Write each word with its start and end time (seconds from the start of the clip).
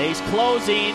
He's 0.00 0.20
closing. 0.30 0.94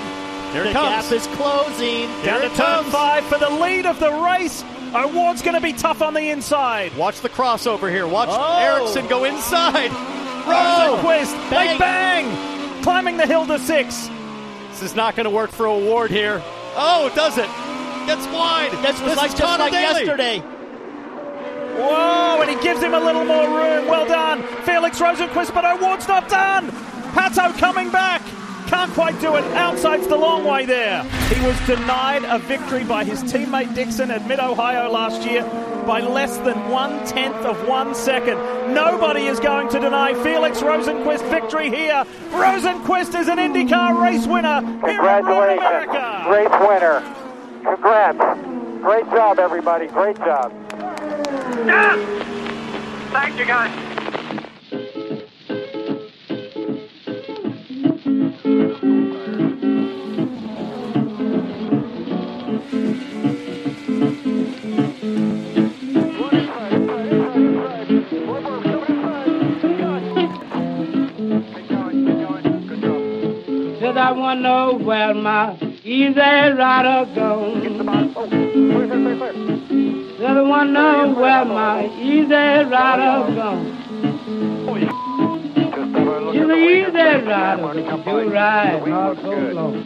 Here 0.52 0.64
the 0.64 0.72
comes. 0.72 1.10
gap 1.10 1.12
is 1.12 1.28
closing. 1.36 2.08
Down 2.24 2.42
to 2.42 2.50
turn 2.50 2.84
five 2.86 3.26
for 3.26 3.38
the 3.38 3.50
lead 3.50 3.86
of 3.86 4.00
the 4.00 4.12
race. 4.12 4.64
Award's 4.94 5.42
going 5.42 5.56
to 5.56 5.62
be 5.62 5.74
tough 5.74 6.02
on 6.02 6.14
the 6.14 6.30
inside. 6.30 6.96
Watch 6.96 7.20
the 7.20 7.28
crossover 7.30 7.90
here. 7.92 8.08
Watch 8.08 8.30
Oh. 8.32 8.60
Erickson 8.60 9.08
go 9.08 9.26
inside. 9.26 9.92
Rosenquist, 10.46 11.34
Bang. 11.50 11.78
bang, 11.78 11.80
bang, 11.80 12.84
climbing 12.84 13.18
the 13.18 13.26
hill 13.26 13.48
to 13.48 13.58
six. 13.60 14.08
This 14.70 14.84
is 14.84 14.96
not 14.96 15.16
going 15.16 15.24
to 15.26 15.30
work 15.32 15.50
for 15.52 15.66
Award 15.66 16.12
here. 16.12 16.42
Oh, 16.76 17.08
it 17.08 17.16
does 17.16 17.38
it? 17.40 17.48
Gets 18.06 18.28
wide. 18.28 18.72
This 18.84 19.02
was 19.02 19.10
This 19.12 19.18
like 19.18 19.36
just 19.36 19.60
like 19.60 19.72
Daly. 19.72 19.82
yesterday. 20.06 20.40
Whoa, 21.78 22.42
and 22.42 22.50
he 22.50 22.62
gives 22.64 22.82
him 22.82 22.94
a 22.94 23.00
little 23.00 23.26
more 23.26 23.46
room. 23.48 23.88
Well 23.88 24.06
done, 24.06 24.44
Felix 24.64 25.00
Rosenquist, 25.00 25.54
but 25.54 25.66
Award's 25.66 26.08
not 26.08 26.30
done. 26.30 26.70
Pato 27.12 27.58
coming 27.58 27.90
back. 27.90 28.22
Can't 28.68 28.92
quite 28.94 29.20
do 29.22 29.36
it. 29.36 29.44
Outside's 29.54 30.08
the 30.08 30.16
long 30.18 30.44
way 30.44 30.66
there. 30.66 31.04
He 31.04 31.46
was 31.46 31.60
denied 31.68 32.24
a 32.24 32.40
victory 32.40 32.84
by 32.84 33.04
his 33.04 33.22
teammate 33.24 33.74
Dixon 33.76 34.10
at 34.12 34.28
Mid 34.28 34.40
Ohio 34.40 34.90
last 34.90 35.24
year 35.28 35.44
by 35.86 36.00
less 36.00 36.38
than 36.38 36.70
one 36.70 37.06
tenth 37.06 37.36
of 37.46 37.68
one 37.68 37.94
second. 37.94 38.38
Nobody 38.74 39.28
is 39.28 39.40
going 39.40 39.70
to 39.70 39.80
deny 39.80 40.14
Felix 40.24 40.62
Rosenquist 40.62 41.30
victory 41.30 41.70
here. 41.70 42.04
Rosenquist 42.32 43.20
is 43.20 43.28
an 43.28 43.38
IndyCar 43.38 44.02
race 44.02 44.26
winner 44.26 44.62
here 44.62 44.80
at 44.80 44.96
Congratulations. 44.96 45.60
America. 45.60 46.30
Race 46.32 46.68
winner. 46.68 47.02
Congrats. 47.64 48.82
Great 48.82 49.06
job, 49.06 49.40
everybody. 49.40 49.88
Great 49.88 50.18
job. 50.18 50.52
Thank 53.12 53.40
you, 53.40 53.46
guys. 53.46 53.85
I 74.06 74.12
wanna 74.12 74.40
know 74.42 74.74
where 74.76 75.16
my 75.16 75.58
easy 75.84 76.14
rider 76.14 77.10
gone. 77.16 77.62
Said 80.20 80.38
I 80.38 80.42
wanna 80.42 80.72
know 80.72 81.14
where 81.20 81.44
my 81.44 81.88
easy 82.00 82.32
rider 82.32 83.36
gone. 83.36 83.85
She's 86.36 86.44
an 86.44 86.52
easy 86.52 86.92
rider, 86.92 87.62
but 87.62 87.76
she 87.76 88.12
do 88.12 88.30
ride 88.30 88.88
not 88.88 89.18
so 89.22 89.32
long. 89.54 89.86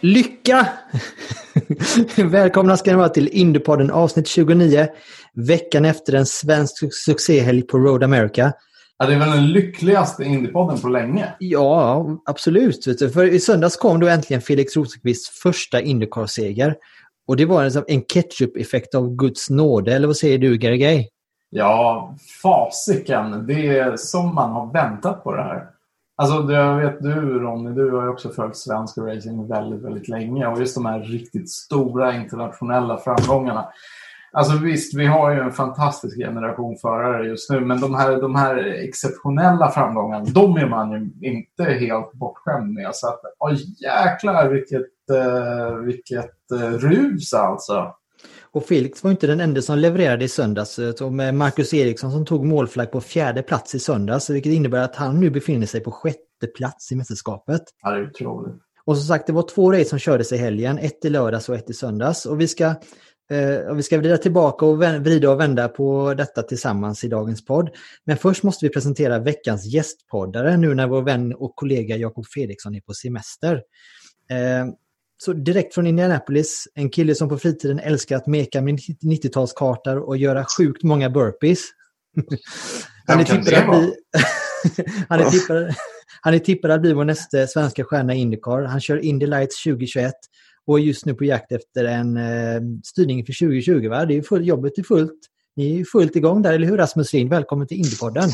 Lycka! 0.00 0.68
Välkomna 2.30 2.76
ska 2.76 2.90
ni 2.90 2.96
vara 2.96 3.08
till 3.08 3.28
Indiepodden 3.28 3.90
avsnitt 3.90 4.26
29. 4.26 4.86
Veckan 5.34 5.84
efter 5.84 6.12
en 6.12 6.26
svensk 6.26 6.94
succéhelg 6.94 7.62
på 7.62 7.78
Road 7.78 8.02
America. 8.02 8.52
Ja, 8.98 9.06
det 9.06 9.14
är 9.14 9.18
väl 9.18 9.30
den 9.30 9.46
lyckligaste 9.46 10.24
Indiepodden 10.24 10.80
på 10.80 10.88
länge. 10.88 11.34
Ja, 11.38 12.06
absolut. 12.24 12.86
Vet 12.86 12.98
du. 12.98 13.10
För 13.10 13.24
i 13.26 13.40
söndags 13.40 13.76
kom 13.76 14.00
då 14.00 14.08
äntligen 14.08 14.42
Felix 14.42 14.76
Rosenqvists 14.76 15.42
första 15.42 15.80
Indycar-seger. 15.80 16.74
Och 17.28 17.36
det 17.36 17.44
var 17.44 17.64
en, 17.64 17.84
en 17.88 18.02
ketchup-effekt 18.02 18.94
av 18.94 19.16
Guds 19.16 19.50
nåde, 19.50 19.94
eller 19.94 20.06
vad 20.06 20.16
säger 20.16 20.38
du, 20.38 20.58
Gergej? 20.58 21.08
Ja, 21.54 22.14
fasiken. 22.42 23.46
Det 23.46 23.78
är 23.78 23.96
som 23.96 24.34
man 24.34 24.50
har 24.50 24.72
väntat 24.72 25.24
på 25.24 25.36
det 25.36 25.42
här. 25.42 25.66
Alltså, 26.16 26.52
jag 26.52 26.76
vet 26.76 27.02
du 27.02 27.38
Ronny, 27.38 27.74
du 27.74 27.90
har 27.90 28.02
ju 28.02 28.08
också 28.08 28.28
följt 28.28 28.56
svensk 28.56 28.98
racing 28.98 29.48
väldigt, 29.48 29.82
väldigt 29.82 30.08
länge. 30.08 30.46
Och 30.46 30.60
just 30.60 30.74
de 30.74 30.86
här 30.86 31.00
riktigt 31.00 31.50
stora 31.50 32.14
internationella 32.14 32.98
framgångarna. 32.98 33.68
Alltså 34.32 34.56
visst, 34.56 34.94
vi 34.94 35.06
har 35.06 35.30
ju 35.30 35.40
en 35.40 35.52
fantastisk 35.52 36.16
generation 36.18 36.76
förare 36.76 37.26
just 37.26 37.50
nu. 37.50 37.60
Men 37.60 37.80
de 37.80 37.94
här, 37.94 38.20
de 38.20 38.34
här 38.34 38.56
exceptionella 38.56 39.70
framgångarna, 39.70 40.24
de 40.24 40.56
är 40.56 40.66
man 40.66 40.92
ju 40.92 41.30
inte 41.30 41.64
helt 41.64 42.12
bortskämd 42.12 42.74
med. 42.74 42.94
Så 42.94 43.08
att, 43.08 43.20
åh 43.38 43.52
jäklar 43.82 44.48
vilket, 44.48 45.10
eh, 45.12 45.74
vilket 45.74 46.50
eh, 46.60 46.70
rus 46.70 47.34
alltså. 47.34 47.94
Och 48.52 48.64
Felix 48.64 49.04
var 49.04 49.10
inte 49.10 49.26
den 49.26 49.40
enda 49.40 49.62
som 49.62 49.78
levererade 49.78 50.24
i 50.24 50.28
söndags. 50.28 50.80
Så 50.96 51.10
med 51.10 51.34
Marcus 51.34 51.74
Eriksson 51.74 52.12
som 52.12 52.26
tog 52.26 52.44
målflagg 52.44 52.92
på 52.92 53.00
fjärde 53.00 53.42
plats 53.42 53.74
i 53.74 53.78
söndags. 53.78 54.30
Vilket 54.30 54.52
innebär 54.52 54.82
att 54.82 54.96
han 54.96 55.20
nu 55.20 55.30
befinner 55.30 55.66
sig 55.66 55.80
på 55.80 55.90
sjätte 55.90 56.46
plats 56.56 56.92
i 56.92 56.96
mästerskapet. 56.96 57.62
Ja, 57.82 57.90
det 57.90 57.98
är 57.98 58.10
otroligt. 58.10 58.54
Och 58.84 58.96
som 58.96 59.06
sagt, 59.06 59.26
det 59.26 59.32
var 59.32 59.42
två 59.42 59.72
race 59.72 59.84
som 59.84 59.98
kördes 59.98 60.32
i 60.32 60.36
helgen. 60.36 60.78
Ett 60.78 61.04
i 61.04 61.10
lördags 61.10 61.48
och 61.48 61.54
ett 61.54 61.70
i 61.70 61.72
söndags. 61.72 62.26
Och 62.26 62.40
vi 62.40 62.48
ska, 62.48 62.64
eh, 63.30 63.74
vi 63.74 63.82
ska 63.82 63.98
vrida 63.98 64.16
tillbaka 64.16 64.66
och 64.66 64.82
vrida 64.82 65.30
och 65.30 65.40
vända 65.40 65.68
på 65.68 66.14
detta 66.14 66.42
tillsammans 66.42 67.04
i 67.04 67.08
dagens 67.08 67.44
podd. 67.44 67.70
Men 68.04 68.16
först 68.16 68.42
måste 68.42 68.66
vi 68.66 68.72
presentera 68.72 69.18
veckans 69.18 69.66
gästpoddare 69.66 70.56
nu 70.56 70.74
när 70.74 70.86
vår 70.86 71.02
vän 71.02 71.34
och 71.34 71.56
kollega 71.56 71.96
Jakob 71.96 72.26
Fredriksson 72.26 72.74
är 72.74 72.80
på 72.80 72.94
semester. 72.94 73.62
Eh, 74.30 74.66
så 75.24 75.32
direkt 75.32 75.74
från 75.74 75.86
Indianapolis, 75.86 76.68
en 76.74 76.90
kille 76.90 77.14
som 77.14 77.28
på 77.28 77.38
fritiden 77.38 77.78
älskar 77.78 78.16
att 78.16 78.26
meka 78.26 78.62
med 78.62 78.78
90-talskartor 79.02 79.96
och 79.96 80.16
göra 80.16 80.46
sjukt 80.58 80.82
många 80.82 81.10
burpees. 81.10 81.60
Han 83.06 83.20
är 83.20 83.24
tippad 83.24 83.54
att 83.54 83.80
bli... 83.80 83.94
han, 85.08 85.20
är 85.20 85.30
tippad... 85.30 85.74
han 86.20 86.34
är 86.34 86.38
tippad 86.38 86.70
att 86.70 86.80
bli 86.80 86.92
vår 86.92 87.04
nästa 87.04 87.46
svenska 87.46 87.84
stjärna 87.84 88.14
i 88.14 88.18
Indycar. 88.18 88.62
Han 88.62 88.80
kör 88.80 89.04
Indy 89.04 89.26
Lights 89.26 89.62
2021 89.64 90.12
och 90.66 90.78
är 90.78 90.82
just 90.82 91.06
nu 91.06 91.14
på 91.14 91.24
jakt 91.24 91.52
efter 91.52 91.84
en 91.84 92.16
eh, 92.16 92.60
styrning 92.84 93.26
för 93.26 93.46
2020. 93.46 93.88
Va? 93.88 94.04
Det 94.04 94.16
är 94.16 94.22
full, 94.22 94.46
jobbet 94.46 94.78
är 94.78 94.82
fullt. 94.82 95.20
Ni 95.56 95.80
är 95.80 95.84
fullt 95.84 96.16
igång 96.16 96.42
där, 96.42 96.52
eller 96.52 96.66
hur 96.66 96.76
Rasmus 96.76 97.12
Lind? 97.12 97.30
Välkommen 97.30 97.66
till 97.66 97.76
Indypodden. 97.76 98.30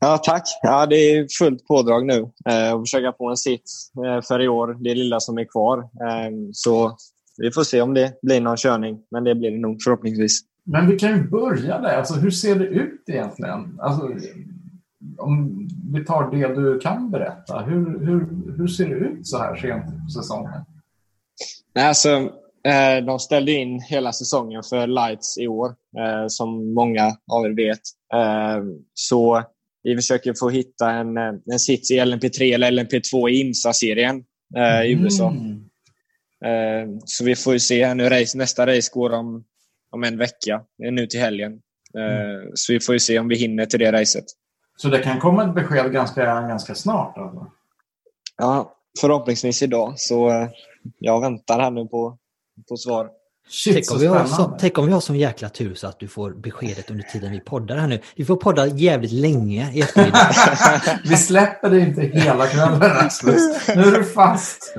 Ja, 0.00 0.18
tack. 0.18 0.42
Ja, 0.62 0.86
det 0.86 0.96
är 0.96 1.26
fullt 1.38 1.66
pådrag 1.66 2.06
nu. 2.06 2.30
Eh, 2.48 2.72
och 2.72 2.82
försöka 2.82 3.12
få 3.12 3.30
en 3.30 3.36
sits 3.36 3.92
eh, 4.06 4.22
för 4.22 4.42
i 4.42 4.48
år, 4.48 4.76
det 4.80 4.94
lilla 4.94 5.20
som 5.20 5.38
är 5.38 5.44
kvar. 5.44 5.78
Eh, 5.78 6.30
så 6.52 6.96
vi 7.38 7.50
får 7.50 7.64
se 7.64 7.80
om 7.80 7.94
det 7.94 8.18
blir 8.22 8.40
någon 8.40 8.56
körning, 8.56 8.98
men 9.10 9.24
det 9.24 9.34
blir 9.34 9.50
det 9.50 9.58
nog 9.58 9.82
förhoppningsvis. 9.82 10.40
Men 10.64 10.90
vi 10.90 10.98
kan 10.98 11.16
ju 11.16 11.28
börja 11.28 11.78
där. 11.78 11.96
Alltså, 11.96 12.14
hur 12.14 12.30
ser 12.30 12.54
det 12.54 12.66
ut 12.66 13.02
egentligen? 13.06 13.78
Alltså, 13.82 14.10
om 15.18 15.68
vi 15.92 16.04
tar 16.04 16.30
det 16.30 16.54
du 16.54 16.78
kan 16.78 17.10
berätta. 17.10 17.60
Hur, 17.60 18.00
hur, 18.06 18.28
hur 18.56 18.66
ser 18.66 18.88
det 18.88 18.94
ut 18.94 19.26
så 19.26 19.38
här 19.38 19.56
sent 19.56 19.84
på 19.84 20.10
säsongen? 20.10 20.64
Nej, 21.74 21.88
alltså, 21.88 22.08
eh, 22.64 23.04
de 23.06 23.18
ställde 23.18 23.52
in 23.52 23.80
hela 23.80 24.12
säsongen 24.12 24.62
för 24.62 24.86
Lights 24.86 25.38
i 25.38 25.48
år, 25.48 25.74
som 26.28 26.74
många 26.74 27.16
av 27.32 27.44
er 27.44 27.56
vet. 27.56 27.80
Eh, 28.14 28.64
så 28.94 29.44
vi 29.88 29.96
försöker 29.96 30.34
få 30.34 30.50
hitta 30.50 30.90
en, 30.90 31.16
eh, 31.16 31.32
en 31.52 31.58
sits 31.58 31.90
i 31.90 32.00
LMP3 32.00 32.54
eller 32.54 32.70
LMP2 32.70 33.28
i 33.30 33.40
IMSA-serien 33.40 34.24
eh, 34.56 34.82
i 34.82 34.92
USA. 34.92 35.30
Mm. 35.30 35.66
Eh, 36.44 36.98
så 37.04 37.24
vi 37.24 37.36
får 37.36 37.52
ju 37.52 37.58
se. 37.60 37.94
Nu 37.94 38.08
race, 38.08 38.38
nästa 38.38 38.66
race 38.66 38.90
går 38.92 39.12
om, 39.12 39.44
om 39.90 40.04
en 40.04 40.18
vecka. 40.18 40.62
Är 40.82 40.90
nu 40.90 41.06
till 41.06 41.20
helgen. 41.20 41.52
Eh, 41.98 42.50
Så 42.54 42.72
vi 42.72 42.80
får 42.80 42.94
ju 42.94 42.98
se 42.98 43.18
om 43.18 43.28
vi 43.28 43.36
hinner 43.36 43.66
till 43.66 43.78
det 43.78 43.92
racet. 43.92 44.24
Så 44.76 44.88
det 44.88 44.98
kan 44.98 45.20
komma 45.20 45.44
ett 45.44 45.54
besked 45.54 45.92
ganska, 45.92 46.24
ganska 46.24 46.74
snart? 46.74 47.18
Alltså. 47.18 47.50
Ja, 48.36 48.76
förhoppningsvis 49.00 49.62
idag. 49.62 49.94
Så 49.96 50.30
eh, 50.30 50.48
jag 50.98 51.20
väntar 51.20 51.60
här 51.60 51.70
nu 51.70 51.86
på, 51.86 52.18
på 52.68 52.76
svar. 52.76 53.10
Shit, 53.48 53.74
tänk, 53.74 53.90
om 53.90 53.98
vi 53.98 54.06
har 54.06 54.26
så, 54.26 54.56
tänk 54.60 54.78
om 54.78 54.86
vi 54.86 54.92
har 54.92 55.00
sån 55.00 55.16
jäkla 55.16 55.48
tur 55.48 55.74
så 55.74 55.86
att 55.86 56.00
du 56.00 56.08
får 56.08 56.30
beskedet 56.30 56.90
under 56.90 57.04
tiden 57.04 57.32
vi 57.32 57.40
poddar 57.40 57.76
här 57.76 57.88
nu. 57.88 58.00
Vi 58.16 58.24
får 58.24 58.36
podda 58.36 58.66
jävligt 58.66 59.12
länge 59.12 59.72
i 59.74 59.80
eftermiddag. 59.80 60.30
Vi 61.04 61.16
släpper 61.16 61.70
det 61.70 61.80
inte 61.80 62.00
hela 62.00 62.46
kvällen 62.46 62.80
Rasmus. 62.80 63.68
Nu 63.68 63.82
är 63.82 63.98
du 63.98 64.04
fast. 64.04 64.74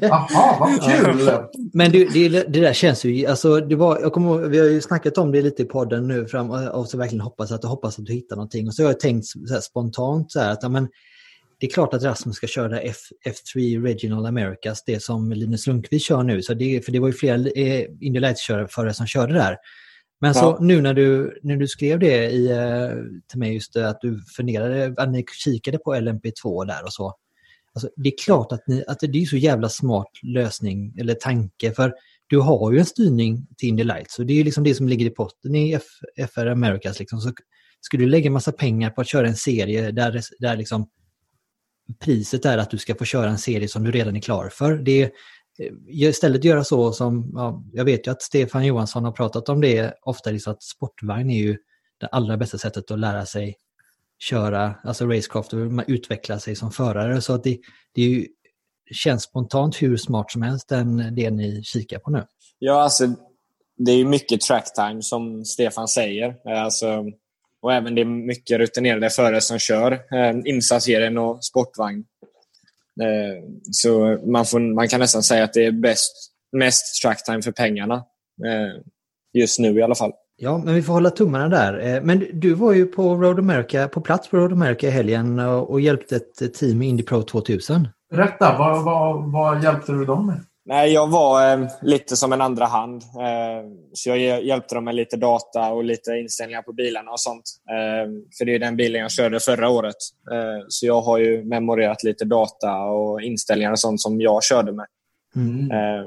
Jaha, 0.00 0.56
vad 0.60 0.82
kul! 0.82 1.30
Men 1.72 1.92
det, 1.92 2.04
det, 2.04 2.28
det 2.28 2.60
där 2.60 2.72
känns 2.72 3.04
ju, 3.04 3.26
alltså 3.26 3.60
det 3.60 3.76
var, 3.76 4.00
jag 4.00 4.12
kommer 4.12 4.38
vi 4.38 4.58
har 4.58 4.66
ju 4.66 4.80
snackat 4.80 5.18
om 5.18 5.32
det 5.32 5.42
lite 5.42 5.62
i 5.62 5.66
podden 5.66 6.08
nu 6.08 6.26
fram 6.26 6.50
och 6.50 6.88
så 6.88 6.98
verkligen 6.98 7.20
hoppas 7.20 7.52
att, 7.52 7.64
hoppas 7.64 7.98
att 7.98 8.06
du 8.06 8.12
hittar 8.12 8.36
någonting. 8.36 8.66
Och 8.66 8.74
så 8.74 8.82
har 8.82 8.88
jag 8.88 9.00
tänkt 9.00 9.26
så 9.26 9.54
här, 9.54 9.60
spontant 9.60 10.32
så 10.32 10.40
här 10.40 10.52
att 10.52 10.62
ja, 10.62 10.68
men, 10.68 10.88
det 11.60 11.66
är 11.66 11.70
klart 11.70 11.94
att 11.94 12.02
Rasmus 12.02 12.36
ska 12.36 12.46
köra 12.46 12.80
F, 12.80 12.96
F3 13.26 13.82
Regional 13.82 14.26
Americas, 14.26 14.84
det 14.84 15.02
som 15.02 15.32
Linus 15.32 15.66
Lundqvist 15.66 16.06
kör 16.06 16.22
nu. 16.22 16.42
Så 16.42 16.54
det, 16.54 16.84
för 16.84 16.92
det 16.92 16.98
var 16.98 17.08
ju 17.08 17.12
flera 17.14 17.36
eh, 17.36 17.86
Indy 18.00 18.20
Lights-förare 18.20 18.94
som 18.94 19.06
körde 19.06 19.34
där. 19.34 19.56
Men 20.20 20.34
så 20.34 20.40
Ja. 20.40 20.58
nu 20.60 20.80
när 20.80 20.94
du, 20.94 21.38
när 21.42 21.56
du 21.56 21.68
skrev 21.68 21.98
det 21.98 22.30
i, 22.30 22.50
eh, 22.50 22.90
till 23.30 23.38
mig, 23.38 23.54
just 23.54 23.72
det, 23.72 23.88
att 23.88 24.00
du 24.00 24.22
funderade, 24.36 24.94
att 24.96 25.10
ni 25.12 25.24
kikade 25.44 25.78
på 25.78 25.94
LMP2 25.94 26.66
där 26.66 26.84
och 26.84 26.92
så. 26.92 27.14
Alltså, 27.74 27.90
det 27.96 28.08
är 28.08 28.18
klart 28.24 28.52
att, 28.52 28.66
ni, 28.66 28.84
att 28.88 28.98
det 29.00 29.22
är 29.22 29.26
så 29.26 29.36
jävla 29.36 29.68
smart 29.68 30.10
lösning 30.22 30.94
eller 30.98 31.14
tanke 31.14 31.72
för 31.72 31.94
du 32.26 32.38
har 32.38 32.72
ju 32.72 32.78
en 32.78 32.86
styrning 32.86 33.46
till 33.56 33.68
Indy 33.68 33.84
Lights 33.84 34.18
och 34.18 34.26
det 34.26 34.32
är 34.32 34.36
ju 34.36 34.44
liksom 34.44 34.64
det 34.64 34.74
som 34.74 34.88
ligger 34.88 35.06
i 35.06 35.10
potten 35.10 35.54
i 35.54 35.72
F, 35.72 35.84
FR 36.34 36.46
Americas. 36.46 36.98
Liksom. 36.98 37.20
Så 37.20 37.32
skulle 37.80 38.04
du 38.04 38.10
lägga 38.10 38.26
en 38.26 38.32
massa 38.32 38.52
pengar 38.52 38.90
på 38.90 39.00
att 39.00 39.08
köra 39.08 39.28
en 39.28 39.36
serie 39.36 39.90
där, 39.90 40.20
där 40.38 40.56
liksom 40.56 40.88
priset 41.98 42.44
är 42.44 42.58
att 42.58 42.70
du 42.70 42.78
ska 42.78 42.94
få 42.94 43.04
köra 43.04 43.30
en 43.30 43.38
serie 43.38 43.68
som 43.68 43.84
du 43.84 43.90
redan 43.90 44.16
är 44.16 44.20
klar 44.20 44.48
för. 44.48 44.76
Det 44.76 45.02
eh, 45.02 45.10
är, 45.86 46.08
istället 46.08 46.44
göra 46.44 46.64
så 46.64 46.92
som, 46.92 47.30
ja, 47.34 47.64
jag 47.72 47.84
vet 47.84 48.06
ju 48.06 48.10
att 48.10 48.22
Stefan 48.22 48.66
Johansson 48.66 49.04
har 49.04 49.12
pratat 49.12 49.48
om 49.48 49.60
det 49.60 49.94
ofta, 50.02 50.30
liksom 50.30 50.52
att 50.52 50.62
sportvagn 50.62 51.30
är 51.30 51.38
ju 51.38 51.56
det 52.00 52.06
allra 52.06 52.36
bästa 52.36 52.58
sättet 52.58 52.90
att 52.90 52.98
lära 52.98 53.26
sig 53.26 53.56
köra, 54.18 54.74
alltså 54.84 55.06
racecraft 55.06 55.52
och 55.52 55.58
man 55.58 55.84
utveckla 55.88 56.38
sig 56.38 56.56
som 56.56 56.70
förare. 56.70 57.20
Så 57.20 57.34
att 57.34 57.44
det, 57.44 57.58
det 57.94 58.02
är 58.02 58.08
ju, 58.08 58.26
känns 58.90 59.22
spontant 59.22 59.82
hur 59.82 59.96
smart 59.96 60.30
som 60.30 60.42
helst 60.42 60.68
den, 60.68 61.14
det 61.14 61.30
ni 61.30 61.62
kikar 61.64 61.98
på 61.98 62.10
nu. 62.10 62.24
Ja, 62.58 62.82
alltså 62.82 63.06
det 63.76 63.92
är 63.92 63.96
ju 63.96 64.04
mycket 64.04 64.40
tracktime 64.40 65.02
som 65.02 65.44
Stefan 65.44 65.88
säger. 65.88 66.36
Alltså, 66.48 67.04
och 67.62 67.72
även 67.72 67.94
det 67.94 68.00
är 68.00 68.26
mycket 68.26 68.58
rutinerade 68.58 69.10
förare 69.10 69.40
som 69.40 69.58
kör 69.58 69.92
eh, 69.92 70.36
insatsserien 70.44 71.18
och 71.18 71.44
sportvagn. 71.44 72.04
Eh, 73.02 73.44
så 73.72 74.18
man, 74.26 74.44
får, 74.44 74.74
man 74.74 74.88
kan 74.88 75.00
nästan 75.00 75.22
säga 75.22 75.44
att 75.44 75.52
det 75.52 75.64
är 75.64 75.72
bäst, 75.72 76.12
mest 76.52 77.02
tracktime 77.02 77.42
för 77.42 77.52
pengarna. 77.52 77.94
Eh, 78.44 78.82
just 79.32 79.58
nu 79.58 79.78
i 79.78 79.82
alla 79.82 79.94
fall. 79.94 80.12
Ja, 80.36 80.58
men 80.64 80.74
vi 80.74 80.82
får 80.82 80.92
hålla 80.92 81.10
tummarna 81.10 81.48
där. 81.48 81.96
Eh, 81.96 82.02
Men 82.02 82.26
du 82.32 82.54
var 82.54 82.72
ju 82.72 82.86
på 82.86 83.14
Road 83.14 83.38
America, 83.38 83.88
på 83.88 84.00
plats 84.00 84.28
på 84.30 84.36
Road 84.36 84.52
America 84.52 84.86
i 84.86 84.90
helgen 84.90 85.38
och 85.38 85.70
och 85.70 85.80
hjälpte 85.80 86.16
ett 86.16 86.54
team 86.54 86.82
i 86.82 86.86
Indy 86.86 87.02
Pro 87.02 87.22
2000. 87.22 87.88
Berätta, 88.10 88.58
vad, 88.58 88.84
vad, 88.84 89.32
vad 89.32 89.64
hjälpte 89.64 89.92
du 89.92 90.04
dem 90.04 90.26
med? 90.26 90.40
Nej, 90.68 90.92
jag 90.92 91.06
var 91.06 91.52
eh, 91.52 91.68
lite 91.82 92.16
som 92.16 92.32
en 92.32 92.40
andra 92.40 92.66
hand. 92.66 93.02
Eh, 93.02 93.70
så 93.92 94.08
jag 94.08 94.16
hj- 94.18 94.40
hjälpte 94.42 94.74
dem 94.74 94.84
med 94.84 94.94
lite 94.94 95.16
data 95.16 95.68
och 95.72 95.84
lite 95.84 96.10
inställningar 96.10 96.62
på 96.62 96.72
bilarna 96.72 97.10
och 97.10 97.20
sånt. 97.20 97.42
Eh, 97.70 98.10
för 98.38 98.44
det 98.44 98.54
är 98.54 98.58
den 98.58 98.76
bilen 98.76 99.00
jag 99.00 99.10
körde 99.10 99.40
förra 99.40 99.68
året. 99.68 99.96
Eh, 100.32 100.64
så 100.68 100.86
jag 100.86 101.00
har 101.00 101.18
ju 101.18 101.44
memorerat 101.44 102.02
lite 102.02 102.24
data 102.24 102.76
och 102.76 103.22
inställningar 103.22 103.72
och 103.72 103.80
sånt 103.80 104.00
som 104.00 104.20
jag 104.20 104.44
körde 104.44 104.72
med. 104.72 104.86
Mm. 105.36 105.70
Eh, 105.70 106.06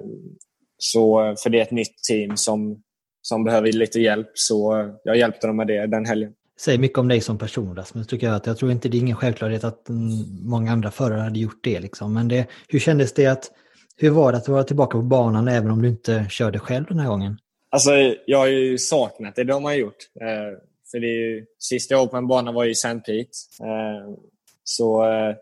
så 0.78 1.36
för 1.44 1.50
det 1.50 1.58
är 1.58 1.62
ett 1.62 1.72
nytt 1.72 2.04
team 2.08 2.38
som, 2.38 2.82
som 3.22 3.44
behöver 3.44 3.72
lite 3.72 4.00
hjälp, 4.00 4.32
så 4.34 4.80
eh, 4.80 4.88
jag 5.04 5.18
hjälpte 5.18 5.48
dem 5.48 5.58
med 5.58 5.68
det 5.68 5.88
den 5.88 6.06
helgen. 6.06 6.34
Säger 6.60 6.80
mycket 6.80 6.98
om 6.98 7.08
dig 7.08 7.22
som 7.22 7.38
person 7.38 7.76
Rasmus, 7.76 8.08
tycker 8.08 8.28
jag. 8.28 8.36
Att 8.36 8.46
jag 8.46 8.58
tror 8.58 8.72
inte 8.72 8.90
det 8.90 8.98
är 8.98 9.00
ingen 9.00 9.16
självklarhet 9.16 9.64
att 9.64 9.90
mm, 9.90 10.10
många 10.50 10.72
andra 10.72 10.92
förare 10.92 11.22
hade 11.22 11.40
gjort 11.40 11.64
det. 11.64 11.80
Liksom. 11.80 12.14
Men 12.14 12.28
det, 12.28 12.48
hur 12.68 12.80
kändes 12.80 13.14
det 13.14 13.28
att, 13.28 13.52
hur 14.02 14.10
var 14.10 14.32
det 14.32 14.38
att 14.38 14.48
vara 14.48 14.64
tillbaka 14.64 14.98
på 14.98 15.02
banan 15.02 15.48
även 15.48 15.72
om 15.72 15.82
du 15.82 15.88
inte 15.88 16.26
körde 16.30 16.60
själv 16.60 16.86
den 16.86 17.00
här 17.00 17.08
gången? 17.08 17.38
Alltså, 17.70 17.92
jag 18.26 18.38
har 18.38 18.48
ju 18.48 18.78
saknat 18.78 19.36
det 19.36 19.44
de 19.44 19.64
har 19.64 19.74
gjort. 19.74 20.10
Eh, 20.22 20.58
för 20.92 21.00
det 21.00 21.08
är 21.08 21.30
ju, 21.30 21.46
sist 21.58 21.92
jag 21.92 21.98
var 21.98 22.08
på 22.08 22.18
en 22.18 22.28
bana 22.28 22.52
var 22.52 22.64
ju 22.64 22.72
St. 22.72 23.00
Pete. 23.00 23.30
Eh, 23.64 24.16
så 24.64 25.04
eh, 25.04 25.36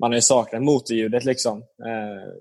man 0.00 0.10
har 0.10 0.14
ju 0.14 0.20
saknat 0.20 0.62
motorljudet 0.62 1.24
liksom. 1.24 1.58
Eh, 1.58 2.32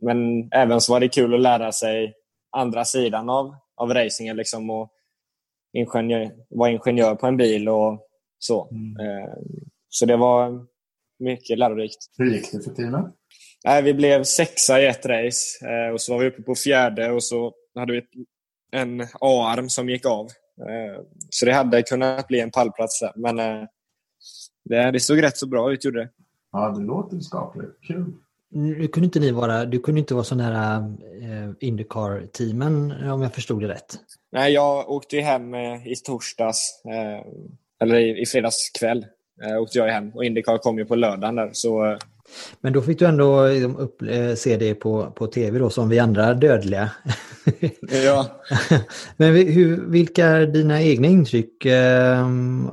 men 0.00 0.48
även 0.52 0.80
så 0.80 0.92
var 0.92 1.00
det 1.00 1.08
kul 1.08 1.34
att 1.34 1.40
lära 1.40 1.72
sig 1.72 2.14
andra 2.50 2.84
sidan 2.84 3.28
av, 3.28 3.54
av 3.76 3.94
racingen 3.94 4.36
liksom 4.36 4.70
och 4.70 4.92
ingenjör, 5.72 6.30
vara 6.48 6.70
ingenjör 6.70 7.14
på 7.14 7.26
en 7.26 7.36
bil 7.36 7.68
och 7.68 8.06
så. 8.38 8.60
Eh, 9.00 9.34
så 9.88 10.06
det 10.06 10.16
var 10.16 10.66
mycket 11.18 11.58
lärorikt. 11.58 11.98
Hur 12.18 12.30
gick 12.30 12.52
det 12.52 12.60
för 12.60 12.70
teamet? 12.70 13.17
Nej, 13.64 13.82
vi 13.82 13.94
blev 13.94 14.24
sexa 14.24 14.80
i 14.80 14.86
ett 14.86 15.06
race 15.06 15.68
eh, 15.68 15.92
och 15.92 16.00
så 16.00 16.12
var 16.12 16.20
vi 16.20 16.28
uppe 16.28 16.42
på 16.42 16.54
fjärde 16.54 17.10
och 17.10 17.22
så 17.22 17.52
hade 17.74 17.92
vi 17.92 17.98
ett, 17.98 18.10
en 18.72 19.00
A-arm 19.20 19.68
som 19.68 19.88
gick 19.88 20.06
av. 20.06 20.26
Eh, 20.60 21.02
så 21.30 21.46
det 21.46 21.52
hade 21.52 21.82
kunnat 21.82 22.28
bli 22.28 22.40
en 22.40 22.50
pallplats 22.50 23.00
där. 23.00 23.12
Men 23.16 23.38
eh, 23.38 23.68
det, 24.64 24.90
det 24.90 25.00
såg 25.00 25.22
rätt 25.22 25.36
så 25.36 25.46
bra 25.46 25.72
ut, 25.72 25.84
gjorde 25.84 26.00
det. 26.00 26.10
Ja, 26.52 26.68
det 26.68 26.84
låter 26.84 27.20
skapligt. 27.20 27.72
Kul. 27.86 28.12
Nu 28.50 28.88
kunde 28.88 29.04
inte 29.04 29.20
ni 29.20 29.30
vara, 29.30 29.64
du 29.64 29.80
kunde 29.80 30.00
inte 30.00 30.14
vara 30.14 30.24
så 30.24 30.34
nära 30.34 30.76
eh, 31.22 31.50
Indycar-teamen 31.60 33.10
om 33.10 33.22
jag 33.22 33.34
förstod 33.34 33.62
det 33.62 33.68
rätt. 33.68 33.98
Nej, 34.32 34.52
jag 34.52 34.90
åkte 34.90 35.16
ju 35.16 35.22
hem 35.22 35.54
eh, 35.54 35.86
i 35.86 35.96
torsdags, 36.04 36.82
eh, 36.84 37.26
eller 37.80 37.96
i, 37.96 38.22
i 38.22 38.26
fredags 38.26 38.70
kväll. 38.78 39.06
Eh, 39.42 39.62
åkte 39.62 39.78
jag 39.78 39.88
hem 39.88 40.10
och 40.14 40.24
Indycar 40.24 40.58
kom 40.58 40.78
ju 40.78 40.84
på 40.84 40.94
lördagen 40.94 41.36
där. 41.36 41.50
Så, 41.52 41.86
eh, 41.86 41.98
Men 42.60 42.72
då 42.72 42.82
fick 42.82 42.98
du 42.98 43.06
ändå 43.06 43.46
liksom, 43.46 43.76
upp, 43.76 44.02
eh, 44.02 44.34
se 44.34 44.56
det 44.56 44.74
på, 44.74 45.10
på 45.10 45.26
tv 45.26 45.58
då 45.58 45.70
som 45.70 45.88
vi 45.88 45.98
andra 45.98 46.34
dödliga. 46.34 46.90
ja. 48.04 48.26
Men 49.16 49.34
hur, 49.34 49.90
vilka 49.90 50.26
är 50.26 50.46
dina 50.46 50.82
egna 50.82 51.08
intryck 51.08 51.64
eh, 51.64 52.26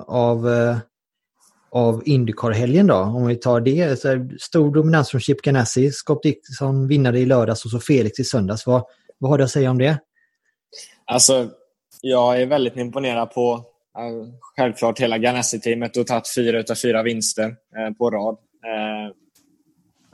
av, 0.07 0.49
eh, 0.49 0.77
av 1.71 2.01
Indycar-helgen 2.05 2.87
då? 2.87 2.95
Om 2.95 3.27
vi 3.27 3.35
tar 3.35 3.61
det. 3.61 3.99
Så 3.99 4.29
stor 4.39 4.73
dominans 4.73 5.09
från 5.09 5.21
Chip 5.21 5.41
Ganassi, 5.41 5.91
Scott 5.91 6.23
Dixon 6.23 6.87
vinnare 6.87 7.19
i 7.19 7.25
lördags 7.25 7.65
och 7.65 7.71
så 7.71 7.79
Felix 7.79 8.19
i 8.19 8.23
söndags. 8.23 8.67
Vad, 8.67 8.83
vad 9.17 9.31
har 9.31 9.37
du 9.37 9.43
att 9.43 9.51
säga 9.51 9.71
om 9.71 9.77
det? 9.77 9.99
Alltså, 11.05 11.49
jag 12.01 12.41
är 12.41 12.45
väldigt 12.45 12.77
imponerad 12.77 13.31
på 13.31 13.53
eh, 13.97 14.29
självklart 14.39 14.99
hela 14.99 15.17
Ganassi-teamet 15.17 15.97
och 15.97 16.07
tagit 16.07 16.33
fyra 16.35 16.59
utav 16.59 16.75
fyra 16.75 17.03
vinster 17.03 17.55
på 17.97 18.11
rad. 18.11 18.37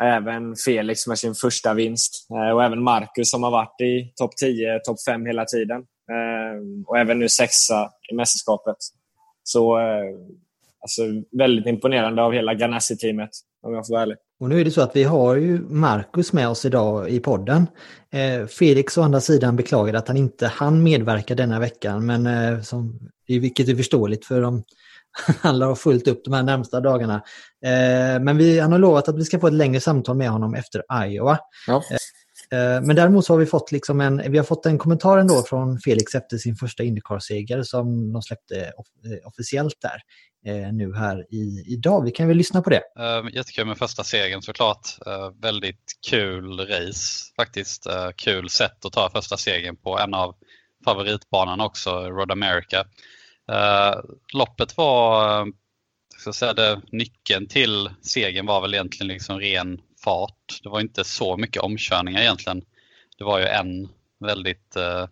Även 0.04 0.56
Felix 0.56 1.08
med 1.08 1.20
sin 1.20 1.36
första 1.36 1.74
vinst 1.74 2.28
eh, 2.32 2.56
och 2.56 2.64
även 2.64 2.84
Marcus 2.84 3.32
som 3.32 3.44
har 3.44 3.52
varit 3.52 3.82
i 3.82 4.14
topp 4.16 4.38
10, 4.38 4.80
topp 4.80 5.04
5 5.08 5.26
hela 5.26 5.46
tiden. 5.46 5.80
Eh, 6.12 6.88
och 6.88 6.98
även 6.98 7.20
nu 7.20 7.30
sexa 7.30 7.90
i 8.12 8.16
mästerskapet. 8.16 8.76
Så 9.44 9.80
eh, 9.80 10.04
alltså, 10.82 11.02
väldigt 11.38 11.66
imponerande 11.66 12.22
av 12.22 12.34
hela 12.34 12.54
Ganassi-teamet 12.54 13.30
om 13.64 13.74
jag 13.74 13.88
får 13.88 13.94
vara 13.94 14.02
ärlig. 14.02 14.18
Och 14.40 14.50
nu 14.50 14.62
är 14.62 14.66
det 14.66 14.72
så 14.72 14.82
att 14.82 14.96
vi 14.96 15.04
har 15.04 15.36
ju 15.36 15.60
Marcus 15.60 16.34
med 16.34 16.50
oss 16.50 16.66
idag 16.66 17.10
i 17.10 17.20
podden. 17.20 17.68
Eh, 18.12 18.48
Felix 18.48 18.98
å 18.98 19.02
andra 19.02 19.22
sidan 19.22 19.56
beklagade 19.56 19.98
att 19.98 20.08
han 20.08 20.18
inte 20.18 20.48
hann 20.48 20.84
medverka 20.84 21.36
denna 21.36 21.60
veckan, 21.60 22.06
men 22.06 22.28
eh, 22.28 22.62
som, 22.62 23.00
vilket 23.28 23.70
är 23.70 23.76
förståeligt 23.76 24.26
för 24.26 24.42
de 24.42 24.64
han 25.42 25.60
lär 25.60 25.66
ha 25.66 25.76
fullt 25.76 26.08
upp 26.08 26.26
de 26.26 26.34
här 26.34 26.44
närmsta 26.44 26.82
dagarna. 26.82 27.16
Eh, 27.66 28.22
men 28.22 28.38
vi, 28.38 28.60
han 28.60 28.72
har 28.72 28.80
lovat 28.80 29.08
att 29.08 29.18
vi 29.18 29.26
ska 29.26 29.40
få 29.40 29.48
ett 29.48 29.54
längre 29.54 29.80
samtal 29.80 30.18
med 30.18 30.30
honom 30.30 30.56
efter 30.56 30.84
Iowa. 31.06 31.40
Ja. 31.68 31.84
Eh, 32.52 32.82
men 32.82 32.96
däremot 32.96 33.26
så 33.26 33.34
har 33.34 33.38
vi 33.38 33.46
fått, 33.46 33.72
liksom 33.72 34.02
en, 34.02 34.32
vi 34.32 34.38
har 34.38 34.46
fått 34.46 34.66
en 34.66 34.78
kommentar 34.78 35.18
ändå 35.18 35.44
från 35.44 35.80
Felix 35.80 36.16
efter 36.16 36.38
sin 36.38 36.56
första 36.56 36.84
Indycar-seger 36.84 37.64
som 37.64 38.14
de 38.14 38.22
släppte 38.22 38.72
off 38.78 38.88
eh, 39.06 39.28
officiellt 39.28 39.76
där 39.82 40.02
eh, 40.46 40.74
nu 40.74 40.94
här 40.96 41.26
i, 41.34 41.64
idag. 41.68 42.04
Vi 42.04 42.12
kan 42.12 42.28
väl 42.28 42.38
lyssna 42.38 42.62
på 42.62 42.70
det. 42.70 42.82
Uh, 43.00 43.36
jättekul 43.36 43.68
med 43.68 43.78
första 43.78 44.04
segern 44.04 44.42
såklart. 44.42 44.98
Uh, 45.08 45.42
väldigt 45.42 45.94
kul 46.10 46.60
race 46.60 47.34
faktiskt. 47.36 47.88
Uh, 47.88 48.10
kul 48.16 48.50
sätt 48.50 48.86
att 48.86 48.94
ta 48.94 49.10
första 49.10 49.38
segern 49.38 49.76
på 49.76 50.00
en 50.00 50.14
av 50.14 50.36
favoritbanorna 50.86 51.66
också, 51.66 51.90
Road 51.90 52.32
America. 52.32 52.86
Uh, 53.52 54.02
loppet 54.34 54.78
var, 54.78 55.40
uh, 55.42 55.54
ska 56.18 56.34
säga 56.34 56.54
det, 56.54 56.82
nyckeln 56.92 57.48
till 57.48 57.90
segern 58.02 58.46
var 58.46 58.62
väl 58.62 58.74
egentligen 58.74 59.08
liksom 59.08 59.40
ren 59.40 59.82
fart. 60.04 60.60
Det 60.64 60.70
var 60.70 60.80
inte 60.80 61.04
så 61.04 61.38
mycket 61.38 61.62
omkörningar 61.62 62.22
egentligen. 62.22 62.62
Det 63.18 63.24
var 63.24 63.40
ju 63.40 63.46
en 63.46 63.90
väldigt 64.20 64.78
uh, 64.78 65.06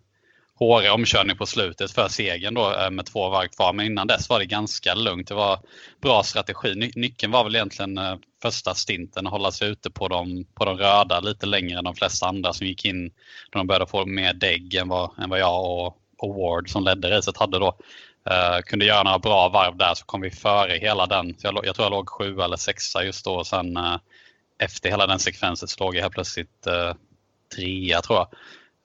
hårig 0.60 0.92
omkörning 0.92 1.36
på 1.36 1.46
slutet 1.46 1.90
för 1.90 2.08
segern 2.08 2.54
då 2.54 2.90
med 2.90 3.06
två 3.06 3.30
varv 3.30 3.48
kvar. 3.48 3.72
Men 3.72 3.86
innan 3.86 4.06
dess 4.06 4.28
var 4.28 4.38
det 4.38 4.46
ganska 4.46 4.94
lugnt. 4.94 5.28
Det 5.28 5.34
var 5.34 5.60
bra 6.02 6.22
strategi. 6.22 6.74
Ny 6.74 6.90
nyckeln 6.96 7.32
var 7.32 7.44
väl 7.44 7.54
egentligen 7.54 7.98
eh, 7.98 8.16
första 8.42 8.74
stinten 8.74 9.26
att 9.26 9.32
hålla 9.32 9.52
sig 9.52 9.68
ute 9.68 9.90
på 9.90 10.08
de, 10.08 10.44
på 10.54 10.64
de 10.64 10.78
röda 10.78 11.20
lite 11.20 11.46
längre 11.46 11.78
än 11.78 11.84
de 11.84 11.94
flesta 11.94 12.26
andra 12.26 12.52
som 12.52 12.66
gick 12.66 12.84
in 12.84 13.02
när 13.04 13.58
de 13.58 13.66
började 13.66 13.86
få 13.86 14.06
mer 14.06 14.34
dägg 14.34 14.74
än 14.74 14.88
vad, 14.88 15.10
än 15.18 15.30
vad 15.30 15.38
jag 15.38 15.64
och, 15.64 15.96
och 16.18 16.34
Ward 16.34 16.70
som 16.70 16.84
ledde 16.84 17.10
racet 17.10 17.36
hade 17.36 17.58
då. 17.58 17.76
Uh, 18.30 18.60
kunde 18.62 18.84
göra 18.84 19.02
några 19.02 19.18
bra 19.18 19.48
varv 19.48 19.76
där 19.76 19.94
så 19.94 20.04
kom 20.04 20.20
vi 20.20 20.30
före 20.30 20.72
hela 20.72 21.06
den. 21.06 21.36
Jag, 21.42 21.66
jag 21.66 21.74
tror 21.74 21.84
jag 21.84 21.90
låg 21.90 22.08
sju 22.08 22.40
eller 22.40 22.56
sexa 22.56 23.04
just 23.04 23.24
då. 23.24 23.44
Sen 23.44 23.76
uh, 23.76 23.96
efter 24.58 24.90
hela 24.90 25.06
den 25.06 25.18
sekvensen 25.18 25.68
så 25.68 25.84
låg 25.84 25.96
jag 25.96 26.02
helt 26.02 26.14
plötsligt 26.14 26.66
uh, 26.66 26.94
trea 27.56 28.00
tror 28.00 28.18
jag. 28.18 28.28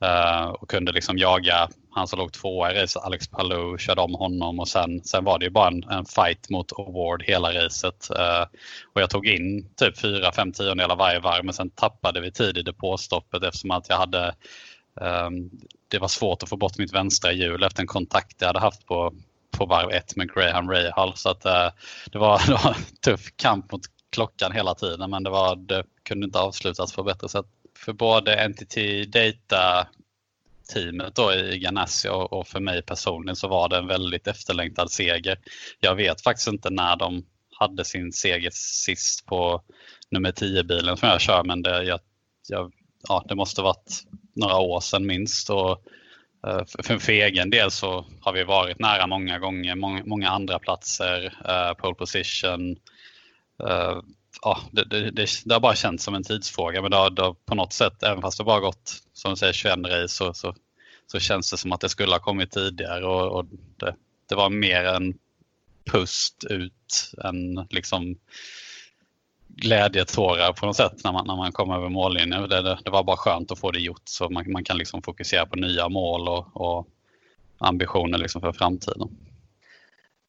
Uh, 0.04 0.50
och 0.50 0.70
kunde 0.70 0.92
liksom 0.92 1.18
jaga 1.18 1.70
han 1.96 2.08
som 2.08 2.20
låg 2.20 2.34
tvåa 2.34 2.72
i 2.72 2.82
racet, 2.82 3.04
Alex 3.04 3.28
Palou, 3.28 3.78
körde 3.78 4.02
om 4.02 4.14
honom 4.14 4.60
och 4.60 4.68
sen, 4.68 5.04
sen 5.04 5.24
var 5.24 5.40
det 5.40 5.46
ju 5.46 5.52
bara 5.52 5.68
en, 5.68 5.84
en 5.84 6.06
fight 6.06 6.50
mot 6.50 6.80
Award 6.80 7.24
hela 7.24 7.54
racet. 7.54 8.10
Uh, 8.12 8.46
och 8.94 9.02
jag 9.02 9.10
tog 9.10 9.28
in 9.28 9.70
typ 9.76 9.98
4-5 9.98 10.52
tiondelar 10.52 10.96
varje 10.96 11.20
varv 11.20 11.46
men 11.46 11.54
sen 11.54 11.70
tappade 11.70 12.22
vi 12.22 12.32
tid 12.32 12.58
i 12.58 12.62
depåstoppet 12.62 13.44
eftersom 13.44 13.72
att 13.72 13.90
jag 13.90 13.98
hade 13.98 14.36
um, 15.02 15.50
det 15.88 16.00
var 16.00 16.08
svårt 16.08 16.44
att 16.44 16.50
få 16.50 16.58
bort 16.58 16.78
mitt 16.78 16.94
vänstra 16.94 17.32
hjul 17.32 17.64
efter 17.64 17.82
en 17.82 17.88
kontakt 17.88 18.36
jag 18.40 18.48
hade 18.48 18.60
haft 18.60 18.86
på, 18.86 19.14
på 19.52 19.66
varv 19.66 19.92
ett 19.92 20.16
med 20.16 20.34
Graham 20.34 20.72
Rahal. 20.72 21.14
Så 21.16 21.30
att, 21.30 21.46
eh, 21.46 21.70
det, 22.12 22.18
var, 22.18 22.42
det 22.48 22.54
var 22.54 22.76
en 22.78 22.96
tuff 23.02 23.36
kamp 23.36 23.72
mot 23.72 23.82
klockan 24.12 24.52
hela 24.52 24.76
tiden 24.76 25.10
men 25.10 25.24
det, 25.24 25.30
var, 25.30 25.56
det 25.56 25.84
kunde 26.04 26.26
inte 26.26 26.40
avslutas 26.40 26.94
på 26.94 27.04
bättre 27.04 27.30
sätt 27.30 27.46
för 27.78 27.94
både 27.94 28.36
Entity 28.36 29.06
Data 29.06 29.88
teamet 30.74 31.16
då 31.16 31.34
i 31.34 31.60
Ganassi 31.60 32.10
och, 32.10 32.34
och 32.34 32.48
för 32.48 32.60
mig 32.60 32.82
personligen 32.82 33.36
så 33.36 33.48
var 33.48 33.70
det 33.70 33.78
en 33.78 33.88
väldigt 33.88 34.28
efterlängtad 34.28 34.92
seger. 34.92 35.40
Jag 35.80 35.96
vet 35.96 36.22
faktiskt 36.22 36.48
inte 36.48 36.70
när 36.70 36.96
de 36.96 37.26
hade 37.60 37.86
sin 37.86 38.12
seger 38.12 38.52
sist 38.54 39.26
på 39.26 39.62
nummer 40.12 40.32
10-bilen 40.32 40.98
som 40.98 41.10
jag 41.10 41.22
kör 41.22 41.44
men 41.44 41.62
det, 41.62 41.84
jag, 41.84 42.00
jag, 42.48 42.74
ja, 43.08 43.26
det 43.28 43.36
måste 43.36 43.62
varit 43.62 44.04
några 44.34 44.58
år 44.58 44.80
sedan 44.80 45.06
minst. 45.06 45.50
Och, 45.50 45.72
eh, 46.48 46.66
för, 46.84 47.00
för 47.00 47.12
egen 47.12 47.50
del 47.50 47.72
så 47.72 48.06
har 48.22 48.34
vi 48.34 48.44
varit 48.44 48.80
nära 48.80 49.08
många 49.08 49.40
gånger, 49.40 49.76
många, 49.76 50.04
många 50.06 50.30
andra 50.30 50.60
platser, 50.60 51.26
uh, 51.26 51.74
pole 51.74 51.96
position, 51.96 52.72
uh, 53.64 54.02
ja, 54.42 54.60
det, 54.72 54.84
det, 54.84 55.12
det, 55.12 55.28
det, 55.46 55.54
har 55.54 55.60
bara 55.60 55.76
känts 55.76 56.04
som 56.04 56.16
en 56.16 56.24
tidsfråga 56.24 56.82
men 56.82 56.92
det 56.92 56.98
har, 56.98 57.10
det 57.10 57.22
har, 57.22 57.34
på 57.34 57.56
något 57.56 57.74
sätt, 57.74 58.04
även 58.04 58.22
fast 58.22 58.38
det 58.38 58.44
bara 58.44 58.60
gått 58.60 59.02
som 59.14 59.32
du 59.32 59.38
säger 59.38 59.54
21 59.54 59.78
race 59.78 60.08
så, 60.08 60.34
så, 60.34 60.56
så 61.08 61.20
känns 61.20 61.52
det 61.52 61.58
som 61.58 61.72
att 61.72 61.82
det 61.82 61.90
skulle 61.90 62.12
ha 62.12 62.20
kommit 62.20 62.52
tidigare 62.52 63.06
och, 63.06 63.40
och 63.40 63.46
det, 63.80 63.96
det, 64.30 64.36
var 64.36 64.50
mer 64.50 64.86
en 64.86 65.14
pust 65.92 66.44
ut 66.50 67.12
än 67.24 67.68
liksom 67.70 68.18
glädjetårar 69.56 70.54
på 70.54 70.66
något 70.66 70.76
sätt 70.76 71.04
när 71.04 71.12
man, 71.12 71.28
när 71.28 71.36
man 71.36 71.52
kom 71.52 71.72
över 71.72 71.90
mållinjen. 71.90 72.50
Det, 72.50 72.62
det, 72.62 72.78
det, 72.86 72.90
var 72.90 73.04
bara 73.04 73.18
skönt 73.18 73.52
att 73.52 73.60
få 73.60 73.72
det 73.72 73.80
gjort 73.80 74.02
så 74.04 74.30
man, 74.30 74.52
man 74.52 74.64
kan 74.64 74.78
liksom 74.78 75.02
fokusera 75.02 75.46
på 75.46 75.56
nya 75.56 75.90
mål 75.90 76.28
och, 76.28 76.48
och 76.54 76.88
ambitioner 77.58 78.18
liksom 78.18 78.42
för 78.42 78.52
framtiden 78.52 79.10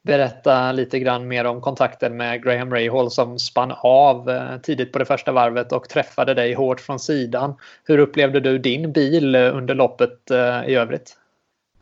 berätta 0.06 0.72
lite 0.72 0.98
grann 0.98 1.28
mer 1.28 1.44
om 1.44 1.60
kontakten 1.60 2.16
med 2.16 2.44
Graham 2.44 2.74
Rahal 2.74 3.10
som 3.10 3.38
spann 3.38 3.72
av 3.76 4.30
eh, 4.30 4.58
tidigt 4.58 4.92
på 4.92 4.98
det 4.98 5.04
första 5.04 5.32
varvet 5.32 5.72
och 5.72 5.88
träffade 5.88 6.34
dig 6.34 6.54
hårt 6.54 6.80
från 6.80 6.98
sidan. 6.98 7.56
Hur 7.84 7.98
upplevde 7.98 8.40
du 8.40 8.58
din 8.58 8.92
bil 8.92 9.34
eh, 9.34 9.56
under 9.56 9.74
loppet 9.74 10.30
eh, 10.30 10.64
i 10.66 10.74
övrigt? 10.74 11.16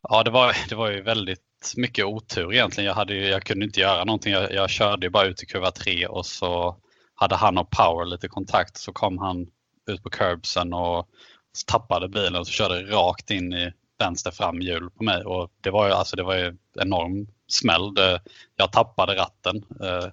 Ja, 0.03 0.23
det 0.23 0.31
var, 0.31 0.57
det 0.69 0.75
var 0.75 0.91
ju 0.91 1.03
väldigt 1.03 1.41
mycket 1.77 2.05
otur 2.05 2.53
egentligen. 2.53 2.89
Jag, 2.89 2.95
hade, 2.95 3.15
jag 3.15 3.43
kunde 3.43 3.65
inte 3.65 3.81
göra 3.81 4.05
någonting. 4.05 4.33
Jag, 4.33 4.53
jag 4.53 4.71
körde 4.71 5.11
bara 5.11 5.27
ut 5.27 5.43
i 5.43 5.47
kurva 5.47 5.71
3 5.71 6.07
och 6.07 6.27
så 6.27 6.77
hade 7.15 7.35
han 7.35 7.59
och 7.59 7.71
Power 7.71 8.05
lite 8.05 8.29
kontakt. 8.29 8.77
Så 8.77 8.93
kom 8.93 9.19
han 9.19 9.47
ut 9.91 10.03
på 10.03 10.11
curbsen 10.11 10.73
och 10.73 11.09
tappade 11.67 12.09
bilen 12.09 12.37
och 12.37 12.47
så 12.47 12.53
körde 12.53 12.83
rakt 12.83 13.31
in 13.31 13.53
i 13.53 13.73
vänster 13.99 14.31
framhjul 14.31 14.91
på 14.91 15.05
mig. 15.05 15.25
Och 15.25 15.51
det 15.61 15.71
var 15.71 15.87
ju 15.87 15.93
alltså, 15.93 16.17
det 16.17 16.23
var 16.23 16.37
ju 16.37 16.57
enorm 16.81 17.27
smäll. 17.49 18.19
Jag 18.57 18.73
tappade 18.73 19.17
ratten 19.17 19.65
eh, 19.81 20.09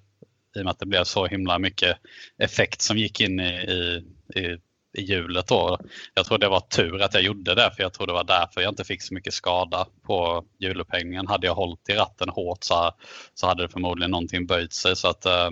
i 0.55 0.59
och 0.59 0.63
med 0.65 0.71
att 0.71 0.79
det 0.79 0.85
blev 0.85 1.03
så 1.03 1.25
himla 1.25 1.59
mycket 1.59 1.97
effekt 2.37 2.81
som 2.81 2.97
gick 2.97 3.21
in 3.21 3.39
i, 3.39 3.53
i, 3.53 4.03
i, 4.39 4.57
i 4.97 5.01
hjulet. 5.01 5.47
Då. 5.47 5.77
Jag 6.13 6.25
tror 6.25 6.37
det 6.37 6.49
var 6.49 6.59
tur 6.59 7.01
att 7.01 7.13
jag 7.13 7.23
gjorde 7.23 7.55
det 7.55 7.71
för 7.75 7.83
jag 7.83 7.93
tror 7.93 8.07
det 8.07 8.13
var 8.13 8.23
därför 8.23 8.61
jag 8.61 8.71
inte 8.71 8.83
fick 8.83 9.01
så 9.01 9.13
mycket 9.13 9.33
skada 9.33 9.87
på 10.03 10.45
hjulupphängningen. 10.59 11.27
Hade 11.27 11.47
jag 11.47 11.55
hållit 11.55 11.89
i 11.89 11.93
ratten 11.93 12.29
hårt 12.29 12.63
så, 12.63 12.91
så 13.33 13.47
hade 13.47 13.63
det 13.63 13.69
förmodligen 13.69 14.11
någonting 14.11 14.45
böjt 14.45 14.73
sig. 14.73 14.95
Så 14.95 15.07
att, 15.07 15.25
eh, 15.25 15.49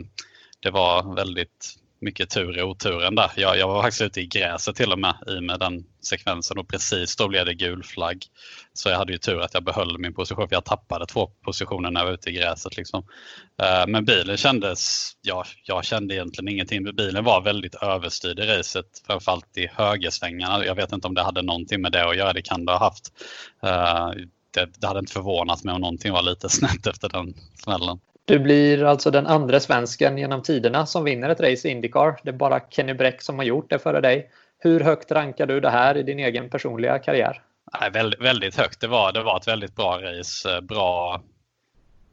det 0.60 0.72
var 0.72 1.16
väldigt 1.16 1.76
mycket 2.02 2.30
tur 2.30 2.58
i 2.58 2.62
oturen 2.62 3.16
där. 3.16 3.32
Jag, 3.36 3.58
jag 3.58 3.68
var 3.68 3.82
faktiskt 3.82 4.02
ute 4.02 4.22
i 4.22 4.28
gräset 4.28 4.76
till 4.76 4.92
och 4.92 5.00
med 5.00 5.16
i 5.28 5.42
med 5.42 5.60
den 5.60 5.86
sekvensen 6.02 6.58
och 6.58 6.68
precis 6.68 7.16
då 7.16 7.28
blev 7.28 7.46
det 7.46 7.54
gul 7.54 7.84
flagg. 7.84 8.26
Så 8.74 8.90
jag 8.90 8.98
hade 8.98 9.12
ju 9.12 9.18
tur 9.18 9.42
att 9.42 9.54
jag 9.54 9.64
behöll 9.64 9.98
min 9.98 10.14
position 10.14 10.48
för 10.48 10.56
jag 10.56 10.66
tappade 10.66 11.06
två 11.06 11.28
positioner 11.28 11.92
när 11.92 12.02
jag 12.02 12.06
var 12.06 12.14
ute 12.14 12.30
i 12.30 12.34
gräset. 12.34 12.78
Liksom. 12.78 13.04
Eh, 13.62 13.88
men 13.88 14.06
bilen 14.06 14.38
kändes, 14.38 15.12
ja, 15.22 15.46
jag 15.64 15.86
kände 15.86 16.16
egentligen 16.16 16.48
ingenting. 16.48 16.96
Bilen 16.96 17.24
var 17.24 17.42
väldigt 17.42 17.76
överstyrd 17.76 18.40
i 18.40 18.46
racet, 18.46 18.86
framförallt 19.08 19.58
i 19.58 19.68
högersvängarna. 19.74 20.66
Jag 20.66 20.76
vet 20.76 20.92
inte 20.92 21.08
om 21.08 21.14
det 21.14 21.24
hade 21.24 21.42
någonting 21.42 21.82
med 21.82 21.92
det 21.92 22.10
att 22.10 22.18
göra, 22.18 22.34
det 22.34 22.42
kan 22.42 22.66
det 22.66 22.72
ha 22.72 22.80
haft. 22.80 23.14
Eh, 23.64 24.10
det, 24.54 24.70
det 24.80 24.88
hade 24.88 25.00
inte 25.00 25.14
förvånat 25.14 25.64
mig 25.64 25.74
om 25.74 25.82
någonting 25.82 26.12
var 26.12 26.22
lite 26.22 26.50
snett 26.50 26.88
efter 26.94 27.10
den 27.10 27.34
smällen. 27.64 28.00
Du 28.30 28.40
blir 28.40 28.84
alltså 28.84 29.12
den 29.12 29.28
andra 29.28 29.60
svensken 29.60 30.18
genom 30.18 30.42
tiderna 30.44 30.86
som 30.86 31.04
vinner 31.04 31.30
ett 31.30 31.40
race 31.40 31.68
i 31.68 31.72
Indycar. 31.72 32.20
Det 32.24 32.30
är 32.30 32.34
bara 32.34 32.62
Kenny 32.70 32.94
Bräck 32.94 33.22
som 33.22 33.38
har 33.38 33.46
gjort 33.46 33.70
det 33.70 33.80
före 33.80 34.02
dig. 34.02 34.32
Hur 34.60 34.80
högt 34.80 35.12
rankar 35.12 35.46
du 35.46 35.60
det 35.60 35.70
här 35.70 35.98
i 35.98 36.04
din 36.04 36.20
egen 36.20 36.50
personliga 36.50 37.00
karriär? 37.00 37.42
Nej, 37.80 37.92
väldigt, 37.92 38.22
väldigt 38.22 38.58
högt. 38.58 38.82
Det 38.82 38.88
var, 38.88 39.12
det 39.12 39.24
var 39.24 39.38
ett 39.38 39.48
väldigt 39.48 39.76
bra 39.76 40.00
race. 40.02 40.56
Eh, 40.56 40.62
bra, 40.62 41.22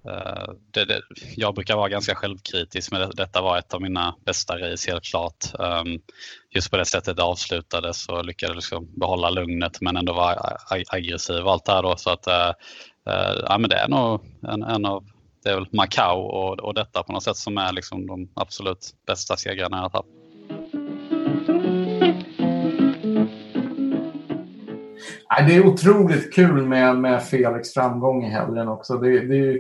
uh, 0.09 0.55
det, 0.71 0.85
det, 0.85 1.01
jag 1.37 1.55
brukar 1.55 1.77
vara 1.77 1.89
ganska 1.89 2.15
självkritisk 2.15 2.93
men 2.93 3.01
det, 3.01 3.11
detta 3.15 3.43
var 3.43 3.59
ett 3.59 3.75
av 3.75 3.83
mina 3.83 4.15
bästa 4.25 4.59
race 4.59 4.91
helt 4.91 5.05
klart. 5.05 5.45
Um, 5.59 6.01
just 6.51 6.71
på 6.71 6.77
det 6.77 6.85
sättet 6.85 7.17
det 7.17 7.23
avslutades 7.23 8.09
och 8.09 8.25
lyckades 8.25 8.57
liksom 8.57 8.89
behålla 9.01 9.31
lugnet 9.31 9.81
men 9.81 9.97
ändå 9.97 10.13
vara 10.13 10.57
aggressiv 10.91 11.45
och 11.45 11.53
allt 11.53 11.65
det 11.65 11.73
här 11.73 11.83
då. 11.83 11.97
Så 11.97 12.11
att, 12.11 12.29
uh, 12.29 12.53
uh, 13.13 13.45
ja, 13.49 13.59
men 13.59 13.71
det 13.71 13.77
är 13.77 13.89
nog 13.89 14.21
en, 14.43 14.63
en 14.63 14.87
av 14.87 15.05
det 15.47 15.53
är 15.53 15.55
väl 15.55 15.69
Macau 15.73 16.19
och, 16.19 16.61
och 16.61 16.75
detta 16.75 17.03
på 17.03 17.13
något 17.13 17.23
sätt 17.23 17.37
som 17.37 17.59
är 17.59 17.73
liksom 17.73 18.07
de 18.07 18.29
absolut 18.35 18.95
bästa 19.07 19.37
segrarna 19.37 19.77
jag 19.77 19.83
har 19.83 19.91
haft. 19.91 20.09
Det 25.49 25.55
är 25.55 25.67
otroligt 25.67 26.35
kul 26.35 26.67
med, 26.67 26.97
med 26.97 27.23
Felix 27.23 27.75
framgång 27.75 28.25
i 28.25 28.29
helgen 28.29 28.69
också. 28.69 28.99
Det, 28.99 29.21
det, 29.21 29.53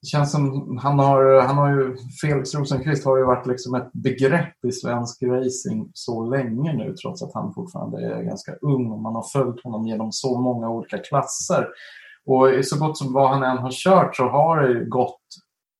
det 0.00 0.06
känns 0.06 0.32
som 0.32 0.78
han 0.82 0.98
har, 0.98 1.40
han 1.40 1.56
har 1.56 1.70
ju, 1.70 1.96
Felix 2.20 2.54
Rosenqvist 2.54 3.04
har 3.04 3.18
ju 3.18 3.24
varit 3.24 3.46
liksom 3.46 3.74
ett 3.74 3.92
begrepp 3.92 4.64
i 4.64 4.72
svensk 4.72 5.22
racing 5.22 5.90
så 5.94 6.30
länge 6.30 6.72
nu 6.72 6.94
trots 6.94 7.22
att 7.22 7.34
han 7.34 7.54
fortfarande 7.54 8.06
är 8.06 8.22
ganska 8.22 8.52
ung 8.52 8.90
och 8.90 9.02
man 9.02 9.14
har 9.14 9.24
följt 9.32 9.64
honom 9.64 9.86
genom 9.86 10.12
så 10.12 10.40
många 10.40 10.70
olika 10.70 10.98
klasser. 10.98 11.66
Och 12.28 12.64
så 12.64 12.78
gott 12.78 12.98
som 12.98 13.12
vad 13.12 13.30
han 13.30 13.42
än 13.42 13.58
har 13.58 13.70
kört 13.70 14.16
så 14.16 14.28
har 14.28 14.62
det 14.62 14.84
gått 14.84 15.20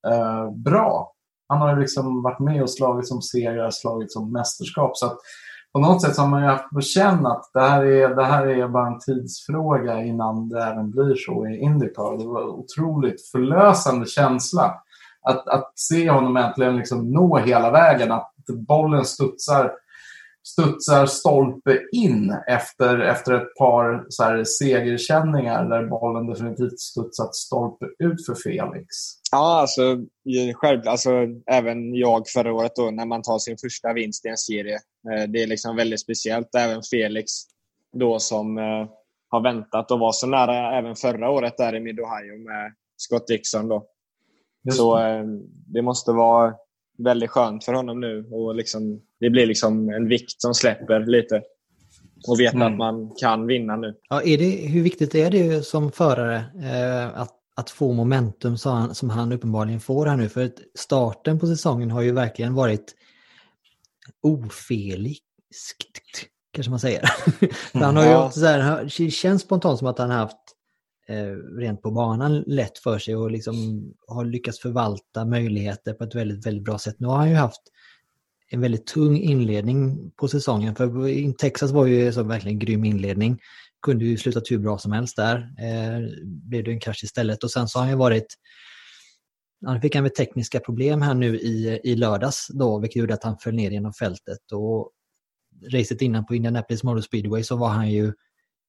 eh, 0.09 0.50
bra. 0.50 1.12
Han 1.49 1.61
har 1.61 1.76
liksom 1.76 2.23
varit 2.23 2.38
med 2.38 2.62
och 2.62 2.71
slagit 2.71 3.09
som 3.09 3.23
segrar, 3.23 3.71
slagit 3.71 4.12
som 4.12 4.33
mästerskap. 4.33 4.97
Så 4.97 5.07
att 5.07 5.19
på 5.73 5.78
något 5.78 6.02
sätt 6.02 6.17
har 6.17 6.26
man 6.26 6.43
ju 6.43 6.49
haft 6.49 6.71
på 6.75 6.81
känn 6.81 7.26
att 7.26 7.50
det 7.55 7.61
här, 7.61 7.85
är, 7.85 8.14
det 8.14 8.25
här 8.25 8.47
är 8.47 8.69
bara 8.69 8.87
en 8.87 8.99
tidsfråga 8.99 10.02
innan 10.05 10.49
det 10.49 10.64
även 10.64 10.90
blir 10.90 11.14
så 11.14 11.47
i 11.47 11.57
Indycar. 11.57 12.19
Det 12.19 12.26
var 12.26 12.43
en 12.43 12.49
otroligt 12.49 13.31
förlösande 13.31 14.07
känsla 14.07 14.75
att, 15.23 15.49
att 15.49 15.73
se 15.75 16.11
honom 16.11 16.37
äntligen 16.37 16.76
liksom 16.76 17.11
nå 17.11 17.38
hela 17.38 17.71
vägen. 17.71 18.12
Att 18.12 18.33
bollen 18.69 19.05
studsar 19.05 19.73
studsar 20.52 21.07
stolpe 21.07 21.81
in 21.93 22.37
efter, 22.47 22.99
efter 22.99 23.33
ett 23.35 23.55
par 23.59 24.07
så 24.09 24.23
här 24.23 24.45
segerkänningar 24.45 25.69
där 25.69 25.87
bollen 25.87 26.26
definitivt 26.26 26.81
studsat 26.81 27.35
stolpe 27.35 27.87
ut 27.99 28.26
för 28.26 28.35
Felix. 28.35 28.87
Ja, 29.33 29.61
alltså, 29.61 29.99
själv, 30.55 30.83
alltså 30.87 31.11
även 31.47 31.95
jag 31.95 32.28
förra 32.28 32.52
året 32.52 32.73
då, 32.76 32.90
när 32.90 33.07
man 33.07 33.23
tar 33.23 33.38
sin 33.38 33.57
första 33.59 33.93
vinst 33.93 34.26
i 34.26 34.28
en 34.28 34.37
serie. 34.37 34.78
Eh, 35.12 35.28
det 35.28 35.43
är 35.43 35.47
liksom 35.47 35.76
väldigt 35.76 36.00
speciellt. 36.00 36.55
Även 36.55 36.83
Felix 36.90 37.33
då 37.93 38.19
som 38.19 38.59
eh, 38.59 38.88
har 39.28 39.43
väntat 39.43 39.90
och 39.90 39.99
var 39.99 40.12
så 40.12 40.26
nära 40.26 40.78
även 40.78 40.97
förra 40.97 41.31
året 41.31 41.57
där 41.57 41.75
i 41.75 41.81
Mid-Ohio 41.81 42.45
med 42.45 42.73
Scott 42.97 43.26
Dixon. 43.26 43.69
Då. 43.69 43.87
Så 44.73 44.99
eh, 44.99 45.25
det 45.67 45.83
måste 45.83 46.12
vara 46.12 46.55
väldigt 46.99 47.31
skönt 47.31 47.64
för 47.64 47.73
honom 47.73 48.00
nu. 48.00 48.28
Och 48.31 48.55
liksom, 48.55 49.00
det 49.20 49.30
blir 49.30 49.46
liksom 49.46 49.88
en 49.88 50.08
vikt 50.08 50.40
som 50.40 50.54
släpper 50.54 51.06
lite. 51.06 51.42
Och 52.28 52.40
veta 52.40 52.56
mm. 52.56 52.72
att 52.72 52.78
man 52.78 53.14
kan 53.20 53.46
vinna 53.46 53.76
nu. 53.76 53.94
Ja, 54.08 54.22
är 54.22 54.38
det, 54.38 54.50
hur 54.50 54.82
viktigt 54.82 55.14
är 55.14 55.30
det 55.30 55.66
som 55.66 55.92
förare 55.92 56.37
eh, 56.62 57.20
att, 57.20 57.34
att 57.56 57.70
få 57.70 57.92
momentum 57.92 58.58
som 58.58 58.72
han, 58.72 58.94
som 58.94 59.10
han 59.10 59.32
uppenbarligen 59.32 59.80
får 59.80 60.06
här 60.06 60.16
nu? 60.16 60.28
För 60.28 60.50
starten 60.75 61.38
på 61.38 61.46
säsongen 61.46 61.90
har 61.90 62.02
ju 62.02 62.12
verkligen 62.12 62.54
varit 62.54 62.94
ofeliskt, 64.22 65.25
kanske 66.52 66.70
man 66.70 66.80
säger. 66.80 67.02
Han 67.72 67.96
har 67.96 68.04
ju 68.04 68.10
Ja. 68.10 68.30
så 68.30 68.46
här, 68.46 68.84
det 68.98 69.10
känns 69.10 69.42
spontant 69.42 69.78
som 69.78 69.88
att 69.88 69.98
han 69.98 70.10
har 70.10 70.18
haft 70.18 70.38
eh, 71.08 71.58
rent 71.58 71.82
på 71.82 71.90
banan 71.90 72.44
lätt 72.46 72.78
för 72.78 72.98
sig 72.98 73.16
och 73.16 73.30
liksom 73.30 73.54
har 74.06 74.25
lyckats 74.25 74.60
förvalta 74.60 75.25
möjligheter 75.25 75.92
på 75.92 76.04
ett 76.04 76.14
väldigt, 76.14 76.46
väldigt 76.46 76.64
bra 76.64 76.78
sätt. 76.78 76.96
Nu 76.98 77.06
har 77.06 77.16
han 77.16 77.30
ju 77.30 77.37
haft 77.37 77.62
en 78.50 78.61
väldigt 78.61 78.87
tung 78.87 79.17
inledning 79.17 80.11
på 80.17 80.28
säsongen. 80.28 80.75
För 80.75 81.33
Texas 81.33 81.71
var 81.71 81.87
ju 81.87 82.12
så 82.12 82.23
verkligen 82.23 82.59
grym 82.59 82.85
inledning. 82.85 83.38
Kunde 83.83 84.05
ju 84.05 84.17
slutat 84.17 84.50
hur 84.50 84.59
bra 84.59 84.78
som 84.78 84.93
helst 84.93 85.17
där. 85.17 85.37
Eh, 85.37 86.21
blev 86.25 86.64
det 86.64 86.71
en 86.71 86.81
krasch 86.81 87.05
istället. 87.05 87.45
Och 87.45 87.50
sen 87.50 87.69
så 87.69 87.78
har 87.78 87.85
han 87.85 87.93
ju 87.93 87.99
varit... 87.99 88.26
Han 89.67 89.81
fick 89.81 89.95
han 89.95 90.05
väl 90.05 90.12
tekniska 90.12 90.61
problem 90.61 91.02
här 91.02 91.14
nu 91.14 91.37
i, 91.37 91.81
i 91.85 91.97
lördags 91.97 92.47
då, 92.49 92.78
vilket 92.78 92.97
gjorde 92.97 93.14
att 93.14 93.25
han 93.25 93.38
föll 93.38 93.55
ner 93.55 93.71
genom 93.71 93.93
fältet. 93.93 94.52
Och 94.52 94.90
racet 95.73 96.02
innan 96.02 96.26
på 96.26 96.35
Indianapolis 96.35 96.85
Motor 96.85 97.00
Speedway 97.00 97.43
så 97.43 97.57
var 97.57 97.69
han 97.69 97.90
ju 97.90 98.12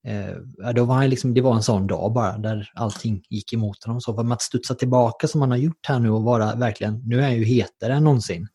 eh, 0.07 0.71
då 0.75 0.85
var 0.85 0.95
han 0.95 1.09
liksom, 1.09 1.33
det 1.33 1.41
var 1.41 1.55
en 1.55 1.63
sån 1.63 1.87
dag 1.87 2.13
bara 2.13 2.37
där 2.37 2.71
allting 2.75 3.23
gick 3.29 3.53
emot 3.53 3.83
honom. 3.83 4.01
Så 4.01 4.13
för 4.13 4.33
att 4.33 4.41
studsa 4.41 4.75
tillbaka 4.75 5.27
som 5.27 5.41
han 5.41 5.51
har 5.51 5.57
gjort 5.57 5.85
här 5.87 5.99
nu 5.99 6.09
och 6.09 6.23
vara 6.23 6.55
verkligen, 6.55 7.01
nu 7.05 7.19
är 7.19 7.23
han 7.23 7.35
ju 7.35 7.43
hetare 7.43 7.93
än 7.93 8.03
någonsin. 8.03 8.47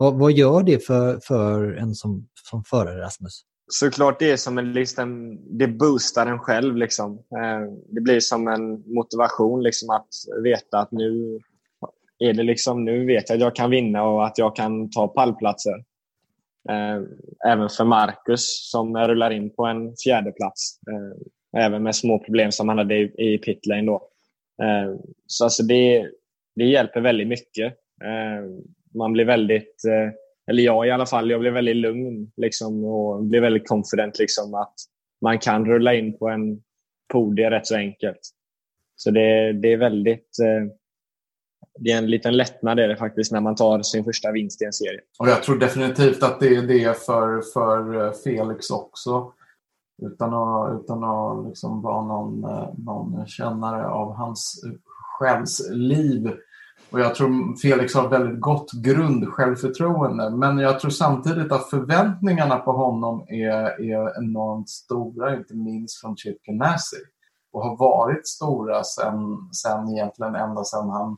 Vad, 0.00 0.18
vad 0.18 0.32
gör 0.32 0.62
det 0.62 0.86
för, 0.86 1.20
för 1.22 1.72
en 1.72 1.94
som, 1.94 2.28
som 2.50 2.64
förare, 2.64 3.00
Rasmus? 3.00 3.44
Såklart 3.66 4.18
det 4.18 4.30
är 4.30 4.36
som 4.36 4.58
en 4.58 4.72
liksom, 4.72 5.38
det 5.58 5.68
boostar 5.68 6.26
en 6.26 6.38
själv. 6.38 6.76
Liksom. 6.76 7.12
Eh, 7.12 7.72
det 7.88 8.00
blir 8.00 8.20
som 8.20 8.48
en 8.48 8.94
motivation 8.94 9.62
liksom, 9.62 9.90
att 9.90 10.08
veta 10.42 10.78
att 10.78 10.92
nu 10.92 11.40
är 12.18 12.32
det 12.32 12.42
liksom, 12.42 12.84
nu 12.84 13.06
vet 13.06 13.28
jag 13.28 13.36
att 13.36 13.40
jag 13.40 13.56
kan 13.56 13.70
vinna 13.70 14.02
och 14.02 14.26
att 14.26 14.38
jag 14.38 14.56
kan 14.56 14.90
ta 14.90 15.08
pallplatser. 15.08 15.84
Eh, 16.70 17.02
även 17.52 17.68
för 17.68 17.84
Marcus 17.84 18.70
som 18.70 18.96
rullar 18.96 19.30
in 19.30 19.54
på 19.54 19.64
en 19.64 19.94
fjärde 20.04 20.32
plats. 20.32 20.78
Eh, 20.90 21.64
även 21.64 21.82
med 21.82 21.96
små 21.96 22.18
problem 22.18 22.52
som 22.52 22.68
han 22.68 22.78
hade 22.78 22.94
i 22.96 23.40
pitlane 23.44 23.82
då. 23.82 24.08
Så 25.26 25.44
alltså 25.44 25.62
det, 25.62 26.10
det 26.56 26.64
hjälper 26.64 27.00
väldigt 27.00 27.28
mycket. 27.28 27.74
Man 28.94 29.12
blir 29.12 29.24
väldigt 29.24 29.84
eh, 29.84 30.12
eller 30.50 30.62
jag 30.62 30.86
i 30.86 30.90
alla 30.90 31.06
fall, 31.06 31.30
jag 31.30 31.40
blir 31.40 31.50
väldigt 31.50 31.76
lugn 31.76 32.32
liksom, 32.36 32.84
och 32.84 33.24
blir 33.24 33.40
väldigt 33.40 33.68
confident 33.68 34.18
liksom, 34.18 34.54
att 34.54 34.74
man 35.20 35.38
kan 35.38 35.66
rulla 35.66 35.94
in 35.94 36.18
på 36.18 36.28
en 36.28 36.62
podie 37.12 37.50
rätt 37.50 37.66
så 37.66 37.76
enkelt. 37.76 38.20
Så 38.96 39.10
det, 39.10 39.52
det 39.52 39.72
är 39.72 39.76
väldigt... 39.76 40.38
Eh, 40.42 40.72
det 41.78 41.92
är 41.92 41.98
en 41.98 42.10
liten 42.10 42.36
lättnad 42.36 42.80
är 42.80 42.88
det 42.88 42.96
faktiskt 42.96 43.32
när 43.32 43.40
man 43.40 43.54
tar 43.54 43.82
sin 43.82 44.04
första 44.04 44.32
vinst 44.32 44.62
i 44.62 44.64
en 44.64 44.72
serie. 44.72 45.00
Och 45.18 45.28
jag 45.28 45.42
tror 45.42 45.58
definitivt 45.58 46.22
att 46.22 46.40
det 46.40 46.56
är 46.56 46.62
det 46.62 46.98
för, 46.98 47.42
för 47.52 48.06
eh, 48.06 48.12
Felix 48.12 48.70
också. 48.70 49.32
Utan 50.02 50.34
att, 50.34 50.80
utan 50.80 51.04
att 51.04 51.46
liksom 51.48 51.82
vara 51.82 52.04
någon, 52.04 52.40
någon 52.84 53.26
kännare 53.26 53.86
av 53.86 54.14
hans 54.14 54.64
själsliv. 55.18 56.30
Och 56.92 57.00
jag 57.00 57.14
tror 57.14 57.56
Felix 57.56 57.94
har 57.94 58.08
väldigt 58.08 58.40
gott 58.40 58.72
grund 58.72 59.28
självförtroende. 59.28 60.30
Men 60.30 60.58
jag 60.58 60.80
tror 60.80 60.90
samtidigt 60.90 61.52
att 61.52 61.70
förväntningarna 61.70 62.56
på 62.56 62.72
honom 62.72 63.24
är, 63.28 63.80
är 63.92 64.18
enormt 64.18 64.68
stora, 64.68 65.36
inte 65.36 65.54
minst 65.54 66.00
från 66.00 66.16
Chip 66.16 66.42
Ganassi. 66.42 66.96
Och 67.52 67.62
har 67.62 67.76
varit 67.76 68.26
stora 68.26 68.84
sen, 68.84 69.14
sen 69.52 69.88
egentligen 69.88 70.34
ända 70.34 70.64
sedan 70.64 70.90
han 70.90 71.16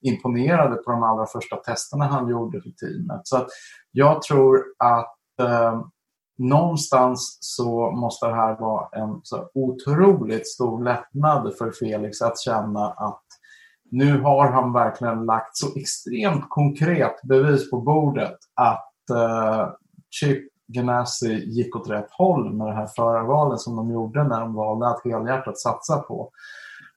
imponerade 0.00 0.76
på 0.76 0.90
de 0.90 1.02
allra 1.02 1.26
första 1.26 1.56
testerna 1.56 2.04
han 2.04 2.28
gjorde 2.28 2.60
för 2.60 2.70
teamet. 2.70 3.20
Så 3.24 3.36
att 3.36 3.46
jag 3.90 4.22
tror 4.22 4.64
att 4.78 5.16
eh, 5.40 5.80
någonstans 6.38 7.38
så 7.40 7.90
måste 7.90 8.26
det 8.26 8.34
här 8.34 8.56
vara 8.60 8.88
en 8.92 9.20
så 9.22 9.50
otroligt 9.54 10.48
stor 10.48 10.84
lättnad 10.84 11.54
för 11.58 11.70
Felix 11.70 12.22
att 12.22 12.40
känna 12.40 12.90
att 12.90 13.27
nu 13.90 14.20
har 14.20 14.52
han 14.52 14.72
verkligen 14.72 15.24
lagt 15.24 15.56
så 15.56 15.66
extremt 15.76 16.44
konkret 16.48 17.22
bevis 17.22 17.70
på 17.70 17.80
bordet 17.80 18.36
att 18.54 19.10
eh, 19.10 19.68
Chip 20.10 20.48
Ganassi 20.68 21.44
gick 21.44 21.76
åt 21.76 21.90
rätt 21.90 22.10
håll 22.10 22.54
med 22.54 22.66
det 22.66 22.74
här 22.74 22.88
förarvalet 22.96 23.60
som 23.60 23.76
de 23.76 23.90
gjorde 23.90 24.24
när 24.24 24.40
de 24.40 24.54
valde 24.54 24.88
att 24.88 25.04
helhjärtat 25.04 25.58
satsa 25.58 25.98
på, 25.98 26.30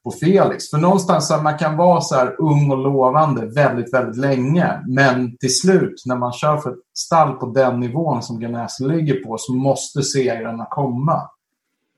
på 0.04 0.12
Felix. 0.12 0.70
För 0.70 0.78
någonstans 0.78 1.28
så 1.28 1.38
man 1.38 1.58
kan 1.58 1.78
vara 1.78 2.02
så 2.02 2.16
här 2.16 2.42
ung 2.42 2.72
och 2.72 2.78
lovande 2.78 3.46
väldigt, 3.46 3.94
väldigt 3.94 4.18
länge. 4.18 4.84
Men 4.88 5.38
till 5.38 5.60
slut 5.60 6.04
när 6.06 6.16
man 6.16 6.34
kör 6.34 6.58
för 6.58 6.70
ett 6.70 6.98
stall 6.98 7.34
på 7.34 7.46
den 7.46 7.80
nivån 7.80 8.22
som 8.22 8.40
Ganassi 8.40 8.84
ligger 8.84 9.24
på 9.24 9.38
så 9.38 9.54
måste 9.54 10.04
segrarna 10.04 10.68
komma. 10.70 11.22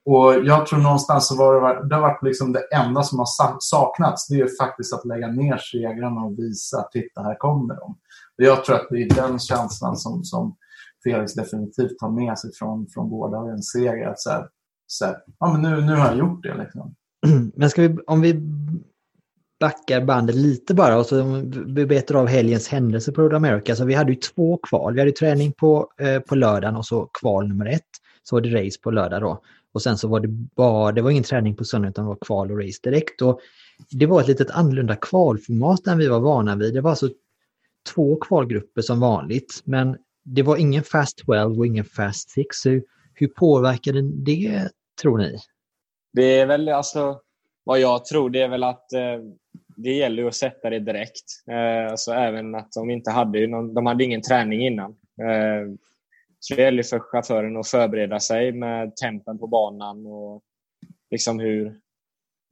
Och 0.05 0.33
jag 0.45 0.65
tror 0.67 0.79
någonstans 0.79 1.27
så 1.27 1.37
var 1.37 1.53
det, 1.53 1.87
det 1.87 1.95
har 1.95 2.01
varit 2.01 2.23
liksom 2.23 2.53
det 2.53 2.63
enda 2.75 3.03
som 3.03 3.19
har 3.19 3.27
saknats. 3.59 4.27
Det 4.27 4.35
är 4.35 4.37
ju 4.37 4.55
faktiskt 4.55 4.93
att 4.93 5.05
lägga 5.05 5.27
ner 5.27 5.57
segrarna 5.57 6.21
och 6.21 6.39
visa 6.39 6.79
att 6.79 6.91
titta 6.91 7.21
här 7.21 7.35
kommer 7.35 7.75
de. 7.75 7.91
Och 8.37 8.43
jag 8.43 8.65
tror 8.65 8.75
att 8.75 8.87
det 8.89 9.03
är 9.03 9.15
den 9.15 9.39
känslan 9.39 9.97
som, 9.97 10.23
som 10.23 10.55
Felix 11.03 11.33
definitivt 11.33 11.99
tar 11.99 12.09
med 12.09 12.39
sig 12.39 12.51
från, 12.53 12.87
från 12.87 13.09
gårdagens 13.09 13.71
seger. 13.71 14.07
Att 14.07 14.19
så 14.19 14.29
här, 14.29 14.47
så 14.87 15.05
här, 15.05 15.15
ja, 15.39 15.51
men 15.51 15.61
nu, 15.61 15.81
nu 15.81 15.95
har 15.95 16.07
jag 16.07 16.17
gjort 16.17 16.43
det. 16.43 16.57
Liksom. 16.57 16.95
Men 17.55 17.69
ska 17.69 17.81
vi, 17.81 17.97
om 18.07 18.21
vi 18.21 18.33
backar 19.59 20.05
bandet 20.05 20.35
lite 20.35 20.73
bara 20.73 20.97
och 20.97 21.05
så 21.05 21.41
betar 21.87 22.15
av 22.15 22.27
helgens 22.27 22.67
händelser 22.67 23.11
på 23.11 23.21
Road 23.21 23.33
America. 23.33 23.75
Så 23.75 23.85
vi 23.85 23.93
hade 23.93 24.11
ju 24.11 24.19
två 24.19 24.57
kval. 24.57 24.93
Vi 24.93 24.99
hade 24.99 25.11
träning 25.11 25.51
på, 25.51 25.89
eh, 25.99 26.19
på 26.19 26.35
lördagen 26.35 26.75
och 26.75 26.85
så 26.85 27.09
kval 27.21 27.47
nummer 27.47 27.65
ett. 27.65 27.81
Så 28.23 28.35
var 28.35 28.41
det 28.41 28.65
race 28.65 28.79
på 28.83 28.91
lördag 28.91 29.21
då. 29.21 29.41
Och 29.73 29.81
sen 29.81 29.97
så 29.97 30.07
var 30.07 30.19
det 30.19 30.27
bara, 30.27 30.91
det 30.91 31.01
var 31.01 31.11
ingen 31.11 31.23
träning 31.23 31.55
på 31.55 31.63
söndag 31.63 31.89
utan 31.89 32.05
det 32.05 32.09
var 32.09 32.17
kval 32.21 32.51
och 32.51 32.57
race 32.57 32.79
direkt. 32.83 33.21
Och 33.21 33.39
det 33.91 34.05
var 34.05 34.21
ett 34.21 34.27
litet 34.27 34.51
annorlunda 34.51 34.95
kvalformat 34.95 35.87
än 35.87 35.97
vi 35.97 36.07
var 36.07 36.19
vana 36.19 36.55
vid. 36.55 36.73
Det 36.73 36.81
var 36.81 36.89
alltså 36.89 37.09
två 37.95 38.15
kvalgrupper 38.15 38.81
som 38.81 38.99
vanligt. 38.99 39.61
Men 39.63 39.97
det 40.23 40.43
var 40.43 40.57
ingen 40.57 40.83
Fast 40.83 41.17
12 41.25 41.59
och 41.59 41.65
ingen 41.65 41.85
Fast 41.85 42.29
6. 42.29 42.65
Hur, 42.65 42.83
hur 43.13 43.27
påverkade 43.27 44.01
det 44.01 44.69
tror 45.01 45.17
ni? 45.17 45.37
Det 46.13 46.39
är 46.39 46.45
väl 46.45 46.69
alltså, 46.69 47.19
vad 47.63 47.79
jag 47.79 48.05
tror, 48.05 48.29
det 48.29 48.41
är 48.41 48.47
väl 48.47 48.63
att 48.63 48.93
eh, 48.93 49.19
det 49.75 49.93
gäller 49.93 50.25
att 50.25 50.35
sätta 50.35 50.69
det 50.69 50.79
direkt. 50.79 51.23
Eh, 51.47 51.91
alltså 51.91 52.11
även 52.11 52.55
att 52.55 52.71
de 52.71 52.89
inte 52.89 53.11
hade, 53.11 53.47
någon, 53.47 53.73
de 53.73 53.85
hade 53.85 54.03
ingen 54.03 54.21
träning 54.21 54.65
innan. 54.65 54.91
Eh, 55.21 55.73
så 56.43 56.55
det 56.55 56.61
gäller 56.61 56.83
för 56.83 56.99
chauffören 56.99 57.57
att 57.57 57.67
förbereda 57.67 58.19
sig 58.19 58.51
med 58.51 58.95
tempen 58.95 59.39
på 59.39 59.47
banan 59.47 60.05
och 60.05 60.41
liksom 61.11 61.39
hur 61.39 61.79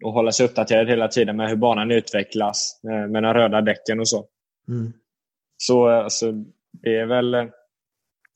och 0.03 0.13
hålla 0.13 0.31
sig 0.31 0.45
uppdaterad 0.45 0.89
hela 0.89 1.07
tiden 1.07 1.37
med 1.37 1.49
hur 1.49 1.55
banan 1.55 1.91
utvecklas 1.91 2.79
eh, 2.83 3.07
med 3.07 3.23
de 3.23 3.33
röda 3.33 3.61
däcken 3.61 3.99
och 3.99 4.09
så. 4.09 4.27
Mm. 4.67 4.93
Så 5.57 5.87
alltså, 5.87 6.31
det 6.71 6.97
är 6.97 7.05
väl 7.05 7.33
eh, 7.33 7.45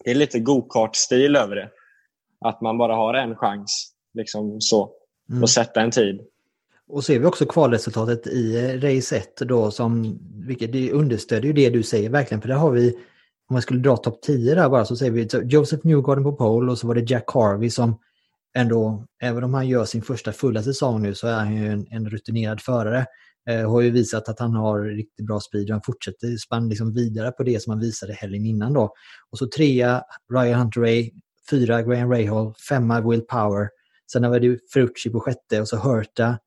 det 0.04 0.12
är 0.12 0.16
lite 0.16 0.40
go-kart-stil 0.40 1.36
över 1.36 1.56
det. 1.56 1.70
Att 2.46 2.62
man 2.62 2.78
bara 2.78 2.96
har 2.96 3.14
en 3.14 3.36
chans 3.36 3.94
liksom 4.14 4.62
så, 4.62 4.92
Mm. 5.30 5.44
och 5.44 5.50
sätta 5.50 5.82
en 5.82 5.92
tid. 5.92 6.22
Och 6.88 7.04
ser 7.04 7.20
vi 7.20 7.26
också 7.26 7.46
kvalresultatet 7.46 8.28
i 8.28 8.56
eh, 8.56 8.80
race 8.82 9.18
1 9.18 9.38
då 9.38 9.72
som, 9.72 10.20
vilket 10.48 10.92
understödjer 10.92 11.54
ju 11.54 11.54
det 11.54 11.70
du 11.70 11.84
säger 11.84 12.10
verkligen 12.10 12.42
för 12.42 12.48
där 12.50 12.56
har 12.56 12.72
vi, 12.72 13.00
om 13.50 13.54
man 13.54 13.62
skulle 13.62 13.80
dra 13.80 13.98
topp 13.98 14.22
10 14.22 14.56
där 14.56 14.70
bara 14.70 14.86
så 14.86 14.96
säger 14.96 15.12
vi 15.12 15.30
så 15.30 15.42
Joseph 15.42 15.88
Newgarden 15.88 16.24
på 16.24 16.32
pole 16.32 16.72
och 16.72 16.78
så 16.78 16.88
var 16.88 16.96
det 16.96 17.12
Jack 17.12 17.32
Harvey 17.34 17.70
som 17.70 18.00
ändå, 18.58 19.06
även 19.22 19.44
om 19.44 19.54
han 19.54 19.68
gör 19.68 19.86
sin 19.86 20.02
första 20.02 20.32
fulla 20.32 20.64
säsong 20.64 21.02
nu 21.02 21.16
så 21.16 21.28
är 21.28 21.34
han 21.34 21.56
ju 21.56 21.68
en, 21.68 21.88
en 21.90 22.10
rutinerad 22.10 22.62
förare. 22.62 23.06
Eh, 23.50 23.72
har 23.72 23.82
ju 23.82 23.90
visat 23.90 24.30
att 24.30 24.40
han 24.40 24.54
har 24.54 24.82
riktigt 24.82 25.26
bra 25.26 25.40
speed 25.40 25.70
och 25.70 25.74
han 25.74 25.82
fortsätter 25.86 26.38
spann 26.38 26.70
liksom 26.70 26.94
vidare 26.94 27.32
på 27.32 27.44
det 27.44 27.64
som 27.64 27.72
han 27.72 27.80
visade 27.80 28.14
helgen 28.14 28.46
innan 28.46 28.74
då. 28.74 28.94
Och 29.32 29.38
så 29.38 29.48
trea 29.48 30.04
Ryan 30.34 30.60
Hunter 30.60 30.82
Ray, 30.82 31.12
fyra 31.50 31.82
Graham 31.82 32.12
Rahal, 32.12 32.54
femma 32.70 33.10
Will 33.10 33.22
Power. 33.22 33.70
Sen 34.12 34.30
var 34.30 34.40
det 34.40 34.60
Ferrucci 34.74 35.10
på 35.10 35.20
sjätte 35.20 35.62
och 35.62 35.68
så 35.68 35.78
Hurta, 35.78 36.38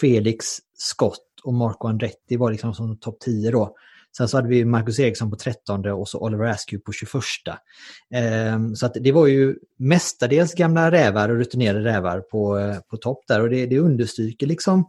Felix, 0.00 0.46
Scott 0.74 1.18
och 1.44 1.54
Marco 1.54 1.88
Andretti 1.88 2.36
var 2.36 2.50
liksom 2.50 2.74
som 2.74 2.98
topp 2.98 3.20
10 3.20 3.50
då. 3.50 3.76
Sen 4.16 4.28
så 4.28 4.36
hade 4.36 4.48
vi 4.48 4.64
Marcus 4.64 4.98
Eriksson 4.98 5.30
på 5.30 5.36
13 5.36 5.86
och 5.86 6.08
så 6.08 6.18
Oliver 6.18 6.44
Askew 6.44 6.84
på 6.84 6.92
21. 6.92 7.22
Ehm, 8.14 8.76
så 8.76 8.86
att 8.86 8.96
det 9.00 9.12
var 9.12 9.26
ju 9.26 9.56
mestadels 9.78 10.54
gamla 10.54 10.90
rävar 10.90 11.28
och 11.28 11.36
rutinerade 11.36 11.84
rävar 11.84 12.20
på, 12.20 12.58
eh, 12.58 12.76
på 12.90 12.96
topp 12.96 13.24
där 13.28 13.40
och 13.40 13.50
det, 13.50 13.66
det 13.66 13.78
understryker 13.78 14.46
liksom 14.46 14.86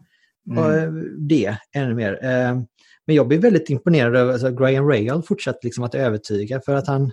Mm. 0.51 0.63
eh, 0.63 1.03
det 1.17 1.57
ännu 1.75 1.95
mer. 1.95 2.19
Ehm, 2.23 2.65
men 3.07 3.15
jag 3.15 3.27
blev 3.27 3.41
väldigt 3.41 3.69
imponerad 3.69 4.15
över 4.15 4.33
alltså 4.33 4.51
Graham 4.51 4.89
Rahal 4.89 5.23
fortsatt 5.23 5.63
liksom 5.63 5.83
att 5.83 5.95
övertyga 5.95 6.61
för 6.65 6.75
att 6.75 6.87
han, 6.87 7.11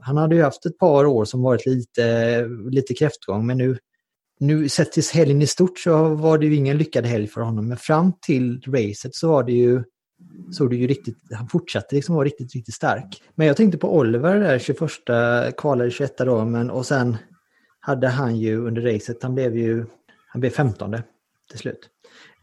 han 0.00 0.16
hade 0.16 0.34
ju 0.34 0.42
haft 0.42 0.66
ett 0.66 0.78
par 0.78 1.06
år 1.06 1.24
som 1.24 1.42
varit 1.42 1.66
lite, 1.66 2.46
lite 2.70 2.94
kräftgång 2.94 3.46
men 3.46 3.58
nu, 3.58 3.78
nu 4.40 4.68
sett 4.68 4.92
till 4.92 5.02
helgen 5.14 5.42
i 5.42 5.46
stort 5.46 5.78
så 5.78 6.14
var 6.14 6.38
det 6.38 6.46
ju 6.46 6.54
ingen 6.54 6.78
lyckad 6.78 7.06
helg 7.06 7.26
för 7.26 7.40
honom. 7.40 7.68
Men 7.68 7.76
fram 7.76 8.12
till 8.26 8.62
racet 8.66 9.14
så 9.14 9.28
var 9.28 9.44
det 9.44 9.52
ju 9.52 9.84
såg 10.52 10.70
du 10.70 10.76
ju 10.76 10.86
riktigt, 10.86 11.18
han 11.32 11.48
fortsatte 11.48 11.94
liksom 11.94 12.14
vara 12.14 12.24
riktigt, 12.24 12.54
riktigt 12.54 12.74
stark. 12.74 13.22
Men 13.34 13.46
jag 13.46 13.56
tänkte 13.56 13.78
på 13.78 13.96
Oliver 13.96 14.40
där, 14.40 14.58
21, 14.58 15.56
kvalade 15.56 15.90
21 15.90 16.18
då, 16.18 16.44
men 16.44 16.70
och 16.70 16.86
sen 16.86 17.16
hade 17.80 18.08
han 18.08 18.36
ju 18.36 18.66
under 18.66 18.82
racet, 18.82 19.22
han 19.22 19.34
blev 19.34 19.56
ju, 19.56 19.86
han 20.26 20.40
blev 20.40 20.50
15 20.50 20.96
till 21.50 21.58
slut. 21.58 21.90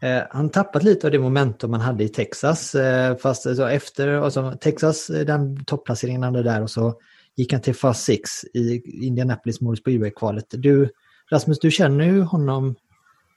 Eh, 0.00 0.22
han 0.30 0.50
tappat 0.50 0.82
lite 0.82 1.06
av 1.06 1.10
det 1.10 1.18
momentum 1.18 1.70
man 1.70 1.80
hade 1.80 2.04
i 2.04 2.08
Texas, 2.08 2.74
eh, 2.74 3.16
fast 3.16 3.46
alltså 3.46 3.70
efter, 3.70 4.08
alltså 4.08 4.54
Texas, 4.60 5.10
eh, 5.10 5.26
den 5.26 5.64
topplaceringen 5.64 6.22
han 6.22 6.34
hade 6.34 6.50
där 6.50 6.62
och 6.62 6.70
så 6.70 6.94
gick 7.36 7.52
han 7.52 7.62
till 7.62 7.74
Fast 7.74 8.04
Six 8.04 8.44
i 8.44 8.82
Indianapolis 9.06 9.60
Motor 9.60 9.76
Speedway-kvalet. 9.76 10.46
Du, 10.50 10.88
Rasmus, 11.30 11.58
du 11.58 11.70
känner 11.70 12.04
ju 12.04 12.20
honom 12.20 12.74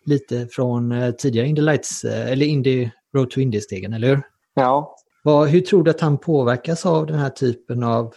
lite 0.06 0.48
från 0.48 0.92
eh, 0.92 1.12
tidigare 1.12 1.48
Indy 1.48 1.62
Lights, 1.62 2.04
eh, 2.04 2.32
eller 2.32 2.46
Indy 2.46 2.90
Road 3.14 3.30
to 3.30 3.40
Indy-stegen, 3.40 3.94
eller 3.94 4.08
hur? 4.08 4.22
Ja. 4.56 4.96
Vad, 5.24 5.48
hur 5.48 5.62
tror 5.62 5.84
du 5.84 5.91
att 5.91 6.02
han 6.02 6.18
påverkas 6.18 6.86
av 6.86 7.06
den 7.06 7.20
här 7.20 7.30
typen 7.30 7.84
av, 7.84 8.13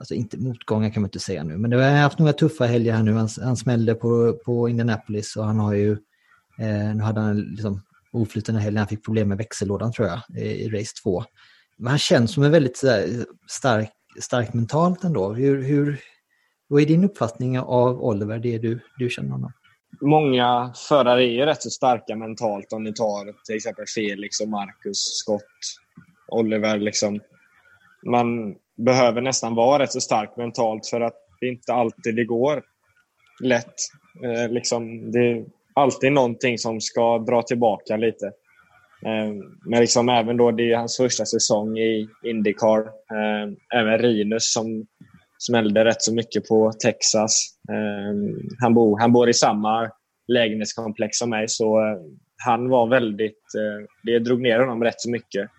alltså 0.00 0.14
inte 0.14 0.38
motgångar 0.38 0.90
kan 0.90 1.02
man 1.02 1.08
inte 1.08 1.18
säga 1.18 1.44
nu, 1.44 1.56
men 1.56 1.70
det 1.70 1.84
har 1.84 1.90
haft 1.90 2.18
några 2.18 2.32
tuffa 2.32 2.64
helger 2.64 2.92
här 2.92 3.02
nu. 3.02 3.12
Han, 3.12 3.28
han 3.42 3.56
smällde 3.56 3.94
på, 3.94 4.38
på 4.44 4.68
Indianapolis 4.68 5.36
och 5.36 5.44
han 5.44 5.58
har 5.58 5.74
ju, 5.74 5.92
eh, 6.58 6.94
nu 6.94 7.02
hade 7.02 7.20
han 7.20 7.40
liksom 7.40 7.82
oflytande 8.12 8.60
helg, 8.60 8.78
han 8.78 8.88
fick 8.88 9.04
problem 9.04 9.28
med 9.28 9.38
växellådan 9.38 9.92
tror 9.92 10.08
jag, 10.08 10.20
i, 10.42 10.64
i 10.64 10.68
race 10.68 10.92
2. 11.02 11.24
Men 11.78 11.86
han 11.86 11.98
känns 11.98 12.32
som 12.32 12.42
en 12.42 12.52
väldigt 12.52 12.76
sådär, 12.76 13.26
stark, 13.48 13.90
stark 14.20 14.54
mentalt 14.54 15.04
ändå. 15.04 15.32
Hur, 15.32 15.62
hur, 15.62 16.00
vad 16.68 16.82
är 16.82 16.86
din 16.86 17.04
uppfattning 17.04 17.58
av 17.58 18.02
Oliver, 18.02 18.38
det 18.38 18.58
du, 18.58 18.80
du 18.98 19.10
känner 19.10 19.30
honom? 19.30 19.52
Många 20.00 20.72
förare 20.88 21.24
är 21.24 21.30
ju 21.30 21.46
rätt 21.46 21.62
så 21.62 21.70
starka 21.70 22.16
mentalt 22.16 22.72
om 22.72 22.84
ni 22.84 22.92
tar 22.92 23.44
till 23.46 23.56
exempel 23.56 23.84
Felix 23.94 24.40
och 24.40 24.48
Marcus, 24.48 24.98
Scott, 24.98 25.42
Oliver. 26.28 26.78
Liksom. 26.78 27.20
Man 28.06 28.54
behöver 28.76 29.20
nästan 29.20 29.54
vara 29.54 29.82
rätt 29.82 29.92
så 29.92 30.00
stark 30.00 30.36
mentalt 30.36 30.86
för 30.86 31.00
att 31.00 31.16
det 31.40 31.48
inte 31.48 31.72
alltid 31.72 32.16
det 32.16 32.24
går 32.24 32.62
lätt. 33.42 33.74
Eh, 34.24 34.52
liksom, 34.52 35.12
det 35.12 35.18
är 35.18 35.44
alltid 35.74 36.12
någonting 36.12 36.58
som 36.58 36.80
ska 36.80 37.18
dra 37.18 37.42
tillbaka 37.42 37.96
lite. 37.96 38.26
Eh, 39.06 39.32
men 39.64 39.80
liksom 39.80 40.08
även 40.08 40.36
då 40.36 40.50
det 40.50 40.72
är 40.72 40.76
hans 40.76 40.96
första 40.96 41.24
säsong 41.24 41.78
i 41.78 42.08
Indycar. 42.22 42.80
Eh, 42.80 43.78
även 43.80 43.98
Rinus 43.98 44.52
som 44.52 44.86
smällde 45.46 45.84
rätt 45.84 46.02
så 46.02 46.14
mycket 46.14 46.48
på 46.48 46.72
Texas. 46.72 47.48
Eh, 47.70 48.36
han, 48.60 48.74
bor, 48.74 48.98
han 48.98 49.12
bor 49.12 49.28
i 49.28 49.34
samma 49.34 49.90
lägenhetskomplex 50.28 51.18
som 51.18 51.30
mig 51.30 51.48
så 51.48 51.80
eh, 51.80 51.98
han 52.44 52.68
var 52.68 52.86
väldigt... 52.86 53.42
Eh, 53.56 53.86
det 54.02 54.18
drog 54.18 54.40
ner 54.40 54.58
honom 54.58 54.84
rätt 54.84 55.00
så 55.00 55.10
mycket. 55.10 55.50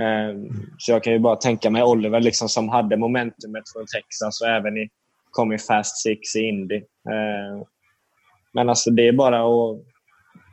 Ehm, 0.00 0.48
så 0.78 0.92
jag 0.92 1.04
kan 1.04 1.12
ju 1.12 1.18
bara 1.18 1.36
tänka 1.36 1.70
mig 1.70 1.82
Oliver 1.82 2.20
liksom 2.20 2.48
som 2.48 2.68
hade 2.68 2.96
momentumet 2.96 3.64
från 3.72 3.86
Texas 3.86 4.40
och 4.40 4.48
även 4.48 4.76
i, 4.76 4.88
kom 5.30 5.52
i 5.52 5.58
Fast 5.58 6.02
Six 6.02 6.36
i 6.36 6.40
Indy. 6.40 6.76
Ehm, 6.76 7.64
men 8.52 8.68
alltså 8.68 8.90
det 8.90 9.08
är 9.08 9.12
bara 9.12 9.40
att 9.40 9.80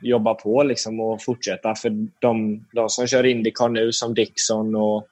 jobba 0.02 0.34
på 0.34 0.62
liksom 0.62 1.00
och 1.00 1.22
fortsätta. 1.22 1.74
För 1.74 1.90
de, 2.20 2.64
de 2.72 2.88
som 2.88 3.06
kör 3.06 3.26
Indycar 3.26 3.68
nu 3.68 3.92
som 3.92 4.14
Dixon 4.14 4.74
och 4.74 5.06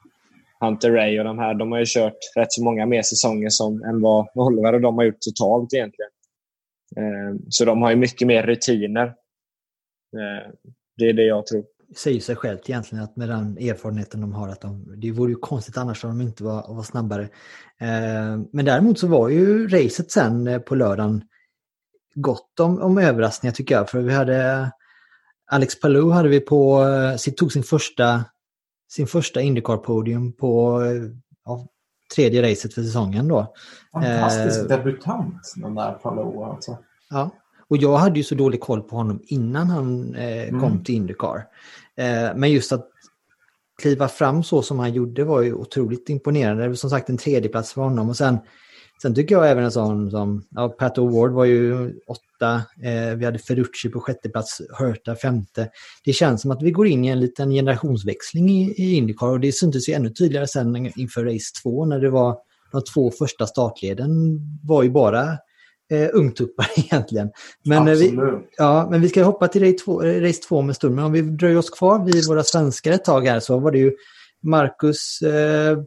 Hunter 0.61 0.91
Ray 0.91 1.19
och 1.19 1.25
de 1.25 1.39
här, 1.39 1.55
de 1.55 1.73
har 1.73 1.79
ju 1.79 1.85
kört 1.89 2.19
rätt 2.37 2.53
så 2.53 2.65
många 2.65 2.87
mer 2.87 3.03
säsonger 3.03 3.49
som, 3.49 3.83
än 3.83 4.01
vad 4.01 4.29
Oliver 4.35 4.73
och 4.73 4.81
de 4.81 4.99
har 4.99 5.05
gjort 5.05 5.21
totalt 5.21 5.75
egentligen. 5.75 6.11
Eh, 6.97 7.37
så 7.49 7.65
de 7.65 7.83
har 7.83 7.91
ju 7.91 7.97
mycket 7.97 8.29
mer 8.29 8.43
rutiner. 8.43 9.07
Eh, 10.17 10.53
det 10.97 11.09
är 11.09 11.13
det 11.13 11.25
jag 11.25 11.47
tror. 11.47 11.65
Det 11.89 11.99
säger 11.99 12.21
sig 12.21 12.37
självt 12.37 12.71
egentligen 12.71 13.05
att 13.05 13.17
med 13.17 13.29
den 13.29 13.59
erfarenheten 13.59 14.21
de 14.21 14.33
har 14.33 14.49
att 14.49 14.61
de, 14.61 14.95
det 14.97 15.11
vore 15.11 15.31
ju 15.31 15.37
konstigt 15.37 15.77
annars 15.77 16.05
om 16.05 16.19
de 16.19 16.21
inte 16.21 16.45
var, 16.45 16.75
var 16.75 16.83
snabbare. 16.83 17.23
Eh, 17.81 18.39
men 18.53 18.65
däremot 18.65 18.99
så 18.99 19.07
var 19.07 19.29
ju 19.29 19.69
racet 19.69 20.11
sen 20.11 20.47
eh, 20.47 20.59
på 20.59 20.75
lördagen 20.75 21.23
gott 22.15 22.61
om, 22.61 22.83
om 22.83 22.99
överraskningar 22.99 23.55
tycker 23.55 23.75
jag. 23.75 23.91
För 23.91 24.01
vi 24.01 24.13
hade 24.13 24.71
Alex 25.53 25.81
Palou 25.81 26.11
hade 26.11 26.29
vi 26.29 26.41
på, 26.41 26.85
eh, 26.85 27.33
tog 27.35 27.53
sin 27.53 27.63
första 27.63 28.25
sin 28.91 29.07
första 29.07 29.41
Indycar-podium 29.41 30.33
på 30.33 30.83
ja, 31.45 31.67
tredje 32.15 32.51
racet 32.51 32.75
för 32.75 32.83
säsongen 32.83 33.29
då. 33.29 33.55
Fantastisk 33.93 34.61
eh, 34.61 34.67
debutant 34.67 35.53
den 35.57 35.75
där 35.75 35.93
Palou 35.93 36.45
alltså. 36.45 36.79
Ja, 37.11 37.31
och 37.69 37.77
jag 37.77 37.97
hade 37.97 38.19
ju 38.19 38.25
så 38.25 38.35
dålig 38.35 38.61
koll 38.61 38.83
på 38.83 38.97
honom 38.97 39.21
innan 39.25 39.67
han 39.67 40.15
eh, 40.15 40.49
mm. 40.49 40.61
kom 40.61 40.85
till 40.85 40.95
Indycar. 40.95 41.47
Eh, 41.97 42.37
men 42.37 42.53
just 42.53 42.73
att 42.73 42.89
kliva 43.83 44.09
fram 44.09 44.43
så 44.43 44.63
som 44.63 44.79
han 44.79 44.93
gjorde 44.93 45.25
var 45.25 45.43
ju 45.43 45.55
otroligt 45.55 46.09
imponerande. 46.09 46.63
Det 46.63 46.69
var 46.69 46.75
som 46.75 46.91
sagt 46.91 47.09
en 47.09 47.19
tredjeplats 47.19 47.73
för 47.73 47.83
honom 47.83 48.09
och 48.09 48.17
sen 48.17 48.39
Sen 49.03 49.15
tycker 49.15 49.35
jag 49.35 49.51
även 49.51 49.65
en 49.65 49.73
sån 49.73 50.11
som, 50.11 50.45
ja, 50.51 50.69
Pat 50.69 50.99
O'Ward 50.99 51.33
var 51.33 51.45
ju 51.45 51.95
åtta, 52.07 52.55
eh, 52.83 53.17
vi 53.17 53.25
hade 53.25 53.39
Ferrucci 53.39 53.89
på 53.89 54.01
sjätte 54.01 54.29
plats, 54.29 54.61
Hurta 54.79 55.17
femte. 55.17 55.71
Det 56.05 56.13
känns 56.13 56.43
som 56.43 56.51
att 56.51 56.63
vi 56.63 56.71
går 56.71 56.87
in 56.87 57.05
i 57.05 57.09
en 57.09 57.21
liten 57.21 57.51
generationsväxling 57.51 58.51
i, 58.51 58.75
i 58.77 58.95
Indycar 58.95 59.27
och 59.27 59.41
det 59.41 59.53
syntes 59.53 59.89
ju 59.89 59.93
ännu 59.93 60.11
tydligare 60.11 60.47
sen 60.47 60.93
inför 60.97 61.25
race 61.25 61.63
två 61.63 61.85
när 61.85 62.01
det 62.01 62.11
var 62.11 62.39
de 62.73 62.83
två 62.83 63.11
första 63.11 63.47
startleden 63.47 64.41
var 64.63 64.83
ju 64.83 64.91
bara 64.91 65.23
eh, 65.91 66.09
ungtuppar 66.13 66.67
egentligen. 66.77 67.31
Men, 67.65 67.89
eh, 67.89 67.95
vi, 67.95 68.19
ja, 68.57 68.89
men 68.91 69.01
vi 69.01 69.09
ska 69.09 69.25
hoppa 69.25 69.49
till 69.49 69.63
race 69.63 69.85
två, 69.85 70.03
race 70.03 70.43
två 70.49 70.63
med 70.63 70.77
stund. 70.77 70.95
Men 70.95 71.05
om 71.05 71.13
vi 71.13 71.23
dröjer 71.23 71.59
oss 71.59 71.71
kvar 71.71 72.05
vid 72.05 72.27
våra 72.29 72.43
svenskar 72.43 72.93
ett 72.93 73.05
tag 73.05 73.27
här 73.27 73.41
så 73.41 73.59
var 73.59 73.73
det 73.73 73.79
ju 73.79 73.93
Marcus 74.43 75.23
eh, 75.23 75.79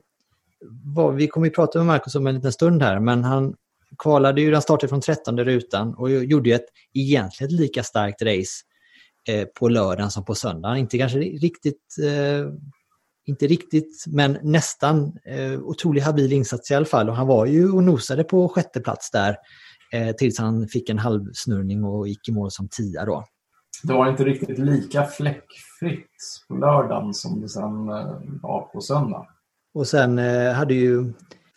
vad, 0.96 1.16
vi 1.16 1.28
kommer 1.28 1.48
att 1.48 1.54
prata 1.54 1.80
med 1.80 1.86
Marcus 1.88 2.16
om 2.16 2.28
en 2.28 2.36
liten 2.36 2.52
stund 2.52 2.84
här, 2.84 3.00
men 3.00 3.24
han 3.24 3.56
kvalade 3.98 4.42
ju, 4.42 4.54
han 4.54 4.62
startade 4.62 4.90
från 4.90 5.02
13 5.02 5.40
rutan 5.40 5.94
och 5.94 6.12
gjorde 6.12 6.50
ju 6.50 6.56
ett 6.56 6.66
egentligen 6.94 7.56
lika 7.56 7.84
starkt 7.84 8.22
race 8.22 8.64
eh, 9.30 9.48
på 9.60 9.70
lördagen 9.70 10.12
som 10.12 10.26
på 10.26 10.36
söndagen. 10.36 10.78
Inte 10.78 10.98
kanske 10.98 11.20
riktigt, 11.20 11.96
eh, 12.04 12.48
inte 13.26 13.48
riktigt, 13.48 14.04
men 14.08 14.38
nästan 14.42 15.18
eh, 15.26 15.60
otroligt 15.60 16.04
habil 16.04 16.34
insats 16.34 16.72
i 16.72 16.76
alla 16.76 16.86
fall. 16.86 17.10
Och 17.10 17.16
han 17.16 17.28
var 17.28 17.46
ju 17.46 17.72
och 17.72 17.84
nosade 17.84 18.24
på 18.24 18.50
sjätte 18.50 18.80
plats 18.80 19.12
där 19.12 19.38
eh, 19.94 20.16
tills 20.16 20.40
han 20.40 20.68
fick 20.68 20.90
en 20.90 21.00
halvsnurrning 21.00 21.84
och 21.84 22.08
gick 22.08 22.30
i 22.30 22.32
mål 22.32 22.52
som 22.52 22.68
tia 22.70 23.06
då. 23.06 23.26
Det 23.84 23.94
var 23.94 24.10
inte 24.10 24.24
riktigt 24.24 24.60
lika 24.60 25.06
fläckfritt 25.06 26.10
på 26.48 26.56
lördagen 26.56 27.14
som 27.14 27.42
det 27.42 27.50
sen 27.50 27.90
eh, 27.90 28.18
var 28.42 28.70
på 28.74 28.82
söndagen. 28.82 29.26
Och 29.74 29.88
sen 29.88 30.20
eh, 30.20 30.52
hade 30.52 30.74
ju 30.74 31.14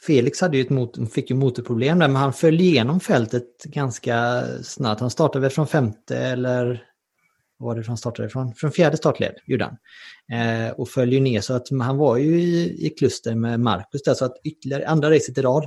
Felix 0.07 0.41
hade 0.41 0.57
ju 0.57 0.63
ett 0.63 0.71
mot, 0.71 1.13
fick 1.13 1.31
ju 1.31 1.37
motorproblem 1.37 1.99
där, 1.99 2.09
men 2.09 2.17
han 2.17 2.33
föll 2.33 2.61
igenom 2.61 3.01
fältet 3.01 3.65
ganska 3.65 4.45
snabbt. 4.63 5.01
Han 5.01 5.11
startade 5.11 5.43
väl 5.43 5.51
från 5.51 5.67
femte 5.67 6.19
eller 6.19 6.85
vad 7.59 7.77
var 7.77 7.83
det 7.83 7.89
han 7.89 7.97
startade 7.97 8.29
från? 8.29 8.55
Från 8.55 8.73
fjärde 8.73 8.97
startled 8.97 9.35
gjorde 9.47 9.65
han. 9.65 9.77
Eh, 10.39 10.71
och 10.71 10.89
föll 10.89 11.13
ju 11.13 11.21
ner 11.21 11.41
så 11.41 11.55
att 11.55 11.69
han 11.71 11.97
var 11.97 12.17
ju 12.17 12.41
i, 12.41 12.87
i 12.87 12.91
kluster 12.91 13.35
med 13.35 13.61
Marcus 13.61 14.03
där 14.03 14.15
så 14.15 14.25
att 14.25 14.37
ytterligare 14.45 14.89
andra 14.89 15.11
racet 15.11 15.39
i 15.39 15.43
rad 15.43 15.67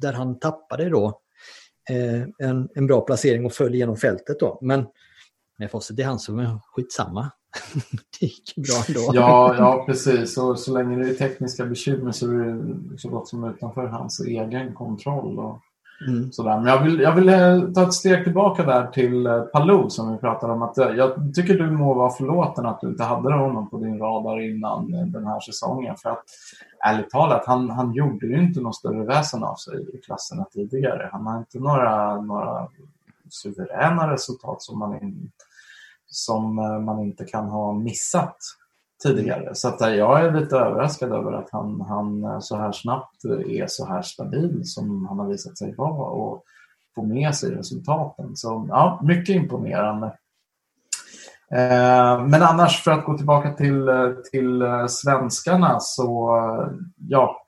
där 0.00 0.12
han 0.12 0.38
tappade 0.38 0.88
då 0.88 1.20
eh, 1.90 2.48
en, 2.48 2.68
en 2.74 2.86
bra 2.86 3.00
placering 3.00 3.44
och 3.44 3.52
föll 3.52 3.74
igenom 3.74 3.96
fältet 3.96 4.40
då. 4.40 4.58
Men 4.62 4.86
med 5.58 5.70
facit 5.70 5.98
i 5.98 6.02
hand 6.02 6.22
så 6.22 6.60
skitsamma. 6.64 7.30
det 8.20 8.26
gick 8.26 8.54
bra 8.56 8.84
ändå. 8.88 9.10
Ja, 9.12 9.54
ja 9.58 9.84
precis. 9.86 10.38
Och 10.38 10.58
så 10.58 10.72
länge 10.72 10.96
det 10.96 11.10
är 11.10 11.14
tekniska 11.14 11.66
bekymmer 11.66 12.12
så 12.12 12.30
är 12.30 12.34
det 12.34 12.98
så 12.98 13.08
gott 13.08 13.28
som 13.28 13.44
utanför 13.44 13.86
hans 13.86 14.20
egen 14.20 14.74
kontroll. 14.74 15.38
Och 15.38 15.58
mm. 16.08 16.32
sådär. 16.32 16.56
Men 16.56 16.66
jag 16.66 16.82
vill, 16.82 17.00
jag 17.00 17.14
vill 17.14 17.28
eh, 17.28 17.72
ta 17.74 17.82
ett 17.82 17.94
steg 17.94 18.24
tillbaka 18.24 18.62
där 18.62 18.86
till 18.86 19.26
eh, 19.26 19.40
Palou 19.40 19.90
som 19.90 20.12
vi 20.12 20.18
pratade 20.18 20.52
om. 20.52 20.62
Att 20.62 20.78
eh, 20.78 20.88
jag 20.88 21.34
tycker 21.34 21.54
du 21.54 21.70
må 21.70 21.94
vara 21.94 22.10
förlåten 22.10 22.66
att 22.66 22.80
du 22.80 22.88
inte 22.88 23.04
hade 23.04 23.34
honom 23.34 23.70
på 23.70 23.78
din 23.78 23.98
radar 23.98 24.40
innan 24.40 24.90
den 24.90 25.26
här 25.26 25.40
säsongen. 25.40 25.96
För 25.96 26.10
att 26.10 26.24
ärligt 26.86 27.10
talat, 27.10 27.46
han, 27.46 27.70
han 27.70 27.92
gjorde 27.92 28.26
ju 28.26 28.42
inte 28.42 28.60
något 28.60 28.76
större 28.76 29.04
väsen 29.04 29.44
av 29.44 29.54
sig 29.54 29.74
i 29.94 29.98
klasserna 29.98 30.44
tidigare. 30.52 31.08
Han 31.12 31.26
har 31.26 31.38
inte 31.38 31.58
några, 31.58 32.20
några 32.20 32.68
suveräna 33.30 34.12
resultat 34.12 34.62
som 34.62 34.78
man 34.78 35.02
inte 35.02 35.44
som 36.12 36.58
eh, 36.58 36.78
man 36.78 37.00
inte 37.00 37.24
kan 37.24 37.48
ha 37.48 37.72
missat 37.72 38.36
tidigare. 39.02 39.54
Så 39.54 39.68
att 39.68 39.80
eh, 39.80 39.88
jag 39.88 40.24
är 40.24 40.40
lite 40.40 40.56
överraskad 40.56 41.12
över 41.12 41.32
att 41.32 41.48
han, 41.52 41.80
han 41.80 42.24
eh, 42.24 42.38
så 42.40 42.56
här 42.56 42.72
snabbt 42.72 43.24
är 43.48 43.66
så 43.68 43.86
här 43.86 44.02
stabil 44.02 44.60
som 44.64 45.06
han 45.06 45.18
har 45.18 45.26
visat 45.26 45.58
sig 45.58 45.74
vara 45.74 46.10
och 46.10 46.44
få 46.94 47.02
med 47.02 47.34
sig 47.34 47.50
resultaten. 47.50 48.36
Så 48.36 48.66
ja, 48.68 49.00
mycket 49.02 49.36
imponerande. 49.36 50.16
Men 52.28 52.42
annars 52.42 52.82
för 52.84 52.90
att 52.90 53.04
gå 53.04 53.16
tillbaka 53.16 53.52
till, 53.54 53.88
till 54.30 54.62
svenskarna 54.88 55.80
så 55.80 56.38
ja, 57.08 57.41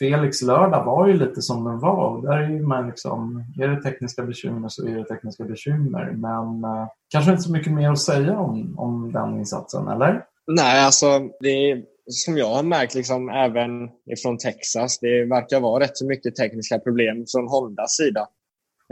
Felix 0.00 0.42
lördag 0.42 0.84
var 0.84 1.08
ju 1.08 1.16
lite 1.16 1.42
som 1.42 1.64
den 1.64 1.78
var. 1.78 2.06
Och 2.06 2.22
där 2.22 2.38
är, 2.38 2.60
man 2.60 2.86
liksom, 2.86 3.44
är 3.60 3.68
det 3.68 3.82
tekniska 3.82 4.22
bekymmer 4.22 4.68
så 4.68 4.86
är 4.86 4.94
det 4.94 5.04
tekniska 5.04 5.44
bekymmer. 5.44 6.10
Men 6.10 6.64
eh, 6.64 6.88
kanske 7.08 7.30
inte 7.30 7.42
så 7.42 7.52
mycket 7.52 7.72
mer 7.72 7.90
att 7.90 7.98
säga 7.98 8.38
om, 8.38 8.78
om 8.78 9.12
den 9.12 9.38
insatsen, 9.38 9.88
eller? 9.88 10.24
Nej, 10.46 10.84
alltså 10.84 11.06
det 11.40 11.70
är, 11.70 11.82
som 12.06 12.38
jag 12.38 12.54
har 12.54 12.62
märkt 12.62 12.94
liksom, 12.94 13.28
även 13.28 13.88
från 14.22 14.38
Texas, 14.38 14.98
det 14.98 15.24
verkar 15.24 15.60
vara 15.60 15.84
rätt 15.84 15.96
så 15.96 16.06
mycket 16.06 16.36
tekniska 16.36 16.78
problem 16.78 17.24
från 17.32 17.48
Hondas 17.48 17.96
sida. 17.96 18.28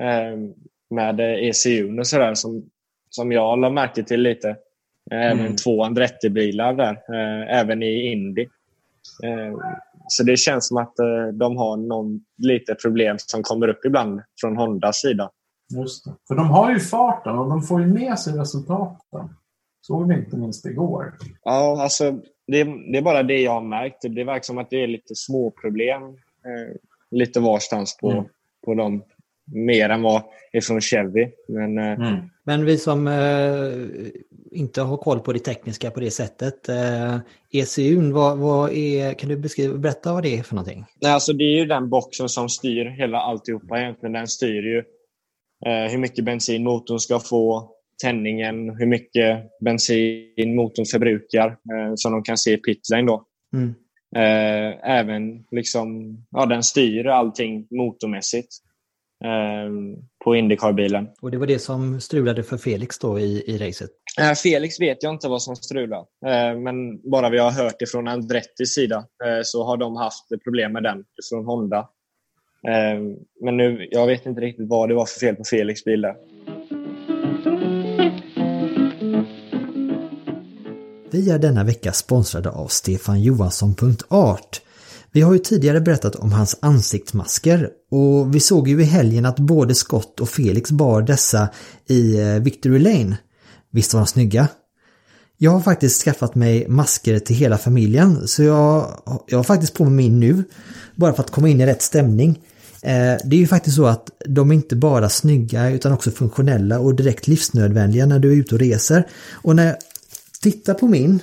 Eh, 0.00 0.38
med 0.90 1.20
ECU 1.20 1.98
och 1.98 2.06
sådär 2.06 2.34
som, 2.34 2.70
som 3.10 3.32
jag 3.32 3.58
la 3.58 3.70
märke 3.70 4.02
till 4.02 4.20
lite. 4.22 4.56
Även 5.10 5.40
mm. 5.40 5.56
två 5.56 5.84
Andretti-bilar 5.84 6.74
där, 6.74 6.92
eh, 6.92 7.58
även 7.60 7.82
i 7.82 8.12
Indy. 8.12 8.46
Eh, 9.24 9.58
så 10.08 10.22
det 10.22 10.36
känns 10.36 10.68
som 10.68 10.76
att 10.76 10.98
eh, 10.98 11.26
de 11.32 11.56
har 11.56 11.76
någon 11.76 12.20
lite 12.38 12.74
problem 12.74 13.16
som 13.18 13.42
kommer 13.42 13.68
upp 13.68 13.84
ibland 13.84 14.20
från 14.40 14.56
Hondas 14.56 14.96
sida. 14.96 15.30
Just 15.74 16.04
det. 16.04 16.14
För 16.28 16.34
de 16.34 16.50
har 16.50 16.72
ju 16.72 16.80
farten 16.80 17.38
och 17.38 17.48
de 17.48 17.62
får 17.62 17.80
ju 17.80 17.86
med 17.86 18.18
sig 18.18 18.38
resultaten. 18.38 19.28
Såg 19.80 20.08
vi 20.08 20.14
inte 20.14 20.36
minst 20.36 20.66
igår. 20.66 21.14
Ja, 21.42 21.82
alltså 21.82 22.10
det, 22.46 22.64
det, 22.64 22.98
är 22.98 23.02
bara 23.02 23.22
det 23.22 23.40
jag 23.40 23.52
har 23.52 23.60
märkt. 23.60 24.02
Det 24.02 24.24
verkar 24.24 24.42
som 24.42 24.58
att 24.58 24.70
det 24.70 24.82
är 24.82 24.86
lite 24.86 25.14
små 25.14 25.50
problem 25.50 26.02
eh, 26.02 26.76
lite 27.10 27.40
varstans 27.40 27.96
på, 27.96 28.10
mm. 28.10 28.24
på 28.64 28.74
dem. 28.74 29.02
Mer 29.52 29.88
än 29.88 30.02
vad 30.02 30.22
är 30.52 30.61
från 30.61 30.80
Chevy. 30.80 31.28
Men, 31.48 31.78
eh, 31.78 31.92
mm. 31.92 32.30
Men 32.44 32.64
vi 32.64 32.78
som 32.78 33.06
eh, 33.06 34.08
inte 34.50 34.82
har 34.82 34.96
koll 34.96 35.20
på 35.20 35.32
det 35.32 35.38
tekniska 35.38 35.90
på 35.90 36.00
det 36.00 36.11
sättet. 36.11 36.68
Eh, 36.68 37.16
ECU, 37.52 38.12
vad, 38.12 38.38
vad 38.38 38.72
är, 38.72 39.14
kan 39.14 39.28
du 39.28 39.37
beskriva, 39.37 39.78
berätta 39.78 40.12
vad 40.12 40.22
det 40.22 40.38
är 40.38 40.42
för 40.42 40.54
någonting? 40.54 40.84
Nej, 41.00 41.12
alltså 41.12 41.32
det 41.32 41.44
är 41.44 41.58
ju 41.58 41.66
den 41.66 41.88
boxen 41.88 42.28
som 42.28 42.48
styr 42.48 42.84
hela 42.84 43.18
alltihopa 43.18 43.80
egentligen. 43.80 44.12
Den 44.12 44.28
styr 44.28 44.62
ju 44.62 44.78
eh, 45.66 45.90
hur 45.90 45.98
mycket 45.98 46.24
bensin 46.24 46.64
motorn 46.64 46.98
ska 46.98 47.20
få, 47.20 47.70
tändningen, 48.02 48.70
hur 48.70 48.87
mycket 48.87 49.44
bensin 49.61 50.54
motorn 50.54 50.87
förbrukar 50.87 51.46
eh, 51.48 51.92
som 51.96 52.12
de 52.12 52.22
kan 52.22 52.38
se 52.38 52.52
i 52.52 52.56
pitlane 52.56 53.06
då. 53.06 53.24
Mm. 53.52 53.74
Eh, 54.16 54.90
även 54.90 55.44
liksom, 55.50 56.16
ja, 56.30 56.46
den 56.46 56.62
styr 56.62 57.06
allting 57.06 57.66
motormässigt 57.70 58.48
på 60.24 60.37
Indycar-bilen. 60.37 61.09
Och 61.20 61.31
det 61.31 61.38
var 61.38 61.46
det 61.46 61.59
som 61.59 62.00
strulade 62.00 62.42
för 62.42 62.57
Felix 62.57 62.98
då 62.98 63.18
i, 63.18 63.44
i 63.46 63.59
racet? 63.59 63.90
Eh, 64.20 64.33
Felix 64.33 64.81
vet 64.81 65.02
jag 65.02 65.14
inte 65.14 65.28
vad 65.28 65.42
som 65.42 65.57
strulade. 65.57 66.07
Eh, 66.26 66.59
men 66.59 67.11
bara 67.11 67.31
vi 67.31 67.38
har 67.38 67.50
hört 67.50 67.76
det 67.78 67.87
från 67.87 68.09
Andrettis 68.09 68.74
sida 68.74 68.96
eh, 68.96 69.40
så 69.44 69.64
har 69.64 69.76
de 69.76 69.96
haft 69.96 70.28
problem 70.44 70.72
med 70.72 70.83
den 70.83 71.04
från 71.31 71.44
Honda. 71.44 71.88
men 73.44 73.57
nu, 73.57 73.88
jag 73.90 74.07
vet 74.07 74.26
inte 74.26 74.40
riktigt 74.40 74.68
vad 74.68 74.88
det 74.88 74.94
var 74.94 75.07
för 75.07 75.20
fel 75.20 75.37
på 75.37 75.44
Felix 75.44 75.85
bil 75.85 76.00
där. 76.00 76.14
Vi 81.11 81.31
är 81.31 81.38
denna 81.38 81.64
vecka 81.64 81.92
sponsrade 81.92 82.50
av 82.50 82.66
Stefan 82.66 83.22
Johansson.art. 83.22 84.61
Vi 85.12 85.20
har 85.20 85.32
ju 85.32 85.38
tidigare 85.38 85.80
berättat 85.80 86.16
om 86.16 86.32
hans 86.32 86.58
ansiktsmasker 86.60 87.70
och 87.90 88.34
vi 88.34 88.40
såg 88.40 88.68
ju 88.68 88.82
i 88.82 88.84
helgen 88.84 89.26
att 89.26 89.38
både 89.38 89.74
Scott 89.74 90.20
och 90.20 90.28
Felix 90.28 90.70
bar 90.70 91.02
dessa 91.02 91.48
i 91.86 92.20
eh, 92.20 92.34
Victory 92.34 92.78
Lane. 92.78 93.16
Visst 93.70 93.94
var 93.94 94.00
de 94.00 94.06
snygga? 94.06 94.48
Jag 95.36 95.50
har 95.50 95.60
faktiskt 95.60 96.02
skaffat 96.02 96.34
mig 96.34 96.68
masker 96.68 97.18
till 97.18 97.36
hela 97.36 97.58
familjen 97.58 98.28
så 98.28 98.42
jag, 98.42 99.02
jag 99.26 99.38
har 99.38 99.44
faktiskt 99.44 99.74
på 99.74 99.84
mig 99.84 99.92
min 99.92 100.20
nu. 100.20 100.44
Bara 100.94 101.12
för 101.12 101.22
att 101.22 101.30
komma 101.30 101.48
in 101.48 101.60
i 101.60 101.66
rätt 101.66 101.82
stämning. 101.82 102.30
Eh, 102.82 103.16
det 103.24 103.36
är 103.36 103.40
ju 103.40 103.46
faktiskt 103.46 103.76
så 103.76 103.86
att 103.86 104.10
de 104.26 104.50
är 104.50 104.54
inte 104.54 104.76
bara 104.76 105.08
snygga 105.08 105.70
utan 105.70 105.92
också 105.92 106.10
funktionella 106.10 106.78
och 106.78 106.94
direkt 106.94 107.26
livsnödvändiga 107.26 108.06
när 108.06 108.18
du 108.18 108.32
är 108.32 108.36
ute 108.36 108.54
och 108.54 108.60
reser. 108.60 109.06
Och 109.32 109.56
när 109.56 109.66
jag 109.66 109.76
tittar 110.42 110.74
på 110.74 110.88
min 110.88 111.20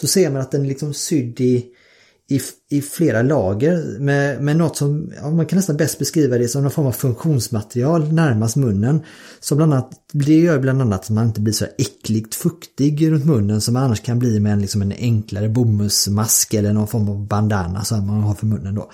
så 0.00 0.06
ser 0.06 0.30
man 0.30 0.40
att 0.42 0.50
den 0.50 0.62
är 0.62 0.68
liksom 0.68 0.94
sydd 0.94 1.40
i 1.40 1.66
i, 2.28 2.40
i 2.70 2.82
flera 2.82 3.22
lager 3.22 3.98
med, 3.98 4.42
med 4.42 4.56
något 4.56 4.76
som, 4.76 5.12
ja, 5.16 5.30
man 5.30 5.46
kan 5.46 5.56
nästan 5.56 5.76
bäst 5.76 5.98
beskriva 5.98 6.38
det 6.38 6.48
som 6.48 6.62
någon 6.62 6.70
form 6.70 6.86
av 6.86 6.92
funktionsmaterial 6.92 8.12
närmast 8.12 8.56
munnen. 8.56 9.02
Som 9.40 9.56
bland 9.56 9.72
annat, 9.74 9.90
det 10.12 10.38
gör 10.38 10.58
bland 10.58 10.82
annat 10.82 11.00
att 11.00 11.10
man 11.10 11.26
inte 11.26 11.40
blir 11.40 11.52
så 11.52 11.66
äckligt 11.78 12.34
fuktig 12.34 13.10
runt 13.10 13.24
munnen 13.24 13.60
som 13.60 13.74
man 13.74 13.82
annars 13.82 14.00
kan 14.00 14.18
bli 14.18 14.40
med 14.40 14.52
en, 14.52 14.60
liksom 14.60 14.82
en 14.82 14.92
enklare 14.92 15.48
bomullsmask 15.48 16.54
eller 16.54 16.72
någon 16.72 16.88
form 16.88 17.08
av 17.08 17.26
bandana 17.26 17.84
som 17.84 18.06
man 18.06 18.22
har 18.22 18.34
för 18.34 18.46
munnen 18.46 18.74
då. 18.74 18.90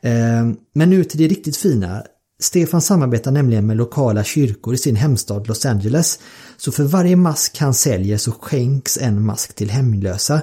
Eh, 0.00 0.46
men 0.74 0.90
nu 0.90 1.04
till 1.04 1.18
det 1.18 1.28
riktigt 1.28 1.56
fina. 1.56 2.02
Stefan 2.40 2.80
samarbetar 2.80 3.30
nämligen 3.30 3.66
med 3.66 3.76
lokala 3.76 4.24
kyrkor 4.24 4.74
i 4.74 4.78
sin 4.78 4.96
hemstad 4.96 5.48
Los 5.48 5.66
Angeles. 5.66 6.18
Så 6.56 6.72
för 6.72 6.84
varje 6.84 7.16
mask 7.16 7.58
han 7.58 7.74
säljer 7.74 8.18
så 8.18 8.32
skänks 8.32 8.98
en 8.98 9.22
mask 9.22 9.54
till 9.54 9.70
hemlösa. 9.70 10.40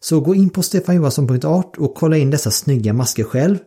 Så 0.00 0.20
gå 0.20 0.34
in 0.34 0.50
på 0.50 0.62
stefanjohansson.art 0.62 1.76
och 1.76 1.94
kolla 1.94 2.16
in 2.16 2.30
dessa 2.30 2.50
snygga 2.50 2.92
masker 2.92 3.24
själv. 3.24 3.58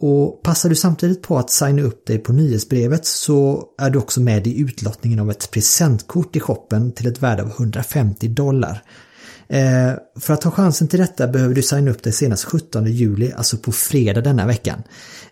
Och 0.00 0.42
passar 0.42 0.68
du 0.68 0.74
samtidigt 0.74 1.22
på 1.22 1.38
att 1.38 1.50
signa 1.50 1.82
upp 1.82 2.06
dig 2.06 2.18
på 2.18 2.32
nyhetsbrevet 2.32 3.06
så 3.06 3.64
är 3.78 3.90
du 3.90 3.98
också 3.98 4.20
med 4.20 4.46
i 4.46 4.60
utlottningen 4.60 5.18
av 5.18 5.30
ett 5.30 5.50
presentkort 5.50 6.36
i 6.36 6.40
shoppen 6.40 6.92
till 6.92 7.06
ett 7.06 7.22
värde 7.22 7.42
av 7.42 7.48
150 7.48 8.28
dollar. 8.28 8.82
Eh, 9.48 9.92
för 10.20 10.34
att 10.34 10.40
ta 10.40 10.50
chansen 10.50 10.88
till 10.88 10.98
detta 10.98 11.26
behöver 11.26 11.54
du 11.54 11.62
signa 11.62 11.90
upp 11.90 12.02
dig 12.02 12.12
senast 12.12 12.44
17 12.44 12.86
juli, 12.86 13.32
alltså 13.32 13.56
på 13.56 13.72
fredag 13.72 14.20
denna 14.20 14.46
veckan. 14.46 14.82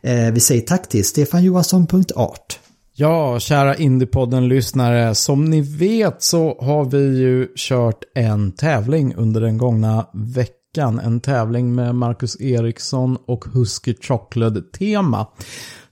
Eh, 0.03 0.31
vi 0.31 0.41
säger 0.41 0.61
tack 0.61 0.89
till 0.89 1.05
stefanjohansson.art. 1.05 2.59
Ja, 2.97 3.41
kära 3.41 3.77
Indiepodden-lyssnare. 3.77 5.15
Som 5.15 5.45
ni 5.45 5.61
vet 5.61 6.23
så 6.23 6.59
har 6.61 6.85
vi 6.85 7.19
ju 7.19 7.49
kört 7.57 8.05
en 8.15 8.53
tävling 8.53 9.15
under 9.15 9.41
den 9.41 9.59
gångna 9.59 10.07
veckan. 10.13 10.99
En 10.99 11.21
tävling 11.21 11.75
med 11.75 11.95
Marcus 11.95 12.41
Eriksson 12.41 13.19
och 13.27 13.45
Husky 13.53 13.95
Chocolate-tema. 14.01 15.27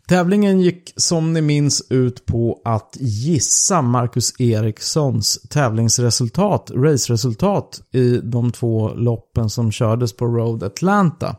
Tävlingen 0.09 0.61
gick 0.61 0.93
som 0.97 1.33
ni 1.33 1.41
minns 1.41 1.87
ut 1.91 2.27
på 2.27 2.61
att 2.65 2.97
gissa 3.01 3.83
Marcus 3.83 4.41
Erikssons 4.41 5.43
tävlingsresultat, 5.49 6.71
raceresultat 6.75 7.83
i 7.93 8.17
de 8.17 8.53
två 8.53 8.95
loppen 8.95 9.51
som 9.51 9.73
kördes 9.73 10.17
på 10.17 10.27
Road 10.27 10.62
Atlanta. 10.62 11.37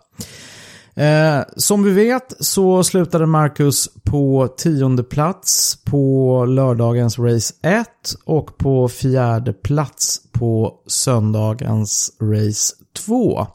Eh, 0.95 1.43
som 1.57 1.83
vi 1.83 1.91
vet 1.91 2.33
så 2.39 2.83
slutade 2.83 3.25
Marcus 3.25 3.89
på 4.03 4.47
tionde 4.57 5.03
plats 5.03 5.77
på 5.85 6.45
lördagens 6.45 7.19
race 7.19 7.53
1 7.61 7.87
och 8.25 8.57
på 8.57 8.87
fjärde 8.87 9.53
plats 9.53 10.19
på 10.31 10.73
söndagens 10.87 12.11
race 12.21 12.75
2. 13.05 13.47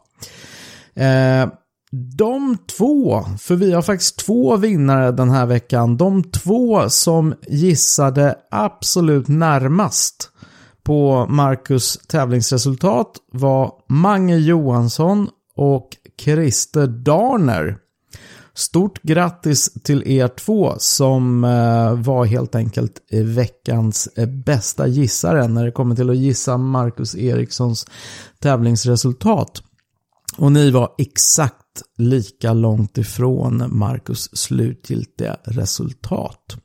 Eh, 0.95 1.49
de 1.91 2.57
två, 2.77 3.25
för 3.39 3.55
vi 3.55 3.71
har 3.71 3.81
faktiskt 3.81 4.19
två 4.19 4.57
vinnare 4.57 5.11
den 5.11 5.29
här 5.29 5.45
veckan, 5.45 5.97
de 5.97 6.23
två 6.23 6.89
som 6.89 7.33
gissade 7.47 8.35
absolut 8.51 9.27
närmast 9.27 10.31
på 10.83 11.25
Marcus 11.29 11.97
tävlingsresultat 12.07 13.11
var 13.31 13.71
Mange 13.87 14.35
Johansson 14.37 15.29
och 15.55 15.89
Christer 16.19 16.87
Darner. 16.87 17.77
Stort 18.53 19.01
grattis 19.01 19.73
till 19.83 20.07
er 20.07 20.27
två 20.27 20.73
som 20.77 21.43
eh, 21.43 21.93
var 21.93 22.25
helt 22.25 22.55
enkelt 22.55 23.01
veckans 23.11 24.07
eh, 24.15 24.29
bästa 24.29 24.87
gissare 24.87 25.47
när 25.47 25.65
det 25.65 25.71
kommer 25.71 25.95
till 25.95 26.09
att 26.09 26.17
gissa 26.17 26.57
Marcus 26.57 27.15
Erikssons 27.15 27.87
tävlingsresultat. 28.39 29.61
Och 30.37 30.51
ni 30.51 30.71
var 30.71 30.95
exakt 30.97 31.81
lika 31.97 32.53
långt 32.53 32.97
ifrån 32.97 33.77
Marcus 33.77 34.37
slutgiltiga 34.37 35.37
resultat. 35.43 36.57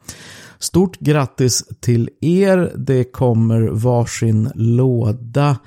Stort 0.58 0.98
grattis 0.98 1.64
till 1.80 2.10
er. 2.20 2.72
Det 2.76 3.04
kommer 3.04 3.60
varsin 3.60 4.50
låda 4.54 5.58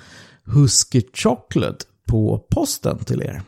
Husky 0.46 1.02
Chocolate 1.14 1.86
på 2.08 2.46
posten 2.50 2.98
till 2.98 3.22
er. 3.22 3.42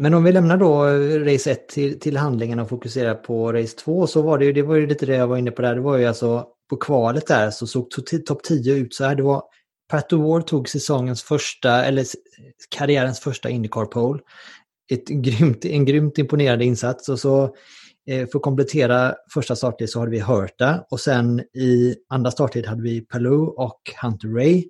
Men 0.00 0.14
om 0.14 0.24
vi 0.24 0.32
lämnar 0.32 0.56
då 0.56 0.86
eh, 0.86 1.24
race 1.24 1.50
1 1.50 1.68
till, 1.68 2.00
till 2.00 2.16
handlingen 2.16 2.58
och 2.58 2.68
fokuserar 2.68 3.14
på 3.14 3.52
race 3.52 3.76
2 3.76 4.06
så 4.06 4.22
var 4.22 4.38
det 4.38 4.44
ju, 4.44 4.52
det 4.52 4.62
var 4.62 4.76
ju 4.76 4.86
lite 4.86 5.06
det 5.06 5.16
jag 5.16 5.26
var 5.26 5.36
inne 5.36 5.50
på 5.50 5.62
där, 5.62 5.74
det 5.74 5.80
var 5.80 5.96
ju 5.96 6.06
alltså 6.06 6.46
på 6.70 6.76
kvalet 6.76 7.26
där 7.26 7.50
så 7.50 7.66
såg 7.66 7.90
topp 8.26 8.42
10 8.42 8.74
ut 8.74 8.94
så 8.94 9.04
här. 9.04 9.14
Det 9.14 9.22
var 9.22 9.42
Pat 9.90 10.12
Ward 10.12 10.46
tog 10.46 10.68
säsongens 10.68 11.22
första, 11.22 11.84
eller 11.84 12.04
karriärens 12.76 13.20
första 13.20 13.50
Indycar 13.50 13.84
pole. 13.84 14.20
Ett 14.92 15.08
grymt, 15.08 15.64
en 15.64 15.84
grymt 15.84 16.18
imponerande 16.18 16.64
insats 16.64 17.08
och 17.08 17.18
så 17.18 17.44
eh, 18.08 18.28
för 18.28 18.38
att 18.38 18.42
komplettera 18.42 19.14
första 19.34 19.56
starttid 19.56 19.90
så 19.90 20.00
hade 20.00 20.10
vi 20.10 20.20
Hurta 20.20 20.84
och 20.90 21.00
sen 21.00 21.40
i 21.40 21.94
andra 22.08 22.30
starttid 22.30 22.66
hade 22.66 22.82
vi 22.82 23.00
Palou 23.00 23.46
och 23.46 23.80
Hunter 24.02 24.28
Ray. 24.28 24.64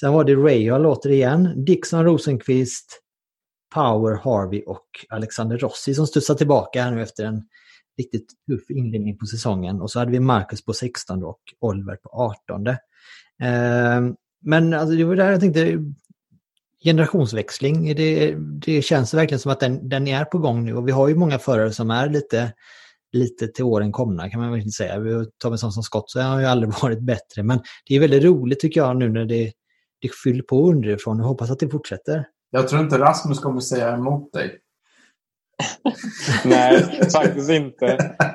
Sen 0.00 0.12
var 0.12 0.24
det 0.24 0.34
Ray, 0.34 0.64
jag 0.64 0.82
låter 0.82 1.10
igen, 1.10 1.64
Dixon 1.64 2.04
Rosenqvist, 2.04 3.02
Power, 3.74 4.14
Harvey 4.14 4.62
och 4.66 4.86
Alexander 5.08 5.58
Rossi 5.58 5.94
som 5.94 6.06
studsar 6.06 6.34
tillbaka 6.34 6.82
här 6.82 6.90
nu 6.90 7.02
efter 7.02 7.24
en 7.24 7.42
riktigt 7.98 8.32
tuff 8.46 8.70
inledning 8.70 9.18
på 9.18 9.26
säsongen. 9.26 9.80
Och 9.80 9.90
så 9.90 9.98
hade 9.98 10.10
vi 10.10 10.20
Marcus 10.20 10.64
på 10.64 10.72
16 10.72 11.24
och 11.24 11.40
Oliver 11.60 11.96
på 11.96 12.08
18. 12.08 12.66
Eh, 12.66 12.76
men 14.40 14.74
alltså, 14.74 14.96
det 14.96 15.04
var 15.04 15.16
där 15.16 15.30
jag 15.30 15.40
tänkte, 15.40 15.78
generationsväxling, 16.84 17.94
det, 17.94 18.34
det 18.38 18.82
känns 18.82 19.14
verkligen 19.14 19.38
som 19.38 19.52
att 19.52 19.60
den, 19.60 19.88
den 19.88 20.08
är 20.08 20.24
på 20.24 20.38
gång 20.38 20.64
nu 20.64 20.76
och 20.76 20.88
vi 20.88 20.92
har 20.92 21.08
ju 21.08 21.14
många 21.14 21.38
förare 21.38 21.72
som 21.72 21.90
är 21.90 22.08
lite, 22.08 22.52
lite 23.12 23.48
till 23.48 23.64
åren 23.64 23.92
komna 23.92 24.30
kan 24.30 24.40
man 24.40 24.50
verkligen 24.50 24.70
säga. 24.70 24.98
Vi 24.98 25.26
tar 25.38 25.52
en 25.52 25.58
sån 25.58 25.72
som 25.72 25.82
Scott 25.82 26.10
så 26.10 26.20
har 26.20 26.40
ju 26.40 26.46
aldrig 26.46 26.72
varit 26.82 27.00
bättre 27.00 27.42
men 27.42 27.60
det 27.86 27.94
är 27.94 28.00
väldigt 28.00 28.24
roligt 28.24 28.60
tycker 28.60 28.80
jag 28.80 28.96
nu 28.96 29.08
när 29.08 29.24
det, 29.24 29.52
det 30.00 30.10
fyller 30.24 30.42
på 30.42 30.68
underifrån 30.68 31.18
Jag 31.18 31.24
hoppas 31.24 31.50
att 31.50 31.58
det 31.58 31.68
fortsätter. 31.68 32.24
Jag 32.50 32.68
tror 32.68 32.82
inte 32.82 32.98
Rasmus 32.98 33.40
kommer 33.40 33.60
säga 33.60 33.94
emot 33.94 34.32
dig. 34.32 34.58
Nej, 36.44 36.82
faktiskt 37.12 37.50
inte. 37.50 37.86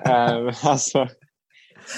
Uh, 0.07 0.65
alltså, 0.65 1.07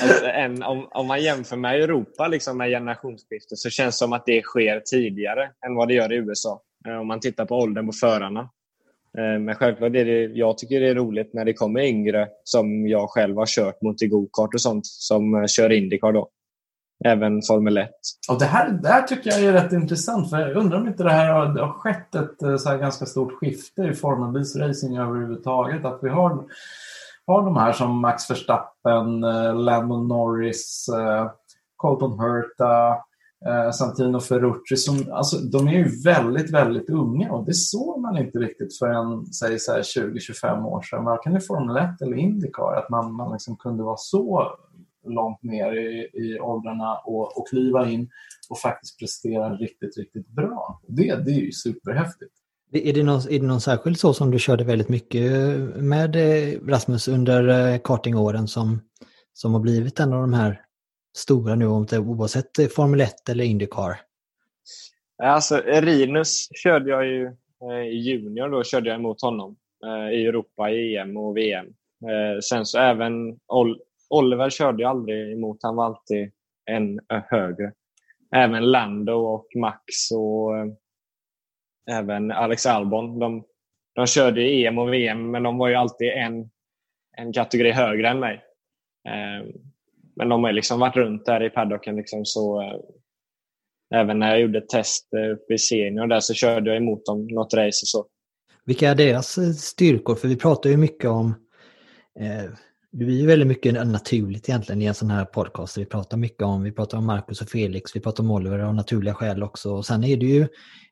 alltså, 0.02 0.26
en, 0.26 0.64
om, 0.64 0.88
om, 0.92 1.08
man 1.08 1.24
jämför 1.24 1.58
med 1.58 1.82
Europa 1.82 2.28
liksom 2.28 2.58
med 2.58 2.70
generationsskiftet 2.70 3.58
så 3.58 3.70
känns 3.70 3.96
det 3.96 4.00
som 4.00 4.14
att 4.14 4.26
det 4.26 4.42
sker 4.42 4.80
tidigare 4.80 5.50
än 5.66 5.76
vad 5.76 5.88
det 5.88 5.94
gör 5.94 6.14
i 6.14 6.16
USA. 6.16 6.62
Uh, 6.88 6.98
om 6.98 7.08
man 7.08 7.20
tittar 7.20 7.46
på 7.46 7.56
åldern 7.56 7.86
på 7.86 7.92
förarna. 7.92 8.50
Eh, 9.18 9.40
men 9.40 9.56
självklart 9.56 9.96
är 9.96 10.06
det, 10.06 10.24
jag 10.24 10.58
tycker 10.58 10.80
det 10.80 10.90
är 10.90 10.96
roligt 10.96 11.34
när 11.34 11.46
det 11.46 11.54
kommer 11.54 11.82
yngre 11.82 12.28
som 12.44 12.88
jag 12.88 13.10
själv 13.10 13.36
har 13.38 13.46
kört 13.46 13.82
mot 13.82 14.02
i 14.02 14.08
gokart 14.08 14.54
och 14.54 14.62
sånt 14.62 14.86
som 14.86 15.48
kör 15.48 15.72
Indycar 15.72 16.12
då 16.12 16.30
även 17.06 17.42
Formel 17.42 17.78
1. 17.78 17.90
Och 18.30 18.40
det, 18.40 18.46
här, 18.46 18.72
det 18.72 18.88
här 18.88 19.02
tycker 19.02 19.30
jag 19.30 19.44
är 19.44 19.54
rätt 19.54 19.74
intressant 19.74 20.30
för 20.30 20.40
jag 20.40 20.56
undrar 20.56 20.78
om 20.78 20.88
inte 20.88 21.04
det 21.04 21.12
här 21.12 21.34
har, 21.34 21.46
det 21.46 21.62
har 21.62 21.74
skett 21.74 22.16
ett 22.16 22.42
eh, 22.42 22.58
så 22.58 22.78
ganska 22.78 23.06
stort 23.06 23.34
skifte 23.34 23.82
i 23.82 23.94
formelbilsracing 23.94 24.98
överhuvudtaget. 24.98 25.86
Att 25.86 26.00
vi 26.02 26.10
har, 26.10 26.44
har 27.28 27.44
de 27.46 27.58
här 27.58 27.72
som 27.72 28.00
Max 28.00 28.30
Verstappen, 28.30 29.24
eh, 29.24 29.56
Lando 29.56 29.98
Norris, 29.98 30.90
eh, 30.90 31.32
Colton 31.76 32.20
Herta, 32.20 32.98
Santino 33.74 34.20
Ferrucci. 34.20 34.78
Som, 34.78 35.12
alltså, 35.12 35.38
de 35.38 35.68
är 35.68 35.72
ju 35.72 36.02
väldigt, 36.04 36.54
väldigt 36.54 36.90
unga 36.90 37.32
och 37.32 37.46
det 37.46 37.54
såg 37.54 38.02
man 38.02 38.18
inte 38.18 38.40
riktigt 38.40 38.78
förrän 38.78 39.26
säg 39.26 39.58
20-25 39.58 40.66
år 40.66 40.82
sedan, 40.82 41.06
varken 41.06 41.38
i 41.38 41.40
Formel 41.40 41.78
1 41.78 42.02
eller 42.02 42.18
Indycar, 42.18 42.76
att 42.76 42.90
man, 42.90 43.14
man 43.14 43.32
liksom 43.32 43.58
kunde 43.58 43.84
vara 43.84 43.98
så 43.98 44.58
långt 45.06 45.44
ner 45.44 45.74
i, 45.74 46.10
i 46.14 46.40
åldrarna 46.40 46.98
och, 46.98 47.38
och 47.38 47.48
kliva 47.50 47.90
in 47.90 48.10
och 48.50 48.60
faktiskt 48.60 49.00
prestera 49.00 49.56
riktigt, 49.56 49.98
riktigt 49.98 50.28
bra. 50.28 50.82
Det, 50.88 51.16
det 51.16 51.32
är 51.32 51.40
ju 51.40 51.52
superhäftigt. 51.52 52.32
Är 52.72 52.94
det, 52.94 53.04
någon, 53.04 53.22
är 53.30 53.40
det 53.40 53.46
någon 53.46 53.62
särskild 53.62 54.00
så 54.00 54.14
som 54.14 54.32
du 54.32 54.40
körde 54.40 54.64
väldigt 54.64 54.90
mycket 54.90 55.32
med 55.76 56.16
eh, 56.16 56.60
Rasmus 56.68 57.08
under 57.08 57.74
eh, 57.74 57.80
kartingåren 57.84 58.48
som, 58.48 58.82
som 59.34 59.54
har 59.54 59.60
blivit 59.60 60.00
en 60.00 60.14
av 60.14 60.22
de 60.22 60.34
här 60.34 60.62
stora 61.18 61.56
nu, 61.56 61.68
oavsett 61.68 62.74
Formel 62.76 63.02
1 63.02 63.30
eller 63.30 63.44
Indycar? 63.44 63.96
Alltså, 65.24 65.62
Rinus 65.66 66.50
körde 66.64 66.90
jag 66.90 67.08
ju 67.08 67.26
eh, 67.26 67.88
i 67.88 67.98
junior, 67.98 68.50
då 68.50 68.64
körde 68.64 68.90
jag 68.90 69.00
emot 69.00 69.22
honom 69.22 69.56
i 70.12 70.26
Europa, 70.26 70.70
i 70.72 70.98
EM 70.98 71.18
och 71.18 71.38
VM. 71.38 71.66
Sen 72.44 72.66
så 72.66 72.80
även 72.80 73.40
Oliver 74.10 74.50
körde 74.50 74.82
jag 74.82 74.90
aldrig 74.90 75.34
emot. 75.34 75.58
Han 75.62 75.76
var 75.76 75.86
alltid 75.86 76.32
en 76.66 77.00
högre. 77.10 77.72
Även 78.36 78.72
Lando 78.72 79.14
och 79.14 79.48
Max 79.56 80.12
och 80.12 80.58
eh, 80.58 80.68
även 81.92 82.32
Alex 82.32 82.66
Albon. 82.66 83.20
De, 83.20 83.44
de 83.96 84.08
körde 84.08 84.42
i 84.42 84.66
EM 84.66 84.78
och 84.78 84.94
VM, 84.94 85.32
men 85.32 85.44
de 85.44 85.58
var 85.58 85.68
ju 85.68 85.76
alltid 85.76 86.08
en, 86.08 86.50
en 87.18 87.34
kategori 87.34 87.72
högre 87.72 88.10
än 88.10 88.20
mig. 88.20 88.44
Eh, 89.08 89.56
men 90.16 90.30
de 90.30 90.44
har 90.44 90.52
liksom 90.52 90.80
varit 90.80 90.96
runt 90.96 91.26
där 91.26 91.44
i 91.44 91.50
paddocken. 91.50 91.96
Liksom, 91.96 92.26
så, 92.26 92.62
eh, 92.62 92.80
även 93.96 94.20
när 94.20 94.30
jag 94.30 94.42
gjorde 94.42 94.62
test 94.62 95.10
uppe 95.34 95.54
i 95.54 95.58
senior 95.58 96.08
där 96.08 96.20
så 96.20 96.34
körde 96.34 96.70
jag 96.70 96.78
emot 96.78 97.06
dem 97.06 97.28
något 97.28 97.54
race 97.54 97.84
och 97.84 97.88
så. 97.88 98.06
Vilka 98.66 98.90
är 98.90 98.96
deras 98.96 99.38
styrkor? 99.62 100.16
För 100.16 100.28
vi 100.28 100.36
pratar 100.36 100.70
ju 100.70 100.78
mycket 100.78 101.10
om 101.10 101.34
eh, 102.20 102.52
det 102.98 103.06
blir 103.06 103.20
ju 103.20 103.28
väldigt 103.28 103.48
mycket 103.48 103.88
naturligt 103.88 104.50
egentligen 104.50 104.82
i 104.82 104.86
en 104.86 104.94
sån 104.94 105.10
här 105.10 105.26
podcast. 105.26 105.78
Vi 105.78 105.86
pratar 105.86 106.18
mycket 106.18 106.42
om, 106.42 106.64
vi 106.64 106.72
pratar 106.72 106.98
om 106.98 107.06
Marcus 107.06 107.42
och 107.42 107.50
Felix, 107.50 107.96
vi 107.96 108.00
pratar 108.00 108.24
om 108.24 108.32
Oliver 108.32 108.60
av 108.60 108.76
naturliga 108.76 109.14
skäl 109.14 109.44
också. 109.44 109.72
Och 109.72 109.86
sen 109.86 110.04
är 110.04 110.18
det 110.18 110.26
ju 110.26 110.48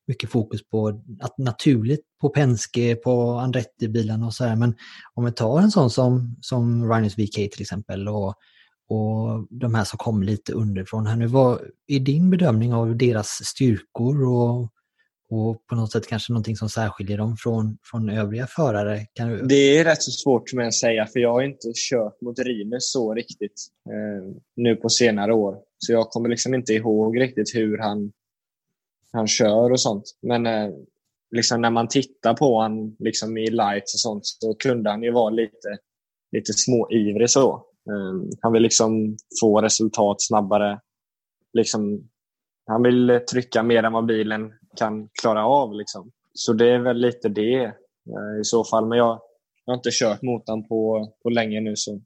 mycket 0.07 0.29
fokus 0.29 0.69
på 0.69 1.03
att 1.21 1.37
naturligt 1.37 2.01
på 2.21 2.29
Penske, 2.29 2.95
på 2.95 3.31
Andretti-bilarna 3.31 4.25
och 4.25 4.33
så 4.33 4.45
här. 4.45 4.55
Men 4.55 4.75
om 5.13 5.25
vi 5.25 5.31
tar 5.31 5.59
en 5.59 5.71
sån 5.71 5.89
som, 5.89 6.35
som 6.41 6.91
Rhinus 6.91 7.17
VK 7.17 7.33
till 7.33 7.61
exempel 7.61 8.09
och, 8.09 8.27
och 8.89 9.47
de 9.49 9.75
här 9.75 9.83
som 9.83 9.97
kom 9.97 10.23
lite 10.23 10.53
underifrån 10.53 11.07
här 11.07 11.15
nu. 11.15 11.27
Vad 11.27 11.59
är 11.87 11.99
din 11.99 12.29
bedömning 12.29 12.73
av 12.73 12.97
deras 12.97 13.27
styrkor 13.43 14.23
och 14.23 14.72
och 15.33 15.67
på 15.67 15.75
något 15.75 15.91
sätt 15.91 16.07
kanske 16.07 16.33
någonting 16.33 16.55
som 16.55 16.69
särskiljer 16.69 17.17
dem 17.17 17.37
från, 17.37 17.77
från 17.83 18.09
övriga 18.09 18.47
förare? 18.47 18.99
Kan 19.13 19.29
du... 19.29 19.41
Det 19.41 19.77
är 19.77 19.83
rätt 19.83 20.03
så 20.03 20.11
svårt 20.11 20.49
för 20.49 20.57
mig 20.57 20.67
att 20.67 20.73
säga 20.73 21.05
för 21.05 21.19
jag 21.19 21.33
har 21.33 21.41
inte 21.41 21.71
kört 21.89 22.21
mot 22.21 22.39
Rines 22.39 22.91
så 22.91 23.13
riktigt 23.13 23.67
eh, 23.89 24.35
nu 24.55 24.75
på 24.75 24.89
senare 24.89 25.33
år. 25.33 25.57
Så 25.77 25.91
jag 25.91 26.09
kommer 26.09 26.29
liksom 26.29 26.53
inte 26.53 26.73
ihåg 26.73 27.21
riktigt 27.21 27.55
hur 27.55 27.77
han, 27.77 28.11
han 29.11 29.27
kör 29.27 29.71
och 29.71 29.81
sånt. 29.81 30.03
Men 30.21 30.45
eh, 30.45 30.69
liksom 31.35 31.61
när 31.61 31.71
man 31.71 31.87
tittar 31.87 32.33
på 32.33 32.61
honom 32.61 32.95
liksom 32.99 33.37
i 33.37 33.49
lights 33.49 33.93
och 33.93 33.99
sånt 33.99 34.25
så 34.25 34.53
kunde 34.53 34.89
han 34.89 35.03
ju 35.03 35.11
vara 35.11 35.29
lite, 35.29 35.77
lite 36.31 36.53
småivrig 36.53 37.29
så. 37.29 37.53
Eh, 37.89 38.35
han 38.41 38.53
vill 38.53 38.63
liksom 38.63 39.17
få 39.41 39.61
resultat 39.61 40.17
snabbare. 40.19 40.79
Liksom, 41.53 42.09
han 42.65 42.83
vill 42.83 43.19
trycka 43.31 43.63
mer 43.63 43.83
än 43.83 43.93
vad 43.93 44.05
bilen 44.05 44.51
kan 44.75 45.09
klara 45.21 45.45
av. 45.45 45.73
Liksom. 45.73 46.11
Så 46.33 46.53
det 46.53 46.69
är 46.69 46.79
väl 46.79 46.97
lite 46.97 47.29
det 47.29 47.63
eh, 47.63 48.41
i 48.41 48.43
så 48.43 48.63
fall. 48.63 48.87
Men 48.87 48.97
jag, 48.97 49.21
jag 49.65 49.73
har 49.73 49.77
inte 49.77 49.89
kört 49.91 50.21
mot 50.21 50.45
den 50.45 50.67
på, 50.67 51.11
på 51.23 51.29
länge 51.29 51.61
nu. 51.61 51.75
Så. 51.75 52.01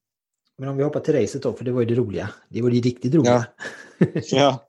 Men 0.57 0.69
om 0.69 0.77
vi 0.77 0.83
hoppar 0.83 0.99
till 0.99 1.15
racet 1.15 1.43
då, 1.43 1.53
för 1.53 1.65
det 1.65 1.71
var 1.71 1.81
ju 1.81 1.85
det 1.85 1.95
roliga. 1.95 2.29
Det 2.49 2.61
var 2.61 2.69
det 2.69 2.79
riktigt 2.79 3.15
roliga. 3.15 3.45
Ja. 3.97 4.07
ja. 4.31 4.63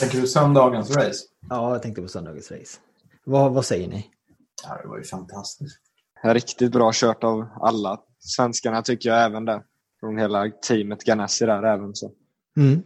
Tänker 0.00 0.20
du 0.20 0.26
söndagens 0.26 0.96
race? 0.96 1.24
Ja, 1.48 1.72
jag 1.72 1.82
tänkte 1.82 2.02
på 2.02 2.08
söndagens 2.08 2.50
race. 2.50 2.78
Vad, 3.24 3.52
vad 3.52 3.64
säger 3.64 3.88
ni? 3.88 4.06
Ja, 4.64 4.78
det 4.82 4.88
var 4.88 4.98
ju 4.98 5.04
fantastiskt. 5.04 5.80
Riktigt 6.24 6.72
bra 6.72 6.90
kört 6.94 7.24
av 7.24 7.48
alla 7.60 8.00
svenskarna 8.18 8.82
tycker 8.82 9.08
jag 9.08 9.24
även 9.24 9.44
där. 9.44 9.62
Från 10.00 10.18
hela 10.18 10.50
teamet 10.50 11.04
Ganassi 11.04 11.46
där 11.46 11.62
även. 11.62 11.94
Så. 11.94 12.12
Mm. 12.56 12.82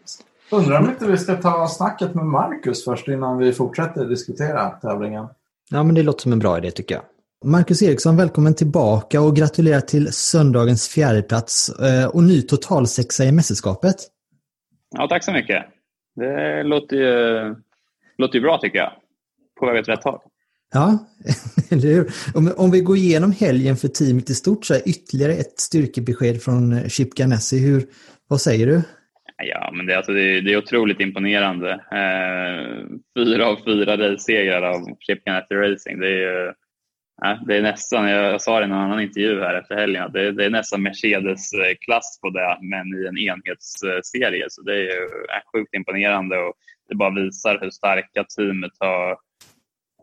Undrar 0.53 0.79
om 0.79 0.91
inte 0.91 1.07
vi 1.07 1.19
ska 1.19 1.35
ta 1.37 1.69
snacket 1.69 2.15
med 2.15 2.25
Marcus 2.25 2.85
först 2.85 3.09
innan 3.09 3.39
vi 3.39 3.53
fortsätter 3.53 4.05
diskutera 4.05 4.69
tävlingen. 4.71 5.27
Ja, 5.71 5.83
men 5.83 5.95
det 5.95 6.03
låter 6.03 6.23
som 6.23 6.33
en 6.33 6.39
bra 6.39 6.59
idé 6.59 6.71
tycker 6.71 6.95
jag. 6.95 7.05
Marcus 7.45 7.83
Eriksson, 7.83 8.17
välkommen 8.17 8.55
tillbaka 8.55 9.21
och 9.21 9.37
gratulerar 9.37 9.81
till 9.81 10.13
söndagens 10.13 10.89
fjärdeplats 10.89 11.69
eh, 11.69 12.07
och 12.07 12.23
ny 12.23 12.43
totalsexa 12.43 13.25
i 13.25 13.33
mästerskapet. 13.33 13.97
Ja, 14.91 15.09
tack 15.09 15.25
så 15.25 15.33
mycket. 15.33 15.65
Det 16.17 16.63
låter 16.63 16.97
ju, 16.97 17.55
låter 18.19 18.35
ju 18.35 18.41
bra 18.41 18.59
tycker 18.59 18.79
jag. 18.79 18.93
På 19.61 19.67
väg 19.67 19.81
åt 19.81 19.89
rätt 19.89 20.05
håll. 20.05 20.19
Ja, 20.73 20.99
eller 21.71 21.89
hur? 21.89 22.13
Om, 22.35 22.53
om 22.57 22.71
vi 22.71 22.81
går 22.81 22.97
igenom 22.97 23.33
helgen 23.33 23.77
för 23.77 23.89
teamet 23.89 24.31
i 24.31 24.35
stort 24.35 24.65
så 24.65 24.75
är 24.75 24.89
ytterligare 24.89 25.33
ett 25.33 25.61
styrkebesked 25.61 26.43
från 26.43 26.89
Chip 26.89 27.15
Ganassi. 27.15 27.59
Hur, 27.59 27.87
vad 28.29 28.41
säger 28.41 28.67
du? 28.67 28.83
Ja, 29.43 29.71
men 29.73 29.87
det, 29.87 29.97
alltså, 29.97 30.13
det, 30.13 30.41
det 30.41 30.53
är 30.53 30.57
otroligt 30.57 31.01
imponerande. 31.01 31.73
Eh, 31.73 32.87
fyra 33.19 33.47
av 33.47 33.57
fyra 33.65 33.97
race-segrar 33.97 34.63
av 34.63 34.97
Chip 35.01 35.25
Ganassi 35.25 35.55
Racing. 35.55 36.01
Det 36.01 36.25
är, 36.25 36.47
eh, 37.25 37.43
det 37.47 37.57
är 37.57 37.63
nästan, 37.63 38.09
jag 38.09 38.43
sa 38.43 38.59
det 38.59 38.65
i 38.65 38.69
en 38.69 38.73
annan 38.73 39.01
intervju 39.01 39.41
här 39.41 39.55
efter 39.55 39.77
helgen, 39.77 40.13
det, 40.13 40.33
det 40.33 40.45
är 40.45 40.51
nästan 40.51 40.83
Mercedes-klass 40.83 42.21
på 42.23 42.31
det, 42.31 42.59
men 42.61 42.87
i 43.03 43.07
en 43.07 43.19
enhetsserie. 43.19 44.47
Så 44.49 44.63
det 44.63 44.75
är, 44.75 45.03
är 45.37 45.43
sjukt 45.53 45.75
imponerande 45.75 46.39
och 46.39 46.55
det 46.89 46.95
bara 46.95 47.15
visar 47.15 47.59
hur 47.61 47.71
starka 47.71 48.25
teamet 48.37 48.73
har, 48.79 49.19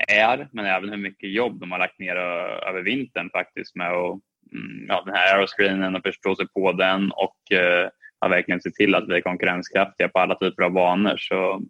är, 0.08 0.48
men 0.52 0.66
även 0.66 0.90
hur 0.90 0.98
mycket 0.98 1.32
jobb 1.32 1.60
de 1.60 1.72
har 1.72 1.80
lagt 1.80 2.00
ner 2.00 2.16
eh, 2.16 2.70
över 2.70 2.82
vintern 2.82 3.30
faktiskt 3.30 3.76
med 3.76 3.94
och, 3.94 4.20
mm, 4.54 4.86
ja, 4.88 5.04
den 5.06 5.16
här 5.16 5.36
aeroscreenen 5.36 5.96
och 5.96 6.04
förstå 6.04 6.36
sig 6.36 6.48
på 6.48 6.72
den 6.72 7.12
och 7.12 7.58
eh, 7.58 7.90
har 8.20 8.30
verkligen 8.30 8.62
sett 8.62 8.74
till 8.74 8.96
att 8.96 9.10
vi 9.10 9.16
är 9.16 9.22
konkurrenskraftiga 9.22 10.10
på 10.10 10.20
alla 10.20 10.36
typer 10.36 10.64
av 10.64 10.72
banor. 10.72 11.16
Så 11.18 11.62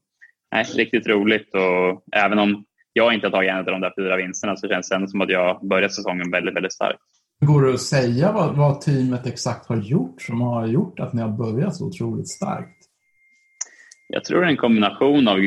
nej, 0.52 0.64
riktigt 0.76 1.08
roligt 1.08 1.54
och 1.54 2.04
även 2.16 2.40
om 2.40 2.66
jag 2.94 3.14
inte 3.14 3.28
har 3.28 3.32
tagit 3.32 3.50
en 3.50 3.58
av 3.58 3.66
de 3.66 3.82
där 3.82 3.94
fyra 3.98 4.18
vinsterna 4.18 4.56
så 4.56 4.68
känns 4.68 4.90
det 4.90 4.96
ändå 4.96 5.08
som 5.08 5.22
att 5.22 5.30
jag 5.30 5.68
börjat 5.68 5.94
säsongen 5.94 6.32
väldigt, 6.32 6.56
väldigt 6.56 6.74
starkt. 6.74 7.00
Går 7.46 7.62
det 7.62 7.74
att 7.74 7.82
säga 7.82 8.32
vad, 8.32 8.56
vad 8.56 8.82
teamet 8.82 9.28
exakt 9.28 9.70
har 9.70 9.78
gjort 9.78 10.22
som 10.22 10.42
har 10.42 10.68
gjort 10.68 11.00
att 11.00 11.14
ni 11.14 11.22
har 11.22 11.30
börjat 11.30 11.76
så 11.76 11.88
otroligt 11.88 12.28
starkt? 12.28 12.78
Jag 14.08 14.24
tror 14.24 14.42
det 14.42 14.48
är 14.48 14.52
en 14.52 14.58
kombination 14.58 15.28
av, 15.28 15.38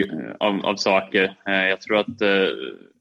av, 0.40 0.66
av 0.66 0.76
saker. 0.76 1.36
Eh, 1.46 1.68
jag 1.68 1.80
tror 1.80 1.96
att 1.96 2.20
eh, 2.20 2.48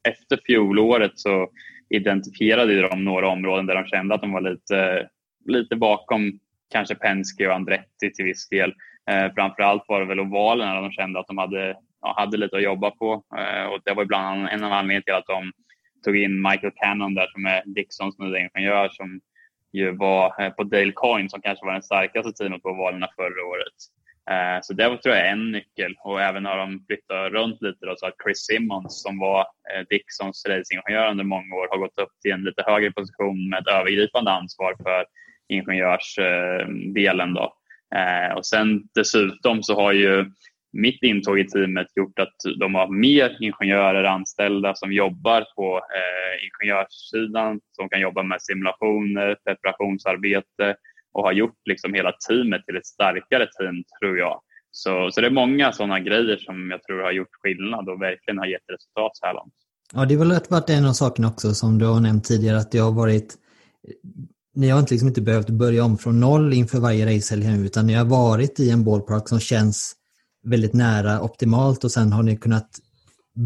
efter 0.08 0.40
fjolåret 0.46 1.12
så 1.14 1.48
identifierade 1.90 2.88
de 2.88 3.04
några 3.04 3.28
områden 3.28 3.66
där 3.66 3.74
de 3.74 3.84
kände 3.86 4.14
att 4.14 4.20
de 4.20 4.32
var 4.32 4.40
lite, 4.40 5.08
lite 5.46 5.76
bakom 5.76 6.38
kanske 6.70 6.94
Penske 6.94 7.48
och 7.48 7.54
Andretti 7.54 8.12
till 8.12 8.24
viss 8.24 8.48
del. 8.48 8.74
Eh, 9.10 9.32
framförallt 9.34 9.84
var 9.88 10.00
det 10.00 10.06
väl 10.06 10.20
ovalerna 10.20 10.80
de 10.80 10.92
kände 10.92 11.20
att 11.20 11.26
de 11.26 11.38
hade, 11.38 11.76
ja, 12.00 12.14
hade 12.16 12.36
lite 12.36 12.56
att 12.56 12.62
jobba 12.62 12.90
på. 12.90 13.24
Eh, 13.38 13.64
och 13.64 13.80
det 13.84 13.94
var 13.94 14.04
bland 14.04 14.26
annat 14.26 14.52
en 14.52 14.64
av 14.64 14.72
anledningarna 14.72 15.02
till 15.02 15.14
att 15.14 15.26
de 15.26 15.52
tog 16.04 16.16
in 16.16 16.42
Michael 16.42 16.72
Cannon 16.76 17.14
där 17.14 17.26
som 17.32 17.46
är 17.46 17.62
Dixons 17.66 18.18
nya 18.18 18.38
ingenjör 18.38 18.88
som 18.88 19.20
ju 19.72 19.96
var 19.96 20.42
eh, 20.42 20.50
på 20.50 20.62
Dale 20.62 20.92
Coin 20.92 21.30
som 21.30 21.42
kanske 21.42 21.66
var 21.66 21.72
den 21.72 21.82
starkaste 21.82 22.32
teamet 22.32 22.62
på 22.62 22.68
ovalerna 22.68 23.08
förra 23.16 23.46
året. 23.46 23.78
Eh, 24.30 24.58
så 24.62 24.72
det 24.72 24.88
var 24.88 24.96
tror 24.96 25.14
jag 25.14 25.26
är 25.26 25.32
en 25.32 25.52
nyckel 25.52 25.94
och 26.04 26.22
även 26.22 26.46
har 26.46 26.56
de 26.56 26.84
flyttat 26.86 27.32
runt 27.32 27.62
lite 27.62 27.86
då, 27.86 27.94
så 27.96 28.06
att 28.06 28.22
Chris 28.24 28.46
Simmons 28.46 29.02
som 29.02 29.18
var 29.18 29.40
eh, 29.40 29.86
Dixons 29.90 30.46
racingingenjör 30.48 31.10
under 31.10 31.24
många 31.24 31.54
år 31.54 31.68
har 31.70 31.78
gått 31.78 31.98
upp 31.98 32.20
till 32.22 32.32
en 32.32 32.42
lite 32.42 32.62
högre 32.66 32.92
position 32.92 33.48
med 33.48 33.58
ett 33.60 33.74
övergripande 33.74 34.30
ansvar 34.30 34.74
för 34.82 35.04
ingenjörsdelen. 35.50 37.28
Eh, 37.28 37.34
då. 37.34 37.54
Eh, 37.98 38.36
och 38.36 38.46
sen 38.46 38.82
dessutom 38.94 39.62
så 39.62 39.74
har 39.74 39.92
ju 39.92 40.30
mitt 40.72 41.02
intåg 41.02 41.38
i 41.38 41.46
teamet 41.46 41.86
gjort 41.96 42.18
att 42.18 42.36
de 42.60 42.74
har 42.74 42.88
mer 42.88 43.36
ingenjörer 43.40 44.04
anställda 44.04 44.74
som 44.74 44.92
jobbar 44.92 45.46
på 45.56 45.76
eh, 45.76 46.46
ingenjörssidan, 46.46 47.60
som 47.72 47.88
kan 47.88 48.00
jobba 48.00 48.22
med 48.22 48.42
simulationer, 48.42 49.36
preparationsarbete 49.44 50.76
och 51.12 51.22
har 51.22 51.32
gjort 51.32 51.58
liksom 51.64 51.94
hela 51.94 52.12
teamet 52.28 52.66
till 52.66 52.76
ett 52.76 52.86
starkare 52.86 53.46
team, 53.58 53.84
tror 54.00 54.18
jag. 54.18 54.40
Så, 54.70 55.10
så 55.10 55.20
det 55.20 55.26
är 55.26 55.30
många 55.30 55.72
sådana 55.72 56.00
grejer 56.00 56.36
som 56.36 56.70
jag 56.70 56.82
tror 56.82 57.02
har 57.02 57.12
gjort 57.12 57.34
skillnad 57.42 57.88
och 57.88 58.02
verkligen 58.02 58.38
har 58.38 58.46
gett 58.46 58.70
resultat 58.72 59.16
så 59.16 59.26
här 59.26 59.34
långt. 59.34 59.54
Ja, 59.94 60.04
det 60.04 60.14
har 60.14 60.24
väl 60.24 60.40
varit 60.50 60.70
en 60.70 60.86
av 60.86 60.92
sakerna 60.92 61.28
också 61.28 61.54
som 61.54 61.78
du 61.78 61.86
har 61.86 62.00
nämnt 62.00 62.24
tidigare, 62.24 62.58
att 62.58 62.72
det 62.72 62.78
har 62.78 62.92
varit 62.92 63.34
ni 64.60 64.68
har 64.68 64.80
inte, 64.80 64.94
liksom 64.94 65.08
inte 65.08 65.22
behövt 65.22 65.50
börja 65.50 65.84
om 65.84 65.98
från 65.98 66.20
noll 66.20 66.52
inför 66.52 66.80
varje 66.80 67.06
racehelg 67.06 67.66
utan 67.66 67.86
ni 67.86 67.94
har 67.94 68.04
varit 68.04 68.60
i 68.60 68.70
en 68.70 68.84
ballpark 68.84 69.28
som 69.28 69.40
känns 69.40 69.96
väldigt 70.42 70.74
nära 70.74 71.20
optimalt 71.20 71.84
och 71.84 71.90
sen 71.90 72.12
har 72.12 72.22
ni 72.22 72.36
kunnat 72.36 72.70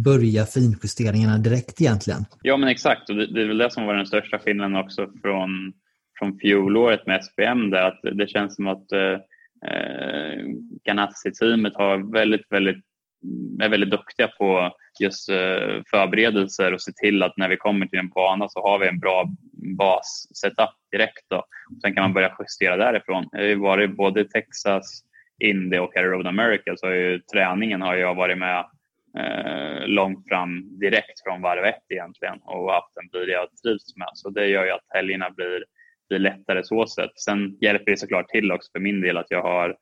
börja 0.05 0.47
finjusteringarna 0.47 1.39
direkt 1.39 1.81
egentligen. 1.81 2.25
Ja 2.43 2.57
men 2.57 2.69
exakt 2.69 3.11
och 3.11 3.17
det, 3.17 3.27
det 3.35 3.43
är 3.43 3.49
väl 3.49 3.59
det 3.59 3.71
som 3.71 3.87
var 3.87 3.95
den 3.95 4.07
största 4.07 4.39
skillnaden 4.39 4.77
också 4.77 5.09
från, 5.23 5.73
från 6.19 6.39
fjolåret 6.39 7.07
med 7.07 7.25
SPM 7.25 7.71
där 7.71 7.83
att 7.89 8.01
det 8.03 8.29
känns 8.29 8.55
som 8.55 8.69
att 8.69 8.93
eh, 8.93 9.19
eh, 9.71 10.39
Ganassi-teamet 10.85 11.75
har 11.75 12.13
väldigt, 12.13 12.47
väldigt, 12.51 12.85
är 13.63 13.69
väldigt 13.69 13.91
duktiga 13.91 14.29
på 14.29 14.71
just 15.01 15.29
eh, 15.29 15.83
förberedelser 15.91 16.73
och 16.73 16.83
se 16.83 16.93
till 16.93 17.23
att 17.23 17.37
när 17.37 17.49
vi 17.49 17.57
kommer 17.57 17.87
till 17.87 17.99
en 17.99 18.09
bana 18.09 18.49
så 18.49 18.63
har 18.63 18.79
vi 18.79 18.89
en 18.89 18.99
bra 18.99 19.29
bas-setup 19.79 20.75
direkt. 20.93 21.25
Då. 21.29 21.45
Sen 21.83 21.95
kan 21.95 22.03
man 22.03 22.13
börja 22.13 22.37
justera 22.39 22.77
därifrån. 22.77 23.29
Jag 23.33 23.41
har 23.41 23.47
ju 23.47 23.55
varit 23.55 23.97
både 23.97 24.21
i 24.21 24.29
Texas, 24.29 25.03
Indy 25.39 25.79
och 25.79 25.93
här 25.95 26.05
Road 26.05 26.27
America 26.27 26.77
så 26.77 26.87
har 26.87 26.95
ju 26.95 27.21
träningen 27.21 27.83
har 27.83 27.95
jag 27.95 28.15
varit 28.15 28.39
med 28.39 28.65
eh, 29.19 29.87
långt 29.87 30.29
fram 30.29 30.79
direkt 30.79 31.23
från 31.25 31.43
varv 31.43 31.65
ett 31.65 31.85
egentligen 31.89 32.39
och 32.43 32.73
haft 32.73 32.97
en 32.97 33.09
bil 33.09 33.29
jag 33.29 33.49
trivs 33.63 33.97
med. 33.97 34.11
Så 34.15 34.31
det 34.31 34.47
gör 34.47 34.65
ju 34.65 34.71
att 34.71 34.87
helgerna 34.89 35.31
blir, 35.31 35.65
blir 36.09 36.19
lättare 36.19 36.65
så 36.65 36.87
sett. 36.87 37.21
Sen 37.21 37.59
hjälper 37.61 37.91
det 37.91 37.97
såklart 37.97 38.29
till 38.29 38.53
också 38.53 38.71
för 38.73 38.81
min 38.81 39.01
del 39.01 39.17
att 39.17 39.31
jag 39.31 39.43
har, 39.43 39.77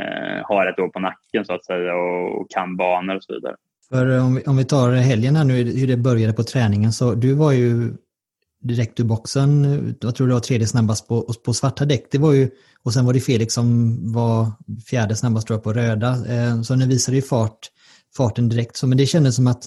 eh, 0.00 0.44
har 0.44 0.66
ett 0.66 0.78
år 0.78 0.88
på 0.88 1.00
nacken 1.00 1.44
så 1.44 1.52
att 1.52 1.64
säga 1.64 1.94
och, 1.94 2.40
och 2.40 2.50
kan 2.50 2.76
banor 2.76 3.16
och 3.16 3.24
så 3.24 3.34
vidare. 3.34 3.56
För 3.88 4.16
eh, 4.16 4.26
om 4.26 4.34
vi, 4.34 4.42
om 4.42 4.56
vi 4.56 4.64
tar 4.64 4.92
helgen 4.92 5.36
här 5.36 5.44
nu, 5.44 5.64
hur 5.64 5.86
det 5.86 5.96
började 5.96 6.32
på 6.32 6.44
träningen, 6.44 6.92
så 6.92 7.14
du 7.14 7.32
var 7.32 7.52
ju 7.52 7.94
direkt 8.62 9.00
ur 9.00 9.04
boxen. 9.04 9.94
Jag 10.00 10.14
tror 10.14 10.26
det 10.26 10.34
var 10.34 10.40
tredje 10.40 10.66
snabbast 10.66 11.08
på, 11.08 11.34
på 11.44 11.54
svarta 11.54 11.84
däck. 11.84 12.08
Det 12.10 12.18
var 12.18 12.32
ju, 12.32 12.50
och 12.82 12.92
sen 12.92 13.04
var 13.04 13.12
det 13.12 13.20
Felix 13.20 13.54
som 13.54 13.98
var 14.12 14.52
fjärde 14.86 15.16
snabbast 15.16 15.46
tror 15.46 15.56
jag, 15.56 15.64
på 15.64 15.72
röda. 15.72 16.26
Eh, 16.26 16.62
så 16.62 16.74
nu 16.74 16.86
visade 16.86 17.16
ju 17.16 17.22
fart, 17.22 17.58
farten 18.16 18.48
direkt. 18.48 18.76
Så, 18.76 18.86
men 18.86 18.98
det 18.98 19.06
kändes 19.06 19.36
som 19.36 19.46
att 19.46 19.66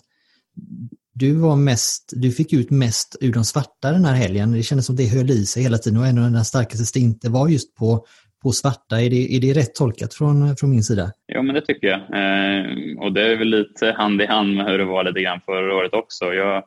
du 1.13 1.34
var 1.34 1.55
mest, 1.55 2.13
du 2.15 2.32
fick 2.32 2.53
ut 2.53 2.70
mest 2.70 3.15
ur 3.22 3.34
de 3.34 3.45
svarta 3.45 3.91
den 3.91 4.05
här 4.05 4.15
helgen. 4.15 4.51
Det 4.51 4.63
kändes 4.63 4.86
som 4.86 4.93
att 4.93 4.97
det 4.97 5.07
höll 5.07 5.32
i 5.32 5.45
sig 5.45 5.63
hela 5.63 5.78
tiden 5.78 5.99
och 5.99 6.07
en 6.07 6.17
av 6.17 6.32
den 6.32 6.45
starkaste 6.45 6.86
stinten 6.86 7.32
var 7.32 7.47
just 7.47 7.76
på, 7.76 8.05
på 8.43 8.51
svarta. 8.51 9.01
Är 9.01 9.09
det, 9.09 9.35
är 9.35 9.41
det 9.41 9.59
rätt 9.59 9.75
tolkat 9.75 10.13
från, 10.13 10.55
från 10.55 10.69
min 10.69 10.83
sida? 10.83 11.11
Ja, 11.25 11.41
men 11.41 11.55
det 11.55 11.61
tycker 11.61 11.87
jag. 11.87 11.99
Eh, 11.99 12.65
och 12.99 13.13
det 13.13 13.21
är 13.21 13.37
väl 13.37 13.47
lite 13.47 13.91
hand 13.91 14.21
i 14.21 14.25
hand 14.25 14.55
med 14.55 14.65
hur 14.65 14.77
det 14.77 14.85
var 14.85 15.03
lite 15.03 15.21
grann 15.21 15.41
förra 15.45 15.75
året 15.75 15.93
också. 15.93 16.33
Jag, 16.33 16.63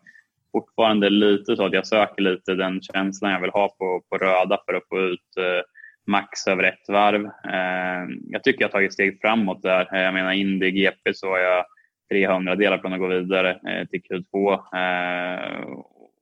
fortfarande 0.52 1.10
lite 1.10 1.56
så 1.56 1.66
att 1.66 1.72
jag 1.72 1.86
söker 1.86 2.22
lite 2.22 2.54
den 2.54 2.82
känslan 2.82 3.32
jag 3.32 3.40
vill 3.40 3.50
ha 3.50 3.68
på, 3.68 4.02
på 4.10 4.18
röda 4.18 4.58
för 4.66 4.74
att 4.74 4.88
få 4.88 5.00
ut 5.00 5.36
eh, 5.38 5.64
max 6.06 6.46
över 6.46 6.64
ett 6.64 6.88
varv. 6.88 7.24
Eh, 7.24 8.08
jag 8.30 8.44
tycker 8.44 8.60
jag 8.60 8.68
har 8.68 8.72
tagit 8.72 8.92
steg 8.92 9.20
framåt 9.20 9.62
där. 9.62 9.94
Eh, 9.94 10.00
jag 10.00 10.14
menar 10.14 10.32
in 10.32 10.62
i 10.62 10.70
GP 10.70 11.14
så 11.14 11.28
har 11.28 11.38
jag 11.38 11.64
300 12.12 12.56
delar 12.56 12.78
från 12.78 12.92
att 12.92 12.98
gå 12.98 13.06
vidare 13.06 13.50
eh, 13.50 13.86
till 13.86 14.02
Q2 14.02 14.52
eh, 14.52 15.62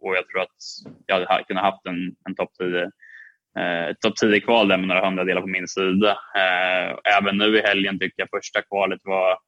och 0.03 0.17
jag 0.17 0.29
tror 0.29 0.41
att 0.43 0.57
jag 1.07 1.27
hade 1.27 1.45
kunnat 1.45 1.65
haft 1.65 1.87
en, 1.87 2.17
en 2.29 2.35
topp 2.35 2.51
10 2.59 2.91
eh, 3.59 3.95
topp 4.01 4.17
10 4.17 4.41
kval 4.41 4.69
där 4.69 4.77
med 4.77 4.89
några 4.89 5.07
hundradelar 5.07 5.41
på 5.41 5.47
min 5.47 5.69
sida. 5.69 6.11
Eh, 6.11 7.17
även 7.19 7.39
nu 7.39 7.59
i 7.59 7.63
helgen 7.63 7.99
tycker 7.99 8.23
jag 8.23 8.29
första 8.31 8.63
kvalet 8.63 9.01
var 9.05 9.39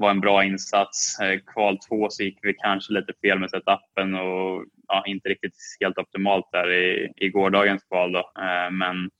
var 0.00 0.10
en 0.10 0.20
bra 0.20 0.44
insats. 0.44 1.20
Eh, 1.20 1.40
kval 1.46 1.78
två 1.88 2.06
så 2.10 2.22
gick 2.22 2.38
vi 2.42 2.54
kanske 2.54 2.92
lite 2.92 3.12
fel 3.22 3.38
med 3.38 3.50
setupen 3.50 4.14
och 4.14 4.64
ja, 4.88 5.04
inte 5.06 5.28
riktigt 5.28 5.54
helt 5.80 5.98
optimalt 5.98 6.48
där 6.52 6.72
i, 6.72 7.12
i 7.16 7.28
gårdagens 7.28 7.84
kval. 7.84 8.12
Då. 8.12 8.18
Eh, 8.18 8.70
men, 8.70 9.10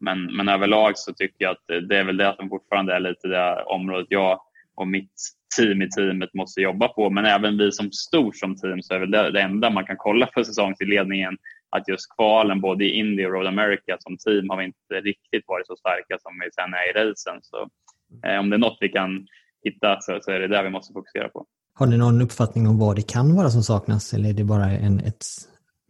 men, 0.00 0.36
men 0.36 0.48
överlag 0.48 0.98
så 0.98 1.12
tycker 1.12 1.44
jag 1.44 1.50
att 1.50 1.88
det 1.88 1.98
är 1.98 2.04
väl 2.04 2.16
det 2.16 2.34
som 2.36 2.48
fortfarande 2.48 2.94
är 2.94 3.00
lite 3.00 3.28
det 3.28 3.62
området 3.62 4.06
jag 4.10 4.40
och 4.76 4.88
mitt 4.88 5.12
team 5.56 5.82
i 5.82 5.90
teamet 5.90 6.34
måste 6.34 6.60
jobba 6.60 6.88
på. 6.88 7.10
Men 7.10 7.24
även 7.24 7.58
vi 7.58 7.72
som 7.72 7.92
stort 7.92 8.36
som 8.36 8.56
team 8.56 8.82
så 8.82 8.94
är 8.94 8.98
väl 8.98 9.10
det, 9.10 9.30
det 9.30 9.40
enda 9.40 9.70
man 9.70 9.86
kan 9.86 9.96
kolla 9.96 10.28
för 10.34 10.42
säsongsinledningen 10.42 11.38
att 11.70 11.88
just 11.88 12.14
kvalen 12.16 12.60
både 12.60 12.84
i 12.84 12.90
Indy 12.90 13.26
och 13.26 13.32
Road 13.32 13.46
America 13.46 13.96
som 13.98 14.16
team 14.16 14.50
har 14.50 14.56
vi 14.56 14.64
inte 14.64 14.94
riktigt 15.10 15.44
varit 15.46 15.66
så 15.66 15.76
starka 15.76 16.18
som 16.18 16.32
vi 16.44 16.50
sen 16.50 16.74
är 16.74 16.90
i 16.90 16.92
racen. 16.92 17.38
Så 17.42 17.68
eh, 18.28 18.38
om 18.40 18.50
det 18.50 18.56
är 18.56 18.58
något 18.58 18.78
vi 18.80 18.88
kan 18.88 19.26
hitta 19.64 20.00
så, 20.00 20.18
så 20.22 20.30
är 20.30 20.40
det 20.40 20.48
där 20.48 20.62
vi 20.62 20.70
måste 20.70 20.92
fokusera 20.92 21.28
på. 21.28 21.46
Har 21.74 21.86
ni 21.86 21.96
någon 21.96 22.22
uppfattning 22.22 22.66
om 22.66 22.78
vad 22.78 22.96
det 22.96 23.08
kan 23.08 23.36
vara 23.36 23.50
som 23.50 23.62
saknas 23.62 24.14
eller 24.14 24.28
är 24.28 24.32
det 24.32 24.44
bara 24.44 24.64
en, 24.64 24.98
ett, 25.00 25.24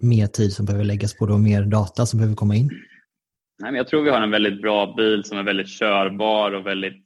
mer 0.02 0.26
tid 0.26 0.52
som 0.52 0.66
behöver 0.66 0.84
läggas 0.84 1.16
på 1.16 1.26
det 1.26 1.32
och 1.32 1.40
mer 1.40 1.62
data 1.62 2.06
som 2.06 2.18
behöver 2.18 2.36
komma 2.36 2.54
in? 2.54 2.70
Nej, 3.58 3.70
men 3.72 3.74
jag 3.74 3.88
tror 3.88 4.02
vi 4.02 4.10
har 4.10 4.20
en 4.20 4.30
väldigt 4.30 4.62
bra 4.62 4.94
bil 4.96 5.24
som 5.24 5.38
är 5.38 5.42
väldigt 5.42 5.68
körbar 5.68 6.52
och 6.52 6.66
väldigt 6.66 7.04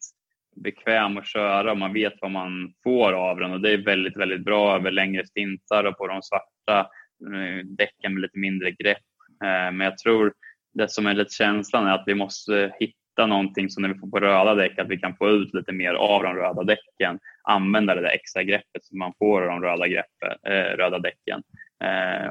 bekväm 0.56 1.16
att 1.16 1.26
köra 1.26 1.70
och 1.70 1.78
man 1.78 1.92
vet 1.92 2.12
vad 2.20 2.30
man 2.30 2.72
får 2.84 3.12
av 3.12 3.38
den 3.38 3.52
och 3.52 3.60
det 3.60 3.72
är 3.72 3.84
väldigt, 3.84 4.16
väldigt 4.16 4.44
bra 4.44 4.76
över 4.76 4.90
längre 4.90 5.26
stintar 5.26 5.84
och 5.84 5.98
på 5.98 6.06
de 6.06 6.22
svarta 6.22 6.90
Eh, 7.22 7.64
däcken 7.64 8.14
med 8.14 8.22
lite 8.22 8.38
mindre 8.38 8.70
grepp. 8.70 8.98
Eh, 9.44 9.72
men 9.72 9.80
jag 9.80 9.98
tror 9.98 10.32
det 10.74 10.90
som 10.90 11.06
är 11.06 11.14
lite 11.14 11.34
känslan 11.34 11.86
är 11.86 11.94
att 11.94 12.04
vi 12.06 12.14
måste 12.14 12.72
hitta 12.80 13.26
någonting 13.26 13.70
som 13.70 13.82
när 13.82 13.88
vi 13.88 13.98
får 13.98 14.10
på 14.10 14.20
röda 14.20 14.54
däck, 14.54 14.78
att 14.78 14.88
vi 14.88 14.98
kan 14.98 15.16
få 15.16 15.28
ut 15.30 15.54
lite 15.54 15.72
mer 15.72 15.94
av 15.94 16.22
de 16.22 16.34
röda 16.34 16.62
däcken. 16.62 17.18
Använda 17.42 17.94
det 17.94 18.00
där 18.00 18.08
extra 18.08 18.42
greppet 18.42 18.84
som 18.84 18.98
man 18.98 19.12
får 19.18 19.42
av 19.42 19.48
de 19.48 19.62
röda, 19.62 19.88
greppet, 19.88 20.38
eh, 20.46 20.76
röda 20.76 20.98
däcken. 20.98 21.42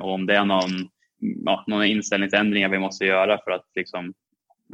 Och 0.02 0.14
om 0.14 0.26
det 0.26 0.36
är 0.36 0.46
någon, 0.46 0.90
ja, 1.46 1.64
någon 1.68 1.86
inställningsändringar 1.86 2.70
vi 2.70 2.80
måste 2.80 3.06
göra 3.06 3.40
för 3.44 3.52
att 3.52 3.66
liksom, 3.76 4.14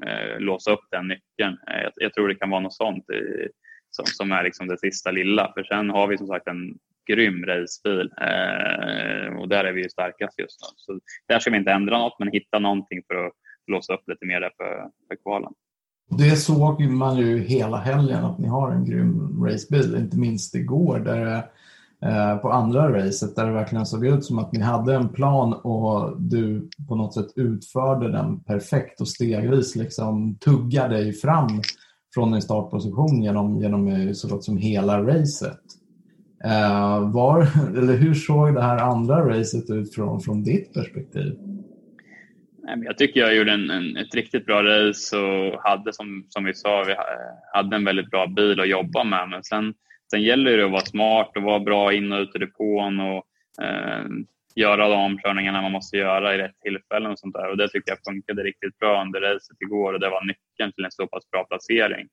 eh, 0.05 0.39
låsa 0.39 0.71
upp 0.71 0.85
den 0.91 1.07
nyckeln. 1.07 1.57
Jag, 1.65 1.91
jag, 1.95 2.13
tror 2.13 2.27
det 2.27 2.35
kan 2.35 2.49
vara 2.49 2.61
något 2.61 2.73
sånt 2.73 3.09
i, 3.09 3.47
som, 3.91 4.05
som, 4.05 4.31
är 4.31 4.43
liksom 4.43 4.67
det 4.67 4.79
sista 4.79 5.11
lilla. 5.11 5.53
För 5.53 5.63
sen 5.63 5.89
har 5.89 6.07
vi 6.07 6.17
som 6.17 6.27
sagt 6.27 6.47
en 6.47 6.77
grym 7.07 7.45
racebil 7.45 8.11
eh, 8.21 9.39
och 9.39 9.47
där 9.49 9.63
är 9.63 9.73
vi 9.73 9.83
ju 9.83 9.89
starkast 9.89 10.39
just 10.39 10.61
nu. 10.61 10.67
Så 10.75 10.99
där 11.27 11.39
ska 11.39 11.51
vi 11.51 11.57
inte 11.57 11.71
ändra 11.71 11.97
något 11.97 12.19
men 12.19 12.31
hitta 12.31 12.59
någonting 12.59 13.01
för 13.07 13.25
att 13.25 13.33
låsa 13.67 13.93
upp 13.93 14.07
lite 14.07 14.25
mer 14.25 14.39
där 14.39 14.51
för, 14.57 14.89
för 15.07 15.15
kvalen. 15.23 15.53
Det 16.09 16.35
såg 16.35 16.81
man 16.81 17.17
ju 17.17 17.39
hela 17.39 17.77
helgen 17.77 18.25
att 18.25 18.39
ni 18.39 18.47
har 18.47 18.71
en 18.71 18.85
grym 18.85 19.45
racebil, 19.45 19.95
inte 19.95 20.17
minst 20.17 20.55
igår 20.55 20.99
där 20.99 21.37
eh, 22.05 22.37
på 22.37 22.51
andra 22.51 22.93
racet 22.93 23.35
där 23.35 23.45
det 23.45 23.53
verkligen 23.53 23.85
såg 23.85 24.05
ut 24.05 24.25
som 24.25 24.39
att 24.39 24.51
ni 24.51 24.59
hade 24.59 24.95
en 24.95 25.09
plan 25.09 25.53
och 25.53 26.21
du 26.21 26.69
på 26.87 26.95
något 26.95 27.13
sätt 27.13 27.27
utförde 27.35 28.11
den 28.11 28.43
perfekt 28.43 29.01
och 29.01 29.07
stegvis 29.07 29.75
liksom 29.75 30.35
tuggade 30.35 30.95
dig 30.95 31.13
fram 31.13 31.61
från 32.13 32.31
din 32.31 32.41
startposition 32.41 33.23
genom, 33.23 33.61
genom 33.61 33.87
eh, 33.87 34.11
så 34.11 34.27
gott 34.27 34.43
som 34.43 34.57
hela 34.57 35.03
racet. 35.03 35.59
Eh, 36.43 37.11
var, 37.11 37.41
eller 37.77 37.97
hur 37.97 38.13
såg 38.13 38.53
det 38.53 38.61
här 38.61 38.77
andra 38.77 39.29
racet 39.29 39.69
ut 39.69 39.95
från, 39.95 40.21
från 40.21 40.43
ditt 40.43 40.73
perspektiv? 40.73 41.33
Jag 42.85 42.97
tycker 42.97 43.19
jag 43.19 43.35
gjorde 43.35 43.51
en, 43.51 43.69
en, 43.69 43.97
ett 43.97 44.15
riktigt 44.15 44.45
bra 44.45 44.63
race 44.63 45.17
och 45.17 45.61
hade 45.63 45.93
som, 45.93 46.25
som 46.29 46.43
vi 46.43 46.53
sa, 46.53 46.83
vi 46.87 46.95
hade 47.53 47.75
en 47.75 47.85
väldigt 47.85 48.09
bra 48.09 48.27
bil 48.27 48.59
att 48.59 48.69
jobba 48.69 49.03
med. 49.03 49.29
Men 49.29 49.43
sen, 49.43 49.73
sen 50.11 50.21
gäller 50.21 50.57
det 50.57 50.65
att 50.65 50.71
vara 50.71 50.81
smart 50.81 51.31
och 51.35 51.43
vara 51.43 51.59
bra 51.59 51.93
in 51.93 52.11
och 52.11 52.19
ut 52.19 52.35
ur 52.35 52.39
depån 52.39 52.99
och 52.99 53.25
eh, 53.63 54.05
göra 54.55 54.89
de 54.89 55.01
omkörningarna 55.01 55.61
man 55.61 55.71
måste 55.71 55.97
göra 55.97 56.35
i 56.35 56.37
rätt 56.37 56.59
tillfällen 56.63 57.11
och 57.11 57.19
sånt 57.19 57.33
där. 57.33 57.49
Och 57.49 57.57
det 57.57 57.69
tycker 57.69 57.91
jag 57.91 58.13
funkade 58.13 58.43
riktigt 58.43 58.79
bra 58.79 59.01
under 59.01 59.21
racet 59.21 59.61
igår 59.61 59.93
och 59.93 59.99
det 59.99 60.09
var 60.09 60.25
nyckeln 60.25 60.71
till 60.71 60.85
en 60.85 60.91
så 60.91 61.07
pass 61.07 61.29
bra 61.31 61.43
placering. 61.43 62.07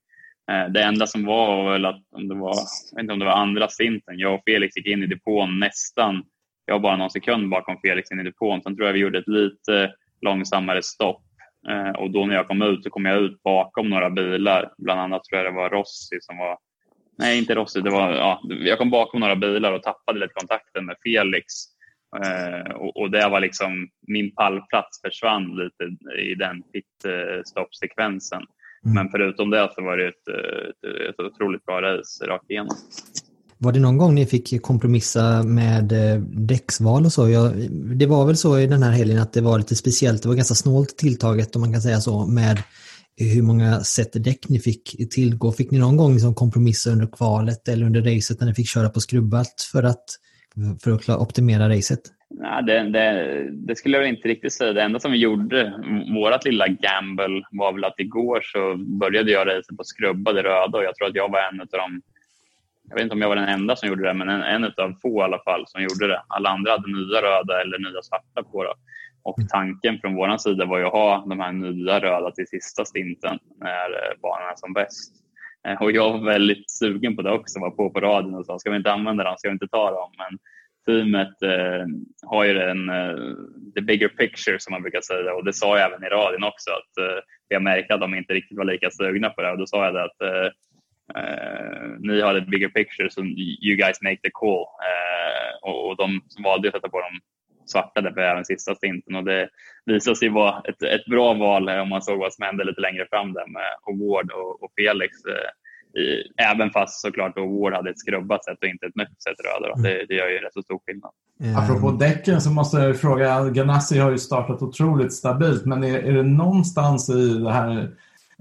Eh, 0.51 0.73
det 0.73 0.83
enda 0.83 1.07
som 1.07 1.25
var 1.25 1.57
var 1.57 1.73
väl 1.73 1.85
att 1.85 2.03
om 2.13 2.29
det 2.29 2.35
var, 2.35 2.55
jag 2.91 2.97
vet 2.97 3.03
inte 3.03 3.13
om 3.13 3.19
det 3.19 3.25
var 3.25 3.33
andra 3.33 3.69
sinten, 3.69 4.19
jag 4.19 4.35
och 4.35 4.43
Felix 4.47 4.77
gick 4.77 4.87
in 4.87 5.03
i 5.03 5.07
depån 5.07 5.59
nästan, 5.59 6.25
jag 6.67 6.75
var 6.75 6.81
bara 6.81 6.97
någon 6.97 7.11
sekund 7.11 7.51
bakom 7.51 7.77
Felix 7.81 8.11
in 8.11 8.21
i 8.21 8.25
depån. 8.25 8.63
Sen 8.63 8.77
tror 8.77 8.87
jag 8.87 8.93
vi 8.93 8.99
gjorde 8.99 9.19
ett 9.19 9.29
lite 9.29 9.93
långsammare 10.21 10.83
stopp 10.83 11.23
eh, 11.69 11.91
och 11.91 12.11
då 12.11 12.27
när 12.27 12.35
jag 12.35 12.49
kom 12.49 12.63
ut 12.63 12.85
så 12.85 12.91
kom 12.91 13.05
jag 13.05 13.19
ut 13.19 13.43
bakom 13.43 13.91
några 13.91 14.11
bilar. 14.11 14.73
Bland 14.79 15.01
annat 15.01 15.25
tror 15.25 15.43
jag 15.43 15.53
det 15.53 15.57
var 15.57 15.71
Rossi 15.71 16.19
som 16.21 16.39
var 16.39 16.59
Nej, 17.19 17.39
inte 17.39 17.55
Rossi. 17.55 17.81
Det 17.81 17.91
var, 17.91 18.13
ja, 18.13 18.41
jag 18.45 18.79
kom 18.79 18.91
bakom 18.91 19.21
några 19.21 19.37
bilar 19.37 19.73
och 19.73 19.83
tappade 19.83 20.19
lite 20.19 20.35
kontakten 20.35 20.87
med 20.87 20.97
Felix. 21.03 21.45
Eh, 22.25 22.73
och, 22.73 22.97
och, 22.97 23.11
det 23.11 23.29
var 23.29 23.41
liksom, 23.41 23.89
min 24.07 24.35
pallplats 24.35 25.01
försvann 25.01 25.57
lite 25.57 25.85
i 26.21 26.35
den 26.35 26.63
pitstoppsekvensen. 26.63 28.43
Eh, 28.43 28.49
Mm. 28.85 28.95
Men 28.95 29.09
förutom 29.09 29.51
det 29.51 29.71
så 29.75 29.83
var 29.83 29.97
det 29.97 30.09
ett, 30.09 30.29
ett, 30.29 31.11
ett 31.11 31.21
otroligt 31.21 31.65
bra 31.67 31.83
race 31.83 32.27
rakt 32.27 32.51
igenom. 32.51 32.77
Var 33.59 33.73
det 33.73 33.81
någon 33.81 33.99
gång 33.99 34.15
ni 34.15 34.27
fick 34.27 34.63
kompromissa 34.63 35.43
med 35.43 35.93
eh, 35.93 36.21
däcksval 36.23 37.05
och 37.05 37.13
så? 37.13 37.29
Jag, 37.29 37.53
det 37.71 38.07
var 38.07 38.27
väl 38.27 38.37
så 38.37 38.59
i 38.59 38.67
den 38.67 38.83
här 38.83 38.93
helgen 38.93 39.19
att 39.19 39.33
det 39.33 39.41
var 39.41 39.59
lite 39.59 39.77
speciellt, 39.77 40.23
det 40.23 40.29
var 40.29 40.37
ganska 40.37 40.55
snålt 40.55 40.97
tilltaget 40.97 41.57
om 41.57 41.61
man 41.61 41.73
kan 41.73 41.83
säga 41.83 42.01
så 42.01 42.27
med 42.27 42.63
hur 43.17 43.43
många 43.43 43.81
set 43.81 44.25
däck 44.25 44.49
ni 44.49 44.59
fick 44.59 45.11
tillgå. 45.11 45.53
Fick 45.53 45.71
ni 45.71 45.79
någon 45.79 45.97
gång 45.97 46.13
liksom 46.13 46.35
kompromissa 46.35 46.91
under 46.91 47.07
kvalet 47.07 47.69
eller 47.69 47.87
under 47.87 48.15
racet 48.15 48.41
när 48.41 48.47
ni 48.47 48.55
fick 48.55 48.69
köra 48.69 48.89
på 48.89 49.01
skrubbat 49.01 49.63
för 49.73 49.83
att, 49.83 50.05
för 50.83 50.91
att 50.91 51.09
optimera 51.09 51.69
racet? 51.69 52.01
Nej, 52.37 52.63
det, 52.63 52.83
det, 52.83 53.49
det, 53.51 53.77
skulle 53.77 53.97
jag 53.97 54.03
väl 54.03 54.15
inte 54.15 54.29
riktigt 54.29 54.53
säga. 54.53 54.73
Det 54.73 54.83
enda 54.83 55.01
som 55.01 55.13
vi 55.13 55.19
gjorde, 55.19 55.73
vårt 56.15 56.45
lilla 56.45 56.69
gamble, 56.69 57.43
var 57.51 57.73
väl 57.73 57.85
att 57.85 58.01
igår 58.01 58.41
så 58.43 58.77
började 58.77 59.33
jag 59.33 59.49
racet 59.49 59.77
på 59.77 59.85
skrubbade 59.85 60.43
röda 60.43 60.79
och 60.79 60.85
jag 60.85 60.97
tror 60.97 61.09
att 61.09 61.15
jag 61.15 61.31
var 61.31 61.41
en 61.53 61.61
av 61.61 61.67
de 61.67 62.03
jag 62.89 62.95
vet 62.95 63.03
inte 63.03 63.15
om 63.15 63.21
jag 63.21 63.29
var 63.29 63.37
den 63.37 63.49
enda 63.49 63.77
som 63.77 63.89
gjorde 63.89 64.03
det, 64.03 64.15
men 64.15 64.29
en, 64.29 64.43
en 64.43 64.65
av 64.65 64.95
få 65.03 65.21
i 65.21 65.23
alla 65.23 65.39
fall 65.39 65.65
som 65.67 65.83
gjorde 65.83 66.09
det. 66.09 66.23
Alla 66.29 66.49
andra 66.51 66.71
hade 66.71 66.89
nya 66.89 67.23
röda 67.23 67.61
eller 67.61 67.79
nya 67.79 68.03
svarta 68.03 68.43
på. 68.43 68.63
Det. 68.63 68.75
Och 69.23 69.37
tanken 69.49 69.99
från 69.99 70.15
vår 70.15 70.37
sida 70.37 70.65
var 70.65 70.79
ju 70.79 70.85
att 70.85 70.93
ha 70.93 71.25
de 71.27 71.41
här 71.41 71.53
nya 71.53 72.01
röda 72.01 72.31
till 72.31 72.47
sista 72.47 72.85
stinten 72.85 73.39
när 73.61 73.91
eh, 73.91 74.21
banan 74.23 74.49
är 74.49 74.57
som 74.57 74.73
bäst. 74.73 75.15
Eh, 75.69 75.83
och 75.83 75.93
jag 75.93 76.13
var 76.13 76.25
väldigt 76.25 76.71
sugen 76.71 77.17
på 77.17 77.23
det 77.23 77.31
också, 77.31 77.61
var 77.61 77.71
på 77.71 77.91
på 77.91 78.01
radion 78.01 78.35
och 78.35 78.47
sa 78.47 78.59
ska 78.59 78.71
vi 78.71 78.77
inte 78.77 78.93
använda 78.93 79.25
dem, 79.25 79.35
ska 79.39 79.49
vi 79.49 79.53
inte 79.53 79.69
ta 79.69 79.91
dem? 79.91 80.11
Men 80.19 80.39
teamet 80.87 81.43
eh, 81.43 81.87
har 82.27 82.45
ju 82.45 82.61
en 82.61 82.89
eh, 82.89 83.17
the 83.75 83.81
bigger 83.81 84.09
picture 84.09 84.61
som 84.61 84.71
man 84.73 84.83
brukar 84.83 85.01
säga. 85.01 85.35
Och 85.35 85.45
det 85.45 85.53
sa 85.53 85.79
jag 85.79 85.87
även 85.87 86.05
i 86.05 86.09
radion 86.09 86.45
också 86.45 86.71
att 86.71 86.99
eh, 87.05 87.19
jag 87.49 87.63
märkte 87.63 87.95
att 87.95 88.01
de 88.01 88.15
inte 88.15 88.35
riktigt 88.35 88.59
var 88.59 88.65
lika 88.65 88.91
sugna 88.91 89.31
på 89.31 89.43
det 89.43 89.51
och 89.51 89.59
då 89.59 89.67
sa 89.67 89.85
jag 89.85 89.95
det 89.95 90.05
att 90.05 90.21
eh, 90.23 90.51
eh, 91.17 91.89
ni 91.99 92.21
har 92.21 92.41
the 92.41 92.51
bigger 92.51 92.69
picture 92.69 93.11
so 93.11 93.25
you 93.67 93.77
guys 93.77 94.03
make 94.03 94.19
the 94.23 94.31
call. 94.33 94.65
Eh, 94.91 95.69
och, 95.69 95.89
och 95.89 95.97
de 95.97 96.21
valde 96.45 96.69
att 96.69 96.75
sätta 96.75 96.89
på 96.89 97.01
dem 97.01 97.21
svarta 97.67 98.01
där 98.01 98.11
på 98.11 98.21
även 98.21 98.45
sista 98.45 98.75
stinten. 98.75 99.15
Och 99.15 99.25
det 99.25 99.49
visade 99.85 100.17
sig 100.17 100.29
vara 100.29 100.63
ett, 100.69 100.83
ett 100.83 101.07
bra 101.07 101.35
val 101.35 101.69
eh, 101.69 101.81
om 101.81 101.89
man 101.89 102.03
såg 102.03 102.19
vad 102.19 102.33
som 102.33 102.45
hände 102.45 102.65
lite 102.65 102.81
längre 102.81 103.07
fram 103.11 103.33
där 103.33 103.47
med 103.47 103.71
Award 103.83 104.31
och, 104.31 104.63
och 104.63 104.73
Felix. 104.77 105.25
Eh, 105.25 105.51
även 106.37 106.71
fast 106.71 107.01
såklart 107.01 107.37
då 107.37 107.47
Ward 107.47 107.75
hade 107.75 107.91
ett 107.91 107.99
skrubbat 107.99 108.45
sätt 108.45 108.59
och 108.63 108.69
inte 108.69 108.87
ett 108.87 108.97
nytt 108.97 109.23
sätt 109.23 109.37
röda. 109.45 109.73
Mm. 109.73 109.83
Det, 109.83 110.07
det 110.09 110.15
gör 110.15 110.29
ju 110.29 110.39
rätt 110.39 110.53
så 110.53 110.63
stor 110.63 110.81
skillnad. 110.87 111.11
Mm. 111.41 111.57
Apropå 111.57 111.91
däcken 111.91 112.41
så 112.41 112.51
måste 112.51 112.77
jag 112.77 113.01
fråga, 113.01 113.49
Ganassi 113.49 113.99
har 113.99 114.11
ju 114.11 114.19
startat 114.19 114.63
otroligt 114.63 115.13
stabilt, 115.13 115.65
men 115.65 115.85
är, 115.85 115.99
är 115.99 116.13
det 116.13 116.23
någonstans 116.23 117.11
i 117.11 117.39
det 117.39 117.53
här 117.53 117.91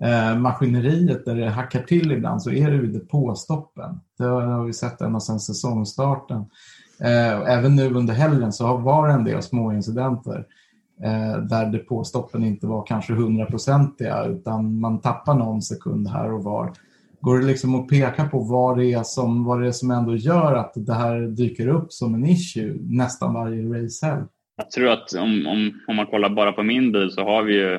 eh, 0.01 0.37
maskineriet 0.37 1.25
där 1.25 1.35
det 1.35 1.49
hackar 1.49 1.81
till 1.81 2.11
ibland 2.11 2.41
så 2.41 2.51
är 2.51 2.71
det 2.71 2.77
vid 2.77 2.93
depåstoppen. 2.93 3.99
Det 4.17 4.23
har 4.23 4.65
vi 4.65 4.73
sett 4.73 5.01
ända 5.01 5.19
sedan 5.19 5.39
säsongstarten. 5.39 6.45
Eh, 6.99 7.53
även 7.57 7.75
nu 7.75 7.93
under 7.93 8.13
helgen 8.13 8.53
så 8.53 8.77
var 8.77 9.07
det 9.07 9.13
en 9.13 9.23
del 9.23 9.41
små 9.41 9.71
incidenter 9.73 10.45
eh, 11.03 11.37
där 11.37 11.65
depåstoppen 11.65 12.43
inte 12.43 12.67
var 12.67 12.85
kanske 12.85 13.13
hundraprocentiga 13.13 14.23
utan 14.23 14.79
man 14.79 15.01
tappar 15.01 15.33
någon 15.33 15.61
sekund 15.61 16.07
här 16.07 16.33
och 16.33 16.43
var. 16.43 16.71
Går 17.23 17.39
det 17.39 17.45
liksom 17.45 17.75
att 17.75 17.87
peka 17.87 18.25
på 18.25 18.39
vad 18.39 18.77
det, 18.77 18.93
är 18.93 19.03
som, 19.03 19.45
vad 19.45 19.61
det 19.61 19.67
är 19.67 19.71
som 19.71 19.91
ändå 19.91 20.15
gör 20.15 20.55
att 20.55 20.73
det 20.75 20.93
här 20.93 21.19
dyker 21.21 21.67
upp 21.67 21.93
som 21.93 22.15
en 22.15 22.25
issue 22.25 22.77
nästan 22.81 23.33
varje 23.33 23.63
racehelg? 23.63 24.23
Jag 24.55 24.71
tror 24.71 24.89
att 24.89 25.13
om, 25.13 25.47
om, 25.47 25.81
om 25.87 25.95
man 25.95 26.05
kollar 26.05 26.29
bara 26.29 26.51
på 26.51 26.63
min 26.63 26.91
bil 26.91 27.11
så 27.11 27.23
har 27.23 27.43
vi 27.43 27.53
ju 27.53 27.73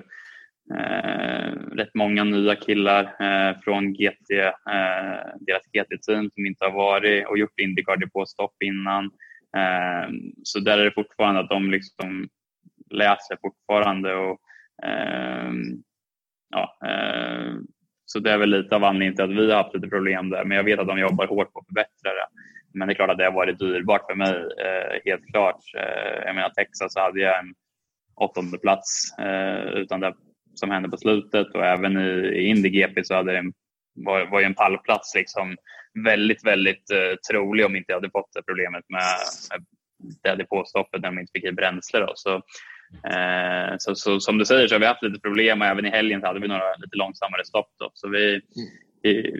eh, 0.74 1.52
rätt 1.76 1.94
många 1.94 2.24
nya 2.24 2.56
killar 2.56 3.02
eh, 3.04 3.56
från 3.64 3.92
GT, 3.92 4.30
eh, 4.30 4.50
deras 5.40 5.66
GT-team 5.72 6.30
som 6.34 6.46
inte 6.46 6.64
har 6.64 6.72
varit 6.72 7.28
och 7.28 7.38
gjort 7.38 7.60
Indycar 7.60 8.06
på 8.12 8.26
stopp 8.26 8.62
innan. 8.64 9.04
Eh, 9.56 10.10
så 10.42 10.60
där 10.60 10.78
är 10.78 10.84
det 10.84 10.94
fortfarande 10.94 11.40
att 11.40 11.48
de 11.48 11.70
liksom 11.70 12.28
läser 12.90 13.36
fortfarande 13.42 14.14
och 14.14 14.38
eh, 14.86 15.52
ja, 16.50 16.78
eh, 16.86 17.54
så 18.14 18.20
det 18.20 18.32
är 18.32 18.38
väl 18.38 18.50
lite 18.50 18.76
av 18.76 18.84
anledningen 18.84 19.14
till 19.14 19.24
att 19.24 19.30
vi 19.30 19.50
har 19.50 19.62
haft 19.62 19.74
lite 19.74 19.88
problem 19.88 20.30
där. 20.30 20.44
Men 20.44 20.56
jag 20.56 20.64
vet 20.64 20.78
att 20.78 20.86
de 20.86 20.98
jobbar 20.98 21.26
hårt 21.26 21.52
på 21.52 21.58
att 21.58 21.66
förbättra 21.66 22.10
det. 22.18 22.26
Men 22.74 22.88
det 22.88 22.92
är 22.92 22.94
klart 22.94 23.10
att 23.10 23.18
det 23.18 23.24
har 23.24 23.32
varit 23.32 23.58
dyrbart 23.58 24.06
för 24.06 24.14
mig, 24.14 24.34
eh, 24.64 25.00
helt 25.04 25.26
klart. 25.32 25.60
Eh, 25.78 26.24
jag 26.26 26.34
menar 26.34 26.48
Texas 26.48 26.96
hade 26.96 27.20
jag 27.20 27.38
en 27.38 27.54
åttonde 28.16 28.58
plats 28.58 29.18
eh, 29.18 29.64
utan 29.64 30.00
det 30.00 30.14
som 30.54 30.70
hände 30.70 30.88
på 30.88 30.96
slutet 30.96 31.46
och 31.54 31.64
även 31.64 31.96
i, 31.96 32.10
i 32.10 32.46
Indy 32.46 32.68
GP 32.68 33.04
så 33.04 33.14
hade 33.14 33.32
det 33.32 33.38
en, 33.38 33.52
var, 33.94 34.26
var 34.26 34.40
ju 34.40 34.46
en 34.46 34.54
pallplats 34.54 35.14
liksom 35.14 35.56
väldigt, 36.04 36.46
väldigt 36.46 36.90
eh, 36.90 37.16
trolig 37.30 37.66
om 37.66 37.76
inte 37.76 37.92
jag 37.92 37.96
hade 37.96 38.10
fått 38.10 38.32
det 38.34 38.42
problemet 38.42 38.84
med, 38.88 39.02
med 39.50 39.64
det 40.22 40.42
depåstoppet 40.42 41.02
när 41.02 41.08
de 41.10 41.18
inte 41.18 41.32
fick 41.34 41.44
i 41.44 41.52
bränsle. 41.52 42.00
Då. 42.00 42.12
Så 42.14 42.42
Eh, 43.02 43.74
så, 43.78 43.94
så, 43.94 44.20
som 44.20 44.38
du 44.38 44.44
säger 44.44 44.68
så 44.68 44.74
har 44.74 44.80
vi 44.80 44.86
haft 44.86 45.02
lite 45.02 45.20
problem 45.20 45.60
och 45.60 45.66
även 45.66 45.86
i 45.86 45.90
helgen 45.90 46.22
hade 46.22 46.40
vi 46.40 46.48
några 46.48 46.74
lite 46.76 46.96
långsammare 46.96 47.44
stopp. 47.44 47.70
Då. 47.78 47.90
Så 47.94 48.08
vi, 48.08 48.40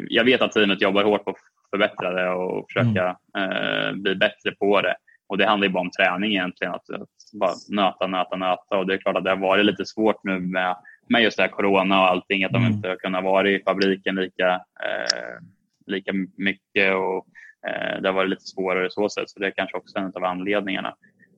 jag 0.09 0.25
vet 0.25 0.43
att 0.43 0.53
teamet 0.53 0.83
jobbar 0.83 1.05
hårt 1.05 1.25
på 1.25 1.31
att 1.31 1.37
förbättra 1.71 2.11
det 2.11 2.31
och 2.31 2.67
försöka 2.69 3.17
mm. 3.39 3.51
eh, 3.51 3.93
bli 3.93 4.15
bättre 4.15 4.53
på 4.59 4.81
det. 4.81 4.97
Och 5.27 5.39
Det 5.39 5.47
handlar 5.47 5.67
ju 5.67 5.73
bara 5.73 5.81
om 5.81 5.91
träning 5.91 6.33
egentligen, 6.33 6.75
att, 6.75 6.91
att 6.91 7.09
bara 7.41 7.53
nöta, 7.69 8.07
nöta, 8.07 8.37
nöta. 8.37 8.79
Och 8.79 8.87
det 8.87 8.95
är 8.95 8.99
klart 8.99 9.17
att 9.17 9.25
det 9.25 9.31
har 9.31 9.37
varit 9.37 9.67
lite 9.67 9.87
svårt 9.87 10.25
nu 10.25 10.41
med, 10.41 10.77
med 11.09 11.23
just 11.23 11.37
det 11.37 11.43
här 11.43 11.51
corona 11.51 12.01
och 12.01 12.07
allting, 12.07 12.45
att 12.45 12.53
de 12.53 12.63
mm. 12.63 12.73
inte 12.73 12.89
har 12.89 12.97
kunnat 12.97 13.25
vara 13.25 13.51
i 13.51 13.63
fabriken 13.65 14.15
lika, 14.15 14.53
eh, 14.55 15.39
lika 15.87 16.13
mycket. 16.37 16.95
Och, 16.95 17.27
eh, 17.69 18.01
det 18.03 18.09
har 18.09 18.13
varit 18.13 18.31
lite 18.31 18.43
svårare 18.45 18.91
så 18.91 19.09
sätt, 19.09 19.31
så 19.31 19.41
det 19.41 19.47
är 19.47 19.51
kanske 19.51 19.77
också 19.77 19.99
en 19.99 20.13
av 20.15 20.25
anledningarna. 20.25 20.95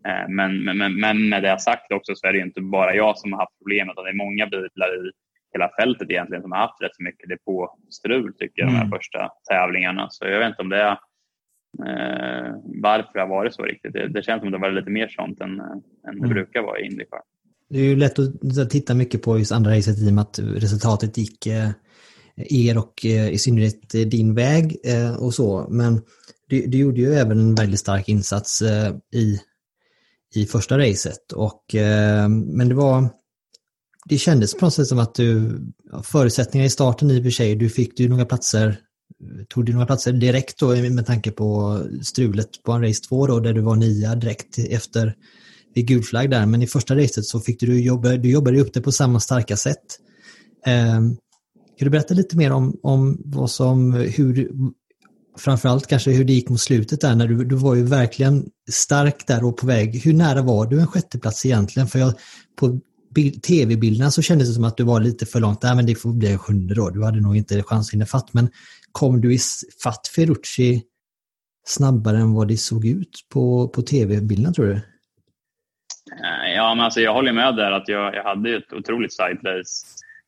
Eh, 0.07 0.29
men, 0.29 0.65
men, 0.65 1.01
men 1.01 1.29
med 1.29 1.43
det 1.43 1.61
sagt 1.61 1.93
också 1.93 2.15
så 2.15 2.27
är 2.27 2.33
det 2.33 2.39
inte 2.39 2.61
bara 2.61 2.95
jag 2.95 3.19
som 3.19 3.33
har 3.33 3.41
haft 3.41 3.59
problem 3.59 3.91
utan 3.91 4.05
det 4.05 4.11
är 4.11 4.25
många 4.25 4.47
bilar 4.47 4.91
i 5.01 5.11
hela 5.53 5.71
fältet 5.81 6.11
egentligen 6.11 6.43
som 6.43 6.53
har 6.53 6.59
haft 6.59 6.83
rätt 6.83 6.97
så 6.97 7.03
mycket 7.03 7.29
depåstrul 7.29 8.33
tycker 8.39 8.63
jag, 8.63 8.69
mm. 8.69 8.75
de 8.75 8.79
här 8.79 8.87
mm. 8.87 8.99
första 8.99 9.31
tävlingarna. 9.51 10.07
Så 10.11 10.25
jag 10.25 10.39
vet 10.39 10.49
inte 10.49 10.63
om 10.63 10.69
det 10.69 10.83
är 10.91 10.97
eh, 11.87 12.51
varför 12.83 13.13
det 13.15 13.21
har 13.21 13.29
varit 13.39 13.55
så 13.55 13.63
riktigt. 13.63 13.93
Det, 13.93 14.09
det 14.09 14.23
känns 14.23 14.41
som 14.41 14.49
att 14.49 14.53
det 14.53 14.59
har 14.59 14.67
varit 14.69 14.81
lite 14.81 14.91
mer 14.91 15.09
sånt 15.09 15.41
än, 15.41 15.51
än 16.09 16.15
det 16.21 16.27
mm. 16.27 16.29
brukar 16.29 16.63
vara 16.63 16.79
i 16.81 16.87
Indycar. 16.87 17.21
Det 17.69 17.79
är 17.79 17.85
ju 17.85 17.97
lätt 17.97 18.19
att 18.19 18.71
titta 18.71 18.95
mycket 18.95 19.23
på 19.23 19.39
just 19.39 19.53
andra 19.53 19.71
racet 19.71 19.99
i 19.99 20.11
och 20.11 20.15
med 20.15 20.23
att 20.23 20.39
resultatet 20.39 21.19
gick 21.19 21.47
eh, 21.47 21.71
er 22.37 22.79
och 22.79 22.95
eh, 23.05 23.29
i 23.31 23.39
synnerhet 23.39 23.91
din 23.91 24.35
väg 24.35 24.77
och 25.21 25.35
så. 25.35 25.67
Men 25.71 26.01
du, 26.49 26.67
du 26.67 26.79
gjorde 26.79 27.01
ju 27.01 27.15
även 27.15 27.39
en 27.39 27.55
väldigt 27.55 27.81
stark 27.81 28.09
insats 28.09 28.63
i 29.15 29.39
i 30.35 30.47
första 30.47 30.79
racet. 30.79 31.33
Och, 31.33 31.74
eh, 31.74 32.29
men 32.29 32.68
det 32.68 32.74
var 32.74 33.09
det 34.09 34.18
kändes 34.18 34.55
på 34.55 34.66
något 34.66 34.74
sätt 34.74 34.87
som 34.87 34.99
att 34.99 35.14
du, 35.14 35.61
förutsättningar 36.03 36.66
i 36.66 36.70
starten 36.70 37.11
i 37.11 37.20
och 37.20 37.22
för 37.22 37.31
sig, 37.31 37.55
du 37.55 37.68
fick 37.68 37.97
du 37.97 38.09
några 38.09 38.24
platser, 38.24 38.79
tog 39.49 39.64
du 39.64 39.72
några 39.72 39.87
platser 39.87 40.12
direkt 40.12 40.59
då 40.59 40.77
med 40.77 41.07
tanke 41.07 41.31
på 41.31 41.81
strulet 42.03 42.62
på 42.62 42.72
en 42.72 42.83
race 42.83 43.03
2 43.09 43.27
då, 43.27 43.41
där 43.41 43.53
du 43.53 43.61
var 43.61 43.77
nia 43.77 44.14
direkt 44.14 44.59
efter 44.59 45.14
vid 45.74 45.87
gul 45.87 46.03
flagg 46.03 46.31
där, 46.31 46.47
men 46.47 46.62
i 46.62 46.66
första 46.66 46.97
racet 46.97 47.24
så 47.24 47.41
fick 47.41 47.61
du 47.61 47.81
jobba, 47.81 48.09
du 48.09 48.31
jobbade 48.31 48.61
upp 48.61 48.74
det 48.74 48.81
på 48.81 48.93
samma 48.93 49.20
starka 49.20 49.57
sätt. 49.57 49.85
Eh, 50.66 51.01
kan 51.79 51.85
du 51.85 51.91
berätta 51.91 52.14
lite 52.14 52.37
mer 52.37 52.53
om, 52.53 52.79
om 52.83 53.22
vad 53.24 53.51
som, 53.51 53.93
hur, 53.93 54.51
framförallt 55.39 55.87
kanske 55.87 56.11
hur 56.11 56.24
det 56.24 56.32
gick 56.32 56.49
mot 56.49 56.61
slutet 56.61 57.01
där 57.01 57.14
när 57.14 57.26
du, 57.26 57.45
du 57.45 57.57
var 57.57 57.74
ju 57.74 57.82
verkligen 57.82 58.45
stark 58.70 59.26
där 59.26 59.45
och 59.45 59.57
på 59.57 59.66
väg. 59.66 60.01
Hur 60.05 60.12
nära 60.12 60.43
var 60.43 60.66
du 60.66 60.80
en 60.80 60.87
sjätteplats 60.87 61.47
egentligen? 61.47 61.89
För 61.89 61.99
jag, 61.99 62.14
på 62.61 62.80
tv-bilderna 63.47 64.11
så 64.11 64.22
kändes 64.22 64.49
det 64.49 64.55
som 64.55 64.64
att 64.64 64.76
du 64.76 64.84
var 64.84 65.01
lite 65.01 65.26
för 65.26 65.41
långt. 65.41 65.62
Nej, 65.62 65.76
men 65.76 65.87
det 65.87 65.95
får 65.95 66.12
bli 66.12 66.32
en 66.32 66.39
sjunde 66.39 66.74
då. 66.74 66.91
Du 66.91 67.05
hade 67.05 67.20
nog 67.20 67.37
inte 67.37 67.62
chans 67.62 67.89
att 67.89 67.95
hinna 67.95 68.07
fatt. 68.07 68.34
Men 68.34 68.51
kom 68.93 69.20
du 69.20 69.34
i 69.34 69.39
fatt 69.84 70.09
Ferrucci 70.14 70.82
snabbare 71.66 72.18
än 72.18 72.34
vad 72.34 72.49
det 72.49 72.57
såg 72.57 72.87
ut 72.87 73.20
på, 73.32 73.68
på 73.68 73.82
tv-bilderna 73.82 74.53
tror 74.53 74.66
du? 74.66 74.80
Ja, 76.57 76.74
men 76.74 76.84
alltså 76.84 77.01
jag 77.01 77.14
håller 77.14 77.32
med 77.32 77.57
där 77.57 77.72
att 77.72 77.89
jag, 77.89 78.14
jag 78.14 78.24
hade 78.24 78.57
ett 78.57 78.72
otroligt 78.72 79.12
side 79.12 79.39
race 79.45 79.87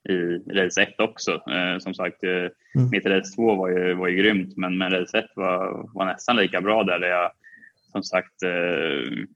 i 0.08 0.42
race 0.52 0.82
1 0.82 1.00
också. 1.00 1.32
Eh, 1.32 1.78
som 1.78 1.94
sagt, 1.94 2.24
eh, 2.24 2.30
mm. 2.30 2.90
mitt 2.90 3.06
race 3.06 3.36
2 3.36 3.54
var 3.54 3.68
ju, 3.68 3.94
var 3.94 4.08
ju 4.08 4.16
grymt, 4.16 4.56
men, 4.56 4.78
men 4.78 4.90
race 4.90 5.18
1 5.18 5.24
var, 5.36 5.88
var 5.94 6.04
nästan 6.04 6.36
lika 6.36 6.60
bra 6.60 6.84
där. 6.84 6.98
där 6.98 7.08
jag, 7.08 7.30
som 7.92 8.02
sagt, 8.02 8.42
eh, 8.42 9.26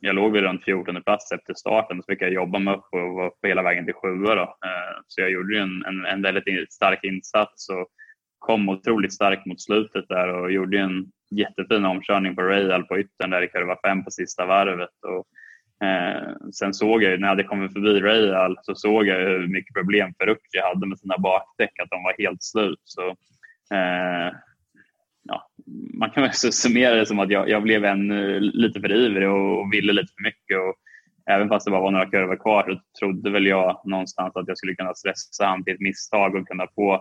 jag 0.00 0.14
låg 0.14 0.32
vid 0.32 0.42
runt 0.42 0.64
14 0.64 1.02
plats 1.02 1.32
efter 1.32 1.54
starten 1.54 2.02
så 2.02 2.12
fick 2.12 2.22
jag 2.22 2.32
jobba 2.32 2.58
mig 2.58 2.74
upp 2.74 2.84
och 2.92 3.14
var 3.14 3.30
på 3.30 3.46
hela 3.46 3.62
vägen 3.62 3.84
till 3.84 3.94
sjua. 3.94 4.34
Då. 4.34 4.42
Eh, 4.42 5.00
så 5.06 5.20
jag 5.20 5.30
gjorde 5.30 5.58
en, 5.58 5.84
en, 5.84 6.04
en 6.04 6.22
väldigt 6.22 6.72
stark 6.72 7.04
insats 7.04 7.68
och 7.68 7.88
kom 8.38 8.68
otroligt 8.68 9.14
starkt 9.14 9.46
mot 9.46 9.62
slutet 9.62 10.08
där 10.08 10.28
och 10.28 10.52
gjorde 10.52 10.78
en 10.78 11.06
jättefin 11.30 11.84
omkörning 11.84 12.36
på 12.36 12.42
Rail 12.42 12.82
på 12.82 12.98
yttern 12.98 13.30
där 13.30 13.42
i 13.42 13.48
kurva 13.48 13.76
5 13.84 14.04
på 14.04 14.10
sista 14.10 14.46
varvet. 14.46 15.04
Och, 15.06 15.26
eh, 15.82 16.50
sen 16.52 16.74
såg 16.74 17.02
jag 17.02 17.10
ju 17.10 17.18
när 17.18 17.26
jag 17.26 17.32
hade 17.32 17.44
kommit 17.44 17.72
förbi 17.72 18.00
Rail 18.00 18.56
så 18.62 18.74
såg 18.74 19.06
jag 19.06 19.18
hur 19.18 19.48
mycket 19.48 19.74
problem 19.74 20.14
Ferrucci 20.18 20.58
hade 20.62 20.86
med 20.86 20.98
sina 20.98 21.18
bakdäck, 21.18 21.78
att 21.78 21.90
de 21.90 22.02
var 22.02 22.14
helt 22.18 22.42
slut. 22.42 22.80
Så, 22.84 23.08
eh, 23.74 24.34
ja, 25.22 25.50
man 25.94 26.10
kan 26.10 26.22
väl 26.22 26.32
summera 26.34 26.94
det 26.94 27.06
som 27.06 27.18
att 27.18 27.30
jag, 27.30 27.48
jag 27.48 27.62
blev 27.62 27.84
en, 27.84 28.08
lite 28.38 28.80
för 28.80 28.92
ivrig 28.92 29.28
och, 29.28 29.60
och 29.60 29.72
ville 29.72 29.92
lite 29.92 30.12
för 30.16 30.22
mycket. 30.22 30.58
Och, 30.58 30.74
även 31.30 31.48
fast 31.48 31.64
det 31.64 31.70
bara 31.70 31.80
var 31.80 31.90
några 31.90 32.10
kurvor 32.10 32.36
kvar 32.36 32.64
så 32.68 32.80
trodde 32.98 33.30
väl 33.30 33.46
jag 33.46 33.82
någonstans 33.84 34.36
att 34.36 34.48
jag 34.48 34.58
skulle 34.58 34.74
kunna 34.74 34.94
stressa 34.94 35.46
han 35.46 35.64
till 35.64 35.74
ett 35.74 35.80
misstag 35.80 36.34
och 36.34 36.48
kunna 36.48 36.66
få 36.74 36.94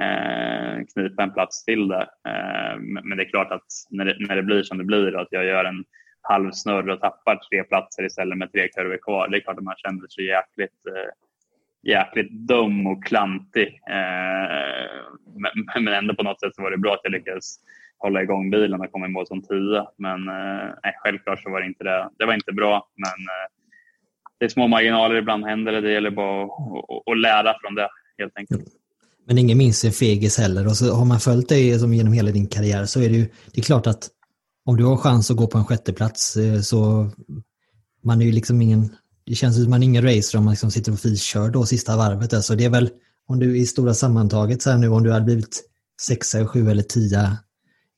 eh, 0.00 0.84
knipa 0.94 1.22
en 1.22 1.32
plats 1.32 1.64
till 1.64 1.88
där. 1.88 2.08
Eh, 2.28 2.78
men 2.80 3.16
det 3.16 3.22
är 3.22 3.30
klart 3.30 3.52
att 3.52 3.66
när 3.90 4.04
det, 4.04 4.16
när 4.28 4.36
det 4.36 4.42
blir 4.42 4.62
som 4.62 4.78
det 4.78 4.84
blir, 4.84 5.16
att 5.16 5.28
jag 5.30 5.44
gör 5.44 5.64
en 5.64 5.84
halvsnurr 6.28 6.90
och 6.90 7.00
tappar 7.00 7.36
tre 7.36 7.64
platser 7.64 8.06
istället 8.06 8.38
med 8.38 8.52
tre 8.52 8.68
kurvor 8.68 8.98
kvar, 9.02 9.28
det 9.28 9.36
är 9.36 9.40
klart 9.40 9.58
att 9.58 9.64
man 9.64 9.74
känner 9.76 10.08
sig 10.08 10.24
jäkligt 10.24 10.86
eh, 10.86 11.10
jäkligt 11.82 12.32
dum 12.32 12.86
och 12.86 13.04
klantig. 13.04 13.80
Eh, 13.90 15.02
men, 15.42 15.84
men 15.84 15.94
ändå 15.94 16.14
på 16.14 16.22
något 16.22 16.40
sätt 16.40 16.54
så 16.54 16.62
var 16.62 16.70
det 16.70 16.78
bra 16.78 16.94
att 16.94 17.00
jag 17.02 17.12
lyckades 17.12 17.56
hålla 17.98 18.22
igång 18.22 18.50
bilen 18.50 18.80
och 18.80 18.92
komma 18.92 19.06
i 19.06 19.08
mål 19.08 19.26
som 19.26 19.42
tia. 19.42 19.86
Men 19.96 20.28
eh, 20.28 20.92
självklart 21.02 21.42
så 21.42 21.50
var 21.50 21.60
det 21.60 21.66
inte 21.66 21.84
det. 21.84 22.10
Det 22.18 22.26
var 22.26 22.34
inte 22.34 22.52
bra, 22.52 22.88
men 22.96 23.18
eh, 23.34 23.46
det 24.38 24.44
är 24.44 24.48
små 24.48 24.66
marginaler. 24.66 25.16
Ibland 25.16 25.44
händer 25.44 25.72
det. 25.72 25.80
Det 25.80 25.92
gäller 25.92 26.10
bara 26.10 26.44
att, 26.44 26.50
att, 26.50 27.12
att 27.12 27.18
lära 27.18 27.54
från 27.60 27.74
det 27.74 27.88
helt 28.18 28.38
enkelt. 28.38 28.64
Men 29.26 29.38
ingen 29.38 29.58
minns 29.58 29.84
en 29.84 29.92
fegis 29.92 30.38
heller. 30.38 30.66
Och 30.66 30.76
så 30.76 30.94
har 30.94 31.04
man 31.04 31.20
följt 31.20 31.48
dig 31.48 31.68
genom 31.68 32.12
hela 32.12 32.30
din 32.30 32.48
karriär 32.48 32.84
så 32.84 33.00
är 33.00 33.08
det 33.08 33.14
ju 33.14 33.26
det 33.54 33.60
är 33.60 33.62
klart 33.62 33.86
att 33.86 34.08
om 34.68 34.76
du 34.76 34.84
har 34.84 34.96
chans 34.96 35.30
att 35.30 35.36
gå 35.36 35.46
på 35.46 35.58
en 35.58 35.64
sjätteplats 35.64 36.36
eh, 36.36 36.60
så 36.60 37.10
man 38.04 38.20
är 38.20 38.26
ju 38.26 38.32
liksom 38.32 38.62
ingen 38.62 38.96
det 39.24 39.34
känns 39.34 39.54
som 39.54 39.64
att 39.64 39.68
man 39.68 39.82
är 39.82 39.86
ingen 39.86 40.02
racer 40.02 40.38
om 40.38 40.44
man 40.44 40.52
liksom 40.52 40.70
sitter 40.70 40.92
och 40.92 41.00
fiskör 41.00 41.50
då 41.50 41.66
sista 41.66 41.96
varvet. 41.96 42.32
Alltså 42.32 42.54
det 42.54 42.64
är 42.64 42.70
väl 42.70 42.90
om 43.26 43.38
du 43.38 43.58
i 43.58 43.66
stora 43.66 43.94
sammantaget 43.94 44.62
så 44.62 44.70
här 44.70 44.78
nu 44.78 44.88
om 44.88 45.02
du 45.02 45.12
hade 45.12 45.24
blivit 45.24 45.62
sexa, 46.00 46.46
sju 46.46 46.70
eller 46.70 46.82
tia 46.82 47.38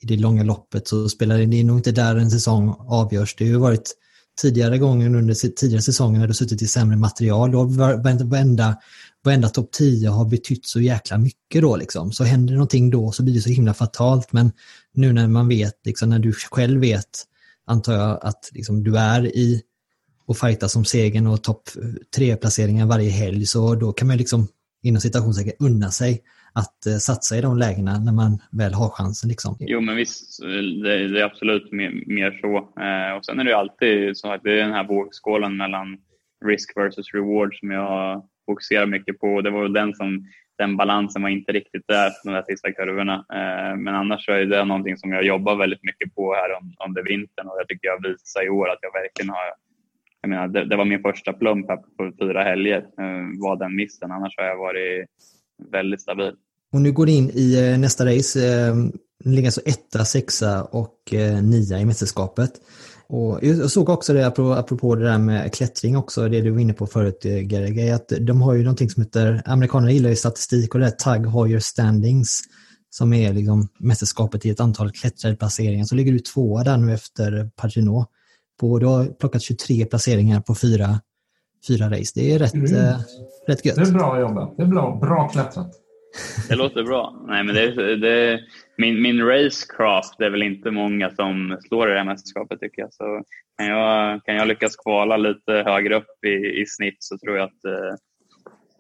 i 0.03 0.07
det 0.07 0.17
långa 0.17 0.43
loppet 0.43 0.89
så 0.89 1.09
spelar 1.09 1.39
det, 1.39 1.47
det 1.47 1.61
är 1.61 1.65
nog 1.65 1.79
inte 1.79 1.93
där 1.93 2.17
en 2.17 2.31
säsong 2.31 2.75
avgörs. 2.79 3.37
Det 3.37 3.45
har 3.45 3.51
ju 3.51 3.57
varit 3.57 3.95
tidigare 4.41 4.79
gånger 4.79 5.15
under 5.15 5.35
tidigare 5.35 5.83
säsonger 5.83 6.21
när 6.21 6.27
du 6.27 6.35
suttit 6.35 6.63
i 6.63 6.67
sämre 6.67 6.97
material. 6.97 7.51
Då 7.51 7.65
varenda, 7.65 8.77
varenda 9.25 9.49
topp 9.49 9.73
10 9.73 10.09
har 10.09 10.25
betytt 10.25 10.67
så 10.67 10.81
jäkla 10.81 11.19
mycket 11.19 11.63
då 11.63 11.77
liksom. 11.77 12.13
Så 12.13 12.25
händer 12.25 12.53
det 12.53 12.57
någonting 12.57 12.91
då 12.91 13.13
så 13.13 13.23
blir 13.23 13.35
det 13.35 13.41
så 13.41 13.51
himla 13.51 13.75
fatalt. 13.75 14.33
Men 14.33 14.53
nu 14.95 15.13
när 15.13 15.29
man 15.29 15.49
vet, 15.49 15.87
liksom, 15.87 16.11
när 16.11 16.19
du 16.19 16.33
själv 16.33 16.81
vet, 16.81 17.27
antar 17.67 17.93
jag 17.93 18.19
att 18.23 18.51
liksom, 18.53 18.85
du 18.85 18.97
är 18.97 19.27
i 19.27 19.63
och 20.27 20.39
fighta 20.39 20.69
som 20.69 20.85
segern 20.85 21.27
och 21.27 21.43
topp 21.43 21.63
tre 22.17 22.37
placeringar 22.37 22.87
varje 22.87 23.11
helg 23.11 23.47
så 23.47 23.75
då 23.75 23.93
kan 23.93 24.09
man 24.09 24.17
liksom 24.17 24.49
inom 24.83 25.01
citationstecken 25.01 25.67
unna 25.67 25.91
sig 25.91 26.23
att 26.53 26.87
eh, 26.87 26.97
satsa 26.97 27.37
i 27.37 27.41
de 27.41 27.59
lägena 27.59 27.99
när 27.99 28.13
man 28.13 28.39
väl 28.53 28.75
har 28.75 28.89
chansen. 28.89 29.29
Liksom. 29.31 29.57
Jo, 29.61 29.81
men 29.81 29.97
visst, 29.97 30.43
det, 30.83 31.09
det 31.09 31.21
är 31.21 31.25
absolut 31.25 31.73
mer, 31.73 31.91
mer 32.07 32.39
så. 32.41 32.57
Eh, 32.57 33.17
och 33.17 33.25
sen 33.25 33.41
är 33.41 33.45
det 33.45 33.57
alltid 33.57 34.17
så 34.17 34.33
att 34.33 34.43
det 34.43 34.53
är 34.53 34.65
den 34.65 34.73
här 34.73 34.89
vågskålen 34.89 35.57
mellan 35.57 35.99
risk 36.45 36.77
versus 36.77 37.15
reward 37.15 37.59
som 37.59 37.71
jag 37.71 38.23
fokuserar 38.47 38.87
mycket 38.87 39.19
på. 39.19 39.41
Det 39.41 39.51
var 39.51 39.63
väl 39.63 39.73
den 39.73 39.95
som 39.95 40.27
den 40.59 40.77
balansen 40.77 41.23
var 41.23 41.29
inte 41.29 41.53
riktigt 41.53 41.85
där 41.89 42.11
de 42.25 42.31
där 42.33 42.43
sista 42.43 42.73
kurvorna. 42.73 43.15
Eh, 43.15 43.77
men 43.77 43.95
annars 43.95 44.25
så 44.25 44.33
är 44.33 44.47
det 44.47 44.65
någonting 44.65 44.97
som 44.97 45.13
jag 45.13 45.25
jobbar 45.25 45.57
väldigt 45.57 45.83
mycket 45.83 46.15
på 46.15 46.35
här 46.35 46.51
under 46.89 47.03
vintern 47.03 47.47
och 47.49 47.57
jag 47.59 47.69
tycker 47.69 47.89
jag 47.89 48.03
visar 48.09 48.47
i 48.47 48.49
år 48.49 48.69
att 48.69 48.79
jag 48.83 48.93
verkligen 48.93 49.31
har 49.31 49.45
jag 50.23 50.31
menar, 50.31 50.49
det, 50.49 50.65
det, 50.65 50.77
var 50.77 50.85
min 50.85 51.03
första 51.03 51.33
plump 51.33 51.69
här 51.69 51.77
på 51.77 52.13
fyra 52.21 52.43
helger, 52.43 52.79
eh, 52.79 53.41
var 53.43 53.57
den 53.57 53.77
missen. 53.77 54.13
Annars 54.13 54.35
har 54.37 54.45
jag 54.45 54.57
varit 54.57 55.07
väldigt 55.73 56.01
stabil. 56.01 56.33
Och 56.73 56.81
nu 56.81 56.93
går 56.93 57.07
det 57.07 57.13
in 57.13 57.31
i 57.35 57.73
eh, 57.73 57.79
nästa 57.79 58.05
race. 58.07 58.39
ni 59.25 59.35
ligger 59.35 59.49
alltså 59.49 59.61
etta, 59.67 60.05
sexa 60.05 60.65
och 60.65 60.99
nia 61.43 61.79
i 61.81 61.85
mästerskapet. 61.85 62.51
Och 63.13 63.39
jag 63.43 63.71
såg 63.71 63.89
också 63.89 64.13
det, 64.13 64.27
apropå 64.27 64.95
det 64.95 65.05
där 65.05 65.19
med 65.19 65.55
klättring 65.55 65.97
också, 65.97 66.29
det 66.29 66.41
du 66.41 66.51
var 66.51 66.61
inne 66.61 66.73
på 66.73 66.87
förut 66.87 67.25
Gerge, 67.25 67.95
att 67.95 68.13
de 68.21 68.43
har 68.43 68.55
ju 68.55 68.63
någonting 68.63 68.91
som 68.91 69.03
heter, 69.03 69.43
amerikanerna 69.47 69.93
gillar 69.93 70.11
ju 70.11 70.17
statistik 70.17 70.75
och 70.75 70.81
det 70.81 70.87
är 70.87 70.91
Tug 70.91 71.27
Heuer 71.27 71.59
Standings 71.59 72.41
som 72.91 73.13
är 73.13 73.33
liksom 73.33 73.69
mästerskapet 73.79 74.47
i 74.47 74.51
ett 74.51 74.61
antal 74.61 74.93
klättrade 74.93 75.37
placeringar. 75.37 75.85
Så 75.85 75.95
ligger 75.95 76.13
du 76.13 76.19
tvåa 76.19 76.65
där 76.65 76.77
nu 76.77 76.95
efter 76.95 77.51
Pagino. 77.57 78.07
På, 78.61 78.79
du 78.79 78.87
har 78.87 79.05
plockat 79.05 79.43
23 79.43 79.85
placeringar 79.85 80.41
på 80.41 80.55
fyra, 80.55 81.01
fyra 81.69 81.91
race. 81.91 82.13
Det 82.15 82.35
är 82.35 82.39
rätt, 82.39 82.55
mm. 82.55 82.75
eh, 82.75 82.97
rätt 83.47 83.65
gött. 83.65 83.77
Det 83.77 83.83
är 83.83 83.93
bra 83.93 84.21
jobbat. 84.21 84.57
Det 84.57 84.63
är 84.63 84.67
bra, 84.67 84.99
bra 85.01 85.29
klättrat. 85.29 85.80
Det 86.49 86.57
låter 86.57 86.83
bra. 86.83 87.25
Nej, 87.27 87.45
men 87.45 87.55
det, 87.55 87.97
det, 87.97 88.41
min, 88.77 89.03
min 89.03 89.27
racecraft 89.27 90.19
det 90.19 90.27
är 90.27 90.31
väl 90.31 90.43
inte 90.43 90.71
många 90.71 91.11
som 91.11 91.59
slår 91.69 91.89
i 91.89 91.93
det 91.93 91.99
här 91.99 92.07
mästerskapet 92.07 92.61
tycker 92.61 92.83
jag. 92.83 92.93
Så 92.93 93.23
kan 93.59 93.67
jag, 93.67 94.25
kan 94.25 94.35
jag 94.37 94.49
lyckas 94.49 94.77
kvala 94.77 95.17
lite 95.17 95.53
högre 95.53 95.97
upp 95.97 96.25
i, 96.27 96.61
i 96.61 96.67
snitt 96.67 96.97
så 96.99 97.19
tror 97.19 97.37
jag 97.37 97.45
att 97.45 97.65
eh, 97.65 97.95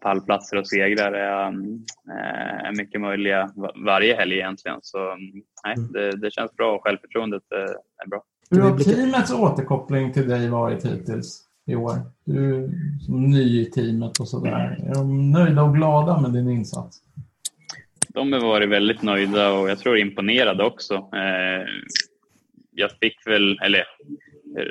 pallplatser 0.01 0.57
och 0.57 0.69
segrar 0.69 1.13
är, 1.13 1.49
eh, 1.49 2.67
är 2.67 2.77
mycket 2.77 3.01
möjliga 3.01 3.51
varje 3.87 4.15
helg 4.15 4.35
egentligen. 4.35 4.79
Så 4.83 5.17
nej, 5.65 5.75
mm. 5.77 5.93
det, 5.93 6.17
det 6.17 6.31
känns 6.33 6.53
bra 6.57 6.75
och 6.75 6.83
självförtroendet 6.83 7.43
är 8.05 8.09
bra. 8.09 8.23
Hur 8.51 8.61
har 8.61 8.79
teamets 8.79 9.33
återkoppling 9.33 10.13
till 10.13 10.29
dig 10.29 10.49
varit 10.49 10.87
hittills 10.87 11.50
i 11.67 11.75
år? 11.75 11.99
Du 12.25 12.55
är 12.55 12.71
som 13.07 13.31
ny 13.31 13.61
i 13.61 13.65
teamet 13.65 14.19
och 14.19 14.29
sådär. 14.29 14.79
Är 14.87 14.95
de 14.95 15.31
nöjda 15.31 15.63
och 15.63 15.75
glada 15.75 16.21
med 16.21 16.33
din 16.33 16.51
insats? 16.51 17.03
De 18.09 18.33
har 18.33 18.41
varit 18.41 18.69
väldigt 18.69 19.03
nöjda 19.03 19.53
och 19.53 19.71
jag 19.71 19.79
tror 19.79 19.99
imponerade 19.99 20.65
också. 20.65 20.95
Eh, 20.95 21.67
jag 22.71 22.91
fick 23.01 23.27
väl, 23.27 23.59
eller 23.59 23.85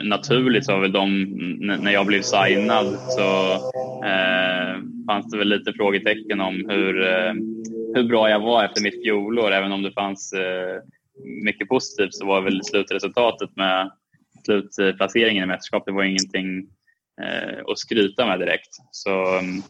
naturligt 0.04 0.66
så 0.66 0.72
var 0.72 0.82
väl 0.82 0.92
de, 0.92 1.24
när 1.60 1.92
jag 1.92 2.06
blev 2.06 2.22
signad 2.22 2.88
så 2.88 3.54
eh, 4.06 4.82
fanns 5.08 5.32
det 5.32 5.38
väl 5.38 5.50
lite 5.50 5.74
frågetecken 5.74 6.42
om 6.42 6.66
hur, 6.70 7.08
eh, 7.08 7.34
hur 7.96 8.04
bra 8.04 8.30
jag 8.30 8.40
var 8.40 8.66
efter 8.66 8.84
mitt 8.84 9.04
fjolår, 9.04 9.52
även 9.52 9.72
om 9.72 9.84
det 9.84 9.92
fanns 9.92 10.34
eh, 10.34 10.82
mycket 11.44 11.68
positivt 11.68 12.14
så 12.14 12.26
var 12.26 12.42
väl 12.42 12.64
slutresultatet 12.64 13.56
med 13.56 13.92
slutplaceringen 14.46 15.44
i 15.44 15.48
mästerskapet 15.48 15.86
det 15.86 15.92
var 15.92 16.04
ingenting 16.04 16.68
eh, 17.24 17.59
att 17.67 17.80
skryta 17.80 18.26
med 18.26 18.39
direkt. 18.39 18.70
Så, 18.91 19.39
mm, 19.39 19.61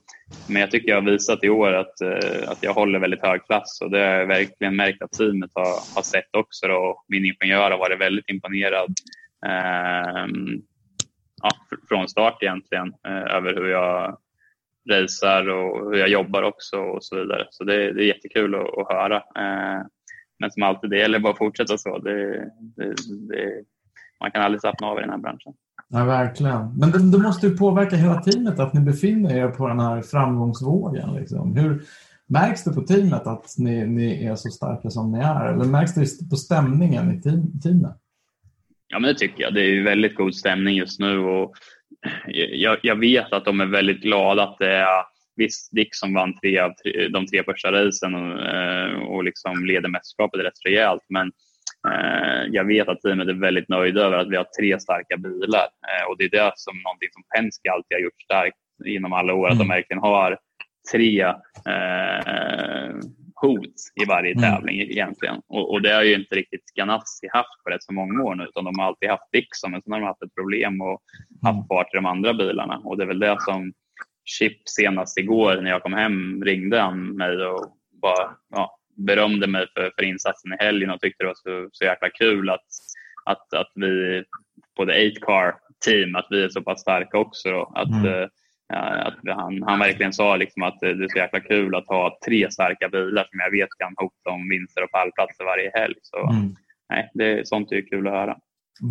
men 0.48 0.62
jag 0.62 0.72
tycker 0.72 0.90
jag 0.90 1.02
har 1.02 1.12
visat 1.12 1.44
i 1.44 1.50
år 1.50 1.74
att, 1.74 2.02
eh, 2.02 2.50
att 2.50 2.64
jag 2.64 2.74
håller 2.74 3.00
väldigt 3.00 3.22
hög 3.22 3.46
klass 3.46 3.82
och 3.82 3.92
det 3.92 3.98
har 3.98 4.06
jag 4.06 4.28
verkligen 4.28 4.76
märkt 4.76 5.02
att 5.02 5.12
teamet 5.12 5.52
har, 5.54 5.96
har 5.96 6.02
sett 6.02 6.36
också. 6.36 6.68
Då. 6.68 7.04
Min 7.08 7.26
ingenjör 7.26 7.72
har 7.72 7.78
varit 7.78 8.02
väldigt 8.02 8.30
imponerad 8.30 8.94
eh, 9.46 10.28
ja, 11.42 11.50
från 11.90 12.10
start 12.10 12.44
egentligen 12.44 12.94
eh, 13.08 13.36
över 13.36 13.54
hur 13.56 13.68
jag 13.70 14.18
racear 14.90 15.50
och 15.50 15.92
hur 15.92 16.00
jag 16.00 16.10
jobbar 16.10 16.44
också 16.44 16.78
och 16.78 17.04
så 17.04 17.16
vidare. 17.16 17.48
Så 17.50 17.64
det, 17.64 17.94
det 17.94 18.04
är 18.04 18.08
jättekul 18.08 18.56
att, 18.56 18.78
att 18.78 18.92
höra. 18.92 19.16
Eh, 19.16 19.86
men 20.40 20.52
som 20.52 20.64
alltid, 20.64 20.90
det 20.90 20.98
gäller 20.98 21.20
bara 21.20 21.34
att 21.34 21.38
fortsätta 21.38 21.78
så. 21.78 21.98
Det, 21.98 22.52
det, 22.60 22.96
det, 23.30 23.64
man 24.20 24.32
kan 24.32 24.42
aldrig 24.42 24.62
slappna 24.62 24.88
av 24.88 24.98
i 24.98 25.02
den 25.02 25.10
här 25.10 25.18
branschen. 25.18 25.54
Ja, 25.92 26.06
verkligen. 26.06 26.78
Men 26.78 26.92
det, 26.92 27.12
det, 27.12 27.18
måste 27.18 27.48
ju 27.48 27.58
påverka 27.58 27.96
hela 27.96 28.22
teamet 28.22 28.60
att 28.60 28.74
ni 28.74 28.82
befinner 28.82 29.38
er 29.38 29.48
på 29.48 29.68
den 29.68 29.80
här 29.80 30.02
framgångsvågen. 30.02 31.14
Liksom. 31.16 31.56
Hur 31.56 31.84
Märks 32.32 32.64
det 32.64 32.74
på 32.74 32.82
teamet 32.82 33.28
att 33.28 33.56
ni, 33.58 33.86
ni 33.86 34.26
är 34.26 34.36
så 34.36 34.50
starka 34.50 34.90
som 34.90 35.12
ni 35.12 35.20
är? 35.20 35.54
Eller 35.54 35.66
märks 35.66 35.94
det 35.94 36.30
på 36.30 36.36
stämningen 36.36 37.12
i 37.12 37.22
team, 37.22 37.60
teamet? 37.64 37.96
Ja, 38.88 39.00
men 39.00 39.14
det 39.14 39.20
tycker 39.20 39.44
jag. 39.44 39.54
Det 39.54 39.62
är 39.62 39.84
väldigt 39.84 40.16
god 40.16 40.36
stämning 40.36 40.76
just 40.76 41.00
nu. 41.00 41.20
Och 41.20 41.54
jag, 42.54 42.78
jag 42.84 42.96
vet 42.96 43.34
att 43.34 43.46
de 43.46 43.62
är 43.62 43.66
väldigt 43.66 44.02
glada 44.02 44.44
att 44.44 44.58
det 44.60 44.76
är 44.76 45.04
Visst, 45.36 45.72
Dick 45.72 45.96
som 45.96 46.14
vann 46.14 46.40
tre 46.40 46.60
av 46.60 46.74
tre, 46.74 47.08
de 47.08 47.28
tre 47.28 47.44
första 47.44 47.72
racen 47.72 48.16
och, 48.16 48.40
eh, 48.42 48.94
och 48.94 49.24
liksom 49.24 49.66
leder 49.66 49.90
mästerskapet 49.90 50.40
rätt 50.40 50.66
rejält, 50.66 51.06
men 51.10 51.32
jag 52.52 52.64
vet 52.68 52.88
att 52.88 53.02
teamet 53.02 53.28
är 53.28 53.34
väldigt 53.34 53.70
nöjda 53.70 54.02
över 54.02 54.18
att 54.18 54.30
vi 54.30 54.36
har 54.36 54.48
tre 54.60 54.80
starka 54.80 55.18
bilar 55.18 55.64
eh, 55.64 56.10
och 56.10 56.18
det 56.18 56.24
är 56.24 56.30
det 56.30 56.52
som 56.56 56.82
någonting 56.84 57.10
som 57.12 57.24
Penske 57.36 57.72
alltid 57.72 57.96
har 57.96 58.02
gjort 58.02 58.22
starkt 58.22 58.58
inom 58.86 59.14
alla 59.14 59.34
år, 59.34 59.48
att 59.48 59.58
de 59.58 59.66
Mm. 59.66 59.76
verkligen 59.76 60.02
har 60.02 60.38
tre 60.92 61.22
eh, 61.66 62.96
hot 63.42 63.76
i 64.02 64.06
varje 64.08 64.32
Mm. 64.32 64.42
tävling 64.44 64.80
egentligen. 64.82 65.42
Och, 65.48 65.72
och 65.72 65.82
det 65.82 65.94
har 65.94 66.04
ju 66.04 66.16
inte 66.16 66.36
riktigt 66.36 66.66
Ganassi 66.76 67.28
haft 67.34 67.64
på 67.64 67.70
rätt 67.70 67.84
så 67.84 67.94
många 67.94 68.24
år 68.24 68.36
nu, 68.36 68.44
utan 68.44 68.64
de 68.64 68.80
har 68.80 68.86
alltid 68.86 69.10
haft 69.10 69.32
Dixon, 69.32 69.72
men 69.72 69.82
sen 69.82 69.94
har 69.94 70.00
de 70.00 70.06
haft 70.06 70.24
ett 70.24 70.36
problem 70.36 70.82
och 70.82 71.02
haft 71.44 71.68
fart 71.68 71.94
i 71.94 71.98
de 71.98 72.06
andra 72.06 72.34
bilarna. 72.34 72.82
Och 72.84 72.98
det 72.98 73.04
är 73.04 73.08
väl 73.08 73.20
det 73.20 73.38
som 73.40 73.74
Chip 74.26 74.70
senast 74.70 75.18
igår 75.18 75.62
när 75.62 75.70
jag 75.70 75.84
kom 75.84 75.94
hem 75.94 76.44
ringde 76.44 76.80
han 76.80 77.10
mig 77.18 77.46
och 77.46 77.76
bara 78.02 78.36
ja, 78.50 78.79
berömde 79.06 79.48
mig 79.48 79.66
för, 79.74 79.92
för 79.96 80.04
insatsen 80.04 80.54
i 80.54 80.64
helgen 80.64 80.90
och 80.90 81.02
tyckte 81.02 81.24
det 81.24 81.28
var 81.28 81.36
så, 81.36 81.70
så 81.72 81.84
jäkla 81.86 82.10
kul 82.10 82.50
att, 82.50 82.66
att, 83.26 83.54
att 83.54 83.72
vi 83.76 84.24
på 84.78 84.86
the 84.86 84.92
eight 84.92 85.22
car 85.22 85.56
team, 85.86 86.16
att 86.16 86.28
vi 86.30 86.44
är 86.44 86.50
så 86.50 86.62
pass 86.62 86.82
starka 86.82 87.18
också. 87.18 87.50
Då. 87.50 87.72
Att, 87.76 87.90
Mm. 87.90 88.06
eh, 88.06 88.28
att 89.08 89.18
han, 89.36 89.64
han 89.64 89.80
verkligen 89.80 90.14
sa 90.14 90.36
liksom 90.36 90.64
att 90.64 90.80
det 90.80 90.90
är 90.90 91.08
så 91.10 91.18
jäkla 91.18 91.40
kul 91.40 91.76
att 91.76 91.88
ha 91.88 92.18
tre 92.26 92.52
starka 92.52 92.90
bilar 92.90 93.24
som 93.30 93.40
jag 93.40 93.52
vet 93.52 93.70
kan 93.80 93.94
hota 93.98 94.30
om 94.30 94.50
vinster 94.50 94.84
och 94.84 94.92
pallplatser 94.92 95.44
varje 95.46 95.72
helg. 95.74 95.96
Så, 96.02 96.30
Mm. 96.30 96.56
nej, 96.90 97.12
det, 97.14 97.48
sånt 97.48 97.72
är 97.72 97.90
kul 97.90 98.08
att 98.08 98.14
höra. 98.14 98.38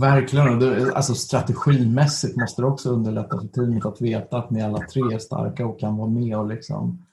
Verkligen. 0.01 0.59
Det, 0.59 0.93
alltså 0.95 1.15
strategimässigt 1.15 2.37
måste 2.37 2.63
det 2.63 2.67
också 2.67 2.89
underlätta 2.91 3.41
för 3.41 3.49
teamet 3.49 3.87
att 3.87 4.01
veta 4.01 4.39
att 4.39 4.51
ni 4.51 4.63
alla 4.63 4.79
tre 4.79 5.03
är 5.15 5.19
starka 5.19 5.67
och 5.67 5.81
kan 5.81 5.97
vara 5.97 6.09
med 6.11 6.37
och 6.39 6.49
liksom, 6.49 7.07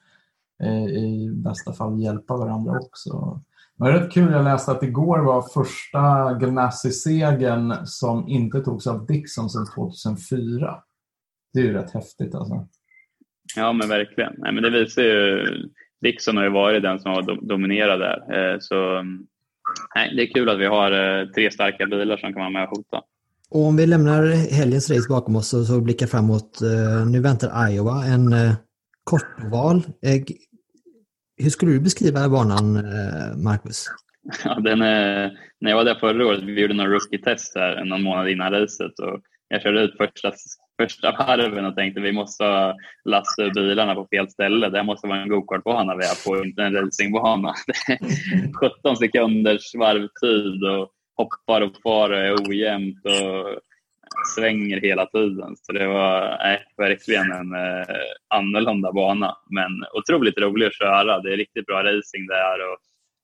i 0.90 1.30
bästa 1.44 1.72
fall 1.72 2.00
hjälpa 2.02 2.36
varandra 2.36 2.72
också. 2.78 3.40
Det 3.78 3.84
var 3.84 3.92
rätt 3.92 4.12
kul, 4.12 4.32
jag 4.32 4.44
läste 4.44 4.70
att 4.72 4.82
igår 4.82 5.18
var 5.18 5.42
första 5.42 6.34
Ganassi-segern 6.34 7.74
som 7.84 8.28
inte 8.28 8.60
togs 8.60 8.86
av 8.86 9.06
Dixon 9.06 9.50
sedan 9.50 9.66
2004. 9.74 10.76
Det 11.52 11.60
är 11.60 11.64
ju 11.64 11.72
rätt 11.72 11.90
häftigt 11.90 12.34
alltså. 12.34 12.66
Ja, 13.56 13.72
men 13.72 13.88
verkligen. 13.88 14.32
Nej, 14.38 14.52
men 14.52 14.62
det 14.62 14.70
visar 14.70 15.02
ju... 15.02 15.44
Dixon 16.00 16.36
har 16.36 16.44
ju 16.44 16.50
varit 16.50 16.82
den 16.82 16.98
som 16.98 17.10
har 17.10 17.22
do- 17.22 17.46
dominerat 17.48 17.98
där. 17.98 18.52
Eh, 18.52 18.56
Så 18.60 19.02
nej, 19.94 20.12
det 20.16 20.22
är 20.22 20.34
kul 20.34 20.48
att 20.48 20.58
vi 20.58 20.66
har 20.66 20.92
eh, 21.20 21.26
tre 21.28 21.50
starka 21.50 21.86
bilar 21.86 22.16
som 22.16 22.32
kan 22.32 22.40
vara 22.40 22.50
med 22.50 22.62
och 22.62 22.76
hota. 22.76 23.00
Och 23.50 23.60
om 23.66 23.76
vi 23.76 23.86
lämnar 23.86 24.22
helgens 24.52 24.90
race 24.90 25.08
bakom 25.08 25.36
oss 25.36 25.54
och 25.54 25.66
så 25.66 25.80
blickar 25.80 26.06
framåt. 26.06 26.60
eh, 26.62 27.06
Nu 27.06 27.20
väntar 27.20 27.68
Iowa, 27.70 28.04
en 28.04 28.32
eh, 28.32 28.52
kortoval. 29.10 29.76
Eh, 29.76 30.22
Hur 31.42 31.50
skulle 31.50 31.72
du 31.72 31.80
beskriva 31.80 32.28
banan, 32.28 32.76
eh, 32.76 33.36
Marcus? 33.36 33.86
Ja, 34.44 34.54
den 34.54 34.82
är, 34.82 35.38
när 35.60 35.70
jag 35.70 35.76
var 35.76 35.84
där 35.84 35.94
förra 35.94 36.26
året, 36.26 36.42
vi 36.42 36.60
gjorde 36.60 36.74
några 36.74 36.90
rookie-test 36.90 37.54
där 37.54 37.84
någon 37.84 38.02
månad 38.02 38.28
innan 38.28 38.52
racet 38.52 38.98
och 38.98 39.20
jag 39.48 39.62
körde 39.62 39.80
ut 39.80 39.96
första, 39.96 40.32
första 40.82 41.12
varven 41.12 41.64
och 41.64 41.76
tänkte 41.76 42.00
vi 42.00 42.12
måste 42.12 42.44
ha 42.44 42.76
lasta 43.04 43.42
ur 43.42 43.54
bilarna 43.54 43.94
på 43.94 44.06
fel 44.10 44.30
ställe. 44.30 44.68
Det 44.68 44.76
här 44.76 44.84
måste 44.84 45.06
vara 45.06 45.22
en 45.22 45.28
gokartbana 45.28 45.96
vi 45.96 46.04
är 46.04 46.24
på, 46.26 46.44
inte 46.44 46.62
en 46.62 46.72
racingbana. 46.74 47.54
17 48.82 48.96
sekunders 48.96 49.74
varvtid 49.74 50.64
och 50.64 50.90
hoppar 51.16 51.60
och 51.60 51.72
far 51.82 52.10
och 52.10 52.18
är 52.18 52.48
ojämnt 52.48 53.04
och 53.04 53.60
svänger 54.36 54.80
hela 54.80 55.06
tiden. 55.06 55.56
Så 55.56 55.72
det 55.72 55.86
var 55.86 56.38
nej, 56.38 56.64
verkligen 56.76 57.32
en 57.32 57.54
eh, 57.54 57.96
annorlunda 58.28 58.92
bana, 58.92 59.36
men 59.50 59.70
otroligt 59.94 60.38
rolig 60.38 60.66
att 60.66 60.74
köra. 60.74 61.20
Det 61.20 61.32
är 61.32 61.36
riktigt 61.36 61.66
bra 61.66 61.82
racing 61.82 62.26
där. 62.26 62.72
Och 62.72 62.78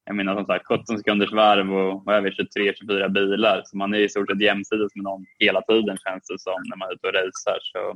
jag 0.04 0.16
menar 0.16 0.34
som 0.34 0.46
sagt 0.46 0.66
17 0.66 0.98
sekunders 0.98 1.32
varv 1.32 1.74
och 1.74 2.02
vad 2.04 2.26
är 2.26 2.30
23-24 2.30 3.08
bilar. 3.08 3.62
Så 3.64 3.76
man 3.76 3.94
är 3.94 3.98
i 3.98 4.08
stort 4.08 4.30
sett 4.30 4.40
jämsides 4.40 4.94
med 4.94 5.04
någon 5.04 5.24
hela 5.38 5.62
tiden 5.62 5.96
känns 5.96 6.26
det 6.26 6.38
som 6.38 6.62
när 6.68 6.76
man 6.76 6.88
är 6.88 6.94
ute 6.94 7.06
och 7.06 7.14
racear. 7.14 7.58
Så, 7.60 7.90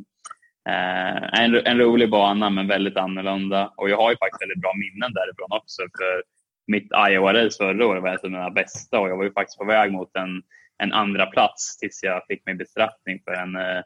eh, 0.70 1.42
en, 1.44 1.54
en 1.54 1.78
rolig 1.78 2.10
bana 2.10 2.50
men 2.50 2.68
väldigt 2.68 2.96
annorlunda. 2.96 3.72
Och 3.76 3.90
jag 3.90 3.96
har 3.96 4.10
ju 4.10 4.16
faktiskt 4.16 4.42
väldigt 4.42 4.60
bra 4.60 4.72
minnen 4.74 5.12
därifrån 5.12 5.58
också. 5.60 5.82
För 5.82 6.22
mitt 6.66 6.92
Iowa-race 6.92 7.56
förra 7.58 7.86
året 7.86 8.02
var 8.02 8.14
ett 8.14 8.24
av 8.24 8.30
mina 8.30 8.50
bästa 8.50 9.00
och 9.00 9.08
jag 9.08 9.16
var 9.16 9.24
ju 9.24 9.32
faktiskt 9.32 9.58
på 9.58 9.64
väg 9.64 9.92
mot 9.92 10.16
en, 10.16 10.42
en 10.82 10.92
andra 10.92 11.26
plats 11.26 11.78
tills 11.78 12.02
jag 12.02 12.22
fick 12.28 12.42
min 12.46 12.58
bestraffning 12.58 13.20
för 13.24 13.32
en 13.32 13.56
eh, 13.56 13.82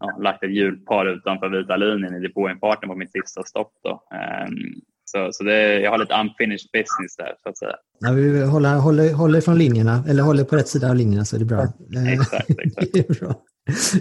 ja, 0.00 0.18
lagt 0.22 0.44
ett 0.44 0.54
hjulpar 0.54 1.06
utanför 1.06 1.48
vita 1.48 1.76
linjen 1.76 2.14
i 2.14 2.20
depåinfarten 2.20 2.88
på 2.88 2.94
mitt 2.94 3.12
sista 3.12 3.42
stopp. 3.42 3.72
Då. 3.84 4.02
Ehm, 4.16 4.56
så 5.04 5.28
så 5.32 5.44
det, 5.44 5.80
jag 5.80 5.90
har 5.90 5.98
lite 5.98 6.14
unfinished 6.14 6.70
business 6.72 7.16
där, 7.18 7.34
så 7.42 7.48
att 7.48 7.58
säga. 7.58 7.76
När 8.00 8.12
vi 8.12 8.44
håller, 8.44 8.74
håller, 8.74 9.14
håller 9.14 9.40
från 9.40 9.58
linjerna, 9.58 10.04
eller 10.08 10.22
håller 10.22 10.44
på 10.44 10.56
rätt 10.56 10.68
sida 10.68 10.90
av 10.90 10.96
linjerna 10.96 11.24
så 11.24 11.36
är 11.36 11.40
det 11.40 11.44
bra. 11.44 11.62
Eh, 11.62 12.12
Exakt, 12.12 12.50
exakt. 12.64 12.92
det 12.92 13.10
är 13.10 13.20
bra. 13.20 13.34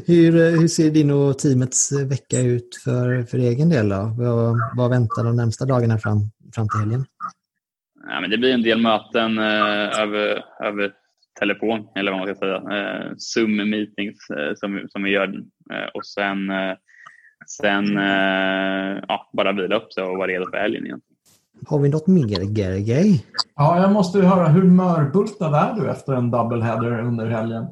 Hur, 0.07 0.36
eh, 0.36 0.59
hur 0.59 0.67
ser 0.67 0.91
din 0.91 1.11
och 1.11 1.39
teamets 1.39 1.91
vecka 1.91 2.39
ut 2.39 2.75
för, 2.84 3.23
för 3.23 3.38
egen 3.38 3.69
del? 3.69 3.89
Då? 3.89 4.15
Vad, 4.17 4.57
vad 4.77 4.89
väntar 4.89 5.23
de 5.23 5.36
närmsta 5.36 5.65
dagarna 5.65 5.97
fram, 5.97 6.19
fram 6.55 6.69
till 6.69 6.79
helgen? 6.79 7.05
Ja, 8.09 8.21
men 8.21 8.29
det 8.29 8.38
blir 8.38 8.53
en 8.53 8.61
del 8.61 8.82
möten 8.82 9.38
eh, 9.38 10.01
över, 10.01 10.45
över 10.63 10.93
telefon, 11.39 11.88
eller 11.95 12.11
vad 12.11 12.19
man 12.19 12.27
ska 12.27 12.36
säga. 12.36 12.55
Eh, 12.55 13.11
Zoom-meetings 13.17 14.29
eh, 14.38 14.53
som, 14.55 14.88
som 14.89 15.03
vi 15.03 15.09
gör. 15.09 15.27
Eh, 15.73 15.89
och 15.93 16.05
sen, 16.05 16.49
eh, 16.49 16.73
sen 17.47 17.97
eh, 17.97 19.03
ja, 19.07 19.29
bara 19.34 19.51
vila 19.51 19.75
upp 19.75 19.93
sig 19.93 20.03
och 20.03 20.17
vara 20.17 20.27
redo 20.27 20.45
för 20.51 20.57
helgen 20.57 20.86
igen. 20.86 21.01
Har 21.67 21.79
vi 21.79 21.89
något 21.89 22.07
mer, 22.07 22.57
Gergej? 22.57 23.25
Ja, 23.55 23.82
jag 23.82 23.91
måste 23.91 24.17
ju 24.17 24.23
höra, 24.23 24.47
hur 24.47 24.63
mörbultad 24.63 25.55
är 25.55 25.73
du 25.73 25.89
efter 25.89 26.13
en 26.13 26.32
doubleheader 26.32 26.99
under 26.99 27.25
helgen? 27.25 27.65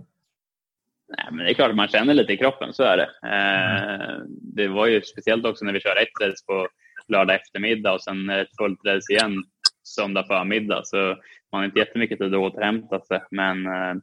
Nej, 1.18 1.28
men 1.32 1.46
det 1.46 1.52
är 1.52 1.54
klart 1.54 1.70
att 1.70 1.76
man 1.76 1.88
känner 1.88 2.14
lite 2.14 2.34
i 2.34 2.38
kroppen, 2.38 2.74
så 2.74 2.84
är 2.84 2.98
det. 2.98 3.10
Eh, 3.24 4.22
det 4.28 4.68
var 4.68 4.88
ju 4.88 5.02
speciellt 5.02 5.46
också 5.46 5.66
när 5.66 5.74
vi 5.74 5.80
kör 5.80 6.02
ett 6.02 6.28
race 6.28 6.46
på 6.48 6.68
lördag 7.08 7.36
eftermiddag 7.36 7.94
och 7.94 8.02
sen 8.02 8.30
ett 8.30 8.58
fullt 8.58 8.80
race 8.86 9.14
igen 9.14 9.44
söndag 9.90 10.24
förmiddag. 10.28 10.82
Så 10.86 10.98
man 11.52 11.60
har 11.60 11.66
inte 11.66 11.80
jättemycket 11.80 12.20
tid 12.20 12.34
att 12.34 12.40
återhämta 12.40 13.00
sig. 13.00 13.22
Men 13.32 13.66
eh, 13.66 13.96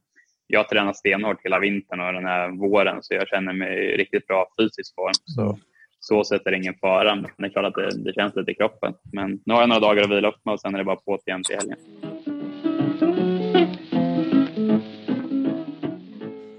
jag 0.47 0.61
har 0.61 0.65
tränat 0.65 0.97
stenhårt 0.97 1.45
hela 1.45 1.59
vintern 1.59 2.01
och 2.01 2.13
den 2.13 2.27
här 2.27 2.49
våren 2.49 3.03
så 3.03 3.15
jag 3.15 3.29
känner 3.29 3.53
mig 3.53 3.95
i 3.95 3.97
riktigt 3.97 4.27
bra 4.27 4.47
fysisk 4.61 4.95
form. 4.95 5.15
Så, 5.25 5.59
så 6.01 6.25
sätt 6.25 6.43
är 6.45 6.51
det 6.51 6.57
ingen 6.57 6.75
fara. 6.75 7.15
Men 7.15 7.31
det 7.39 7.47
är 7.47 7.51
klart 7.51 7.65
att 7.65 7.75
det, 7.75 8.05
det 8.05 8.13
känns 8.13 8.37
lite 8.37 8.51
i 8.51 8.55
kroppen. 8.55 8.95
Men 9.13 9.41
nu 9.45 9.55
har 9.55 9.61
jag 9.61 9.69
några 9.69 9.81
dagar 9.81 10.03
att 10.03 10.11
vila 10.11 10.29
upp 10.29 10.45
med 10.45 10.53
och 10.53 10.61
sen 10.61 10.75
är 10.75 10.79
det 10.79 10.85
bara 10.85 10.97
på 10.97 11.19
igen 11.27 11.43
till 11.43 11.57
helgen. 11.57 11.79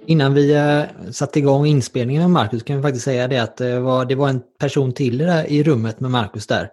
Innan 0.07 0.34
vi 0.34 0.55
eh, 0.55 1.11
satte 1.11 1.39
igång 1.39 1.65
inspelningen 1.65 2.21
med 2.21 2.32
Marcus 2.32 2.63
kan 2.63 2.78
vi 2.78 2.82
faktiskt 2.82 3.05
säga 3.05 3.28
det 3.28 3.38
att 3.38 3.57
det 3.57 3.80
var, 3.80 4.05
det 4.05 4.15
var 4.15 4.30
en 4.30 4.41
person 4.59 4.93
till 4.93 5.17
där 5.17 5.51
i 5.51 5.63
rummet 5.63 5.99
med 5.99 6.11
Marcus 6.11 6.47
där. 6.47 6.63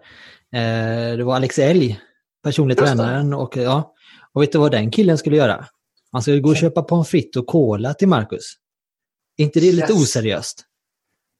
Eh, 0.53 1.17
det 1.17 1.23
var 1.23 1.35
Alex 1.35 1.59
Elg, 1.59 1.99
personlig 2.45 2.77
Just 2.79 2.81
det. 2.91 2.97
tränaren. 2.97 3.33
Och, 3.33 3.57
ja, 3.57 3.93
och 4.33 4.41
vet 4.41 4.51
du 4.51 4.57
vad 4.57 4.71
den 4.71 4.91
killen 4.91 5.17
skulle 5.17 5.35
göra? 5.37 5.65
Han 6.11 6.21
skulle 6.21 6.39
gå 6.39 6.49
och 6.49 6.55
köpa 6.55 6.83
pommes 6.83 7.07
frites 7.09 7.35
och 7.41 7.47
cola 7.47 7.93
till 7.93 8.07
Marcus. 8.07 8.53
Är 9.37 9.43
inte 9.43 9.59
det 9.59 9.71
lite 9.71 9.91
Yes. 9.93 10.01
oseriöst? 10.01 10.63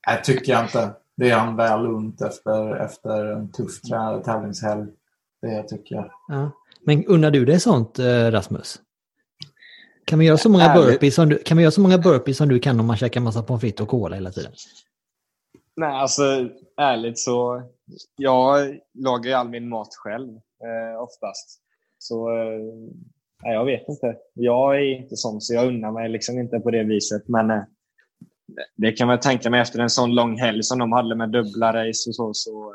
Nej, 0.08 0.22
tycker 0.24 0.52
jag 0.52 0.64
inte. 0.66 0.94
Det 1.18 1.30
är 1.30 1.36
han 1.36 1.56
väl 1.56 1.86
unt 1.86 2.22
efter, 2.22 2.76
efter 2.76 3.26
en 3.26 3.52
tuff 3.52 3.82
tävlingshelg. 4.26 4.86
Det 5.42 5.64
tycker 5.64 5.96
jag. 5.96 6.10
Ja. 6.28 6.52
Men 6.86 7.06
unnar 7.06 7.32
du 7.32 7.46
dig 7.46 7.60
sånt, 7.60 8.00
eh, 8.00 8.32
Rasmus? 8.32 8.82
Kan 10.06 10.20
vi 10.20 10.26
göra 10.26 10.38
så 10.38 10.50
många 10.50 10.74
burpees 10.74 11.16
som 11.16 11.30
du, 11.30 11.38
kan 11.38 11.58
vi 11.58 11.64
göra 11.64 11.72
så 11.72 11.82
många 11.82 11.98
burpees 11.98 12.38
som 12.38 12.50
du 12.50 12.60
kan 12.60 12.80
om 12.80 12.86
man 12.86 12.98
käkar 12.98 13.22
massa 13.22 13.44
pommes 13.44 13.62
frites 13.62 13.82
och 13.82 13.88
cola 13.88 14.16
hela 14.16 14.32
tiden? 14.32 14.52
Nej, 15.76 15.90
alltså 15.90 16.24
ärligt 16.78 17.20
så. 17.20 17.64
Jag 18.18 18.76
lagar 18.94 19.30
ju 19.30 19.34
all 19.34 19.50
min 19.50 19.70
mat 19.70 19.88
själv 19.96 20.40
eh, 20.64 21.02
oftast. 21.04 21.62
Så 21.98 22.30
eh, 22.30 23.54
jag 23.54 23.66
vet 23.66 23.90
inte. 23.90 24.16
Jag 24.34 24.76
är 24.76 25.02
inte 25.02 25.16
sån 25.16 25.42
så 25.42 25.54
jag 25.54 25.68
unnar 25.68 25.92
mig 25.92 26.10
liksom 26.10 26.40
inte 26.40 26.60
på 26.60 26.72
det 26.72 26.84
viset. 26.84 27.28
Men 27.28 27.52
eh, 27.52 27.64
det 28.78 28.92
kan 28.92 29.08
man 29.08 29.20
tänka 29.20 29.50
mig 29.50 29.62
efter 29.62 29.80
en 29.80 29.90
sån 29.90 30.16
lång 30.16 30.38
helg 30.38 30.64
som 30.64 30.80
de 30.80 30.92
hade 30.92 31.16
med 31.16 31.30
dubbla 31.30 31.74
race 31.74 32.10
och 32.10 32.16
så, 32.16 32.34
så 32.34 32.74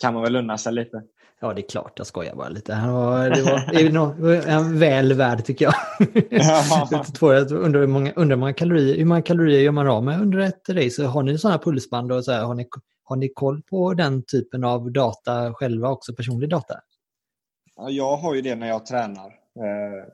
kan 0.00 0.14
man 0.14 0.22
väl 0.22 0.36
unna 0.36 0.58
sig 0.58 0.72
lite. 0.72 1.02
Ja, 1.40 1.54
det 1.54 1.60
är 1.60 1.68
klart. 1.68 1.92
Jag 1.96 2.06
skojar 2.06 2.34
bara 2.34 2.48
lite. 2.48 2.74
Han 2.74 2.94
var, 2.94 3.30
det 3.30 3.42
var, 3.42 4.48
en 4.48 4.78
väl 4.78 5.12
värd, 5.12 5.44
tycker 5.44 5.64
jag. 5.64 5.74
Ja. 6.30 7.04
Två, 7.18 7.32
jag 7.32 7.52
undrar, 7.52 7.80
hur 7.80 7.86
många, 7.86 8.12
undrar 8.16 8.36
hur, 8.36 8.40
många 8.40 8.52
kalorier, 8.52 8.98
hur 8.98 9.04
många 9.04 9.22
kalorier 9.22 9.60
gör 9.60 9.72
man 9.72 9.88
av 9.88 10.04
med 10.04 10.20
under 10.20 10.38
ett 10.38 10.68
race? 10.68 11.04
Har 11.04 11.22
ni 11.22 11.38
sådana 11.38 11.58
pulsband 11.58 12.12
och 12.12 12.24
så 12.24 12.32
här, 12.32 12.44
har, 12.44 12.54
ni, 12.54 12.68
har 13.08 13.16
ni 13.16 13.28
koll 13.28 13.62
på 13.62 13.94
den 13.94 14.22
typen 14.22 14.64
av 14.64 14.92
data 14.92 15.54
själva 15.54 15.88
också, 15.88 16.14
personlig 16.14 16.50
data? 16.50 16.74
Ja, 17.76 17.90
jag 17.90 18.16
har 18.16 18.34
ju 18.34 18.42
det 18.42 18.54
när 18.54 18.68
jag 18.68 18.86
tränar. 18.86 19.26
Eh, 19.26 20.04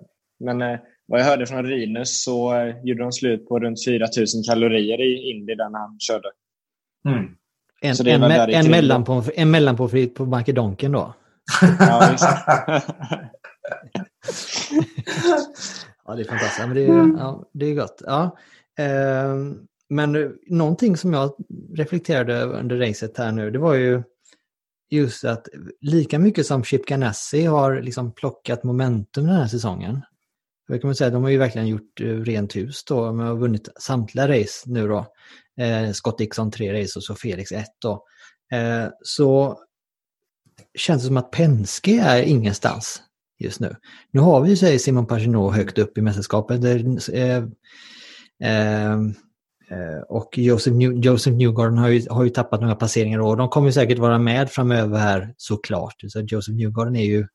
Men 0.41 0.63
eh, 0.63 0.79
vad 1.07 1.21
jag 1.21 1.25
hörde 1.25 1.47
från 1.47 1.67
Rinus 1.67 2.23
så 2.25 2.55
eh, 2.55 2.75
gjorde 2.85 3.03
de 3.03 3.13
slut 3.13 3.49
på 3.49 3.59
runt 3.59 3.85
4000 3.85 4.43
kalorier 4.43 5.01
i 5.01 5.31
Indy 5.31 5.55
där 5.55 5.65
han 5.65 5.97
körde. 6.01 6.29
Mm. 7.09 7.19
En, 7.81 7.91
en, 8.07 8.23
me- 8.31 8.51
en, 8.55 8.63
kring 8.63 8.71
mellan 8.71 9.05
då. 9.05 9.23
på, 9.23 9.31
en 9.35 9.51
mellanpåfritt 9.51 10.15
på 10.15 10.25
Makedonken 10.27 10.93
då? 10.93 11.15
Ja, 11.79 12.17
ja, 16.05 16.15
det 16.15 16.23
är 16.23 16.25
fantastiskt. 16.25 16.59
Ja, 16.59 16.67
men 16.67 16.77
det, 16.77 16.85
är, 16.87 17.19
ja, 17.19 17.49
det 17.53 17.67
är 17.67 17.75
gott. 17.75 18.03
Ja. 18.07 18.37
Eh, 18.79 19.37
men 19.93 20.17
eh, 20.17 20.31
någonting 20.47 20.97
som 20.97 21.13
jag 21.13 21.35
reflekterade 21.75 22.35
över 22.35 22.59
under 22.59 22.77
racet 22.77 23.19
här 23.19 23.33
nu, 23.33 23.51
det 23.51 23.59
var 23.59 23.75
ju 23.75 24.03
just 24.91 25.25
att 25.25 25.49
lika 25.81 26.19
mycket 26.19 26.47
som 26.47 26.65
Chip 26.65 26.87
Ganassi 26.87 27.45
har 27.45 27.81
liksom 27.81 28.13
plockat 28.13 28.65
momentum 28.65 29.27
den 29.27 29.37
här 29.37 29.47
säsongen. 29.47 30.01
Jag 30.69 30.81
kan 30.81 30.89
man 30.89 30.95
säga, 30.95 31.11
de 31.11 31.23
har 31.23 31.31
ju 31.31 31.39
verkligen 31.39 31.69
gjort 31.69 32.01
eh, 32.01 32.07
rent 32.07 32.57
hus 32.57 32.85
då, 32.85 33.07
de 33.07 33.19
har 33.19 33.37
vunnit 33.37 33.69
samtliga 33.81 34.29
race 34.29 34.63
nu 34.67 34.89
då. 34.89 35.07
Eh, 35.61 35.93
Scott 35.93 36.19
Dixon 36.19 36.51
tre 36.51 36.83
race 36.83 36.99
och 36.99 37.05
så 37.05 37.15
Felix 37.15 37.53
ett 37.53 37.77
då. 37.79 38.05
Eh, 38.53 38.89
så 39.03 39.59
känns 40.79 41.03
det 41.03 41.07
som 41.07 41.17
att 41.17 41.31
Penske 41.31 42.01
är 42.01 42.23
ingenstans 42.23 43.03
just 43.39 43.61
nu. 43.61 43.77
Nu 44.11 44.21
har 44.21 44.41
vi 44.41 44.55
ju 44.55 44.79
Simon 44.79 45.07
Pagenaud 45.07 45.55
högt 45.55 45.79
upp 45.79 45.99
i 45.99 46.03
mästerskapet. 46.03 46.65
Eh, 46.65 47.37
eh, 48.51 48.99
Eh, 49.73 50.03
och 50.09 50.39
Joseph, 50.39 50.77
New, 50.77 50.93
Joseph 50.93 51.37
Newgarden 51.37 51.79
har 51.79 51.89
ju, 51.89 52.07
har 52.11 52.25
ju 52.25 52.31
tappat 52.31 52.61
några 52.61 52.75
placeringar 52.77 53.19
och 53.19 53.37
de 53.37 53.49
kommer 53.49 53.71
säkert 53.71 53.99
vara 53.99 54.19
med 54.19 54.51
framöver 54.51 54.99
här 54.99 55.35
såklart. 55.37 55.95
Så 56.09 56.21
Joseph 56.21 56.57
Newgarden 56.57 56.97
är 56.97 57.05
ju 57.05 57.27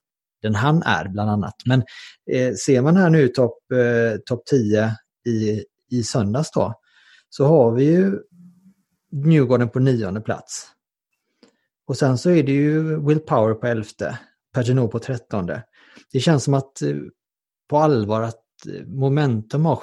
den 0.42 0.56
han 0.56 0.84
är 0.84 1.08
bland 1.08 1.30
annat. 1.30 1.56
Men 1.66 1.84
eh, 2.32 2.54
ser 2.54 2.82
man 2.82 2.98
här 2.98 3.10
nu 3.10 3.28
topp 3.28 3.72
eh, 3.72 4.20
top 4.26 4.46
10 4.46 4.92
i, 5.28 5.64
i 5.92 6.04
söndags 6.04 6.52
då, 6.52 6.74
så 7.30 7.46
har 7.46 7.72
vi 7.72 7.84
ju 7.84 8.20
Newgarden 9.12 9.70
på 9.70 9.80
nionde 9.80 10.22
plats. 10.22 10.68
Och 11.88 11.98
sen 11.98 12.18
så 12.18 12.30
är 12.30 12.44
det 12.44 12.52
ju 12.52 13.06
Will 13.08 13.20
Power 13.20 13.54
på 13.54 13.68
elfte, 13.68 14.20
Pagino 14.54 14.88
på 14.88 15.00
trettonde. 15.00 15.64
Det 16.12 16.20
känns 16.20 16.44
som 16.44 16.54
att 16.54 16.82
eh, 16.82 16.96
på 17.70 17.78
allvar 17.78 18.22
att 18.22 18.47
momentum 18.86 19.66
har 19.66 19.76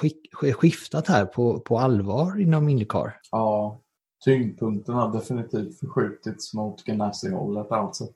skiftat 0.53 1.07
här 1.07 1.25
på, 1.25 1.59
på 1.59 1.79
allvar 1.79 2.41
inom 2.41 2.69
Indycar. 2.69 3.17
Ja, 3.31 3.81
tyngdpunkten 4.25 4.95
har 4.95 5.13
definitivt 5.13 5.79
förskjutits 5.79 6.53
mot 6.53 6.83
Ganassi-hållet 6.83 7.71
alltså. 7.71 8.07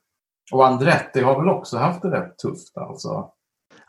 Och 0.52 0.68
Andretti 0.68 1.22
har 1.22 1.40
väl 1.40 1.50
också 1.50 1.78
haft 1.78 2.02
det 2.02 2.12
rätt 2.12 2.38
tufft 2.38 2.78
alltså. 2.78 3.32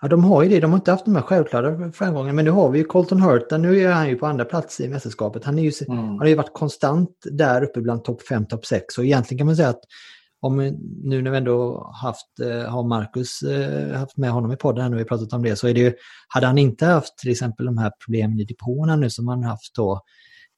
Ja, 0.03 0.09
de 0.09 0.25
har 0.25 0.43
ju 0.43 0.49
det. 0.49 0.61
De 0.61 0.71
har 0.71 0.79
inte 0.79 0.91
haft 0.91 1.05
de 1.05 1.17
här 1.17 1.23
självklara 1.23 1.93
framgångarna. 1.93 2.33
Men 2.33 2.45
nu 2.45 2.51
har 2.51 2.71
vi 2.71 2.79
ju 2.79 2.85
Colton 2.85 3.21
Hurta. 3.21 3.59
Nu 3.59 3.81
är 3.81 3.93
han 3.93 4.09
ju 4.09 4.17
på 4.17 4.27
andra 4.27 4.45
plats 4.45 4.81
i 4.81 4.89
mästerskapet. 4.89 5.45
Han, 5.45 5.59
är 5.59 5.63
ju, 5.63 5.73
mm. 5.89 5.99
han 5.99 6.19
har 6.19 6.27
ju 6.27 6.35
varit 6.35 6.53
konstant 6.53 7.11
där 7.25 7.63
uppe 7.63 7.81
bland 7.81 8.05
topp 8.05 8.23
5, 8.23 8.47
topp 8.47 8.67
6. 8.67 8.99
Och 8.99 9.05
egentligen 9.05 9.39
kan 9.39 9.47
man 9.47 9.57
säga 9.57 9.69
att 9.69 9.85
om 10.41 10.57
nu 11.03 11.23
när 11.23 11.31
vi 11.31 11.37
ändå 11.37 11.91
haft, 11.95 12.41
eh, 12.43 12.71
har 12.71 12.89
Marcus 12.89 13.43
eh, 13.43 13.99
haft 13.99 14.17
med 14.17 14.31
honom 14.31 14.53
i 14.53 14.57
podden 14.57 14.91
när 14.91 14.99
vi 14.99 15.05
pratat 15.05 15.33
om 15.33 15.43
det, 15.43 15.57
så 15.57 15.69
är 15.69 15.75
det 15.75 15.81
ju, 15.81 15.95
hade 16.29 16.47
han 16.47 16.59
inte 16.59 16.87
haft 16.87 17.19
till 17.19 17.31
exempel 17.31 17.67
de 17.67 17.79
här 17.79 17.93
problemen 18.05 18.41
i 18.41 18.45
depåerna 18.45 18.97
nu 18.97 19.11
som 19.11 19.29
han 19.29 19.45
haft 19.45 19.75
då, 19.75 19.93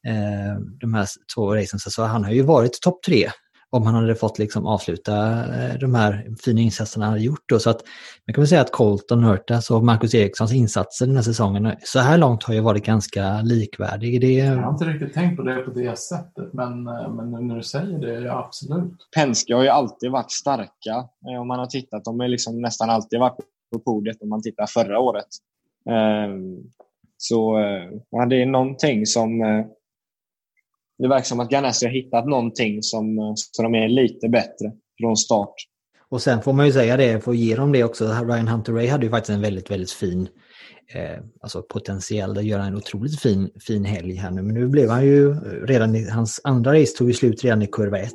eh, 0.07 0.59
de 0.79 0.93
här 0.93 1.07
två 1.35 1.55
racen, 1.55 1.79
så 1.79 2.03
han 2.03 2.23
har 2.23 2.31
ju 2.31 2.41
varit 2.41 2.81
topp 2.81 3.03
tre 3.05 3.29
om 3.73 3.85
han 3.85 3.95
hade 3.95 4.15
fått 4.15 4.39
liksom 4.39 4.65
avsluta 4.65 5.13
eh, 5.55 5.79
de 5.79 5.95
här 5.95 6.27
fina 6.43 6.61
insatserna 6.61 7.05
han 7.05 7.13
hade 7.13 7.25
gjort. 7.25 7.43
Då. 7.45 7.59
Så 7.59 7.69
att 7.69 7.81
man 8.27 8.33
kan 8.33 8.41
väl 8.41 8.47
säga 8.47 8.61
att 8.61 8.71
Colton 8.71 9.23
Hurtas 9.23 9.71
och 9.71 9.83
Marcus 9.83 10.15
Erikssons 10.15 10.53
insatser 10.53 11.05
den 11.05 11.15
här 11.15 11.23
säsongen 11.23 11.75
så 11.83 11.99
här 11.99 12.17
långt 12.17 12.43
har 12.43 12.53
ju 12.53 12.59
varit 12.59 12.85
ganska 12.85 13.41
likvärdiga. 13.41 14.19
Det... 14.19 14.33
Jag 14.33 14.55
har 14.55 14.71
inte 14.71 14.85
riktigt 14.85 15.13
tänkt 15.13 15.37
på 15.37 15.43
det 15.43 15.55
på 15.55 15.71
det 15.71 15.99
sättet, 15.99 16.53
men, 16.53 16.87
eh, 16.87 17.13
men 17.13 17.31
nu 17.31 17.41
när 17.41 17.55
du 17.55 17.63
säger 17.63 17.99
det, 17.99 18.19
ja 18.21 18.45
absolut. 18.45 18.93
Penske 19.15 19.55
har 19.55 19.63
ju 19.63 19.69
alltid 19.69 20.11
varit 20.11 20.31
starka. 20.31 21.07
Eh, 21.29 21.41
om 21.41 21.47
man 21.47 21.59
har 21.59 21.65
tittat, 21.65 22.05
de 22.05 22.19
har 22.19 22.27
liksom 22.27 22.61
nästan 22.61 22.89
alltid 22.89 23.19
varit 23.19 23.37
på 23.73 23.79
podiet 23.79 24.21
om 24.21 24.29
man 24.29 24.41
tittar 24.41 24.65
förra 24.65 24.99
året. 24.99 25.27
Ehm, 25.89 26.57
så 27.17 27.59
ja, 28.09 28.25
det 28.25 28.41
är 28.41 28.45
någonting 28.45 29.05
som 29.05 29.41
det 31.03 31.09
verkar 31.09 31.23
som 31.23 31.39
att 31.39 31.49
Ganassi 31.49 31.85
har 31.85 31.93
hittat 31.93 32.25
någonting 32.27 32.83
som, 32.83 33.33
så 33.35 33.63
de 33.63 33.75
är 33.75 33.87
lite 33.87 34.29
bättre 34.29 34.71
från 34.99 35.17
start. 35.17 35.53
Och 36.09 36.21
sen 36.21 36.41
får 36.41 36.53
man 36.53 36.65
ju 36.65 36.71
säga 36.71 36.97
det, 36.97 37.23
får 37.23 37.35
ge 37.35 37.55
dem 37.55 37.71
det 37.71 37.83
också, 37.83 38.05
Ryan 38.05 38.47
Hunter 38.47 38.73
Ray 38.73 38.87
hade 38.87 39.05
ju 39.05 39.09
faktiskt 39.09 39.29
en 39.29 39.41
väldigt, 39.41 39.71
väldigt 39.71 39.91
fin 39.91 40.27
eh, 40.93 41.23
alltså 41.41 41.61
potentiell 41.61 42.37
att 42.37 42.45
göra 42.45 42.63
en 42.63 42.75
otroligt 42.75 43.19
fin, 43.19 43.49
fin 43.67 43.85
helg 43.85 44.15
här 44.15 44.31
nu. 44.31 44.41
Men 44.41 44.55
nu 44.55 44.67
blev 44.67 44.89
han 44.89 45.05
ju 45.05 45.31
eh, 45.31 45.37
redan 45.63 45.95
i, 45.95 46.09
hans 46.09 46.41
andra 46.43 46.81
race 46.81 46.97
tog 46.97 47.07
ju 47.07 47.13
slut 47.13 47.43
redan 47.43 47.61
i 47.61 47.67
kurva 47.67 47.99
1. 47.99 48.11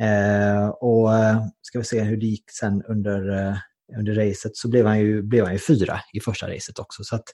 Eh, 0.00 0.68
och 0.68 1.14
eh, 1.14 1.42
ska 1.62 1.78
vi 1.78 1.84
se 1.84 2.00
hur 2.00 2.16
det 2.16 2.26
gick 2.26 2.50
sen 2.50 2.82
under, 2.82 3.48
eh, 3.48 3.56
under 3.98 4.14
racet 4.14 4.56
så 4.56 4.68
blev 4.68 4.86
han, 4.86 4.98
ju, 4.98 5.22
blev 5.22 5.44
han 5.44 5.52
ju 5.52 5.58
fyra 5.58 6.00
i 6.12 6.20
första 6.20 6.48
racet 6.54 6.78
också. 6.78 7.04
Så 7.04 7.16
att 7.16 7.24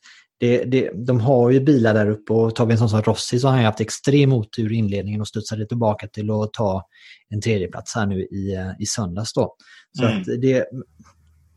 det, 0.41 0.65
det, 0.65 0.91
de 1.07 1.21
har 1.21 1.51
ju 1.51 1.61
bilar 1.61 1.95
där 1.95 2.11
uppe 2.11 2.33
och 2.33 2.55
tar 2.55 2.67
vi 2.67 2.73
en 2.73 2.79
sån 2.79 2.89
som 2.89 3.03
Rossi 3.03 3.39
så 3.39 3.49
har 3.49 3.55
han 3.57 3.65
haft 3.65 3.81
extrem 3.81 4.33
otur 4.33 4.73
i 4.73 4.77
inledningen 4.77 5.21
och 5.21 5.29
studsade 5.29 5.67
tillbaka 5.67 6.09
till 6.09 6.31
att 6.31 6.53
ta 6.53 6.87
en 7.29 7.41
tredjeplats 7.41 7.95
här 7.95 8.07
nu 8.07 8.23
i, 8.23 8.55
eh, 8.55 8.71
i 8.79 8.87
söndags. 8.87 9.33
Då. 9.33 9.57
Så 9.99 10.05
mm. 10.05 10.21
att 10.21 10.25
det, 10.25 10.67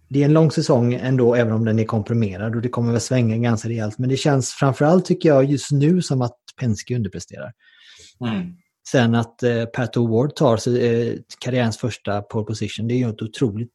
det 0.09 0.21
är 0.21 0.25
en 0.25 0.33
lång 0.33 0.51
säsong 0.51 0.93
ändå, 0.93 1.35
även 1.35 1.53
om 1.53 1.65
den 1.65 1.79
är 1.79 1.85
komprimerad 1.85 2.55
och 2.55 2.61
det 2.61 2.69
kommer 2.69 2.91
väl 2.91 3.01
svänga 3.01 3.37
ganska 3.37 3.69
rejält. 3.69 3.97
Men 3.97 4.09
det 4.09 4.17
känns 4.17 4.51
framförallt, 4.51 5.05
tycker 5.05 5.29
jag, 5.29 5.45
just 5.45 5.71
nu 5.71 6.01
som 6.01 6.21
att 6.21 6.37
Penske 6.59 6.95
underpresterar. 6.95 7.51
Mm. 8.21 8.53
Sen 8.91 9.15
att 9.15 9.43
eh, 9.43 9.65
Pat 9.65 9.95
O'Ward 9.95 10.29
tar 10.29 10.77
eh, 10.83 11.13
karriärens 11.39 11.77
första 11.77 12.21
pole 12.21 12.45
position, 12.45 12.87
det 12.87 12.93
är 12.93 12.97
ju 12.97 13.09
ett 13.09 13.21
otroligt 13.21 13.71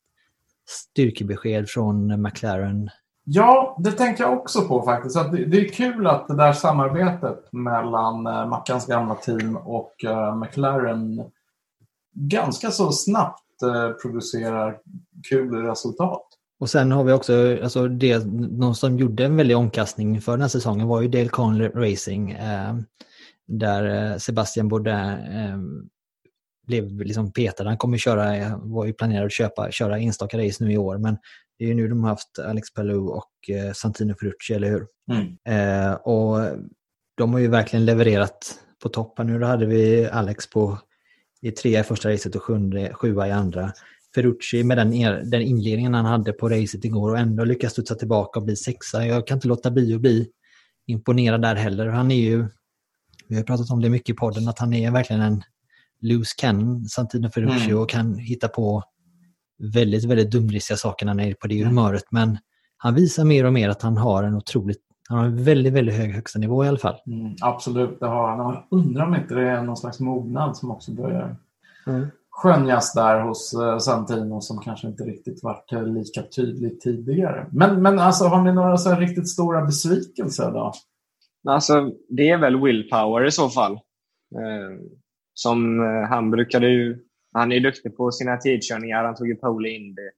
styrkebesked 0.73 1.69
från 1.69 2.23
McLaren 2.23 2.91
Ja, 3.25 3.77
det 3.79 3.93
tänkte 3.93 4.23
jag 4.23 4.33
också 4.33 4.69
på 4.69 4.83
faktiskt. 4.83 5.17
Att 5.17 5.33
det, 5.33 5.61
är 5.61 5.69
kul 5.69 6.07
att 6.07 6.29
det 6.29 6.37
där 6.37 6.53
samarbetet 6.53 7.53
mellan 7.53 8.27
eh, 8.27 8.49
Mackans 8.49 8.87
gamla 8.87 9.15
team 9.15 9.57
och 9.57 10.05
eh, 10.05 10.37
McLaren 10.37 11.23
ganska 12.15 12.71
så 12.71 12.93
snabbt 12.93 13.63
eh, 13.63 13.91
producerar 13.91 14.79
kul 15.29 15.55
resultat. 15.55 16.27
Och 16.61 16.71
sen 16.71 16.93
har 16.93 17.05
vi 17.05 17.13
också, 17.13 17.59
alltså 17.63 17.89
det, 17.89 18.27
någon 18.27 18.75
som 18.75 18.99
gjorde 18.99 19.25
en 19.25 19.37
väldig 19.37 19.57
omkastning 19.57 20.21
för 20.21 20.33
den 20.33 20.41
här 20.41 20.49
säsongen 20.49 20.89
var 20.89 21.01
ju 21.01 21.09
Dale 21.09 21.29
Conley 21.29 21.69
Racing. 21.69 22.31
Eh, 22.31 22.75
där 23.47 24.19
Sebastian 24.19 24.69
Bourdin 24.69 24.95
eh, 24.95 25.59
blev 26.67 27.01
liksom 27.01 27.33
petad. 27.33 27.65
Han 27.65 27.77
kommer 27.77 27.99
köra, 27.99 28.57
var 28.57 28.85
ju 28.85 28.93
planerad 28.93 29.27
att 29.27 29.33
köpa, 29.33 29.71
köra 29.71 29.99
enstaka 29.99 30.39
race 30.39 30.65
nu 30.65 30.73
i 30.73 30.79
år, 30.79 30.99
men 30.99 31.17
det 31.59 31.65
är 31.65 31.69
ju 31.69 31.75
nu 31.75 31.89
de 31.89 32.03
har 32.03 32.11
haft 32.11 32.39
Alex 32.39 32.75
Palou 32.75 33.09
och 33.09 33.51
eh, 33.51 33.73
Santino 33.73 34.15
Ferrucci, 34.15 34.55
eller 34.55 34.71
hur? 34.71 34.87
Mm. 35.13 35.37
Eh, 35.45 35.95
och 35.95 36.59
de 37.17 37.33
har 37.33 37.41
ju 37.41 37.49
verkligen 37.49 37.85
levererat 37.85 38.59
på 38.83 38.89
toppen. 38.89 39.27
Nu 39.27 39.43
hade 39.43 39.67
vi 39.67 40.07
Alex 40.07 40.51
på 40.51 40.79
i 41.41 41.51
trea 41.51 41.81
i 41.81 41.83
första 41.83 42.11
racet 42.11 42.35
och 42.35 42.43
sjunde, 42.43 42.93
sjua 42.95 43.29
i 43.29 43.31
andra. 43.31 43.73
Ferrucci 44.15 44.65
med 44.65 44.79
den, 44.79 44.91
den 45.31 45.43
inledningen 45.43 45.95
han 45.95 46.05
hade 46.05 46.33
på 46.33 46.49
racet 46.49 46.85
igår 46.85 47.11
och 47.11 47.19
ändå 47.19 47.45
lyckas 47.45 47.73
studsa 47.73 47.95
tillbaka 47.95 48.41
och 48.41 48.45
bli 48.45 48.57
sexa. 48.57 49.07
Jag 49.07 49.27
kan 49.27 49.37
inte 49.37 49.49
låta 49.49 49.71
bli 49.71 49.95
att 49.95 50.01
bli 50.01 50.29
imponerad 50.87 51.43
där 51.43 51.55
heller. 51.55 51.87
Han 51.87 52.11
är 52.11 52.21
ju, 52.21 52.47
vi 53.29 53.37
har 53.37 53.43
pratat 53.43 53.71
om 53.71 53.81
det 53.81 53.89
mycket 53.89 54.15
i 54.15 54.17
podden, 54.17 54.49
att 54.49 54.59
han 54.59 54.73
är 54.73 54.91
verkligen 54.91 55.23
en 55.23 55.43
loose 56.03 56.35
cannon, 56.39 56.85
Santino 56.85 57.31
Ferrucci, 57.31 57.71
mm. 57.71 57.83
och 57.83 57.91
kan 57.91 58.19
hitta 58.19 58.49
på 58.49 58.83
väldigt, 59.75 60.05
väldigt 60.05 60.31
dumdristiga 60.31 60.77
saker 60.77 61.07
när 61.07 61.13
han 61.13 61.21
är 61.21 61.35
på 61.35 61.47
det 61.47 61.61
mm. 61.61 61.69
humöret. 61.69 62.05
Men 62.11 62.39
han 62.77 62.95
visar 62.95 63.25
mer 63.25 63.45
och 63.45 63.53
mer 63.53 63.69
att 63.69 63.83
han 63.83 63.97
har 63.97 64.23
en 64.23 64.35
otroligt 64.35 64.81
han 65.09 65.19
har 65.19 65.27
en 65.27 65.45
väldigt, 65.45 65.73
väldigt 65.73 65.95
hög 65.95 66.15
högsta 66.15 66.39
nivå 66.39 66.65
i 66.65 66.69
alla 66.69 66.79
fall. 66.79 66.97
Mm, 67.07 67.35
absolut, 67.41 68.01
det 68.01 68.07
har 68.07 68.29
han. 68.29 68.39
Jag 68.39 68.65
undrar 68.71 69.07
om 69.07 69.15
inte 69.15 69.35
det 69.35 69.49
är 69.51 69.63
någon 69.63 69.77
slags 69.77 70.01
mognad 70.01 70.57
som 70.57 70.71
också 70.71 70.93
börjar 70.93 71.37
mm. 71.87 72.07
skönjas 72.31 72.93
där 72.93 73.21
hos 73.21 73.55
uh, 73.55 73.79
Santino 73.79 74.41
som 74.41 74.59
kanske 74.59 74.87
inte 74.87 75.05
riktigt 75.05 75.43
varit 75.43 75.73
uh, 75.73 75.87
lika 75.87 76.23
tydligt 76.23 76.81
tidigare. 76.81 77.47
Men, 77.53 77.83
men 77.83 77.99
alltså, 77.99 78.25
har 78.25 78.43
ni 78.43 78.53
några 78.53 78.77
så 78.77 78.95
riktigt 78.95 79.29
stora 79.29 79.63
besvikelser 79.65 80.51
då? 80.51 80.73
Alltså, 81.49 81.91
det 82.09 82.31
är 82.31 82.39
väl 82.39 82.61
willpower 82.61 83.27
i 83.27 83.31
så 83.31 83.49
fall. 83.49 83.73
Eh, 83.73 84.79
som 85.35 85.81
eh, 85.81 86.09
han 86.09 86.31
brukade 86.31 86.69
ju 86.69 86.99
han 87.33 87.53
är 87.53 87.61
duktig 87.61 87.97
på 87.97 88.11
sina 88.11 88.37
tidkörningar. 88.37 89.05
Han 89.05 89.15
tog 89.15 89.29
ju 89.29 89.37
pole 89.37 89.69
i 89.69 89.77
Indy. 89.77 90.11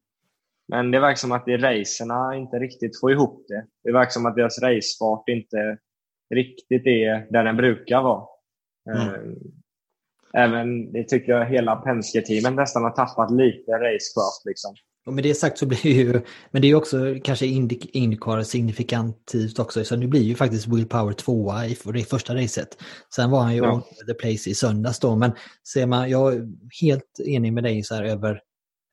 Men 0.69 0.91
det 0.91 1.01
verkar 1.01 1.17
som 1.17 1.33
att 1.33 1.49
i 1.49 1.57
racerna 1.57 2.37
inte 2.37 2.57
riktigt 2.57 3.01
får 3.01 3.13
ihop 3.13 3.45
det. 3.49 3.67
Det 3.85 3.93
verkar 3.93 4.11
som 4.11 4.27
att 4.27 4.37
deras 4.37 4.63
racefart 4.63 5.29
inte 5.29 5.79
riktigt 6.35 6.87
är 6.87 7.33
där 7.33 7.45
den 7.45 7.57
brukar 7.57 8.03
vara. 8.03 8.27
Mm. 8.95 9.09
Eh, 9.09 10.43
även, 10.43 10.93
det 10.93 11.09
tycker 11.09 11.33
jag, 11.33 11.47
hela 11.47 11.77
Penske-teamet 11.77 12.55
nästan 12.55 12.83
har 12.83 12.91
tappat 12.91 13.31
lite 13.31 13.73
racecraft. 13.73 14.45
Liksom. 14.45 14.75
Och 15.07 15.13
med 15.13 15.25
det 15.25 15.35
sagt 15.35 15.59
så 15.59 15.67
blir 15.67 15.87
ju, 15.87 16.21
men 16.51 16.63
det 16.63 16.71
är 16.71 16.75
också 16.75 17.15
kanske 17.25 17.47
Indycar 17.47 18.43
signifikantivt 18.43 19.59
också, 19.59 19.85
så 19.85 19.97
nu 19.97 20.07
blir 20.07 20.23
ju 20.23 20.35
faktiskt 20.35 20.67
Will 20.67 20.89
Power 20.89 21.13
tvåa 21.13 21.67
i 21.67 21.77
det 21.85 22.05
första 22.05 22.35
racet. 22.35 22.79
Sen 23.15 23.31
var 23.31 23.43
han 23.43 23.55
ju 23.55 23.63
ja. 23.63 23.87
the 24.07 24.15
place 24.15 24.51
i 24.51 24.55
söndags 24.55 24.99
då, 24.99 25.17
men 25.17 25.33
ser 25.73 25.87
man, 25.87 26.11
jag 26.11 26.35
är 26.35 26.49
helt 26.81 27.21
enig 27.27 27.53
med 27.53 27.65
dig 27.65 27.83
så 27.83 27.95
här 27.95 28.05
över, 28.05 28.41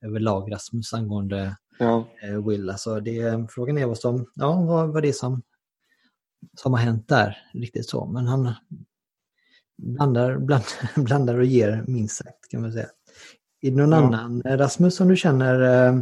över 0.04 0.20
lag 0.20 0.52
Rasmus 0.52 0.94
angående 0.94 1.56
Ja. 1.78 2.08
eh, 2.22 2.46
Will. 2.46 2.70
Alltså 2.70 3.00
det, 3.00 3.46
frågan 3.50 3.78
är 3.78 3.86
vad 3.86 3.98
som, 3.98 4.26
ja, 4.34 4.62
vad, 4.62 4.92
vad 4.92 5.02
det 5.02 5.08
är 5.08 5.12
som, 5.12 5.42
som 6.56 6.72
har 6.72 6.80
hänt 6.80 7.08
där. 7.08 7.38
Riktigt 7.54 7.88
så. 7.88 8.06
Men 8.06 8.26
han 8.26 8.54
blandar, 9.76 10.38
bland, 10.38 10.64
blandar 10.96 11.38
och 11.38 11.44
ger 11.44 11.84
minst 11.86 12.16
sagt 12.16 12.50
kan 12.50 12.60
man 12.60 12.72
säga. 12.72 12.88
Är 13.62 13.70
det 13.70 13.76
någon 13.76 13.90
Ja. 13.90 13.96
annan, 13.96 14.42
eh, 14.44 14.56
Rasmus, 14.56 14.96
som 14.96 15.08
du 15.08 15.16
känner, 15.16 15.86
eh, 15.88 15.94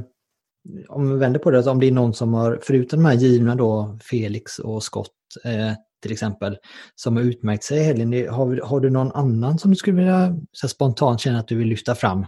om 0.88 1.10
vi 1.12 1.16
vänder 1.18 1.40
på 1.40 1.50
det, 1.50 1.56
alltså 1.56 1.70
om 1.70 1.80
det 1.80 1.86
är 1.86 1.92
någon 1.92 2.14
som 2.14 2.34
har, 2.34 2.58
förutom 2.62 2.98
de 3.02 3.06
här 3.08 3.14
givna 3.14 3.54
då, 3.54 3.98
Felix 4.10 4.58
och 4.58 4.82
Scott 4.82 5.10
eh, 5.44 5.72
till 6.02 6.12
exempel, 6.12 6.58
som 6.94 7.16
har 7.16 7.22
utmärkt 7.22 7.64
sig 7.64 7.78
i 7.78 7.82
helgen, 7.82 8.28
har, 8.34 8.60
har 8.64 8.80
du 8.80 8.90
någon 8.90 9.12
annan 9.12 9.58
som 9.58 9.70
du 9.70 9.76
skulle 9.76 9.96
vilja 9.96 10.36
så 10.52 10.68
spontant 10.68 11.20
känna 11.20 11.38
att 11.38 11.48
du 11.48 11.56
vill 11.56 11.68
lyfta 11.68 11.94
fram? 11.94 12.26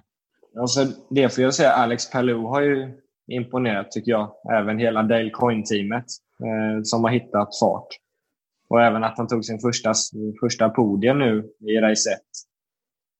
Alltså, 0.60 0.86
det 1.10 1.28
får 1.34 1.44
jag 1.44 1.54
säga, 1.54 1.72
Alex 1.72 2.10
Palou 2.10 2.46
har 2.46 2.60
ju 2.62 2.98
imponerat 3.32 3.90
tycker 3.90 4.10
jag. 4.10 4.32
Även 4.52 4.78
hela 4.78 5.02
Dale 5.02 5.30
Coin-teamet 5.30 6.04
eh, 6.44 6.82
som 6.82 7.04
har 7.04 7.10
hittat 7.10 7.58
fart. 7.60 7.86
Och 8.68 8.82
även 8.82 9.04
att 9.04 9.14
han 9.18 9.28
tog 9.28 9.44
sin 9.44 9.60
första, 9.60 9.92
första 10.40 10.68
podium 10.68 11.18
nu 11.18 11.44
i 11.60 11.76
race 11.80 12.10
1. 12.10 12.18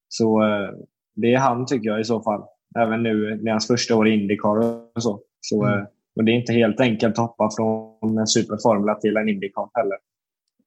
Så 0.08 0.42
eh, 0.42 0.70
det 1.14 1.34
är 1.34 1.38
han 1.38 1.66
tycker 1.66 1.88
jag 1.88 2.00
i 2.00 2.04
så 2.04 2.22
fall. 2.22 2.42
Även 2.78 3.02
nu, 3.02 3.36
det 3.36 3.48
är 3.48 3.50
hans 3.50 3.66
första 3.66 3.96
år 3.96 4.08
i 4.08 4.14
Indycar 4.14 4.56
och 4.96 5.02
så. 5.02 5.20
så 5.40 5.64
Mm. 5.64 5.78
eh, 5.78 5.84
och 6.16 6.24
det 6.24 6.32
är 6.32 6.34
inte 6.34 6.52
helt 6.52 6.80
enkelt 6.80 7.12
att 7.12 7.18
hoppa 7.18 7.50
från 7.56 8.18
en 8.18 8.26
superformula 8.26 8.94
till 8.94 9.16
en 9.16 9.28
Indycar 9.28 9.68
heller. 9.74 9.98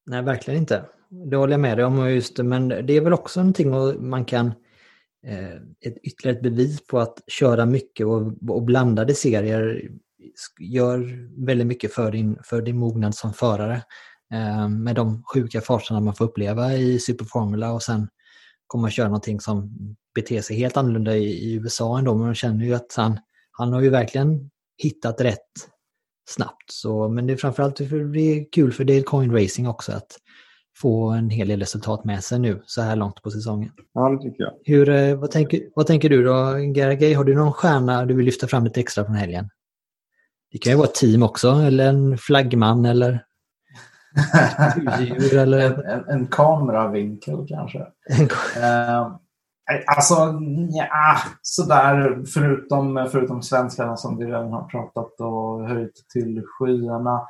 Nej, 0.05 0.21
verkligen 0.21 0.59
inte. 0.59 0.85
Det 1.09 1.35
håller 1.37 1.53
jag 1.53 1.59
med 1.59 1.77
dig 1.77 1.85
om. 1.85 2.09
Just, 2.09 2.37
det, 2.37 2.43
men 2.43 2.67
det 2.67 2.93
är 2.93 3.01
väl 3.01 3.13
också 3.13 3.39
någonting 3.39 3.71
man 4.09 4.25
kan... 4.25 4.47
Eh, 5.27 5.55
ett 5.85 5.97
ytterligare 6.03 6.37
ett 6.37 6.43
bevis 6.43 6.87
på 6.87 6.99
att 6.99 7.19
köra 7.27 7.65
mycket 7.65 8.05
och, 8.05 8.33
och 8.49 8.63
blandade 8.63 9.13
serier 9.13 9.89
gör 10.59 11.29
väldigt 11.45 11.67
mycket 11.67 11.93
för 11.93 12.11
din, 12.11 12.37
för 12.43 12.61
din 12.61 12.77
mognad 12.77 13.15
som 13.15 13.33
förare. 13.33 13.81
Eh, 14.33 14.69
med 14.69 14.95
de 14.95 15.23
sjuka 15.23 15.61
farterna 15.61 15.99
man 15.99 16.15
får 16.15 16.25
uppleva 16.25 16.73
i 16.73 16.99
Superformula 16.99 17.73
och 17.73 17.83
sen 17.83 18.07
komma 18.67 18.87
och 18.87 18.91
köra 18.91 19.07
någonting 19.07 19.39
som 19.39 19.71
beter 20.15 20.41
sig 20.41 20.57
helt 20.57 20.77
annorlunda 20.77 21.17
i, 21.17 21.23
i 21.23 21.53
USA 21.53 21.99
ändå. 21.99 22.13
Men 22.13 22.25
man 22.25 22.35
känner 22.35 22.65
ju 22.65 22.73
att 22.73 22.93
han, 22.97 23.19
han 23.51 23.73
har 23.73 23.81
ju 23.81 23.89
verkligen 23.89 24.49
hittat 24.77 25.21
rätt 25.21 25.39
snabbt. 26.29 26.71
Så, 26.71 27.09
men 27.09 27.27
det 27.27 27.33
är 27.33 27.37
framförallt 27.37 27.77
för 27.77 28.13
det 28.13 28.19
är 28.19 28.45
kul 28.51 28.71
för 28.71 28.83
Dale 28.83 29.01
Coin 29.01 29.31
Racing 29.31 29.67
också 29.67 29.91
att 29.91 30.17
få 30.77 31.09
en 31.09 31.29
hel 31.29 31.47
del 31.47 31.59
resultat 31.59 32.05
med 32.05 32.23
sig 32.23 32.39
nu 32.39 32.63
så 32.65 32.81
här 32.81 32.95
långt 32.95 33.21
på 33.21 33.31
säsongen. 33.31 33.71
Ja, 33.93 34.09
det 34.09 34.17
tycker 34.17 34.43
jag. 34.43 34.53
Hur, 34.63 34.89
eh, 34.89 35.15
vad, 35.15 35.31
tänker, 35.31 35.61
vad 35.75 35.87
tänker 35.87 36.09
du 36.09 36.23
då, 36.23 36.53
Garagay? 36.73 37.13
Har 37.13 37.23
du 37.23 37.35
någon 37.35 37.53
stjärna 37.53 38.05
du 38.05 38.13
vill 38.13 38.25
lyfta 38.25 38.47
fram 38.47 38.63
lite 38.63 38.79
extra 38.79 39.05
från 39.05 39.15
helgen? 39.15 39.49
Det 40.51 40.57
kan 40.57 40.71
ju 40.71 40.77
vara 40.77 40.87
ett 40.87 40.95
team 40.95 41.23
också, 41.23 41.49
eller 41.49 41.89
en 41.89 42.17
flaggman 42.17 42.85
eller 42.85 43.23
husdjur 44.75 45.37
eller... 45.37 45.59
En, 45.59 45.85
en, 45.85 46.09
en 46.09 46.27
kameravinkel 46.27 47.47
kanske. 47.47 47.79
Eh, 48.61 49.11
alltså, 49.85 50.15
ja, 50.69 51.17
sådär 51.41 52.23
förutom, 52.33 53.07
förutom 53.11 53.41
svenskarna 53.41 53.97
som 53.97 54.17
vi 54.17 54.25
redan 54.25 54.51
har 54.51 54.63
pratat 54.63 55.19
och 55.19 55.67
höjt 55.67 56.05
till 56.13 56.43
skyarna. 56.45 57.21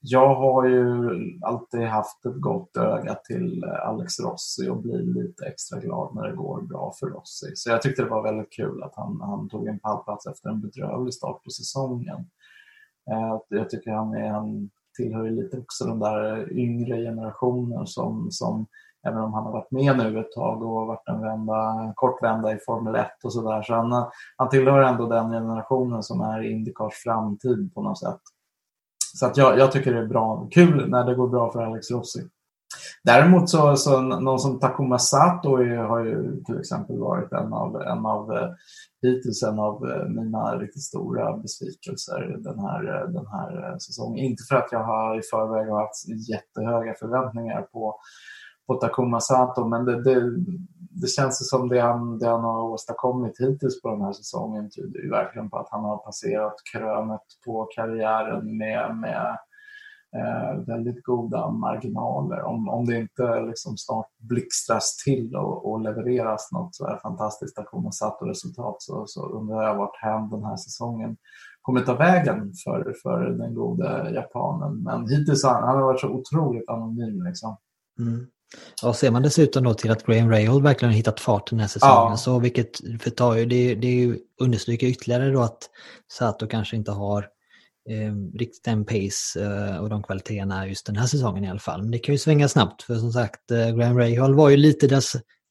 Jag 0.00 0.34
har 0.34 0.64
ju 0.64 1.10
alltid 1.42 1.80
haft 1.80 2.26
ett 2.26 2.40
gott 2.40 2.76
öga 2.76 3.14
till 3.14 3.64
Alex 3.64 4.20
Rossi 4.20 4.68
och 4.68 4.82
blir 4.82 4.98
lite 4.98 5.46
extra 5.46 5.80
glad 5.80 6.14
när 6.14 6.28
det 6.28 6.36
går 6.36 6.62
bra 6.62 6.92
för 7.00 7.06
Rossi. 7.06 7.46
Så 7.54 7.70
jag 7.70 7.82
tyckte 7.82 8.02
det 8.02 8.08
var 8.08 8.22
väldigt 8.22 8.52
kul 8.52 8.82
att 8.82 8.92
han, 8.96 9.20
han 9.20 9.48
tog 9.48 9.66
en 9.66 9.78
pallplats 9.78 10.26
efter 10.26 10.48
en 10.48 10.60
bedrövlig 10.60 11.14
start 11.14 11.44
på 11.44 11.50
säsongen. 11.50 12.16
Eh, 13.10 13.38
Jag 13.48 13.70
tycker 13.70 13.90
han, 13.90 14.14
är, 14.14 14.30
han 14.30 14.70
tillhör 14.98 15.24
ju 15.24 15.30
lite 15.30 15.58
också 15.58 15.84
den 15.84 15.98
där 15.98 16.52
yngre 16.52 16.96
generationen 16.96 17.86
som, 17.86 18.28
som 18.30 18.66
även 19.06 19.18
om 19.18 19.32
han 19.34 19.44
har 19.44 19.52
varit 19.52 19.70
med 19.70 19.96
nu 19.96 20.20
ett 20.20 20.32
tag 20.32 20.62
och 20.62 20.86
varit 20.86 21.08
en 21.08 21.20
vända, 21.20 21.70
en 21.70 21.94
kort 21.94 22.22
vända 22.22 22.52
i 22.52 22.58
Formel 22.66 22.94
1 22.94 23.06
och 23.24 23.32
sådär. 23.32 23.62
Så 23.62 23.74
han, 23.74 24.06
han 24.36 24.48
tillhör 24.48 24.82
ändå 24.82 25.06
den 25.06 25.30
generationen 25.30 26.02
som 26.02 26.20
är 26.20 26.42
Indycars 26.42 26.94
framtid 26.94 27.74
på 27.74 27.82
något 27.82 27.98
sätt. 27.98 28.20
Så 29.14 29.26
att 29.26 29.36
jag, 29.36 29.58
jag 29.58 29.72
tycker 29.72 29.94
det 29.94 30.00
är 30.00 30.06
bra, 30.06 30.48
kul 30.50 30.90
när 30.90 31.04
det 31.04 31.14
går 31.14 31.28
bra 31.28 31.52
för 31.52 31.62
Alex 31.62 31.90
Rossi. 31.90 32.20
Däremot 33.04 33.50
så, 33.50 33.76
så 33.76 34.00
någon 34.00 34.38
som 34.38 34.60
Takuma 34.60 34.98
Sato 34.98 35.56
är, 35.56 35.76
har 35.76 36.04
ju 36.04 36.42
till 36.44 36.58
exempel 36.58 36.98
varit 36.98 37.32
en 37.32 37.52
av, 37.52 37.82
en 37.82 38.06
av 38.06 38.32
eh, 38.32 38.48
hittills 39.02 39.42
en 39.42 39.58
av 39.58 39.90
eh, 39.90 40.08
mina 40.08 40.58
riktigt 40.58 40.82
stora 40.82 41.36
besvikelser 41.36 42.36
den 42.38 42.58
här, 42.58 43.02
eh, 43.02 43.08
den 43.08 43.26
här 43.26 43.78
säsongen. 43.78 44.24
Inte 44.24 44.42
för 44.48 44.56
att 44.56 44.72
jag 44.72 44.84
har 44.84 45.18
i 45.18 45.22
förväg 45.22 45.68
har 45.68 45.80
haft 45.80 46.28
jättehöga 46.30 46.94
förväntningar 46.94 47.62
på, 47.62 47.96
på 48.66 48.74
Takuma 48.74 49.20
Sato, 49.20 49.68
men 49.68 49.84
det, 49.84 50.02
det, 50.02 50.36
det 50.90 51.06
känns 51.06 51.48
som 51.48 51.68
det 51.68 51.80
han, 51.80 52.18
det 52.18 52.28
han 52.28 52.44
har 52.44 52.62
åstadkommit 52.62 53.40
hittills 53.40 53.82
på 53.82 53.90
den 53.90 54.02
här 54.02 54.12
säsongen 54.12 54.70
tyder 54.70 55.00
ju 55.00 55.10
verkligen 55.10 55.50
på 55.50 55.58
att 55.58 55.68
han 55.70 55.84
har 55.84 55.96
passerat 55.96 56.54
krönet 56.72 57.24
på 57.44 57.68
karriären 57.74 58.56
med, 58.58 58.96
med 58.96 59.38
eh, 60.16 60.60
väldigt 60.66 61.02
goda 61.02 61.50
marginaler. 61.50 62.42
Om, 62.42 62.68
om 62.68 62.86
det 62.86 62.98
inte 62.98 63.40
liksom 63.40 63.76
snart 63.76 64.08
blixtras 64.18 64.96
till 65.04 65.36
och, 65.36 65.70
och 65.70 65.80
levereras 65.80 66.52
något 66.52 66.74
så 66.74 66.86
här 66.86 66.98
fantastiskt 67.02 67.56
Takuma 67.56 67.92
Sato-resultat 67.92 68.76
så, 68.78 69.04
så 69.06 69.28
undrar 69.28 69.62
jag 69.62 69.76
vart 69.76 69.96
hän 70.02 70.30
den 70.30 70.44
här 70.44 70.56
säsongen 70.56 71.16
kommer 71.62 71.80
ta 71.80 71.94
vägen 71.94 72.52
för, 72.64 72.94
för 73.02 73.30
den 73.30 73.54
gode 73.54 74.10
japanen. 74.14 74.82
Men 74.82 75.08
hittills 75.08 75.44
har 75.44 75.54
han, 75.54 75.62
han 75.62 75.76
har 75.76 75.84
varit 75.84 76.00
så 76.00 76.08
otroligt 76.08 76.68
anonym. 76.68 77.22
Liksom. 77.22 77.56
Mm. 77.98 78.26
Ja, 78.82 78.92
ser 78.92 79.10
man 79.10 79.22
dessutom 79.22 79.64
då 79.64 79.74
till 79.74 79.90
att 79.90 80.06
Graham 80.06 80.30
Rahal 80.30 80.62
verkligen 80.62 80.92
har 80.92 80.96
hittat 80.96 81.20
fart 81.20 81.50
den 81.50 81.60
här 81.60 81.66
säsongen, 81.66 82.10
Ja. 82.10 82.16
så 82.16 82.38
vilket 82.38 83.02
förtar 83.02 83.34
ju, 83.34 83.46
det, 83.46 83.74
det 83.74 84.18
understryker 84.40 84.86
ytterligare 84.86 85.30
då 85.30 85.40
att 85.40 85.70
Sato 86.12 86.46
kanske 86.46 86.76
inte 86.76 86.92
har 86.92 87.26
eh, 87.88 88.38
riktigt 88.38 88.64
den 88.64 88.84
pace 88.84 89.40
eh, 89.44 89.76
och 89.76 89.88
de 89.88 90.02
kvaliteterna 90.02 90.68
just 90.68 90.86
den 90.86 90.96
här 90.96 91.06
säsongen 91.06 91.44
i 91.44 91.50
alla 91.50 91.58
fall. 91.58 91.82
Men 91.82 91.90
det 91.90 91.98
kan 91.98 92.14
ju 92.14 92.18
svänga 92.18 92.48
snabbt, 92.48 92.82
för 92.82 92.94
som 92.94 93.12
sagt, 93.12 93.50
eh, 93.50 93.76
Graham 93.76 93.98
Rahal 93.98 94.34
var 94.34 94.48
ju 94.48 94.56
lite 94.56 94.86
där, 94.86 95.02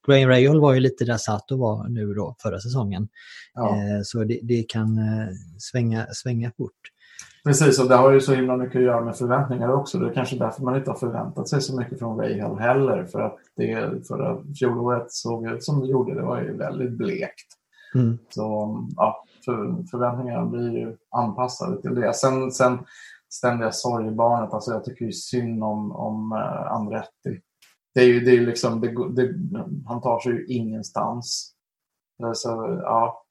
Graham 0.07 0.29
Rahal 0.29 0.59
var 0.59 0.73
ju 0.73 0.79
lite 0.79 1.05
där 1.05 1.17
Sato 1.17 1.57
var 1.57 1.89
nu 1.89 2.13
då 2.13 2.35
förra 2.41 2.59
säsongen. 2.59 3.07
Ja. 3.53 3.69
Eh, 3.69 4.01
så 4.03 4.23
det, 4.23 4.39
det 4.43 4.63
kan 4.63 4.97
eh, 4.97 5.27
svänga, 5.57 6.07
svänga 6.13 6.51
fort. 6.57 6.71
Precis, 7.43 7.79
och 7.79 7.89
det 7.89 7.95
har 7.95 8.11
ju 8.11 8.21
så 8.21 8.33
himla 8.33 8.57
mycket 8.57 8.75
att 8.75 8.83
göra 8.83 9.05
med 9.05 9.15
förväntningar 9.15 9.73
också. 9.73 9.99
Det 9.99 10.09
är 10.09 10.13
kanske 10.13 10.35
därför 10.35 10.63
man 10.63 10.75
inte 10.75 10.91
har 10.91 10.97
förväntat 10.97 11.49
sig 11.49 11.61
så 11.61 11.79
mycket 11.79 11.99
från 11.99 12.19
Rahal 12.19 12.59
heller. 12.59 13.05
För 13.05 13.21
att 13.21 13.37
det 13.55 14.07
förra 14.07 14.43
fjolåret 14.59 15.05
såg 15.11 15.47
ut 15.47 15.63
som 15.63 15.81
det 15.81 15.87
gjorde. 15.87 16.15
Det 16.15 16.21
var 16.21 16.41
ju 16.41 16.57
väldigt 16.57 16.91
blekt. 16.91 17.47
Mm. 17.95 18.17
Så 18.29 18.43
ja, 18.95 19.23
för, 19.47 19.87
förväntningarna 19.91 20.45
blir 20.45 20.71
ju 20.71 20.97
anpassade 21.11 21.81
till 21.81 21.95
det. 21.95 22.13
Sen, 22.13 22.51
sen 22.51 22.77
ständiga 23.29 23.71
sorgebarnet, 23.71 24.53
alltså 24.53 24.71
jag 24.71 24.83
tycker 24.83 25.05
ju 25.05 25.11
synd 25.11 25.63
om, 25.63 25.91
om 25.91 26.31
uh, 26.31 26.71
Andretti. 26.71 27.41
Det 27.93 28.01
är 28.01 28.05
ju, 28.05 28.19
det 28.19 28.31
är 28.31 28.41
liksom, 28.41 28.81
det, 28.81 29.09
det, 29.09 29.35
han 29.85 30.01
tar 30.01 30.19
sig 30.19 30.31
ju 30.31 30.45
ingenstans. 30.45 31.53
Eh, 32.23 32.31
så, 32.33 32.79
ja, 32.83 33.23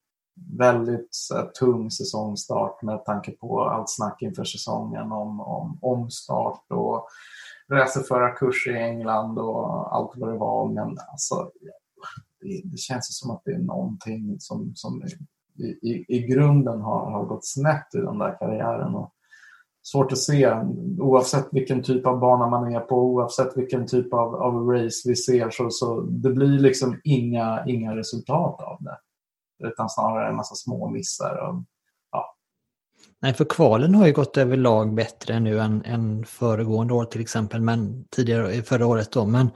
väldigt 0.58 1.08
så 1.10 1.36
här, 1.36 1.46
tung 1.46 1.90
säsongstart 1.90 2.82
med 2.82 3.04
tanke 3.04 3.32
på 3.32 3.62
allt 3.62 3.90
snack 3.90 4.22
inför 4.22 4.44
säsongen 4.44 5.12
om, 5.12 5.40
om 5.40 5.78
omstart 5.82 6.64
och 6.70 7.06
racerförarkurs 7.72 8.66
i 8.66 8.76
England 8.78 9.38
och 9.38 9.96
allt 9.96 10.12
vad 10.14 10.32
det 10.32 10.38
var. 10.38 10.68
Men 10.68 10.96
alltså, 11.10 11.50
det, 12.40 12.62
det 12.64 12.78
känns 12.78 13.10
ju 13.10 13.12
som 13.12 13.30
att 13.30 13.42
det 13.44 13.52
är 13.52 13.58
någonting 13.58 14.36
som, 14.40 14.72
som 14.74 15.02
i, 15.58 16.04
i, 16.08 16.26
grunden 16.26 16.80
har, 16.80 17.10
har 17.10 17.24
gått 17.24 17.46
snett 17.46 17.94
i 17.94 17.98
den 17.98 18.18
där 18.18 18.36
karriären. 18.38 18.94
Och 18.94 19.12
svårt 19.82 20.12
att 20.12 20.18
se, 20.18 20.54
oavsett 20.98 21.48
vilken 21.52 21.82
typ 21.82 22.06
av 22.06 22.18
bana 22.18 22.46
man 22.46 22.74
är 22.74 22.80
på, 22.80 22.96
oavsett 22.96 23.56
vilken 23.56 23.86
typ 23.86 24.12
av, 24.12 24.34
av 24.34 24.54
race 24.54 25.08
vi 25.08 25.16
ser, 25.16 25.50
så, 25.50 25.70
så 25.70 26.00
det 26.00 26.30
blir 26.30 26.58
liksom 26.58 27.00
inga, 27.04 27.64
inga 27.66 27.96
resultat 27.96 28.60
av 28.60 28.76
det. 28.80 28.98
Utan 29.68 29.88
snarare 29.88 30.28
en 30.28 30.36
massa 30.36 30.54
små 30.54 30.90
missar. 30.90 31.36
Och, 31.36 31.62
ja. 32.12 32.36
Nej, 33.22 33.34
för 33.34 33.44
kvalen 33.44 33.94
har 33.94 34.06
ju 34.06 34.12
gått 34.12 34.36
överlag 34.36 34.94
bättre 34.94 35.40
nu 35.40 35.60
än, 35.60 35.84
än 35.84 36.24
föregående 36.24 36.94
år 36.94 37.04
till 37.04 37.20
exempel, 37.20 37.60
men 37.60 38.04
tidigare 38.10 38.62
förra 38.62 38.86
året 38.86 39.12
då. 39.12 39.26
Men 39.26 39.50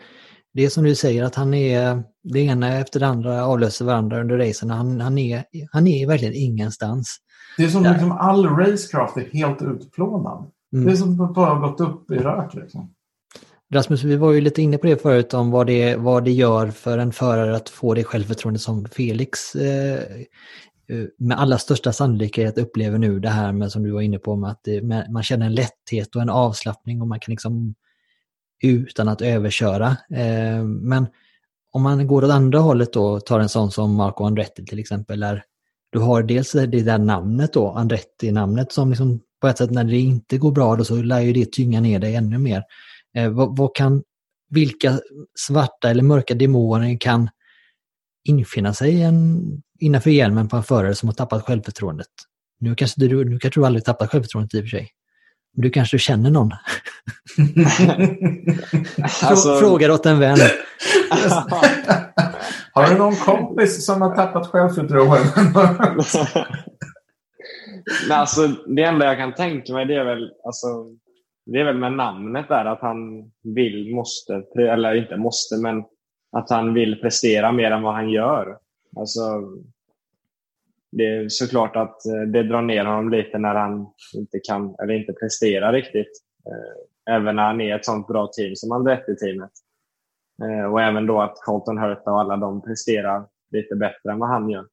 det 0.53 0.64
är 0.64 0.68
som 0.68 0.84
du 0.84 0.94
säger 0.94 1.24
att 1.24 1.34
han 1.34 1.55
är, 1.55 2.03
det 2.22 2.40
ena 2.40 2.78
efter 2.78 3.01
det 3.01 3.07
andra 3.07 3.46
avlöser 3.46 3.84
varandra 3.84 4.20
under 4.20 4.38
racen. 4.38 4.70
Han, 4.70 5.01
han, 5.01 5.18
är, 5.18 5.44
han 5.72 5.86
är 5.86 6.07
verkligen 6.07 6.34
ingenstans. 6.34 7.16
Det 7.57 7.64
är 7.64 7.68
som 7.68 7.82
Där. 7.82 7.92
liksom 7.92 8.12
all 8.12 8.46
racecraft 8.46 9.16
är 9.16 9.28
helt 9.32 9.62
utplånad. 9.62 10.51
Mm. 10.72 10.86
Det 10.86 10.92
är 10.92 10.96
som 10.96 11.20
att 11.20 11.34
bara 11.34 11.59
gått 11.59 11.80
upp 11.80 12.11
i 12.11 12.14
rök. 12.14 12.55
Liksom. 12.55 12.94
Rasmus, 13.74 14.05
vi 14.05 14.16
var 14.16 14.32
ju 14.32 14.40
lite 14.40 14.62
inne 14.62 14.78
på 14.78 14.86
det 14.86 15.03
förut 15.03 15.34
om 15.34 15.51
vad 15.51 15.66
det, 15.66 15.96
vad 15.96 16.24
det 16.24 16.32
gör 16.32 16.70
för 16.70 16.98
en 16.98 17.12
förare 17.12 17.57
att 17.57 17.68
få 17.68 17.94
det 17.94 18.05
självförtroende 18.05 18.59
som 18.59 18.84
Felix 18.84 19.55
eh, 19.55 20.03
eh, 20.88 21.05
med 21.18 21.40
allra 21.40 21.59
största 21.59 21.92
sannolikhet 21.92 22.59
upplever 22.59 22.98
nu 22.98 23.20
det 23.20 23.28
här 23.28 23.53
med 23.53 23.72
som 23.72 23.82
du 23.82 23.90
var 23.90 24.01
inne 24.01 24.18
på, 24.18 24.36
med 24.36 24.51
att 24.51 24.61
det, 24.64 24.82
med, 24.82 25.11
man 25.11 25.22
känner 25.22 25.46
en 25.46 25.55
lätthet 25.55 26.16
och 26.16 26.22
en 26.22 26.30
avslappning 26.30 27.01
och 27.01 27.09
man 27.09 27.20
kan 27.20 27.32
liksom 27.32 27.74
utan 28.62 29.08
att 29.08 29.22
överköra. 29.22 29.96
Eh, 30.11 30.64
men 30.64 31.06
om 31.72 31.82
man 31.82 32.06
går 32.06 32.24
åt 32.24 32.30
andra 32.30 32.58
hållet 32.58 32.92
då, 32.92 33.04
och 33.04 33.26
tar 33.26 33.40
en 33.40 33.48
sån 33.48 33.70
som 33.70 33.94
Marco 33.94 34.24
Andretti 34.24 34.64
till 34.64 34.78
exempel, 34.78 35.20
där 35.20 35.44
du 35.92 35.98
har 35.98 36.22
dels 36.22 36.52
det 36.52 36.66
där 36.66 36.98
namnet 36.98 37.52
då, 37.52 37.70
Andretti-namnet 37.70 38.72
som 38.72 38.90
liksom 38.90 39.20
på 39.40 39.48
ett 39.48 39.58
sätt 39.58 39.70
när 39.70 39.84
det 39.84 39.98
inte 39.98 40.38
går 40.38 40.52
bra 40.52 40.76
då 40.76 40.84
så 40.84 41.02
lär 41.02 41.20
ju 41.20 41.32
det 41.32 41.52
tynga 41.52 41.80
ner 41.80 41.98
dig 41.98 42.14
ännu 42.14 42.38
mer. 42.38 42.62
Eh, 43.16 43.30
vad, 43.30 43.56
vad, 43.56 43.74
kan, 43.74 44.02
vilka 44.50 45.00
svarta 45.38 45.90
eller 45.90 46.02
mörka 46.02 46.34
demoner 46.34 47.00
kan 47.00 47.30
infinna 48.24 48.74
sig 48.74 49.02
en, 49.02 49.42
innanför 49.78 50.11
hjälmen 50.11 50.48
på 50.48 50.56
en 50.56 50.62
förare 50.62 50.94
som 50.94 51.08
har 51.08 51.14
tappat 51.14 51.44
självförtroendet? 51.44 52.06
Nu 52.61 52.74
kanske 52.74 53.00
du, 53.00 53.24
nu 53.24 53.38
kanske 53.38 53.61
du 53.61 53.66
aldrig 53.66 53.84
tappat 53.84 54.11
självförtroendet 54.11 54.54
i 54.54 54.58
och 54.58 54.62
för 54.62 54.68
sig. 54.68 54.90
Du 55.53 55.70
kanske 55.70 55.98
känner 55.98 56.30
någon? 56.30 56.51
alltså... 59.22 59.57
Frågar 59.57 59.90
åt 59.90 60.07
en 60.07 60.18
vän. 60.18 60.38
har 62.72 62.90
du 62.90 62.98
någon 62.98 63.16
kompis 63.16 63.86
som 63.86 64.03
har 64.03 64.16
tappat 64.16 64.46
självförtroendet? 64.46 65.34
Men 68.09 68.18
alltså, 68.18 68.48
det 68.48 68.82
enda 68.82 69.07
jag 69.07 69.16
kan 69.16 69.34
tänka 69.34 69.72
mig 69.72 69.86
det 69.86 69.94
är 69.94 70.05
väl, 70.05 70.32
alltså, 70.44 70.66
det 71.46 71.61
är 71.61 71.64
väl 71.64 71.78
med 71.78 71.92
namnet 71.92 72.48
där 72.48 72.64
att 72.64 72.80
han 72.80 73.30
vill, 73.42 73.94
måste, 73.94 74.42
eller 74.57 74.94
inte 74.94 75.16
måste, 75.16 75.57
men 75.57 75.84
att 76.32 76.51
han 76.51 76.74
vill 76.74 77.01
prestera 77.01 77.53
mer 77.53 77.70
än 77.70 77.82
vad 77.82 77.94
han 77.94 78.11
gör. 78.11 78.57
Alltså, 78.96 79.20
det 80.93 81.07
är 81.07 81.28
såklart 81.28 81.76
att 81.76 82.07
eh, 82.07 82.22
det 82.32 82.43
drar 82.43 82.62
ner 82.62 82.84
honom 82.84 83.11
lite 83.11 83.38
när 83.38 83.55
han 83.55 83.86
inte 84.14 84.38
kan 84.38 84.74
eller 84.82 84.95
inte 84.95 85.12
presterar 85.12 85.72
riktigt. 85.72 86.22
Eh, 86.47 87.14
även 87.14 87.36
när 87.36 87.43
han 87.43 87.61
är 87.61 87.76
ett 87.76 87.84
sånt 87.84 88.07
bra 88.07 88.26
team 88.26 88.57
som 88.57 88.72
Andretti-teamet. 88.72 89.51
Eh, 90.43 90.72
och 90.72 90.80
även 90.80 91.07
då 91.07 91.20
att 91.20 91.34
Colton 91.45 91.78
Hurta 91.78 92.12
och 92.12 92.20
alla 92.20 92.36
de 92.36 92.62
presterar 92.62 93.26
lite 93.51 93.76
bättre 93.76 94.12
än 94.12 94.18
vad 94.18 94.28
han 94.28 94.51
gör. 94.51 94.66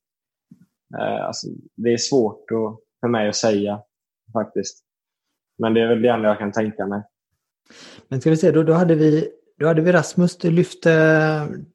Alltså, 1.21 1.47
det 1.75 1.93
är 1.93 1.97
svårt 1.97 2.51
att, 2.51 2.79
för 2.99 3.07
mig 3.07 3.29
att 3.29 3.35
säga 3.35 3.79
faktiskt. 4.33 4.83
Men 5.57 5.73
det 5.73 5.81
är 5.81 5.87
väl 5.87 6.01
det 6.01 6.09
enda 6.09 6.29
jag 6.29 6.39
kan 6.39 6.51
tänka 6.51 6.87
mig. 6.87 7.01
Men 8.07 8.21
ska 8.21 8.29
vi 8.29 8.37
se, 8.37 8.51
då, 8.51 8.63
då, 8.63 8.73
hade, 8.73 8.95
vi, 8.95 9.29
då 9.59 9.67
hade 9.67 9.81
vi 9.81 9.91
Rasmus, 9.91 10.37
du, 10.37 10.51
lyfte, 10.51 10.91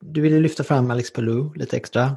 du 0.01 0.21
ville 0.21 0.39
lyfta 0.39 0.65
fram 0.65 0.91
Alex 0.91 1.13
Palou 1.13 1.55
lite 1.55 1.77
extra. 1.77 2.17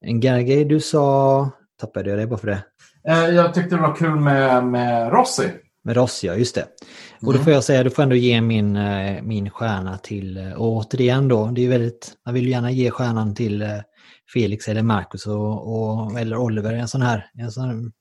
En 0.00 0.20
Gergay, 0.20 0.64
du 0.64 0.80
sa 0.80 1.50
tappade 1.80 2.10
jag 2.10 2.18
det 2.18 2.26
bara 2.26 2.38
för 2.38 2.46
det. 2.46 2.62
Eh, 3.08 3.28
jag 3.28 3.54
tyckte 3.54 3.76
det 3.76 3.82
var 3.82 3.96
kul 3.96 4.20
med, 4.20 4.64
med 4.64 5.12
Rossi. 5.12 5.50
Med 5.84 5.96
Rossi, 5.96 6.26
ja 6.26 6.34
just 6.34 6.54
det. 6.54 6.66
Och 7.20 7.26
då 7.26 7.30
mm. 7.32 7.44
får 7.44 7.52
jag 7.52 7.64
säga, 7.64 7.84
du 7.84 7.90
får 7.90 8.02
ändå 8.02 8.16
ge 8.16 8.40
min, 8.40 8.76
eh, 8.76 9.22
min 9.22 9.50
stjärna 9.50 9.98
till, 9.98 10.36
eh, 10.36 10.52
och 10.52 10.76
återigen 10.76 11.28
då, 11.28 11.46
det 11.46 11.64
är 11.64 11.68
väldigt, 11.68 12.12
man 12.26 12.34
vill 12.34 12.48
gärna 12.48 12.70
ge 12.70 12.90
stjärnan 12.90 13.34
till 13.34 13.82
Felix 14.32 14.68
eller 14.68 14.82
Marcus 14.82 15.26
och, 15.26 15.74
och, 15.74 16.20
eller 16.20 16.36
Oliver, 16.36 16.72
en 16.72 16.88
sån 16.88 17.02
här, 17.02 17.26
en 17.34 17.52
sån 17.52 17.92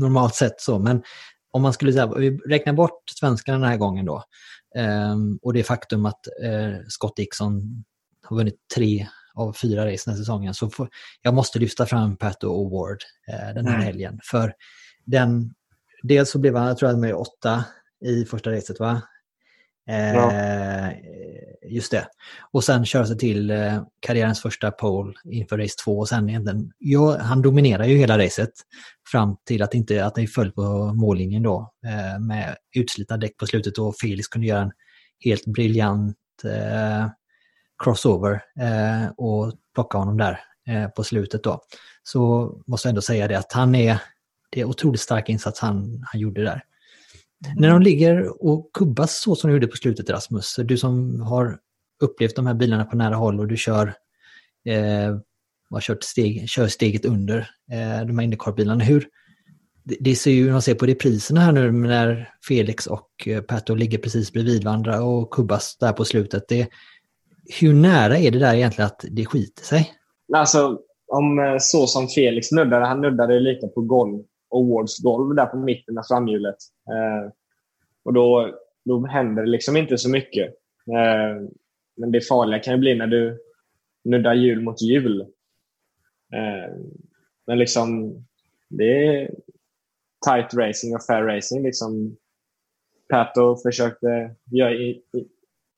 normalt 0.00 0.34
sett 0.34 0.60
så, 0.60 0.78
men 0.78 1.02
om 1.52 1.62
man 1.62 1.72
skulle 1.72 1.92
säga, 1.92 2.06
vi 2.16 2.36
räknar 2.36 2.72
bort 2.72 3.02
svenskarna 3.20 3.58
den 3.58 3.68
här 3.68 3.76
gången 3.76 4.06
då, 4.06 4.24
um, 5.12 5.38
och 5.42 5.52
det 5.52 5.62
faktum 5.62 6.06
att 6.06 6.20
Scott 6.88 7.16
Dixon 7.16 7.84
har 8.22 8.36
vunnit 8.36 8.56
tre 8.74 9.06
av 9.34 9.52
fyra 9.52 9.92
race 9.92 10.02
den 10.06 10.14
här 10.14 10.22
säsongen. 10.22 10.54
Så 10.54 10.70
får, 10.70 10.88
jag 11.22 11.34
måste 11.34 11.58
lyfta 11.58 11.86
fram 11.86 12.16
Pato 12.16 12.48
Award 12.48 12.98
eh, 13.28 13.54
den 13.54 13.66
här 13.66 13.74
mm. 13.74 13.86
helgen. 13.86 14.20
För 14.22 14.52
den, 15.04 15.54
dels 16.02 16.30
så 16.30 16.38
blev 16.38 16.56
han, 16.56 16.66
jag 16.66 16.78
tror 16.78 16.88
han 16.88 17.00
med 17.00 17.14
åtta 17.14 17.64
i 18.04 18.24
första 18.24 18.52
racet 18.52 18.80
va? 18.80 19.02
Eh, 19.88 20.14
ja. 20.14 20.92
Just 21.70 21.90
det. 21.90 22.06
Och 22.52 22.64
sen 22.64 22.86
köra 22.86 23.06
sig 23.06 23.18
till 23.18 23.50
eh, 23.50 23.82
karriärens 24.00 24.42
första 24.42 24.70
pole 24.70 25.12
inför 25.24 25.58
race 25.58 25.74
två 25.84 25.98
och 25.98 26.08
sen 26.08 26.28
egentligen, 26.28 26.72
ja, 26.78 27.18
han 27.18 27.42
dominerar 27.42 27.84
ju 27.84 27.96
hela 27.96 28.18
racet 28.18 28.50
fram 29.10 29.36
till 29.46 29.62
att, 29.62 29.74
inte, 29.74 30.04
att 30.04 30.14
det 30.14 30.26
föll 30.26 30.52
på 30.52 30.94
mållinjen 30.94 31.42
då 31.42 31.72
eh, 31.86 32.20
med 32.20 32.56
utslitna 32.76 33.16
däck 33.16 33.36
på 33.36 33.46
slutet 33.46 33.78
och 33.78 33.94
Felix 34.00 34.28
kunde 34.28 34.46
göra 34.46 34.62
en 34.62 34.72
helt 35.24 35.46
briljant 35.46 36.16
eh, 36.44 37.06
crossover 37.84 38.42
eh, 38.60 39.10
och 39.16 39.52
plocka 39.74 39.98
honom 39.98 40.16
där 40.16 40.40
eh, 40.68 40.88
på 40.88 41.04
slutet 41.04 41.44
då. 41.44 41.60
Så 42.02 42.50
måste 42.66 42.88
jag 42.88 42.90
ändå 42.90 43.02
säga 43.02 43.28
det 43.28 43.38
att 43.38 43.52
han 43.52 43.74
är, 43.74 44.02
det 44.50 44.60
är 44.60 44.64
otroligt 44.64 45.00
stark 45.00 45.28
insats 45.28 45.60
han, 45.60 46.04
han 46.12 46.20
gjorde 46.20 46.44
där. 46.44 46.64
Mm. 47.46 47.56
När 47.56 47.68
de 47.68 47.82
ligger 47.82 48.44
och 48.46 48.70
kubbas 48.72 49.20
så 49.22 49.36
som 49.36 49.50
de 49.50 49.54
gjorde 49.54 49.66
på 49.66 49.76
slutet 49.76 50.10
Rasmus, 50.10 50.56
du 50.64 50.76
som 50.76 51.20
har 51.20 51.58
upplevt 52.02 52.36
de 52.36 52.46
här 52.46 52.54
bilarna 52.54 52.84
på 52.84 52.96
nära 52.96 53.14
håll 53.14 53.40
och 53.40 53.46
du 53.46 53.56
kör 53.56 53.94
eh, 54.66 55.16
har 55.70 55.80
kört 55.80 56.02
steg, 56.02 56.48
kör 56.48 56.68
steget 56.68 57.04
under 57.04 57.38
eh, 57.72 58.06
de 58.06 58.18
här 58.18 58.24
Indycar-bilarna. 58.24 58.84
Hur, 58.84 59.08
det, 59.84 59.96
det 60.00 60.14
ser 60.14 60.30
ju, 60.30 60.52
man 60.52 60.62
ser 60.62 60.74
på 60.74 60.86
repriserna 60.86 61.40
här 61.40 61.52
nu 61.52 61.72
när 61.72 62.28
Felix 62.48 62.86
och 62.86 63.08
eh, 63.26 63.42
Pato 63.42 63.74
ligger 63.74 63.98
precis 63.98 64.32
bredvid 64.32 64.64
varandra 64.64 65.02
och 65.02 65.30
kubbas 65.30 65.76
där 65.80 65.92
på 65.92 66.04
slutet. 66.04 66.48
Det, 66.48 66.68
hur 67.60 67.74
nära 67.74 68.18
är 68.18 68.30
det 68.30 68.38
där 68.38 68.54
egentligen 68.54 68.86
att 68.86 69.04
det 69.10 69.26
skiter 69.26 69.62
sig? 69.62 69.92
Alltså, 70.32 70.80
om 71.06 71.38
eh, 71.38 71.56
så 71.58 71.86
som 71.86 72.08
Felix 72.08 72.52
nuddade, 72.52 72.86
han 72.86 73.00
nuddade 73.00 73.40
lite 73.40 73.66
på 73.66 73.80
golv, 73.80 74.24
Awards 74.54 75.02
golv 75.02 75.34
där 75.34 75.46
på 75.46 75.56
mitten 75.56 75.98
av 75.98 76.02
framhjulet. 76.02 76.56
Eh, 76.88 77.32
och 78.04 78.12
då, 78.12 78.54
då 78.84 79.06
händer 79.06 79.42
det 79.42 79.50
liksom 79.50 79.76
inte 79.76 79.98
så 79.98 80.10
mycket. 80.10 80.46
Eh, 80.86 81.48
men 81.96 82.12
det 82.12 82.20
farliga 82.20 82.60
kan 82.60 82.74
ju 82.74 82.80
bli 82.80 82.94
när 82.94 83.06
du 83.06 83.38
nuddar 84.04 84.34
hjul 84.34 84.62
mot 84.62 84.82
hjul. 84.82 85.20
Eh, 86.34 86.74
men 87.46 87.58
liksom, 87.58 88.14
det 88.68 89.06
är 89.06 89.30
tight 90.26 90.54
racing 90.54 90.94
och 90.94 91.04
fair 91.04 91.22
racing. 91.22 91.66
Liksom, 91.66 92.16
Pato 93.08 93.56
försökte 93.56 94.34
göra 94.50 94.74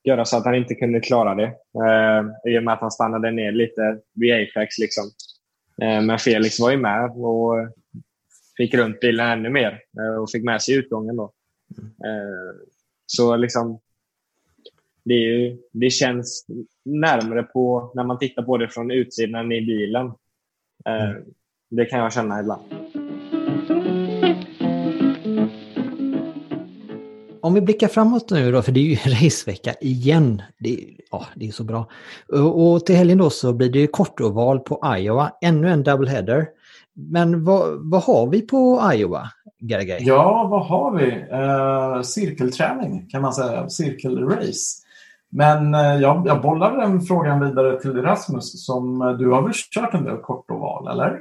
göra 0.05 0.25
så 0.25 0.37
att 0.37 0.45
han 0.45 0.55
inte 0.55 0.75
kunde 0.75 1.01
klara 1.01 1.35
det. 1.35 1.47
Eh, 1.85 2.53
I 2.53 2.59
och 2.59 2.63
med 2.63 2.75
att 2.75 2.81
han 2.81 2.91
stannade 2.91 3.31
ner 3.31 3.53
lite 3.53 3.99
vid 4.15 4.35
Apex. 4.35 4.79
Liksom. 4.79 5.05
Eh, 5.83 6.03
men 6.03 6.19
Felix 6.19 6.61
var 6.61 6.71
ju 6.71 6.77
med 6.77 7.11
och 7.11 7.73
fick 8.57 8.75
runt 8.75 9.01
bilen 9.01 9.31
ännu 9.31 9.51
mer 9.51 9.81
eh, 9.99 10.23
och 10.23 10.31
fick 10.31 10.45
med 10.45 10.63
sig 10.63 10.75
utgången. 10.75 11.17
Då. 11.17 11.33
Eh, 11.81 12.57
så 13.07 13.37
liksom, 13.37 13.81
det, 15.05 15.15
ju, 15.15 15.59
det, 15.73 15.91
känns 15.91 16.47
närmare 16.85 17.43
på 17.43 17.93
när 17.95 18.05
man 18.05 18.19
tittar 18.19 18.43
på 18.43 18.57
det 18.57 18.69
från 18.69 18.91
utsidan 18.91 19.53
i 19.53 19.61
bilen. 19.61 20.07
Eh. 20.87 21.15
Det 21.71 21.85
kan 21.85 21.99
jag 21.99 22.13
känna 22.13 22.41
ibland. 22.41 22.63
Om 27.43 27.55
vi 27.55 27.61
blickar 27.61 27.89
framåt 27.89 28.31
nu 28.31 28.53
då, 28.53 28.63
för 28.63 28.73
det 28.73 28.81
är 28.81 28.85
ju 28.85 28.95
racevecka 29.25 29.75
igen. 29.81 30.43
Det, 30.59 30.79
ja, 31.11 31.27
det 31.35 31.49
är 31.49 31.51
så 31.51 31.65
bra. 31.65 31.87
Och, 32.55 32.87
till 32.87 32.97
helgen 32.97 33.19
då 33.19 33.31
så 33.31 33.53
blir 33.53 33.71
det 33.71 33.87
kortoval 33.87 34.61
på 34.61 34.97
Iowa, 34.99 35.31
ännu 35.41 35.69
en 35.69 35.83
doubleheader. 35.83 36.47
Men 36.95 37.45
vad, 37.45 37.91
vad 37.91 38.03
har 38.03 38.27
vi 38.27 38.43
på 38.43 38.91
Iowa, 38.95 39.29
Gergay? 39.61 39.99
Ja, 40.01 40.49
vad 40.51 40.67
har 40.67 40.97
vi? 40.99 41.07
Uh, 41.07 42.03
cirkelträning 42.03 43.09
kan 43.09 43.23
man 43.23 43.33
säga, 43.33 43.69
cirkelrace. 43.69 44.83
Men 45.31 45.75
uh, 45.75 46.03
jag, 46.03 46.27
jag 46.27 46.43
bollar 46.43 46.77
den 46.77 47.01
frågan 47.01 47.41
vidare 47.41 47.81
till 47.81 48.03
Rasmus 48.03 48.67
som 48.67 49.03
uh, 49.03 49.19
du 49.19 49.31
har 49.31 49.43
väl 49.43 49.53
kört 49.53 49.95
en 49.95 50.05
del 50.05 50.17
kortoval, 50.17 50.89
eller? 50.89 51.21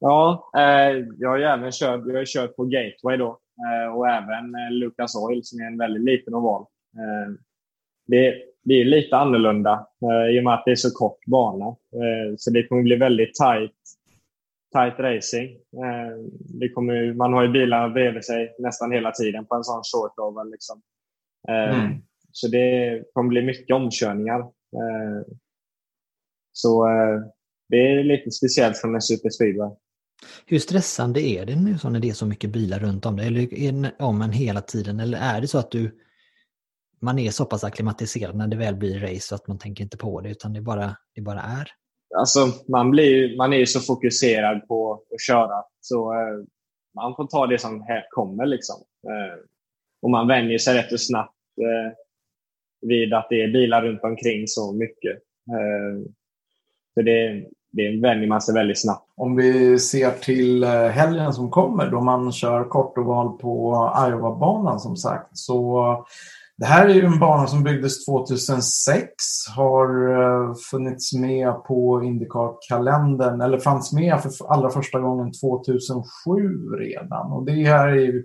Ja, 0.00 0.50
eh, 0.56 1.04
jag 1.18 1.28
har 1.28 1.36
ju 1.36 1.44
även 1.44 1.72
kört, 1.72 2.00
jag 2.06 2.16
har 2.16 2.24
kört 2.24 2.56
på 2.56 2.64
Gateway 2.64 3.16
då. 3.16 3.38
Eh, 3.66 3.94
och 3.96 4.08
även 4.08 4.54
eh, 4.54 4.70
Lucas 4.70 5.16
Oil 5.16 5.44
som 5.44 5.60
är 5.60 5.66
en 5.66 5.78
väldigt 5.78 6.04
liten 6.04 6.34
oval. 6.34 6.62
Eh, 6.96 7.32
det, 8.06 8.34
det 8.64 8.74
är 8.74 8.84
lite 8.84 9.16
annorlunda 9.16 9.86
i 10.32 10.40
och 10.40 10.44
med 10.44 10.54
att 10.54 10.62
det 10.64 10.70
är 10.70 10.76
så 10.76 10.90
kort 10.90 11.24
bana. 11.26 11.76
Så 12.36 12.50
det 12.50 12.66
kommer 12.66 12.82
bli 12.82 12.96
väldigt 12.96 13.34
tight, 13.34 13.76
tight 14.72 14.98
racing. 14.98 15.56
Det 16.60 16.68
kommer, 16.68 17.14
man 17.14 17.32
har 17.32 17.42
ju 17.42 17.48
bilarna 17.48 17.88
bredvid 17.88 18.24
sig 18.24 18.54
nästan 18.58 18.92
hela 18.92 19.12
tiden 19.12 19.46
på 19.46 19.54
en 19.54 19.64
sån 19.64 19.82
short 19.82 20.18
oval. 20.18 20.50
Liksom. 20.50 20.82
Mm. 21.48 21.94
Så 22.32 22.48
det 22.48 23.02
kommer 23.12 23.28
bli 23.28 23.42
mycket 23.42 23.76
omkörningar. 23.76 24.44
Så 26.52 26.86
det 27.68 27.76
är 27.76 28.04
lite 28.04 28.30
speciellt 28.30 28.78
från 28.78 28.94
en 28.94 29.02
Super 29.02 29.30
Speedway. 29.30 29.70
Hur 30.46 30.58
stressande 30.58 31.20
är 31.20 31.46
det 31.46 31.56
nu 31.56 31.78
så 31.78 31.88
när 31.88 32.00
det 32.00 32.08
är 32.08 32.12
så 32.12 32.26
mycket 32.26 32.50
bilar 32.50 32.78
runt 32.78 33.06
om 33.06 33.16
dig? 33.16 33.26
Eller 33.26 33.54
är 33.54 33.72
det 33.72 33.92
om 33.98 34.22
en 34.22 34.32
hela 34.32 34.60
tiden? 34.60 35.00
Eller 35.00 35.18
är 35.18 35.40
det 35.40 35.48
så 35.48 35.58
att 35.58 35.70
du 35.70 35.98
man 37.00 37.18
är 37.18 37.30
så 37.30 37.44
pass 37.44 37.64
akklimatiserad 37.64 38.36
när 38.36 38.46
det 38.46 38.56
väl 38.56 38.74
blir 38.74 39.00
race 39.00 39.20
så 39.20 39.34
att 39.34 39.48
man 39.48 39.58
tänker 39.58 39.84
inte 39.84 39.96
på 39.96 40.20
det 40.20 40.30
utan 40.30 40.52
det 40.52 40.60
bara, 40.60 40.96
det 41.14 41.20
bara 41.20 41.40
är? 41.40 41.72
alltså, 42.16 42.40
man, 42.68 42.90
blir, 42.90 43.36
man 43.36 43.52
är 43.52 43.56
ju 43.56 43.66
så 43.66 43.80
fokuserad 43.80 44.68
på 44.68 44.92
att 44.92 45.22
köra 45.22 45.64
så 45.80 46.12
eh, 46.12 46.44
man 46.94 47.16
får 47.16 47.26
ta 47.26 47.46
det 47.46 47.58
som 47.58 47.82
här 47.82 48.06
kommer. 48.10 48.46
Liksom. 48.46 48.76
Eh, 49.08 49.38
och 50.02 50.10
man 50.10 50.28
vänjer 50.28 50.58
sig 50.58 50.78
rätt 50.78 50.92
och 50.92 51.00
snabbt 51.00 51.34
eh, 51.60 51.92
vid 52.80 53.14
att 53.14 53.26
det 53.30 53.42
är 53.42 53.52
bilar 53.52 53.82
runt 53.82 54.04
omkring 54.04 54.46
så 54.46 54.72
mycket. 54.72 55.16
Eh, 55.50 56.10
så 56.94 57.02
det, 57.02 57.46
det 57.72 58.00
vänjer 58.00 58.28
man 58.28 58.40
sig 58.40 58.54
väldigt 58.54 58.80
snabbt. 58.80 59.12
Om 59.16 59.36
vi 59.36 59.78
ser 59.78 60.10
till 60.10 60.62
eh, 60.62 60.70
helgen 60.70 61.32
som 61.32 61.50
kommer 61.50 61.90
då 61.90 62.00
man 62.00 62.32
kör 62.32 62.64
kortoval 62.64 63.38
på 63.38 63.74
Iowa-banan 64.08 64.80
som 64.80 64.96
sagt. 64.96 65.28
Så 65.32 65.84
det 66.58 66.66
här 66.66 66.88
är 66.88 66.94
ju 66.94 67.04
en 67.04 67.18
bana 67.18 67.46
som 67.46 67.62
byggdes 67.62 68.04
2006, 68.04 69.12
har 69.56 70.12
eh, 70.12 70.54
funnits 70.70 71.12
med 71.12 71.64
på 71.64 72.02
Indycar-kalendern, 72.04 73.40
eller 73.40 73.58
fanns 73.58 73.92
med 73.92 74.22
för 74.22 74.52
allra 74.52 74.70
första 74.70 75.00
gången 75.00 75.32
2007 75.32 76.04
redan. 76.78 77.32
Och 77.32 77.46
det 77.46 77.52
här 77.52 77.88
är 77.88 78.00
ju 78.00 78.24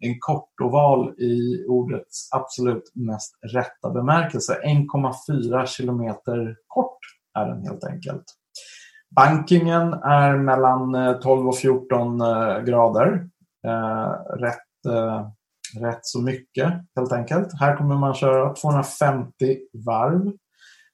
en 0.00 0.16
kortoval 0.18 1.20
i 1.20 1.64
ordets 1.68 2.28
absolut 2.32 2.92
mest 2.94 3.34
rätta 3.54 3.90
bemärkelse. 3.90 4.60
1,4 4.64 5.66
kilometer 5.66 6.56
kort 6.66 6.98
är 7.38 7.46
den 7.46 7.62
helt 7.62 7.84
enkelt. 7.84 8.24
Bankingen 9.10 9.92
är 9.92 10.36
mellan 10.36 10.94
eh, 10.94 11.12
12 11.12 11.48
och 11.48 11.58
14 11.58 12.20
eh, 12.20 12.60
grader. 12.60 13.28
Eh, 13.66 14.10
rätt 14.38 14.86
eh, 14.88 15.28
rätt 15.80 16.00
så 16.02 16.22
mycket 16.22 16.72
helt 16.96 17.12
enkelt. 17.12 17.60
Här 17.60 17.76
kommer 17.76 17.96
man 17.96 18.14
köra 18.14 18.54
250 18.54 19.58
varv 19.86 20.32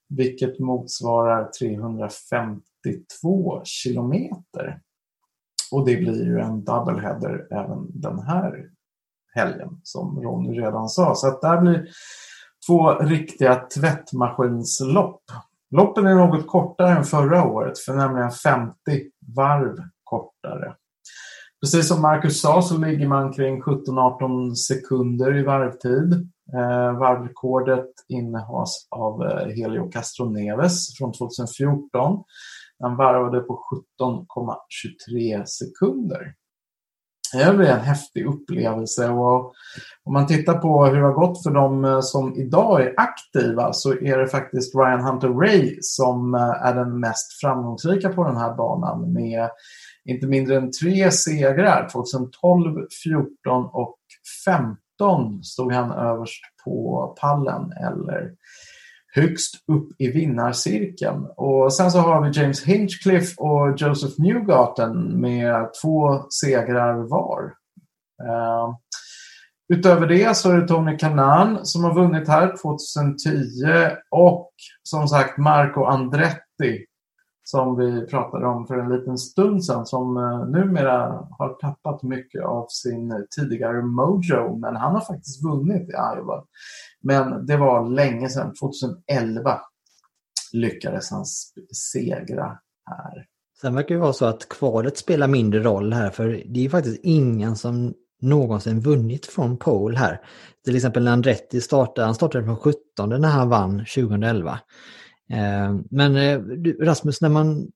vilket 0.08 0.58
motsvarar 0.58 1.50
352 1.58 3.62
kilometer. 3.64 4.80
Och 5.72 5.86
det 5.86 5.96
blir 5.96 6.24
ju 6.24 6.40
en 6.40 6.64
doubleheader 6.64 7.46
även 7.50 8.00
den 8.00 8.18
här 8.18 8.70
helgen 9.34 9.80
som 9.82 10.22
Ronny 10.22 10.60
redan 10.60 10.88
sa. 10.88 11.14
Så 11.14 11.28
att 11.28 11.40
det 11.40 11.48
här 11.48 11.60
blir 11.60 11.88
två 12.66 12.94
riktiga 12.94 13.54
tvättmaskinslopp. 13.54 15.22
Loppen 15.72 16.06
är 16.06 16.14
något 16.14 16.46
kortare 16.46 16.96
än 16.96 17.04
förra 17.04 17.44
året 17.44 17.78
för 17.78 17.94
nämligen 17.94 18.30
50 18.30 18.74
varv 19.36 19.76
kortare. 20.04 20.74
Precis 21.60 21.88
som 21.88 22.02
Marcus 22.02 22.40
sa 22.40 22.62
så 22.62 22.78
ligger 22.78 23.08
man 23.08 23.32
kring 23.32 23.62
17-18 23.62 24.54
sekunder 24.54 25.38
i 25.38 25.42
varvtid. 25.42 26.12
Eh, 26.54 26.98
varvrekordet 26.98 27.90
innehas 28.08 28.86
av 28.90 29.22
eh, 29.22 29.46
Helio 29.46 29.90
Castroneves 29.90 30.98
från 30.98 31.12
2014. 31.12 32.24
Han 32.78 32.96
varvade 32.96 33.40
på 33.40 33.60
17,23 34.00 35.44
sekunder. 35.44 36.34
Det 37.32 37.56
blir 37.56 37.68
en 37.68 37.80
häftig 37.80 38.26
upplevelse 38.26 39.08
och 39.08 39.54
om 40.04 40.12
man 40.12 40.26
tittar 40.26 40.58
på 40.58 40.86
hur 40.86 40.96
det 40.96 41.06
har 41.06 41.12
gått 41.12 41.42
för 41.42 41.50
de 41.50 41.84
eh, 41.84 42.00
som 42.00 42.36
idag 42.36 42.82
är 42.82 42.94
aktiva 42.96 43.72
så 43.72 43.92
är 43.92 44.18
det 44.18 44.28
faktiskt 44.28 44.74
Ryan 44.74 45.00
Hunter 45.00 45.28
Ray 45.28 45.78
som 45.80 46.34
eh, 46.34 46.66
är 46.66 46.74
den 46.74 47.00
mest 47.00 47.40
framgångsrika 47.40 48.08
på 48.08 48.24
den 48.24 48.36
här 48.36 48.54
banan 48.54 49.12
med 49.12 49.50
inte 50.04 50.26
mindre 50.26 50.56
än 50.56 50.70
tre 50.82 51.10
segrar. 51.10 51.88
2012, 51.92 52.86
14 53.04 53.64
och 53.72 53.98
15 54.44 55.42
stod 55.44 55.72
han 55.72 55.92
överst 55.92 56.42
på 56.64 57.06
pallen 57.20 57.72
eller 57.72 58.30
högst 59.14 59.54
upp 59.72 59.88
i 59.98 60.10
vinnarcirkeln. 60.10 61.26
Och 61.36 61.74
sen 61.74 61.90
så 61.90 61.98
har 61.98 62.22
vi 62.22 62.40
James 62.40 62.64
Hinchcliffe 62.64 63.42
och 63.42 63.80
Joseph 63.80 64.14
Newgarten 64.18 65.20
med 65.20 65.70
två 65.82 66.22
segrar 66.30 66.94
var. 66.94 67.42
Uh, 68.22 68.74
utöver 69.74 70.06
det 70.06 70.36
så 70.36 70.50
är 70.50 70.56
det 70.56 70.68
Tony 70.68 70.98
Kanan 70.98 71.66
som 71.66 71.84
har 71.84 71.94
vunnit 71.94 72.28
här 72.28 72.56
2010 72.62 73.26
och 74.10 74.50
som 74.82 75.08
sagt 75.08 75.38
Marco 75.38 75.84
Andretti 75.84 76.86
som 77.44 77.76
vi 77.76 78.06
pratade 78.06 78.46
om 78.46 78.66
för 78.66 78.78
en 78.78 78.98
liten 78.98 79.18
stund 79.18 79.64
sedan 79.64 79.86
som 79.86 80.16
eh, 80.16 80.46
numera 80.46 81.26
har 81.38 81.54
tappat 81.60 82.02
mycket 82.02 82.42
av 82.44 82.66
sin 82.68 83.26
tidigare 83.36 83.82
mojo 83.82 84.56
men 84.56 84.76
han 84.76 84.94
har 84.94 85.00
faktiskt 85.00 85.44
vunnit 85.44 85.88
i 85.88 85.92
Iowa. 85.92 86.44
Men 87.02 87.46
det 87.46 87.56
var 87.56 87.88
länge 87.90 88.28
sedan, 88.28 88.54
2011 88.60 89.60
lyckades 90.52 91.10
han 91.10 91.24
segra 91.92 92.58
här. 92.90 93.26
Sen 93.60 93.74
verkar 93.74 93.94
det 93.94 94.00
vara 94.00 94.12
så 94.12 94.24
att 94.24 94.48
kvalet 94.48 94.98
spelar 94.98 95.28
mindre 95.28 95.62
roll 95.62 95.92
här 95.92 96.10
för 96.10 96.42
det 96.46 96.64
är 96.64 96.68
faktiskt 96.68 97.00
ingen 97.02 97.56
som 97.56 97.94
någonsin 98.20 98.80
vunnit 98.80 99.26
från 99.26 99.56
pole 99.56 99.98
här. 99.98 100.20
Till 100.64 100.76
exempel 100.76 101.04
när 101.04 101.12
Andretti 101.12 101.60
startade, 101.60 102.06
han 102.06 102.14
startade 102.14 102.44
från 102.44 102.56
17 102.56 102.76
när 103.20 103.28
han 103.28 103.48
vann 103.48 103.78
2011. 103.78 104.60
Eh, 105.30 105.76
men 105.90 106.16
eh, 106.16 106.40
Rasmus, 106.80 107.20
när 107.20 107.28
man 107.28 107.66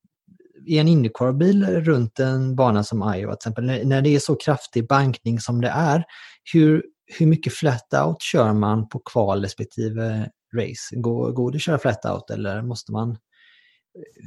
i 0.67 0.79
en 0.79 0.89
Indycar-bil 0.89 1.67
runt 1.67 2.19
en 2.19 2.57
bana 2.57 2.85
som 2.85 3.15
Iowa 3.17 3.37
till 3.37 3.51
exempel, 3.51 3.89
när 3.89 4.03
det 4.03 4.15
är 4.15 4.19
så 4.19 4.37
kraftig 4.37 4.89
bankning 4.89 5.41
som 5.41 5.61
det 5.61 5.69
är, 5.69 6.05
hur, 6.53 6.85
hur 7.19 7.27
mycket 7.27 7.53
flat-out 7.53 8.23
kör 8.23 8.53
man 8.53 8.89
på 8.89 8.99
kval 8.99 9.43
respektive 9.43 10.31
race? 10.55 10.97
Går, 10.97 11.33
går 11.33 11.51
det 11.51 11.57
att 11.57 11.63
köra 11.63 11.79
flat-out 11.79 12.31
eller 12.31 12.63
måste 12.63 12.93
man... 12.93 13.19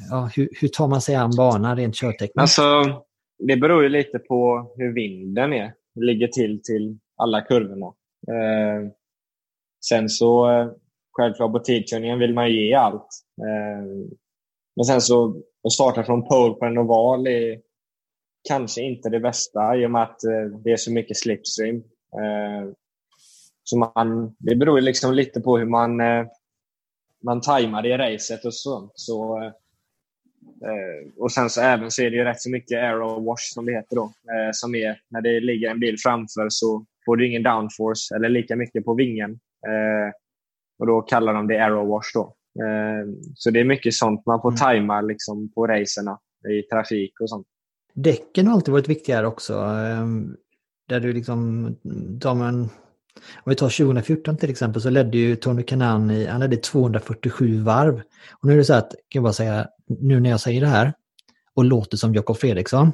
Ja, 0.09 0.29
hur, 0.35 0.49
hur 0.61 0.67
tar 0.67 0.87
man 0.87 1.01
sig 1.01 1.15
an 1.15 1.31
banan 1.37 1.77
rent 1.77 1.95
körtekniskt? 1.95 2.37
Alltså, 2.37 2.83
det 3.47 3.57
beror 3.57 3.83
ju 3.83 3.89
lite 3.89 4.19
på 4.19 4.71
hur 4.77 4.93
vinden 4.93 5.53
är, 5.53 5.73
ligger 5.95 6.27
till 6.27 6.61
till 6.63 6.99
alla 7.15 7.41
kurvorna. 7.41 7.85
Eh, 8.27 8.91
sen 9.85 10.09
så, 10.09 10.47
självklart 11.11 11.51
på 11.51 11.59
tidkörningen 11.59 12.19
vill 12.19 12.33
man 12.33 12.51
ge 12.51 12.73
allt. 12.73 13.07
Eh, 13.41 13.85
men 14.75 14.85
sen 14.85 15.01
så, 15.01 15.41
att 15.63 15.71
starta 15.71 16.03
från 16.03 16.27
pole 16.27 16.53
på 16.53 16.65
en 16.65 16.77
oval 16.77 17.27
är 17.27 17.59
kanske 18.47 18.81
inte 18.81 19.09
det 19.09 19.19
bästa 19.19 19.77
i 19.77 19.85
och 19.85 19.91
med 19.91 20.03
att 20.03 20.23
eh, 20.23 20.59
det 20.63 20.71
är 20.71 20.77
så 20.77 20.91
mycket 20.91 21.17
slipstream. 21.17 21.83
Eh, 22.15 22.71
så 23.63 23.77
man, 23.77 24.35
det 24.39 24.55
beror 24.55 24.81
liksom 24.81 25.13
lite 25.13 25.41
på 25.41 25.57
hur 25.57 25.65
man, 25.65 26.01
eh, 26.01 26.25
man 27.23 27.41
tajmar 27.41 27.81
det 27.81 27.89
i 27.89 27.97
racet 27.97 28.45
och 28.45 28.53
sånt. 28.53 28.91
Så, 28.95 29.37
eh, 30.63 31.11
och 31.17 31.31
sen 31.31 31.49
så 31.49 31.61
även 31.61 31.91
så 31.91 32.01
är 32.01 32.09
det 32.09 32.17
ju 32.17 32.23
rätt 32.23 32.41
så 32.41 32.49
mycket 32.49 32.77
aero 32.77 33.25
wash 33.25 33.53
som 33.53 33.65
det 33.65 33.71
heter 33.71 33.95
då. 33.95 34.13
Som 34.53 34.75
är 34.75 35.01
när 35.07 35.21
det 35.21 35.39
ligger 35.39 35.69
en 35.69 35.79
bil 35.79 35.95
framför 36.03 36.47
så 36.49 36.85
får 37.05 37.15
du 37.15 37.27
ingen 37.27 37.43
downforce 37.43 38.15
eller 38.15 38.29
lika 38.29 38.55
mycket 38.55 38.85
på 38.85 38.93
vingen. 38.93 39.39
Och 40.79 40.87
då 40.87 41.01
kallar 41.01 41.33
de 41.33 41.47
det 41.47 41.63
aero 41.63 41.85
wash 41.85 42.09
då. 42.13 42.35
Så 43.35 43.51
det 43.51 43.59
är 43.59 43.63
mycket 43.63 43.93
sånt 43.93 44.25
man 44.25 44.41
får 44.41 44.49
mm. 44.49 44.57
tajma 44.57 45.01
liksom 45.01 45.51
på 45.51 45.67
racerna 45.67 46.19
i 46.49 46.61
trafik 46.61 47.19
och 47.19 47.29
sånt. 47.29 47.47
Däcken 47.93 48.47
har 48.47 48.53
alltid 48.53 48.71
varit 48.71 48.87
viktigare 48.87 49.27
också. 49.27 49.65
Där 50.89 50.99
du 50.99 51.13
liksom, 51.13 51.75
de 52.19 52.41
en, 52.41 52.69
om 53.35 53.49
vi 53.49 53.55
tar 53.55 53.69
2014 53.69 54.37
till 54.37 54.49
exempel 54.49 54.81
så 54.81 54.89
ledde 54.89 55.17
ju 55.17 55.35
Tony 55.35 55.63
Kanan 55.63 56.11
i, 56.11 56.25
han 56.25 56.39
ledde 56.39 56.57
247 56.57 57.61
varv. 57.61 58.01
Och 58.31 58.47
nu 58.47 58.53
är 58.53 58.57
det 58.57 58.65
så 58.65 58.73
att, 58.73 58.89
kan 58.89 58.99
jag 59.09 59.23
bara 59.23 59.33
säga, 59.33 59.67
nu 59.99 60.19
när 60.19 60.29
jag 60.29 60.39
säger 60.39 60.61
det 60.61 60.67
här 60.67 60.93
och 61.55 61.65
låter 61.65 61.97
som 61.97 62.13
Jakob 62.13 62.37
Fredriksson, 62.37 62.91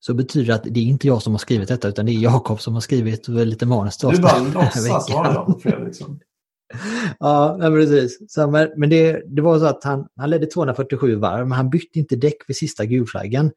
så 0.00 0.14
betyder 0.14 0.46
det 0.46 0.54
att 0.54 0.64
det 0.64 0.80
är 0.80 0.84
inte 0.84 1.06
jag 1.06 1.22
som 1.22 1.32
har 1.32 1.38
skrivit 1.38 1.68
detta 1.68 1.88
utan 1.88 2.06
det 2.06 2.12
är 2.12 2.22
Jakob 2.22 2.60
som 2.60 2.74
har 2.74 2.80
skrivit 2.80 3.28
lite 3.28 3.66
manus 3.66 3.96
till 3.96 4.08
oss. 4.08 4.16
Du 4.16 4.22
bara 4.22 4.38
låtsas 4.38 5.10
vara 5.14 5.34
Jakob 5.34 5.62
Fredriksson. 5.62 6.20
ja, 7.18 7.58
precis. 7.60 8.18
Så, 8.28 8.50
men 8.50 8.68
men 8.76 8.90
det, 8.90 9.22
det 9.26 9.42
var 9.42 9.58
så 9.58 9.64
att 9.64 9.84
han, 9.84 10.06
han 10.16 10.30
ledde 10.30 10.46
247 10.46 11.16
varv, 11.16 11.48
men 11.48 11.56
han 11.56 11.70
bytte 11.70 11.98
inte 11.98 12.16
däck 12.16 12.36
vid 12.48 12.56
sista 12.56 12.84
gulflaggen. 12.84 13.52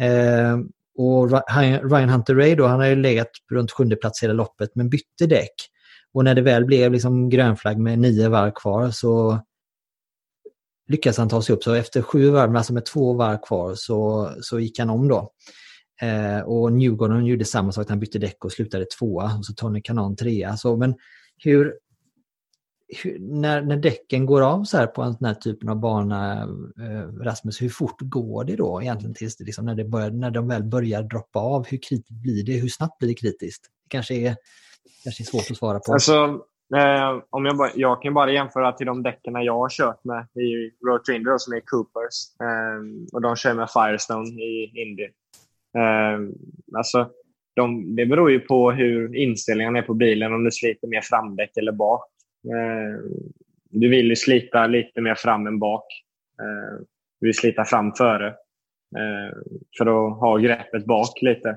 Eh, 0.00 0.58
och 0.96 1.30
Ryan 1.90 2.08
Hunter 2.08 2.34
Ray 2.34 2.54
då, 2.54 2.66
han 2.66 2.80
har 2.80 2.86
ju 2.86 2.96
legat 2.96 3.30
runt 3.52 3.70
sjunde 3.70 3.96
plats 3.96 4.22
hela 4.22 4.32
loppet 4.32 4.70
men 4.74 4.88
bytte 4.88 5.26
däck. 5.26 5.54
Och 6.12 6.24
när 6.24 6.34
det 6.34 6.42
väl 6.42 6.64
blev 6.64 6.92
liksom 6.92 7.28
grönflagg 7.28 7.78
med 7.78 7.98
nio 7.98 8.28
varv 8.28 8.52
kvar 8.54 8.90
så 8.90 9.40
lyckades 10.88 11.18
han 11.18 11.28
ta 11.28 11.42
sig 11.42 11.54
upp. 11.54 11.64
Så 11.64 11.74
efter 11.74 12.02
sju 12.02 12.30
varv, 12.30 12.56
alltså 12.56 12.72
med 12.72 12.84
två 12.84 13.12
varv 13.12 13.38
kvar, 13.46 13.74
så, 13.74 14.30
så 14.40 14.60
gick 14.60 14.78
han 14.78 14.90
om 14.90 15.08
då. 15.08 15.30
Eh, 16.00 16.40
och 16.40 16.72
Newgarden 16.72 17.26
gjorde 17.26 17.44
samma 17.44 17.72
sak, 17.72 17.88
han 17.88 18.00
bytte 18.00 18.18
däck 18.18 18.44
och 18.44 18.52
slutade 18.52 18.86
tvåa. 18.98 19.36
Och 19.38 19.46
så 19.46 19.52
Tony 19.52 19.80
Kanon 19.82 20.16
trea. 20.16 20.56
Så, 20.56 20.76
men 20.76 20.94
hur, 21.44 21.74
när, 23.18 23.62
när 23.62 23.76
däcken 23.76 24.26
går 24.26 24.42
av 24.42 24.64
så 24.64 24.76
här 24.76 24.86
på 24.86 25.02
en 25.02 25.14
sån 25.14 25.26
här 25.26 25.34
typen 25.34 25.68
av 25.68 25.76
bana, 25.76 26.42
eh, 26.80 27.24
Rasmus, 27.24 27.62
hur 27.62 27.68
fort 27.68 28.00
går 28.00 28.44
det 28.44 28.56
då 28.56 28.82
egentligen 28.82 29.14
tills 29.14 29.36
det, 29.36 29.44
liksom, 29.44 29.66
när, 29.66 29.74
det 29.74 29.84
börjar, 29.84 30.10
när 30.10 30.30
de 30.30 30.48
väl 30.48 30.64
börjar 30.64 31.02
droppa 31.02 31.38
av? 31.38 31.66
Hur 31.66 31.78
kritiskt 31.78 32.22
blir 32.22 32.44
det? 32.44 32.52
Hur 32.52 32.68
snabbt 32.68 32.98
blir 32.98 33.08
det 33.08 33.14
kritiskt? 33.14 33.62
Det 33.84 33.88
kanske 33.88 34.14
är, 34.14 34.36
kanske 35.04 35.22
är 35.22 35.24
svårt 35.24 35.50
att 35.50 35.56
svara 35.56 35.78
på. 35.78 35.92
Alltså, 35.92 36.40
Eh, 36.76 37.22
om 37.30 37.44
jag, 37.44 37.56
bara, 37.56 37.70
jag 37.74 38.02
kan 38.02 38.14
bara 38.14 38.32
jämföra 38.32 38.72
till 38.72 38.86
de 38.86 39.02
däcken 39.02 39.34
jag 39.34 39.58
har 39.58 39.68
kört 39.68 40.04
med 40.04 40.26
i 40.44 40.70
Road 40.86 41.04
Trinder 41.04 41.38
som 41.38 41.52
är 41.54 41.60
Coopers. 41.60 42.40
Eh, 42.40 43.12
och 43.12 43.22
de 43.22 43.36
kör 43.36 43.54
med 43.54 43.68
Firestone 43.70 44.42
i 44.42 44.72
Indy. 44.74 45.04
Eh, 45.78 46.18
alltså, 46.76 47.10
de, 47.56 47.96
det 47.96 48.06
beror 48.06 48.30
ju 48.30 48.40
på 48.40 48.70
hur 48.70 49.16
inställningen 49.16 49.76
är 49.76 49.82
på 49.82 49.94
bilen, 49.94 50.34
om 50.34 50.44
du 50.44 50.50
sliter 50.50 50.88
mer 50.88 51.00
framdäck 51.00 51.56
eller 51.56 51.72
bak. 51.72 52.13
Eh, 52.44 53.00
du 53.70 53.88
vill 53.88 54.08
ju 54.08 54.16
slita 54.16 54.66
lite 54.66 55.00
mer 55.00 55.14
fram 55.14 55.46
än 55.46 55.58
bak. 55.58 55.84
Eh, 56.40 56.78
du 57.20 57.26
vill 57.26 57.34
slita 57.34 57.64
fram 57.64 57.92
före 57.92 58.26
eh, 58.96 59.36
för 59.78 59.86
att 59.86 60.20
ha 60.20 60.36
greppet 60.36 60.86
bak 60.86 61.22
lite. 61.22 61.56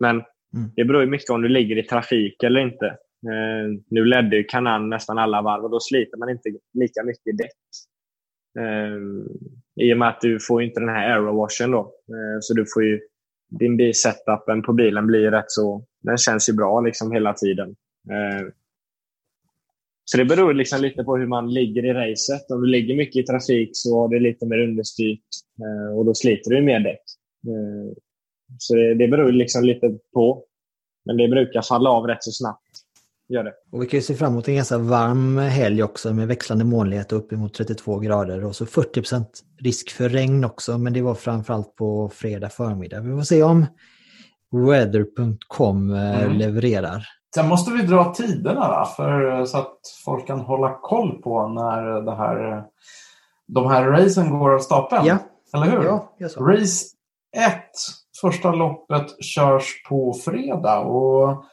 Men 0.00 0.16
mm. 0.16 0.70
det 0.76 0.84
beror 0.84 1.02
ju 1.02 1.10
mycket 1.10 1.30
om 1.30 1.42
du 1.42 1.48
ligger 1.48 1.78
i 1.78 1.82
trafik 1.82 2.42
eller 2.42 2.60
inte. 2.60 2.96
Nu 3.90 4.04
ledde 4.04 4.36
ju 4.36 4.44
Kanan 4.44 4.88
nästan 4.88 5.18
alla 5.18 5.42
varv 5.42 5.64
och 5.64 5.70
då 5.70 5.80
sliter 5.80 6.16
man 6.18 6.30
inte 6.30 6.48
lika 6.74 7.02
mycket 7.02 7.26
i 7.26 7.32
däck. 7.32 7.52
I 9.80 9.94
och 9.94 9.98
med 9.98 10.08
att 10.08 10.20
du 10.20 10.38
får 10.40 10.62
inte 10.62 10.80
den 10.80 10.88
här 10.88 11.10
aerowashen 11.10 11.70
då. 11.70 11.92
Så 12.40 12.54
du 12.54 12.64
får 12.74 12.84
ju, 12.84 13.00
din 13.58 13.76
bil-setupen 13.76 14.62
på 14.62 14.72
bilen 14.72 15.06
blir 15.06 15.30
rätt 15.30 15.50
så, 15.50 15.84
den 16.02 16.16
känns 16.16 16.48
ju 16.48 16.52
bra 16.52 16.80
liksom 16.80 17.12
hela 17.12 17.32
tiden. 17.32 17.76
Så 20.10 20.16
det 20.16 20.24
beror 20.24 20.54
liksom 20.54 20.82
lite 20.82 21.04
på 21.04 21.16
hur 21.16 21.26
man 21.26 21.54
ligger 21.54 21.84
i 21.84 21.92
racet. 21.92 22.50
Om 22.50 22.60
du 22.60 22.66
ligger 22.66 22.96
mycket 22.96 23.16
i 23.16 23.26
trafik 23.26 23.70
så 23.72 24.00
har 24.00 24.08
du 24.08 24.20
lite 24.20 24.46
mer 24.46 24.58
understyrt 24.58 25.28
eh, 25.60 25.98
och 25.98 26.04
då 26.04 26.14
sliter 26.14 26.50
du 26.50 26.62
mer 26.62 26.80
däck. 26.80 27.02
Eh, 27.46 27.92
så 28.58 28.74
det, 28.74 28.94
det 28.94 29.08
beror 29.08 29.32
liksom 29.32 29.64
lite 29.64 29.98
på. 30.14 30.44
Men 31.04 31.16
det 31.16 31.28
brukar 31.28 31.62
falla 31.62 31.90
av 31.90 32.06
rätt 32.06 32.24
så 32.24 32.30
snabbt. 32.32 32.62
Gör 33.28 33.44
det. 33.44 33.52
Och 33.72 33.82
vi 33.82 33.86
kan 33.86 33.98
ju 33.98 34.02
se 34.02 34.14
fram 34.14 34.32
emot 34.32 34.48
en 34.48 34.54
ganska 34.54 34.78
varm 34.78 35.38
helg 35.38 35.82
också 35.82 36.14
med 36.14 36.28
växlande 36.28 36.64
molnighet 36.64 37.12
och 37.12 37.18
uppemot 37.18 37.54
32 37.54 37.98
grader 37.98 38.44
och 38.44 38.56
så 38.56 38.64
40% 38.64 39.24
risk 39.62 39.90
för 39.90 40.08
regn 40.08 40.44
också 40.44 40.78
men 40.78 40.92
det 40.92 41.02
var 41.02 41.14
framförallt 41.14 41.76
på 41.76 42.08
fredag 42.14 42.48
förmiddag. 42.48 43.00
Vi 43.00 43.10
får 43.10 43.22
se 43.22 43.42
om 43.42 43.66
weather.com 44.52 45.94
eh, 45.94 46.22
mm. 46.22 46.38
levererar. 46.38 47.06
Sen 47.36 47.48
måste 47.48 47.70
vi 47.70 47.82
dra 47.82 48.14
tiderna? 48.14 48.84
För, 48.84 49.44
så 49.44 49.58
att 49.58 49.78
folk 50.04 50.26
kan 50.26 50.40
hålla 50.40 50.78
koll 50.82 51.22
på 51.22 51.48
när 51.48 52.00
det 52.00 52.14
här, 52.14 52.64
de 53.46 53.66
här 53.70 53.84
racen 53.84 54.38
går 54.38 54.54
av 54.54 54.58
stapeln. 54.58 55.06
Ja. 55.06 55.18
Eller 55.54 55.70
hur? 55.70 55.84
Ja, 55.84 56.12
Race 56.36 56.86
1, 57.36 57.54
första 58.20 58.52
loppet, 58.52 59.24
körs 59.24 59.82
på 59.88 60.14
fredag. 60.24 60.78
Och 60.78 61.44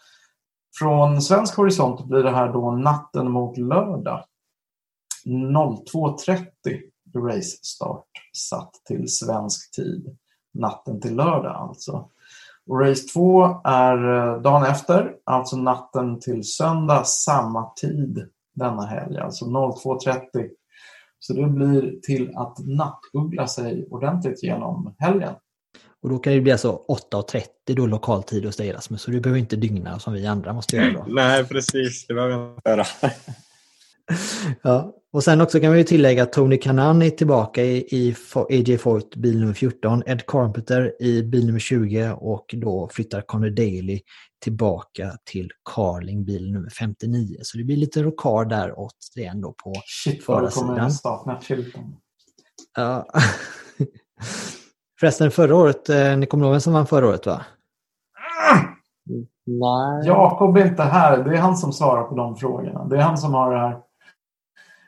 från 0.80 1.22
svensk 1.22 1.58
horisont 1.58 2.06
blir 2.06 2.24
det 2.24 2.32
här 2.32 2.54
då 2.54 2.72
natten 2.72 3.32
mot 3.32 3.58
lördag. 3.58 4.24
02.30 5.26 6.46
race 7.16 7.58
start 7.62 8.08
satt 8.38 8.74
till 8.88 9.08
svensk 9.08 9.76
tid. 9.76 10.18
Natten 10.54 11.02
till 11.02 11.16
lördag 11.16 11.56
alltså. 11.56 12.10
Och 12.69 12.80
race 12.80 13.07
2 13.14 13.61
är 13.64 14.18
eh, 14.18 14.41
dagen 14.41 14.65
efter, 14.65 15.11
alltså 15.23 15.56
natten 15.56 16.19
till 16.19 16.44
söndag, 16.44 17.06
samma 17.06 17.69
tid 17.69 18.30
denna 18.56 18.85
helg, 18.85 19.18
alltså 19.18 19.45
02.30. 19.45 20.49
Så 21.19 21.34
det 21.34 21.48
blir 21.48 22.02
till 22.02 22.31
att 22.35 22.57
nattuggla 22.60 23.48
sig 23.48 23.88
ordentligt 23.90 24.44
genom 24.44 24.95
helgen. 24.99 25.34
Och 26.02 26.10
då 26.10 26.19
kan 26.19 26.34
det 26.34 26.41
bli 26.41 26.52
alltså 26.52 26.81
8.30 27.11 27.44
då 27.65 27.85
lokaltid 27.85 28.45
hos 28.45 28.57
dig 28.57 28.72
Rasmus, 28.72 29.02
så 29.02 29.11
du 29.11 29.19
behöver 29.19 29.40
inte 29.40 29.56
dygna 29.56 29.99
som 29.99 30.14
vi 30.14 30.27
andra 30.27 30.53
måste 30.53 30.76
göra 30.76 30.91
då. 30.91 31.06
Nej, 31.07 31.45
precis. 31.45 32.07
Det 32.07 32.14
behöver 32.14 32.34
jag 32.34 32.53
inte 32.56 32.69
göra. 32.69 32.85
ja, 34.64 34.94
och 35.14 35.23
sen 35.23 35.41
också 35.41 35.60
kan 35.60 35.72
vi 35.72 35.84
tillägga 35.84 36.23
att 36.23 36.34
Tony 36.34 36.57
Kanan 36.57 37.02
är 37.02 37.10
tillbaka 37.10 37.64
i, 37.64 37.77
i 37.77 38.15
AJ 38.49 38.77
Foyt 38.77 39.15
bil 39.15 39.40
nummer 39.40 39.53
14, 39.53 40.03
Ed 40.06 40.26
Carpenter 40.26 41.02
i 41.02 41.23
bil 41.23 41.45
nummer 41.45 41.60
20 41.60 42.11
och 42.11 42.56
då 42.57 42.90
flyttar 42.91 43.22
Connor 43.22 43.49
Daly 43.49 44.02
tillbaka 44.44 45.11
till 45.26 45.52
Carling 45.76 46.26
bil 46.26 46.52
nummer 46.53 46.69
59. 46.69 47.38
Så 47.41 47.57
det 47.57 47.64
blir 47.64 47.77
lite 47.77 48.03
rokad 48.03 48.49
där 48.49 48.73
återigen 48.76 49.41
då 49.41 49.56
på 49.64 49.73
Shit, 49.85 50.23
förarsidan. 50.23 50.91
Shit 50.91 51.02
Ja. 52.77 53.06
Förresten 54.99 55.31
förra 55.31 55.56
året, 55.56 55.90
eh, 55.90 56.18
ni 56.18 56.26
kommer 56.26 56.45
ihåg 56.45 56.52
vem 56.52 56.61
som 56.61 56.73
vann 56.73 56.88
förra 56.88 57.07
året 57.07 57.26
va? 57.26 57.45
Nej. 59.45 60.07
Jakob 60.07 60.57
är 60.57 60.68
inte 60.68 60.84
här. 60.84 61.23
Det 61.23 61.35
är 61.35 61.41
han 61.41 61.57
som 61.57 61.73
svarar 61.73 62.03
på 62.03 62.15
de 62.15 62.35
frågorna. 62.35 62.85
Det 62.85 62.98
är 62.98 63.02
han 63.02 63.18
som 63.18 63.34
har 63.34 63.53
det 63.53 63.60
här 63.60 63.80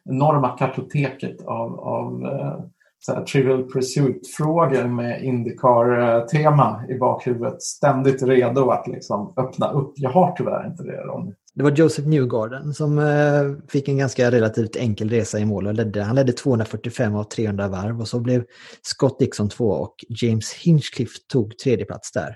enorma 0.09 0.57
kartoteket 0.57 1.41
av, 1.45 1.79
av 1.79 2.25
eh, 2.25 2.65
så 3.05 3.13
här, 3.13 3.23
Trivial 3.23 3.71
Pursuit-frågor 3.71 4.87
med 4.87 5.23
Indycar-tema 5.23 6.83
i 6.89 6.97
bakhuvudet. 6.97 7.61
Ständigt 7.61 8.23
redo 8.23 8.69
att 8.69 8.87
liksom 8.87 9.33
öppna 9.37 9.71
upp. 9.71 9.93
Jag 9.95 10.09
har 10.09 10.35
tyvärr 10.37 10.67
inte 10.67 10.83
det, 10.83 10.97
Ronny. 10.97 11.33
Det 11.55 11.63
var 11.63 11.71
Joseph 11.71 12.07
Newgarden 12.07 12.73
som 12.73 12.99
eh, 12.99 13.67
fick 13.67 13.87
en 13.87 13.97
ganska 13.97 14.31
relativt 14.31 14.75
enkel 14.75 15.09
resa 15.09 15.39
i 15.39 15.45
mål. 15.45 15.67
Och 15.67 15.73
ledde, 15.73 16.03
han 16.03 16.15
ledde 16.15 16.31
245 16.31 17.15
av 17.15 17.23
300 17.23 17.67
varv 17.67 18.01
och 18.01 18.07
så 18.07 18.19
blev 18.19 18.43
Scott 18.81 19.19
Dixon 19.19 19.49
två 19.49 19.69
och 19.69 19.95
James 20.21 20.53
Hinchcliffe 20.53 21.19
tog 21.31 21.57
tredje 21.57 21.85
plats 21.85 22.11
där. 22.11 22.35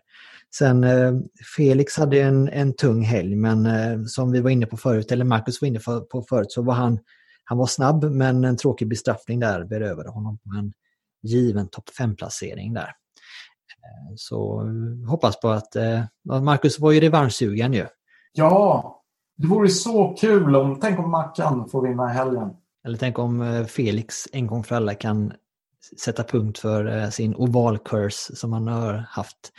Sen 0.56 0.84
eh, 0.84 1.14
Felix 1.58 1.98
hade 1.98 2.22
en, 2.22 2.50
en 2.50 2.74
tung 2.74 3.02
helg 3.02 3.36
men 3.36 3.68
som 4.08 4.32
vi 4.32 4.42
var 4.42 4.50
inne 4.50 4.66
på 4.66 4.78
förut, 4.78 5.12
eller 5.12 5.26
Marcus 5.26 5.62
var 5.62 5.68
inne 5.68 5.80
på 6.12 6.26
förut, 6.30 6.52
så 6.52 6.62
var 6.62 6.74
han 6.74 7.00
han 7.50 7.58
var 7.58 7.66
snabb 7.66 8.04
men 8.04 8.44
en 8.44 8.58
tråkig 8.58 8.90
bestraffning 8.90 9.40
där 9.40 9.64
berövade 9.64 10.10
honom 10.10 10.38
på 10.38 10.50
en 10.60 10.74
given 11.24 11.68
topp 11.68 11.90
5-placering 12.00 12.74
där. 12.74 12.84
Eh, 12.88 14.14
så 14.16 14.64
hoppas 15.08 15.40
på 15.40 15.50
att 15.50 15.76
eh, 15.76 16.04
Marcus 16.42 16.80
var 16.80 16.92
ju 16.92 17.00
revanschsugen 17.00 17.74
ju. 17.74 17.86
Ja, 18.34 19.04
det 19.38 19.48
vore 19.48 19.70
så 19.70 20.16
kul 20.20 20.56
om, 20.56 20.80
tänk 20.80 21.00
om 21.00 21.12
Mackan 21.12 21.70
får 21.70 21.88
vinna 21.88 22.12
i 22.12 22.14
helgen. 22.14 22.50
Eller 22.86 22.98
tänk 22.98 23.20
om 23.20 23.42
eh, 23.42 23.66
Felix 23.66 24.28
en 24.32 24.48
gång 24.48 24.64
för 24.64 24.76
alla 24.76 24.94
kan 24.94 25.34
sätta 26.02 26.24
punkt 26.24 26.58
för 26.58 27.10
sin 27.10 27.36
oval-curse 27.36 28.36
som 28.36 28.54
han 28.54 28.68
har 28.68 28.94
haft. 28.94 29.52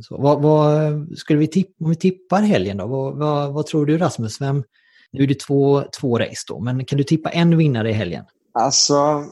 Så 0.00 0.22
vad, 0.22 0.42
vad, 0.42 1.18
skulle 1.18 1.38
vi 1.38 1.46
tippa, 1.46 1.84
om 1.84 1.90
vi 1.90 1.96
tippar 1.96 2.42
helgen 2.42 2.76
då, 2.76 2.86
vad, 2.86 3.18
vad, 3.18 3.52
vad 3.52 3.66
tror 3.66 3.86
du 3.86 3.98
Rasmus? 3.98 4.40
Vem, 4.40 4.64
nu 5.12 5.22
är 5.22 5.26
det 5.26 5.40
två, 5.40 5.82
två 6.00 6.18
race 6.18 6.44
då, 6.48 6.60
men 6.60 6.84
kan 6.84 6.96
du 6.96 7.04
tippa 7.04 7.30
en 7.30 7.58
vinnare 7.58 7.90
i 7.90 7.92
helgen? 7.92 8.24
Alltså, 8.52 9.24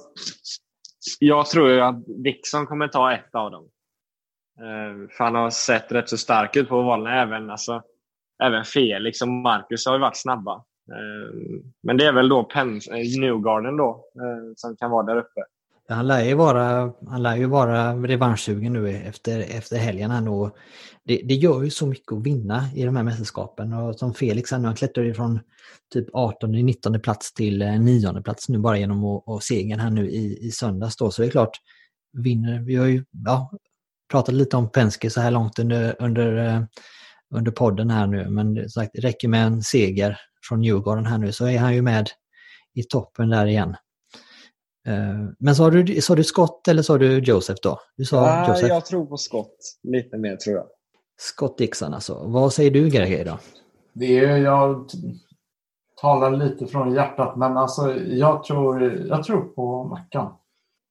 jag 1.18 1.46
tror 1.46 1.70
ju 1.70 1.80
att 1.80 2.04
Dixon 2.06 2.66
kommer 2.66 2.88
ta 2.88 3.12
ett 3.12 3.34
av 3.34 3.50
dem. 3.50 3.68
Eh, 4.60 5.08
för 5.16 5.24
han 5.24 5.34
har 5.34 5.50
sett 5.50 5.92
rätt 5.92 6.08
så 6.08 6.16
stark 6.16 6.56
ut 6.56 6.68
på 6.68 6.82
valen. 6.82 7.12
Även, 7.12 7.50
alltså, 7.50 7.82
även 8.42 8.64
Felix 8.64 9.22
och 9.22 9.28
Marcus 9.28 9.86
har 9.86 9.94
ju 9.94 10.00
varit 10.00 10.16
snabba. 10.16 10.54
Eh, 10.92 11.34
men 11.82 11.96
det 11.96 12.06
är 12.06 12.12
väl 12.12 12.28
då 12.28 12.44
Pen 12.44 12.76
eh, 12.76 13.20
Newgarden 13.20 13.76
då, 13.76 14.04
som 14.56 14.76
kan 14.76 14.90
vara 14.90 15.06
där 15.06 15.16
uppe. 15.16 15.40
Han 15.88 16.06
lär 16.06 16.24
ju 16.24 16.34
vara, 16.34 16.92
han 17.08 17.22
lär 17.22 17.36
ju 17.36 17.46
vara 17.46 17.94
revanschsugen 17.94 18.72
nu 18.72 18.90
efter, 18.90 19.40
efter 19.40 19.76
helgen. 19.78 20.10
Han 20.10 20.28
och 20.28 20.56
det, 21.04 21.20
det 21.24 21.34
gör 21.34 21.62
ju 21.62 21.70
så 21.70 21.86
mycket 21.86 22.12
att 22.12 22.22
vinna 22.22 22.68
i 22.74 22.84
de 22.84 22.96
här 22.96 23.02
mästerskapen. 23.02 23.72
Och 23.72 23.98
som 23.98 24.14
Felix, 24.14 24.50
han, 24.50 24.64
han 24.64 24.74
klättrar 24.74 25.12
från 25.12 25.40
typ 25.92 26.10
18-19 26.10 26.98
plats 26.98 27.34
till 27.34 27.62
eh, 27.62 27.80
9 27.80 28.22
plats 28.22 28.48
nu 28.48 28.58
bara 28.58 28.78
genom 28.78 29.04
att, 29.04 29.22
och 29.26 29.42
segern 29.42 29.80
här 29.80 29.90
nu 29.90 30.10
i, 30.10 30.46
i 30.46 30.50
söndags. 30.50 30.96
Då. 30.96 31.10
Så 31.10 31.22
det 31.22 31.28
är 31.28 31.30
klart, 31.30 31.60
vinner. 32.12 32.60
Vi 32.60 32.76
har 32.76 32.86
ju 32.86 33.04
ja, 33.24 33.50
pratat 34.10 34.34
lite 34.34 34.56
om 34.56 34.70
Penske 34.70 35.10
så 35.10 35.20
här 35.20 35.30
långt 35.30 35.58
under, 35.58 35.96
under, 35.98 36.36
eh, 36.36 36.62
under 37.34 37.50
podden 37.50 37.90
här 37.90 38.06
nu. 38.06 38.28
Men 38.30 38.70
sagt, 38.70 38.90
det 38.94 39.00
räcker 39.00 39.28
med 39.28 39.46
en 39.46 39.62
seger 39.62 40.18
från 40.48 40.62
Djurgården 40.62 41.06
här 41.06 41.18
nu 41.18 41.32
så 41.32 41.46
är 41.46 41.58
han 41.58 41.74
ju 41.74 41.82
med 41.82 42.08
i 42.74 42.82
toppen 42.82 43.30
där 43.30 43.46
igen. 43.46 43.76
Eh, 44.86 45.28
men 45.38 45.56
sa 45.56 45.70
du, 45.70 46.00
sa 46.00 46.14
du 46.14 46.24
Scott 46.24 46.68
eller 46.68 46.82
sa 46.82 46.98
du 46.98 47.18
Joseph 47.18 47.60
då? 47.62 47.80
Du 47.96 48.04
sa 48.04 48.16
ja, 48.16 48.48
Joseph. 48.48 48.68
Jag 48.68 48.86
tror 48.86 49.06
på 49.06 49.16
Scott 49.16 49.56
lite 49.82 50.18
mer 50.18 50.36
tror 50.36 50.56
jag. 50.56 50.66
Scott 51.18 51.58
Dixon 51.58 51.94
alltså. 51.94 52.22
Vad 52.26 52.52
säger 52.52 52.70
du 52.70 52.88
Greger 52.88 53.24
då? 53.24 53.38
Det 53.92 54.18
är, 54.18 54.36
jag 54.36 54.90
talar 56.00 56.30
lite 56.30 56.66
från 56.66 56.94
hjärtat 56.94 57.36
men 57.36 57.56
alltså 57.56 57.94
jag 57.96 58.44
tror, 58.44 58.82
jag 59.08 59.24
tror 59.24 59.40
på 59.40 59.84
Mackan. 59.84 60.32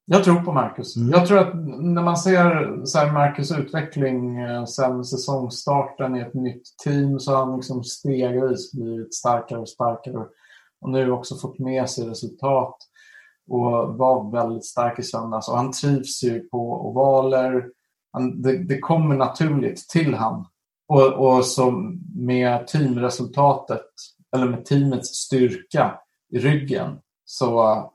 Jag 0.05 0.23
tror 0.23 0.35
på 0.35 0.51
Marcus. 0.51 0.95
Mm. 0.95 1.09
Jag 1.09 1.27
tror 1.27 1.39
att 1.39 1.55
när 1.79 2.01
man 2.01 2.17
ser 2.17 2.81
så 2.85 2.97
här 2.97 3.11
Marcus 3.11 3.51
utveckling 3.51 4.37
eh, 4.39 4.65
sen 4.65 5.05
säsongstarten 5.05 6.15
i 6.15 6.19
ett 6.19 6.33
nytt 6.33 6.63
team 6.83 7.19
så 7.19 7.31
har 7.31 7.45
han 7.45 7.55
liksom 7.55 7.83
stegvis 7.83 8.71
blivit 8.71 9.13
starkare 9.13 9.59
och 9.59 9.69
starkare. 9.69 10.25
Och 10.81 10.89
nu 10.89 11.11
också 11.11 11.35
fått 11.35 11.59
med 11.59 11.89
sig 11.89 12.09
resultat 12.09 12.77
och 13.47 13.97
var 13.97 14.31
väldigt 14.31 14.65
stark 14.65 14.99
i 14.99 15.03
söndags. 15.03 15.49
Och 15.49 15.57
han 15.57 15.71
trivs 15.71 16.23
ju 16.23 16.39
på 16.39 16.87
ovaler. 16.87 17.65
Han, 18.11 18.41
det, 18.41 18.63
det 18.63 18.79
kommer 18.79 19.15
naturligt 19.15 19.89
till 19.89 20.13
han 20.13 20.45
Och, 20.87 21.13
och 21.13 21.45
som 21.45 22.01
med 22.15 22.67
teamresultatet, 22.67 23.85
eller 24.35 24.45
med 24.45 24.65
teamets 24.65 25.09
styrka 25.09 25.99
i 26.31 26.39
ryggen. 26.39 26.99
Så 27.25 27.45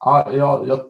ja, 0.01 0.33
jag, 0.33 0.69
jag, 0.69 0.81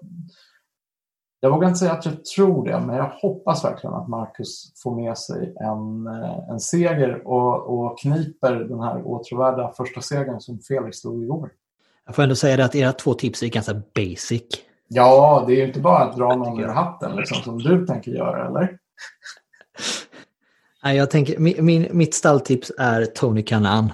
jag 1.40 1.50
vågar 1.50 1.68
inte 1.68 1.78
säga 1.78 1.92
att 1.92 2.06
jag 2.06 2.24
tror 2.24 2.66
det, 2.66 2.80
men 2.80 2.96
jag 2.96 3.10
hoppas 3.22 3.64
verkligen 3.64 3.94
att 3.94 4.08
Marcus 4.08 4.72
får 4.82 4.96
med 4.96 5.18
sig 5.18 5.54
en, 5.60 6.06
eh, 6.06 6.50
en 6.50 6.60
seger 6.60 7.26
och, 7.28 7.80
och 7.80 7.98
kniper 7.98 8.54
den 8.54 8.80
här 8.80 9.02
åtråvärda 9.06 9.72
första 9.76 10.00
segern 10.00 10.40
som 10.40 10.58
Felix 10.58 11.02
tog 11.02 11.22
igår. 11.22 11.50
Jag 12.10 12.14
får 12.14 12.22
ändå 12.22 12.34
säga 12.34 12.56
det 12.56 12.64
att 12.64 12.74
era 12.74 12.92
två 12.92 13.14
tips 13.14 13.42
är 13.42 13.46
ganska 13.46 13.82
basic. 13.94 14.42
Ja, 14.88 15.44
det 15.46 15.52
är 15.52 15.56
ju 15.56 15.66
inte 15.66 15.80
bara 15.80 15.98
att 15.98 16.16
dra 16.16 16.36
någon 16.36 16.60
ur 16.60 16.68
hatten 16.68 17.16
liksom, 17.16 17.42
som 17.42 17.58
du 17.58 17.86
tänker 17.86 18.10
göra, 18.10 18.48
eller? 18.48 18.78
Nej, 20.84 20.96
jag 20.96 21.10
tänker, 21.10 21.38
min, 21.38 21.64
min, 21.64 21.88
mitt 21.92 22.14
stalltips 22.14 22.72
är 22.78 23.04
Tony 23.04 23.42
Kanan. 23.42 23.92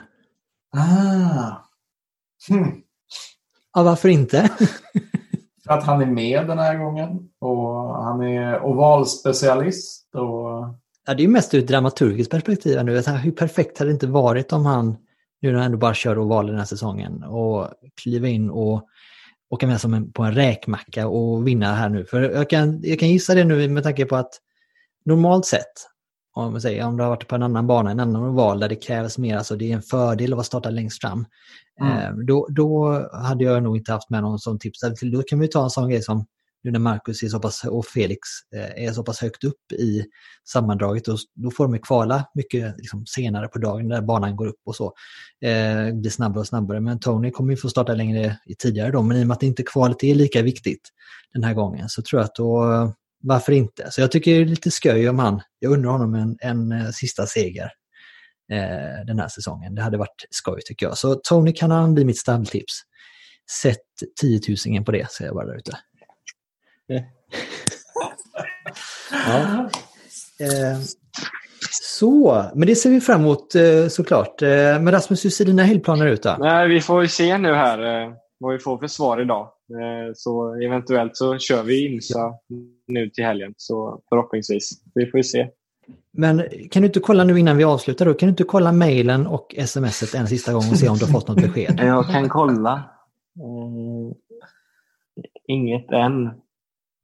Ah. 0.76 1.52
Hmm. 2.48 2.82
Ja, 3.74 3.82
varför 3.82 4.09
inte? 4.09 4.51
För 5.66 5.72
att 5.72 5.84
han 5.84 6.02
är 6.02 6.06
med 6.06 6.47
den 6.47 6.59
här 6.59 6.78
gången 6.78 7.28
och 7.40 8.05
han 8.05 8.22
är 8.22 8.64
ovalspecialist. 8.64 10.14
Och... 10.14 10.78
Ja, 11.06 11.14
det 11.14 11.20
är 11.20 11.26
ju 11.26 11.28
mest 11.28 11.55
ur 11.55 11.59
ett 11.59 11.68
dramaturgiskt 11.68 12.30
perspektiv 12.30 12.84
nu. 12.84 13.02
Hur 13.22 13.32
perfekt 13.32 13.78
hade 13.78 13.90
det 13.90 13.94
inte 13.94 14.06
varit 14.06 14.52
om 14.52 14.66
han, 14.66 14.97
nu 15.43 15.53
när 15.53 15.59
han 15.59 15.67
ändå 15.67 15.79
bara 15.79 15.95
kör 15.95 16.19
oval 16.19 16.47
den 16.47 16.59
här 16.59 16.65
säsongen, 16.65 17.23
och 17.23 17.69
kliva 18.03 18.29
in 18.29 18.51
och 18.51 18.87
åka 19.51 19.67
med 19.67 19.81
som 19.81 19.95
en, 19.95 20.13
på 20.13 20.23
en 20.23 20.35
räkmacka 20.35 21.09
och 21.09 21.47
vinna 21.47 21.75
här 21.75 21.89
nu. 21.89 22.05
För 22.05 22.21
jag 22.21 22.51
kan, 22.51 22.81
jag 22.83 22.99
kan 22.99 23.09
gissa 23.09 23.35
det 23.35 23.45
nu 23.45 23.69
med 23.69 23.83
tanke 23.83 24.07
på 24.07 24.17
att 24.17 24.31
normalt 25.05 25.47
sett, 25.47 25.73
om, 26.35 26.53
man 26.53 26.61
säger, 26.61 26.87
om 26.87 26.97
du 26.97 27.03
har 27.03 27.11
varit 27.11 27.29
på 27.29 27.35
en 27.35 27.43
annan 27.43 27.67
bana, 27.67 27.91
en 27.91 28.01
annan 28.01 28.23
oval 28.23 28.61
där 28.61 28.69
det 28.69 28.77
krävs 28.77 29.19
mer, 29.19 29.37
alltså 29.37 29.57
det 29.57 29.71
är 29.71 29.75
en 29.75 29.83
fördel 29.83 30.33
att 30.33 30.37
vara 30.37 30.45
startad 30.45 30.75
längst 30.75 31.01
fram. 31.01 31.25
Mm. 31.81 32.27
Då, 32.27 32.47
då 32.51 33.01
hade 33.13 33.45
jag 33.45 33.63
nog 33.63 33.77
inte 33.77 33.93
haft 33.93 34.11
med 34.11 34.23
någon 34.23 34.39
sån 34.39 34.59
tips. 34.59 34.81
Då 35.13 35.23
kan 35.23 35.39
vi 35.39 35.49
ta 35.49 35.65
en 35.65 35.71
sån 35.71 35.91
grej 35.91 36.03
som 36.03 36.27
nu 36.66 36.72
när 36.72 36.78
Marcus 36.78 37.22
är 37.22 37.28
så 37.28 37.40
pass, 37.40 37.64
och 37.64 37.86
Felix 37.86 38.20
eh, 38.56 38.86
är 38.86 38.93
så 38.93 39.02
pass 39.02 39.20
högt 39.20 39.44
upp 39.44 39.72
i 39.72 40.05
sammandraget, 40.48 41.05
då, 41.05 41.16
då 41.34 41.51
får 41.51 41.68
de 41.68 41.78
kvala 41.78 42.24
mycket 42.34 42.74
liksom, 42.78 43.06
senare 43.06 43.48
på 43.48 43.59
dagen 43.59 43.88
när 43.88 44.02
banan 44.02 44.36
går 44.36 44.47
upp 44.47 44.60
och 44.66 44.76
så. 44.76 44.93
Eh, 45.40 45.94
blir 45.94 46.10
snabbare 46.10 46.40
och 46.40 46.47
snabbare. 46.47 46.80
Men 46.80 47.01
Tony 47.01 47.30
kommer 47.30 47.51
ju 47.51 47.56
få 47.56 47.68
starta 47.68 47.94
längre 47.94 48.38
tidigare 48.59 48.90
då, 48.90 49.02
men 49.02 49.16
i 49.16 49.22
och 49.22 49.26
med 49.26 49.34
att 49.34 49.43
inte 49.43 49.62
kvalet 49.62 50.05
är 50.05 50.14
lika 50.14 50.43
viktigt 50.43 50.88
den 51.32 51.44
här 51.44 51.55
gången 51.55 51.88
så 51.88 52.02
tror 52.02 52.20
jag 52.20 52.24
att 52.24 52.34
då, 52.34 52.93
varför 53.22 53.52
inte? 53.52 53.90
Så 53.90 54.01
jag 54.01 54.12
tycker 54.12 54.30
det 54.30 54.40
är 54.40 54.44
lite 54.44 54.70
sköj 54.70 55.09
om 55.09 55.18
han, 55.18 55.40
jag 55.59 55.72
undrar 55.72 55.90
honom 55.90 56.14
en, 56.14 56.36
en, 56.40 56.72
en 56.72 56.93
sista 56.93 57.26
seger 57.26 57.70
eh, 58.52 59.06
den 59.06 59.18
här 59.18 59.28
säsongen. 59.28 59.74
Det 59.74 59.82
hade 59.82 59.98
varit 59.98 60.26
skoj 60.30 60.60
tycker 60.64 60.86
jag. 60.86 60.98
Så 60.98 61.14
Tony 61.14 61.52
kan 61.52 61.70
han 61.70 61.94
bli 61.94 62.05
mitt 62.05 62.18
stalltips. 62.18 62.82
Sätt 63.62 63.78
10 64.20 64.40
000 64.74 64.84
på 64.84 64.93
det, 64.93 65.10
säger 65.10 65.28
jag 65.28 65.34
bara 65.34 65.47
där 65.47 65.56
ute 65.56 65.72
ja. 69.27 69.71
Eh, 70.41 70.79
så, 71.71 72.45
men 72.55 72.69
det 72.69 72.77
ser 72.77 72.91
vi 72.91 73.01
fram 73.01 73.21
emot 73.21 73.55
eh, 73.55 73.89
såklart. 73.89 74.43
Eh, 74.43 74.49
men 74.49 74.91
Rasmus, 74.91 75.25
hur 75.25 75.31
ser 75.31 75.45
dina 75.45 75.63
helgplaner 75.63 76.07
ut 76.07 76.23
då? 76.23 76.37
Nej, 76.39 76.69
vi 76.69 76.81
får 76.81 77.03
ju 77.03 77.09
se 77.09 77.39
nu 77.39 77.55
här 77.55 78.13
vad 78.39 78.53
vi 78.53 78.59
får 78.59 78.79
för 78.79 78.87
svar 78.87 79.21
idag. 79.21 79.49
Så 80.15 80.55
eventuellt 80.55 81.17
så 81.17 81.39
kör 81.39 81.63
vi 81.63 81.95
Insa 81.95 82.35
nu 82.87 83.11
till 83.11 83.25
helgen, 83.25 83.55
så 83.57 84.01
förhoppningsvis. 84.09 84.71
Vi 84.95 85.11
får 85.11 85.19
ju 85.19 85.25
se. 85.25 85.49
Men 86.13 86.43
kan 86.71 86.83
du 86.83 86.87
inte 86.87 87.01
kolla 87.01 87.25
nu 87.25 87.39
innan 87.39 87.57
vi 87.57 87.65
avslutar 87.65 88.07
då? 88.07 88.15
Kan 88.15 88.27
du 88.27 88.31
inte 88.31 88.45
kolla 88.45 88.73
mejlen 88.73 89.27
och 89.27 89.55
smset 89.67 90.15
en 90.15 90.27
sista 90.27 90.53
gång 90.53 90.63
och 90.71 90.79
se 90.79 90.89
om 90.89 90.97
du 90.97 91.05
har 91.05 91.13
fått 91.13 91.29
något 91.29 91.43
besked? 91.43 91.81
Jag 91.83 92.07
kan 92.07 92.29
kolla. 92.29 92.83
Inget 95.49 95.91
än. 95.91 96.31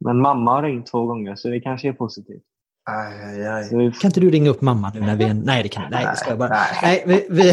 Men 0.05 0.21
mamma 0.21 0.51
har 0.51 0.63
ringt 0.63 0.87
två 0.87 1.07
gånger 1.07 1.35
så 1.35 1.49
det 1.49 1.61
kanske 1.61 1.89
är 1.89 1.93
positivt. 1.93 2.43
Aj, 2.91 3.43
aj, 3.43 3.47
aj. 3.47 3.69
Kan 3.71 4.09
inte 4.09 4.21
du 4.21 4.31
ringa 4.31 4.51
upp 4.51 4.61
mamma 4.61 4.93
nu 4.95 5.01
när 5.01 5.17
vi 5.17 5.25
är... 5.25 5.35
Nej, 5.35 5.63
det 5.63 5.69
kan 5.69 5.91
Nej, 5.91 6.07
det 6.11 6.17
ska 6.17 6.29
jag 6.29 6.39
bara. 6.39 6.49
Nej, 6.49 6.69
nej 6.83 7.05
vi, 7.07 7.27
vi, 7.43 7.53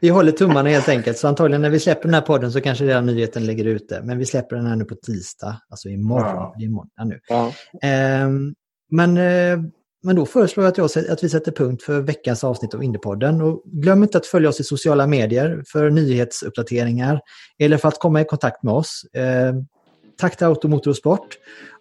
vi 0.00 0.08
håller 0.08 0.32
tummarna 0.32 0.68
helt 0.68 0.88
enkelt. 0.88 1.18
Så 1.18 1.28
antagligen 1.28 1.62
när 1.62 1.70
vi 1.70 1.80
släpper 1.80 2.02
den 2.02 2.14
här 2.14 2.20
podden 2.20 2.52
så 2.52 2.60
kanske 2.60 2.84
den 2.84 3.06
nyheten 3.06 3.46
ligger 3.46 3.64
ute. 3.64 4.02
Men 4.02 4.18
vi 4.18 4.26
släpper 4.26 4.56
den 4.56 4.66
här 4.66 4.76
nu 4.76 4.84
på 4.84 4.94
tisdag, 4.94 5.60
alltså 5.68 5.88
imorgon. 5.88 6.26
Ja. 6.26 6.54
imorgon 6.58 6.90
ja, 6.96 7.04
nu. 7.04 7.20
Ja. 7.28 7.52
Um, 8.24 8.54
men, 8.90 9.18
uh, 9.18 9.64
men 10.02 10.16
då 10.16 10.26
föreslår 10.26 10.64
jag 10.64 10.70
att, 10.70 10.96
jag 10.96 11.10
att 11.10 11.24
vi 11.24 11.28
sätter 11.28 11.52
punkt 11.52 11.82
för 11.82 12.00
veckans 12.00 12.44
avsnitt 12.44 12.74
av 12.74 12.84
Indiepodden. 12.84 13.42
Och 13.42 13.62
glöm 13.64 14.02
inte 14.02 14.18
att 14.18 14.26
följa 14.26 14.48
oss 14.48 14.60
i 14.60 14.64
sociala 14.64 15.06
medier 15.06 15.64
för 15.72 15.90
nyhetsuppdateringar 15.90 17.20
eller 17.58 17.76
för 17.76 17.88
att 17.88 17.98
komma 17.98 18.20
i 18.20 18.24
kontakt 18.24 18.62
med 18.62 18.74
oss. 18.74 19.02
Uh, 19.16 19.62
tack 20.18 20.36
till 20.36 20.46
Automotor 20.46 20.90
och 20.90 20.96
Sport. 20.96 21.28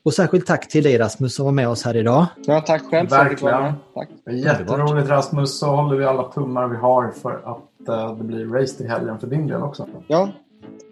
Och 0.03 0.13
särskilt 0.13 0.45
tack 0.45 0.67
till 0.67 0.83
dig 0.83 0.97
Rasmus 0.97 1.35
som 1.35 1.45
var 1.45 1.51
med 1.51 1.69
oss 1.69 1.85
här 1.85 1.95
idag. 1.95 2.25
Ja, 2.45 2.61
tack 2.61 2.81
själv. 2.91 3.09
Verkligen. 3.09 3.73
Tack. 3.93 4.09
Jätteroligt 4.31 5.09
Rasmus. 5.09 5.59
Så 5.59 5.65
håller 5.65 5.97
vi 5.97 6.05
alla 6.05 6.23
tummar 6.23 6.67
vi 6.67 6.77
har 6.77 7.11
för 7.21 7.31
att 7.31 7.89
uh, 7.89 8.17
det 8.17 8.23
blir 8.23 8.45
race 8.45 8.77
till 8.77 8.89
helgen 8.89 9.19
för 9.19 9.27
din 9.27 9.47
del 9.47 9.61
också. 9.61 9.87
Ja, 10.07 10.29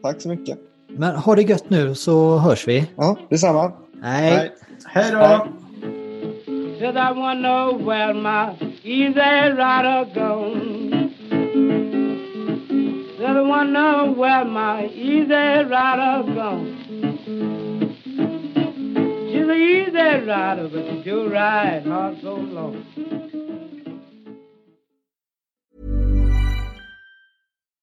tack 0.03 0.22
så 0.22 0.30
mycket. 0.30 0.57
Men 0.88 1.15
ha 1.15 1.35
det 1.35 1.41
gött 1.41 1.69
nu 1.69 1.95
så 1.95 2.38
hörs 2.38 2.68
vi. 2.68 2.91
Ja, 2.95 3.18
detsamma. 3.30 3.72
Hej. 4.03 4.51
Hej 4.85 5.11
då. 5.11 5.47
Said 6.81 6.95
I 6.95 7.13
wanna 7.13 7.35
know 7.35 7.85
where 7.85 8.13
my 8.13 8.55
easy 8.84 9.51
rider 9.51 10.05
gone. 10.15 10.90
Wanna 13.22 13.72
know 13.72 14.14
where 14.14 14.43
my 14.45 14.88
easy 14.88 15.31
rider 15.31 16.34
gone. 16.34 16.76
She's 19.30 19.48
an 19.48 19.52
easy 19.52 20.26
rider, 20.26 20.68
but 20.68 20.85
she 20.88 21.03
do 21.03 21.30
ride 21.31 21.85
hard 21.85 22.19
so 22.22 22.34
long. 22.34 22.84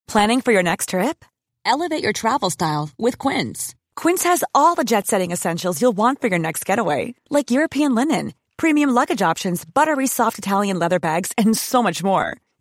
Planning 0.08 0.40
for 0.40 0.52
your 0.52 0.64
next 0.64 0.88
trip? 0.88 1.24
Elevate 1.64 2.02
your 2.02 2.12
travel 2.12 2.50
style 2.50 2.90
with 2.98 3.18
Quince. 3.18 3.76
Quince 3.94 4.24
has 4.24 4.42
all 4.56 4.74
the 4.74 4.82
jet 4.82 5.06
setting 5.06 5.30
essentials 5.30 5.80
you'll 5.80 5.92
want 5.92 6.20
for 6.20 6.26
your 6.26 6.40
next 6.40 6.64
getaway, 6.66 7.14
like 7.30 7.52
European 7.52 7.94
linen, 7.94 8.34
premium 8.56 8.90
luggage 8.90 9.22
options, 9.22 9.64
buttery 9.64 10.08
soft 10.08 10.38
Italian 10.38 10.80
leather 10.80 10.98
bags, 10.98 11.30
and 11.38 11.56
so 11.56 11.80
much 11.80 12.02
more. 12.02 12.38